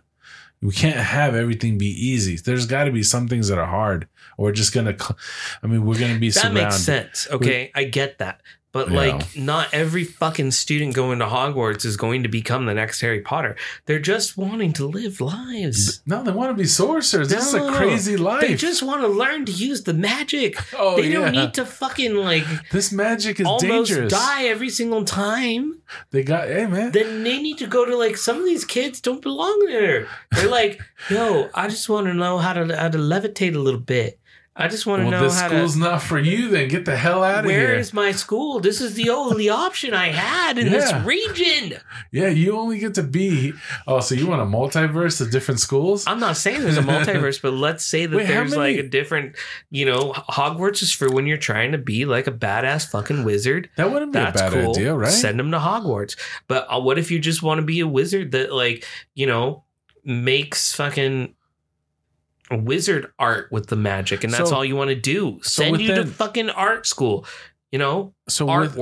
We 0.63 0.73
can't 0.73 0.97
have 0.97 1.35
everything 1.35 1.79
be 1.79 1.87
easy. 1.87 2.37
There's 2.37 2.67
got 2.67 2.85
to 2.85 2.93
be 2.93 3.03
some 3.03 3.29
things 3.29 3.49
that 3.49 3.57
are 3.57 3.65
hard. 3.67 4.07
Or 4.37 4.45
we're 4.47 4.53
just 4.53 4.75
gonna. 4.75 4.95
I 5.63 5.67
mean, 5.67 5.87
we're 5.87 5.99
gonna 5.99 6.19
be 6.19 6.29
That 6.29 6.41
surrounded. 6.41 6.63
makes 6.65 6.77
sense. 6.77 7.27
Okay, 7.31 7.71
I 7.75 7.85
get 7.85 8.19
that. 8.19 8.43
But 8.73 8.91
Yeah. 8.91 8.97
like 8.99 9.37
not 9.37 9.75
every 9.75 10.05
fucking 10.05 10.53
student 10.53 10.95
going 10.95 11.19
to 11.19 11.25
Hogwarts 11.27 11.85
is 11.85 11.97
going 11.97 12.23
to 12.23 12.29
become 12.29 12.67
the 12.67 12.75
next 12.75 13.01
Harry 13.01 13.21
Potter. 13.21 13.57
They're 13.87 13.99
just 13.99 14.37
wanting 14.37 14.73
to 14.75 14.87
live 14.87 15.21
lives. 15.21 16.01
No, 16.07 16.23
they 16.23 16.31
want 16.31 16.51
to 16.57 16.63
be 16.63 16.69
sorcerers. 16.69 17.29
This 17.31 17.49
is 17.49 17.55
a 17.55 17.73
crazy 17.73 18.17
life. 18.17 18.43
They 18.43 18.55
just 18.55 18.85
want 18.85 19.01
to 19.01 19.09
learn 19.09 19.45
to 19.47 19.53
use 19.53 19.83
the 19.83 19.95
magic. 19.95 20.57
oh 20.79 20.97
they 21.01 21.09
yeah. 21.09 21.19
don't 21.19 21.33
need 21.33 21.55
to 21.55 21.67
fucking 21.67 22.15
like 22.15 22.45
this 22.71 22.93
magic 22.93 23.41
is 23.41 23.47
almost 23.47 23.91
dangerous. 23.91 24.13
die 24.13 24.45
every 24.45 24.71
single 24.71 25.05
time. 25.05 25.81
They 26.13 26.23
got 26.23 26.47
hey 26.47 26.67
man. 26.67 26.93
Then 26.93 27.25
they 27.25 27.43
need 27.43 27.59
to 27.59 27.67
go 27.67 27.85
to 27.85 27.97
like 27.97 28.17
some 28.17 28.39
of 28.39 28.45
these 28.45 28.65
kids 28.65 29.01
don't 29.01 29.21
belong 29.21 29.65
there. 29.67 30.07
They're 30.31 30.49
like, 30.49 30.81
yo, 31.11 31.51
I 31.55 31.67
just 31.67 31.89
want 31.89 32.07
to 32.07 32.15
know 32.15 32.39
how 32.39 32.53
to 32.53 32.77
how 32.77 32.89
to 32.89 32.99
levitate 32.99 33.57
a 33.57 33.59
little 33.59 33.81
bit. 33.81 34.20
I 34.57 34.67
just 34.69 34.85
want 34.85 35.01
to 35.01 35.09
well, 35.09 35.21
know 35.21 35.23
this 35.29 35.41
how 35.41 35.47
school's 35.49 35.75
to. 35.75 35.79
not 35.79 36.03
for 36.03 36.19
you. 36.19 36.49
Then 36.49 36.69
get 36.69 36.85
the 36.85 36.97
hell 36.97 37.23
out 37.23 37.45
of 37.45 37.51
here. 37.51 37.69
Where 37.69 37.75
is 37.77 37.93
my 37.95 38.11
school? 38.13 38.59
This 38.61 38.81
is 38.81 38.95
the 38.95 39.09
only 39.09 39.49
option 39.49 39.95
I 39.95 40.09
had 40.09 40.59
in 40.59 40.67
Yeah. 40.67 40.73
this 40.73 40.93
region. 41.07 41.79
yeah, 42.11 42.29
you 42.29 42.59
only 42.59 42.79
get 42.81 42.95
to 42.95 43.05
be. 43.05 43.53
Oh, 43.87 44.01
so 44.01 44.15
you 44.17 44.27
want 44.27 44.43
a 44.43 44.45
multiverse 44.45 45.21
of 45.21 45.31
different 45.31 45.61
schools? 45.61 46.05
I'm 46.07 46.19
not 46.19 46.37
saying 46.37 46.63
there's 46.63 46.77
a 46.77 46.83
multiverse, 46.83 47.41
but 47.41 47.53
let's 47.53 47.85
say 47.85 48.07
that 48.07 48.15
Wait, 48.17 48.27
there's 48.27 48.55
like 48.57 48.77
a 48.77 48.83
different, 48.83 49.37
you 49.71 49.87
know, 49.87 50.13
Hogwarts 50.15 50.83
is 50.83 50.93
for 50.93 51.09
when 51.11 51.27
you're 51.27 51.39
trying 51.39 51.71
to 51.73 51.79
be 51.79 52.05
like 52.05 52.27
a 52.27 52.33
badass 52.33 52.91
fucking 52.91 53.23
wizard. 53.25 53.71
that 53.77 53.91
wouldn't 53.93 54.13
be 54.13 54.19
a 54.19 54.33
bad 54.33 54.53
cool. 54.53 54.71
idea, 54.71 54.95
right? 54.95 55.13
Send 55.13 55.39
them 55.39 55.53
to 55.53 55.59
Hogwarts. 55.59 56.17
But 56.49 56.67
uh, 56.69 56.81
what 56.81 56.99
if 56.99 57.11
you 57.13 57.21
just 57.21 57.43
want 57.43 57.61
to 57.61 57.65
be 57.65 57.81
a 57.81 57.87
wizard 57.89 58.33
that, 58.33 58.53
like, 58.53 58.85
you 59.15 59.27
know, 59.27 59.63
makes 60.05 60.75
fucking 60.75 61.35
wizard 62.57 63.13
art 63.19 63.51
with 63.53 63.69
the 63.69 63.77
magic, 63.77 64.25
and 64.25 64.33
that's 64.33 64.51
So- 64.51 64.57
all 64.57 64.65
you 64.65 64.77
want 64.77 64.91
to 64.91 64.97
do? 64.97 65.39
so 65.43 65.63
Send 65.63 65.81
you 65.81 65.95
to 65.95 66.07
fucking 66.07 66.51
art 66.51 66.87
school. 66.87 67.25
You 67.73 67.79
know, 67.79 68.15
so 68.29 68.47
with, 68.47 68.77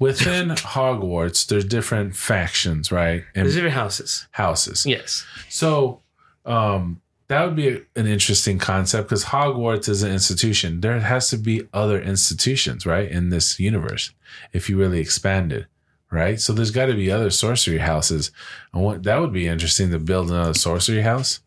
within 0.00 0.48
Hogwarts, 0.56 1.46
there's 1.46 1.64
different 1.64 2.16
factions, 2.16 2.90
right? 2.90 3.22
And 3.32 3.44
There's 3.46 3.54
different 3.54 3.76
houses. 3.76 4.26
houses. 4.32 4.84
Yes. 4.84 5.24
So, 5.48 6.00
um, 6.44 7.00
that 7.28 7.44
would 7.44 7.54
be 7.54 7.68
a- 7.68 7.80
an 7.94 8.08
interesting 8.08 8.58
concept 8.58 9.08
because 9.08 9.26
Hogwarts 9.26 9.88
is 9.88 10.02
an 10.02 10.10
institution. 10.10 10.80
There 10.80 10.98
has 10.98 11.30
to 11.30 11.36
be 11.38 11.62
other 11.72 12.02
institutions, 12.02 12.84
right, 12.84 13.08
in 13.08 13.30
this 13.30 13.60
universe 13.60 14.10
if 14.52 14.68
you 14.68 14.76
really 14.76 14.98
expand 14.98 15.52
it, 15.52 15.66
right? 16.10 16.40
So 16.40 16.52
there's 16.52 16.72
got 16.72 16.86
to 16.86 16.94
be 16.94 17.12
other 17.12 17.30
sorcery 17.30 17.78
houses, 17.78 18.32
and 18.72 18.82
what 18.82 19.04
that 19.04 19.20
would 19.20 19.32
be 19.32 19.46
interesting 19.46 19.92
to 19.92 20.00
build 20.00 20.28
another 20.30 20.54
sorcery 20.54 21.02
house. 21.02 21.38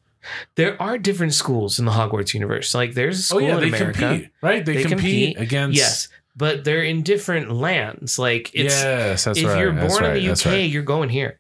There 0.56 0.82
are 0.82 0.98
different 0.98 1.34
schools 1.34 1.80
in 1.80 1.86
the 1.86 1.92
Hogwarts 1.92 2.34
universe. 2.34 2.74
Like, 2.74 2.94
there's 2.94 3.20
a 3.20 3.24
school 3.24 3.40
oh 3.40 3.42
yeah, 3.42 3.54
in 3.56 3.60
they 3.62 3.78
America. 3.78 4.00
compete, 4.00 4.30
right? 4.42 4.66
They, 4.66 4.74
They 4.76 4.84
compete, 4.84 5.36
compete, 5.36 5.38
against. 5.38 5.78
Yes, 5.78 6.08
but 6.38 6.64
they're 6.64 6.84
in 6.84 7.02
different 7.02 7.52
lands. 7.52 8.20
Like 8.20 8.52
it's 8.54 8.76
yes, 8.76 9.26
that's 9.26 9.40
if 9.40 9.46
right. 9.46 9.60
you're 9.60 9.74
born 9.74 10.04
right, 10.04 10.18
in 10.18 10.24
the 10.24 10.32
UK, 10.32 10.46
right. 10.46 10.70
you're 10.70 10.84
going 10.84 11.10
here. 11.10 11.40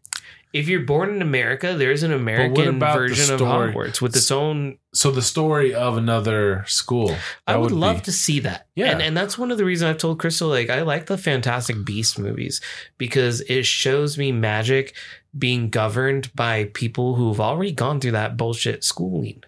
If 0.54 0.68
you're 0.70 0.86
born 0.86 1.14
in 1.14 1.22
America, 1.22 1.76
there's 1.78 2.04
an 2.04 2.14
American 2.14 2.80
version 2.80 3.36
of? 3.36 3.42
Hogwarts 3.42 4.02
with 4.02 4.16
its 4.16 4.32
own. 4.32 4.80
So 4.94 5.12
the 5.12 5.22
story 5.22 5.76
of 5.76 5.98
another 5.98 6.64
school. 6.68 7.16
I 7.46 7.54
that 7.54 7.62
would, 7.62 7.72
love 7.72 7.98
be- 7.98 8.04
to 8.04 8.12
see 8.12 8.40
that. 8.40 8.66
Yeah. 8.74 8.92
and 8.92 9.02
and 9.02 9.16
that's 9.16 9.38
one 9.38 9.52
of 9.52 9.58
the 9.58 9.66
reasons 9.66 9.90
I've 9.92 9.98
told 10.00 10.20
Crystal 10.20 10.50
like 10.50 10.70
I 10.70 10.82
like 10.82 11.06
the 11.06 11.18
Fantastic 11.18 11.86
Beast 11.86 12.18
movies 12.18 12.60
because 12.98 13.42
it 13.42 13.66
shows 13.66 14.18
me 14.18 14.32
magic 14.32 14.96
being 15.38 15.70
governed 15.70 16.34
by 16.36 16.66
people 16.74 17.16
who've 17.16 17.40
already 17.40 17.72
gone 17.72 18.00
through 18.00 18.12
that 18.12 18.38
bullshit 18.38 18.84
schooling. 18.84 19.44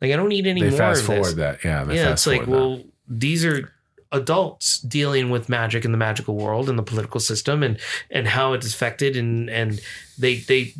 Like 0.00 0.12
I 0.12 0.16
don't 0.16 0.28
need 0.28 0.46
any 0.46 0.62
They 0.62 0.70
more 0.70 0.78
fast 0.78 1.00
of 1.00 1.06
forward 1.06 1.24
this. 1.24 1.34
that. 1.34 1.64
Yeah, 1.64 1.84
they 1.84 1.96
yeah, 1.96 2.12
it's 2.12 2.26
like, 2.26 2.40
that. 2.40 2.48
well, 2.48 2.82
these 3.08 3.44
are 3.44 3.72
adults 4.12 4.80
dealing 4.80 5.28
with 5.30 5.48
magic 5.48 5.84
in 5.84 5.92
the 5.92 5.98
magical 5.98 6.34
world 6.36 6.68
and 6.70 6.78
the 6.78 6.82
political 6.82 7.20
system 7.20 7.62
and 7.62 7.78
and 8.10 8.26
how 8.28 8.52
it's 8.54 8.66
affected 8.72 9.16
and 9.16 9.50
and 9.50 9.80
they 10.18 10.36
they 10.36 10.72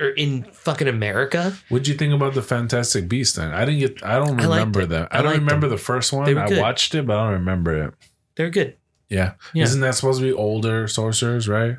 are 0.00 0.10
in 0.10 0.44
fucking 0.44 0.88
America. 0.88 1.54
What'd 1.68 1.88
you 1.88 1.94
think 1.94 2.14
about 2.14 2.32
the 2.34 2.42
Fantastic 2.42 3.06
Beast? 3.08 3.36
Then 3.36 3.52
I 3.52 3.64
didn't 3.66 3.80
get. 3.80 4.04
I 4.04 4.18
don't 4.18 4.36
remember 4.36 4.82
it. 4.82 4.88
them. 4.88 5.08
I 5.10 5.18
I, 5.18 5.22
don't 5.22 5.32
remember 5.34 5.66
them. 5.68 5.76
the 5.76 5.82
first 5.82 6.12
one. 6.12 6.38
I 6.38 6.58
watched 6.58 6.94
it, 6.94 7.06
but 7.06 7.16
I 7.18 7.24
don't 7.24 7.32
remember 7.40 7.86
it. 7.86 7.94
They're 8.36 8.50
good. 8.50 8.76
Yeah. 9.10 9.32
Yeah. 9.52 9.64
isn't 9.64 9.80
that 9.80 9.96
supposed 9.96 10.20
to 10.20 10.26
be 10.26 10.32
older 10.32 10.86
sorcerers, 10.88 11.48
right? 11.48 11.76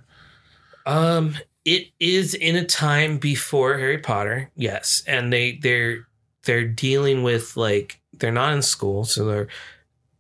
Um, 0.86 1.36
it 1.66 1.88
is 2.00 2.34
in 2.34 2.56
a 2.56 2.66
time 2.66 3.18
before 3.18 3.78
Harry 3.78 3.98
Potter, 4.00 4.50
yes, 4.56 5.04
and 5.08 5.32
they 5.32 5.54
they're 5.62 6.08
they're 6.44 6.68
dealing 6.68 7.24
with 7.24 7.56
like 7.58 8.00
they're 8.14 8.32
not 8.32 8.54
in 8.54 8.62
school, 8.62 9.04
so 9.06 9.26
they're 9.26 9.48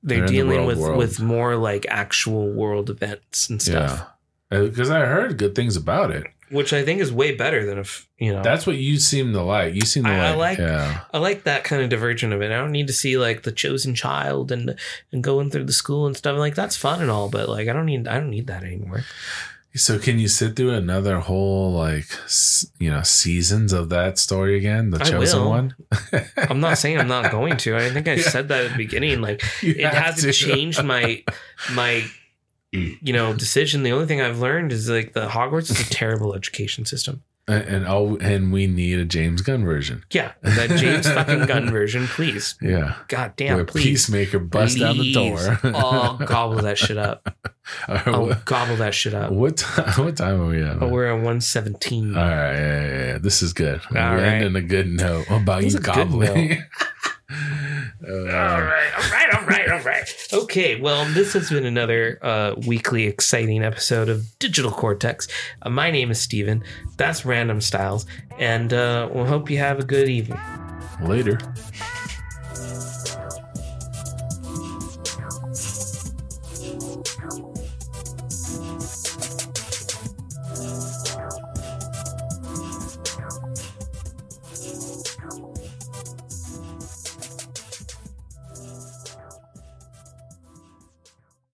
They're 0.03 0.17
they're 0.17 0.19
in 0.19 0.25
the 0.25 0.31
dealing 0.31 0.65
with 0.65 0.77
world. 0.79 0.97
with 0.97 1.19
more 1.19 1.55
like 1.55 1.85
actual 1.89 2.51
world 2.51 2.89
events 2.89 3.49
and 3.49 3.61
stuff, 3.61 4.01
uh, 4.51 4.55
Yeah, 4.55 4.61
because 4.69 4.89
I 4.89 5.01
heard 5.05 5.37
good 5.37 5.55
things 5.55 5.75
about 5.75 6.11
it. 6.11 6.27
which 6.51 6.73
I 6.73 6.83
think 6.83 6.99
is 6.99 7.13
way 7.13 7.33
better 7.33 7.65
than 7.65 7.77
if 7.79 8.07
you 8.19 8.33
know. 8.33 8.43
That's 8.43 8.67
what 8.67 8.75
you 8.77 8.97
seem 8.99 9.31
to 9.33 9.41
like. 9.41 9.73
You 9.73 9.81
seem 9.81 10.03
to 10.03 10.09
I- 10.09 10.17
I 10.17 10.29
like. 10.35 10.37
like- 10.37 10.57
yeah, 10.59 10.99
I 11.13 11.17
like 11.19 11.43
that 11.45 11.63
kind 11.63 11.81
of 11.81 11.89
diversion 11.89 12.33
of 12.33 12.41
it. 12.41 12.51
I 12.51 12.57
don't 12.57 12.71
need 12.73 12.87
to 12.87 12.93
see 12.93 13.17
like 13.17 13.43
the 13.43 13.51
chosen 13.53 13.95
child 13.95 14.51
and 14.51 14.75
and 15.11 15.23
going 15.23 15.49
through 15.49 15.63
the 15.65 15.73
school 15.73 16.05
and 16.07 16.15
stuff. 16.17 16.37
Like 16.37 16.55
that's 16.55 16.75
fun 16.77 17.01
and 17.01 17.09
all, 17.09 17.29
but 17.29 17.47
like 17.49 17.67
I 17.69 17.73
don't 17.73 17.85
need 17.87 18.07
I 18.07 18.15
don't 18.19 18.29
need 18.29 18.47
that 18.47 18.63
anymore. 18.63 19.03
So 19.73 19.97
can 19.99 20.19
you 20.19 20.27
sit 20.27 20.55
through 20.57 20.71
another 20.71 21.19
whole 21.19 21.71
like 21.71 22.07
you 22.79 22.89
know 22.89 23.01
seasons 23.03 23.71
of 23.71 23.87
that 23.89 24.17
story 24.17 24.57
again? 24.57 24.89
The 24.89 24.99
I 25.01 25.03
chosen 25.05 25.41
will. 25.41 25.49
one. 25.49 25.75
I'm 26.37 26.59
not 26.59 26.77
saying 26.77 26.99
I'm 26.99 27.07
not 27.07 27.31
going 27.37 27.55
to. 27.57 27.77
I 27.77 27.89
think 27.89 28.07
I 28.07 28.15
Yeah. 28.15 28.23
said 28.29 28.49
that 28.49 28.65
at 28.65 28.71
the 28.71 28.77
beginning. 28.77 29.21
Like 29.21 29.41
You 29.61 29.71
it 29.77 29.93
hasn't 29.93 30.33
to. 30.33 30.37
changed 30.39 30.83
my 30.83 31.23
my 31.71 32.03
you 32.71 33.13
know 33.13 33.33
decision. 33.33 33.83
The 33.83 33.91
only 33.93 34.07
thing 34.07 34.19
I've 34.21 34.39
learned 34.39 34.71
is 34.73 34.89
like 34.89 35.13
the 35.13 35.27
Hogwarts 35.29 35.71
is 35.71 35.79
a 35.79 35.89
terrible 35.89 36.33
education 36.35 36.85
system. 36.85 37.23
And, 37.51 37.63
and 37.75 37.87
oh, 37.87 38.17
and 38.21 38.51
we 38.53 38.67
need 38.67 38.99
a 38.99 39.05
James 39.05 39.41
Gunn 39.41 39.63
version. 39.65 40.03
Yeah, 40.11 40.31
that 40.41 40.69
James 40.71 41.07
fucking 41.07 41.45
Gunn 41.45 41.69
version, 41.69 42.07
please. 42.07 42.55
Yeah, 42.61 42.95
God 43.07 43.33
damn, 43.35 43.55
where 43.55 43.65
please. 43.65 43.83
Peacemaker 43.83 44.39
busts 44.39 44.79
down 44.79 44.97
the 44.97 45.11
door. 45.11 45.37
Please. 45.37 45.73
oh, 45.75 46.17
gobble 46.25 46.61
that 46.61 46.77
shit 46.77 46.97
up. 46.97 47.35
All 47.87 47.95
right, 47.95 48.07
Oh, 48.07 48.21
what, 48.27 48.45
gobble 48.45 48.75
that 48.77 48.93
shit 48.93 49.13
up. 49.13 49.31
what 49.31 49.57
time? 49.57 49.93
What 50.05 50.17
time 50.17 50.41
are 50.41 50.47
we 50.47 50.61
at? 50.63 50.81
Oh, 50.81 50.87
we're 50.87 51.07
at 51.07 51.13
117. 51.13 52.15
All 52.17 52.21
right, 52.23 52.29
yeah, 52.31 52.53
yeah, 52.55 53.05
yeah. 53.05 53.17
This 53.17 53.41
is 53.41 53.53
good. 53.53 53.81
We're 53.91 53.99
All 54.01 54.15
right. 54.15 54.23
ending 54.23 54.55
a 54.55 54.61
good 54.61 54.87
note 54.87 55.29
about 55.29 55.61
This 55.61 55.73
you 55.73 55.79
is 55.79 55.85
a 58.01 58.05
good 58.05 58.27
gobbling. 58.29 58.33
All 58.33 58.57
Uh, 58.57 58.61
right, 58.65 58.91
all 58.97 59.11
right, 59.11 59.33
all 59.35 59.45
right, 59.45 59.71
all 59.71 59.79
right. 59.81 60.27
Okay, 60.33 60.79
well, 60.79 61.05
this 61.13 61.33
has 61.33 61.49
been 61.49 61.65
another 61.65 62.19
uh, 62.21 62.55
weekly 62.65 63.05
exciting 63.07 63.63
episode 63.63 64.09
of 64.09 64.23
Digital 64.39 64.71
Cortex. 64.71 65.27
Uh, 65.61 65.69
my 65.69 65.91
name 65.91 66.11
is 66.11 66.19
Steven. 66.21 66.63
That's 66.97 67.25
Random 67.25 67.61
Styles. 67.61 68.05
And 68.39 68.73
uh, 68.73 69.09
we'll 69.13 69.25
hope 69.25 69.49
you 69.49 69.57
have 69.59 69.79
a 69.79 69.83
good 69.85 70.09
evening. 70.09 70.39
later. 71.03 71.37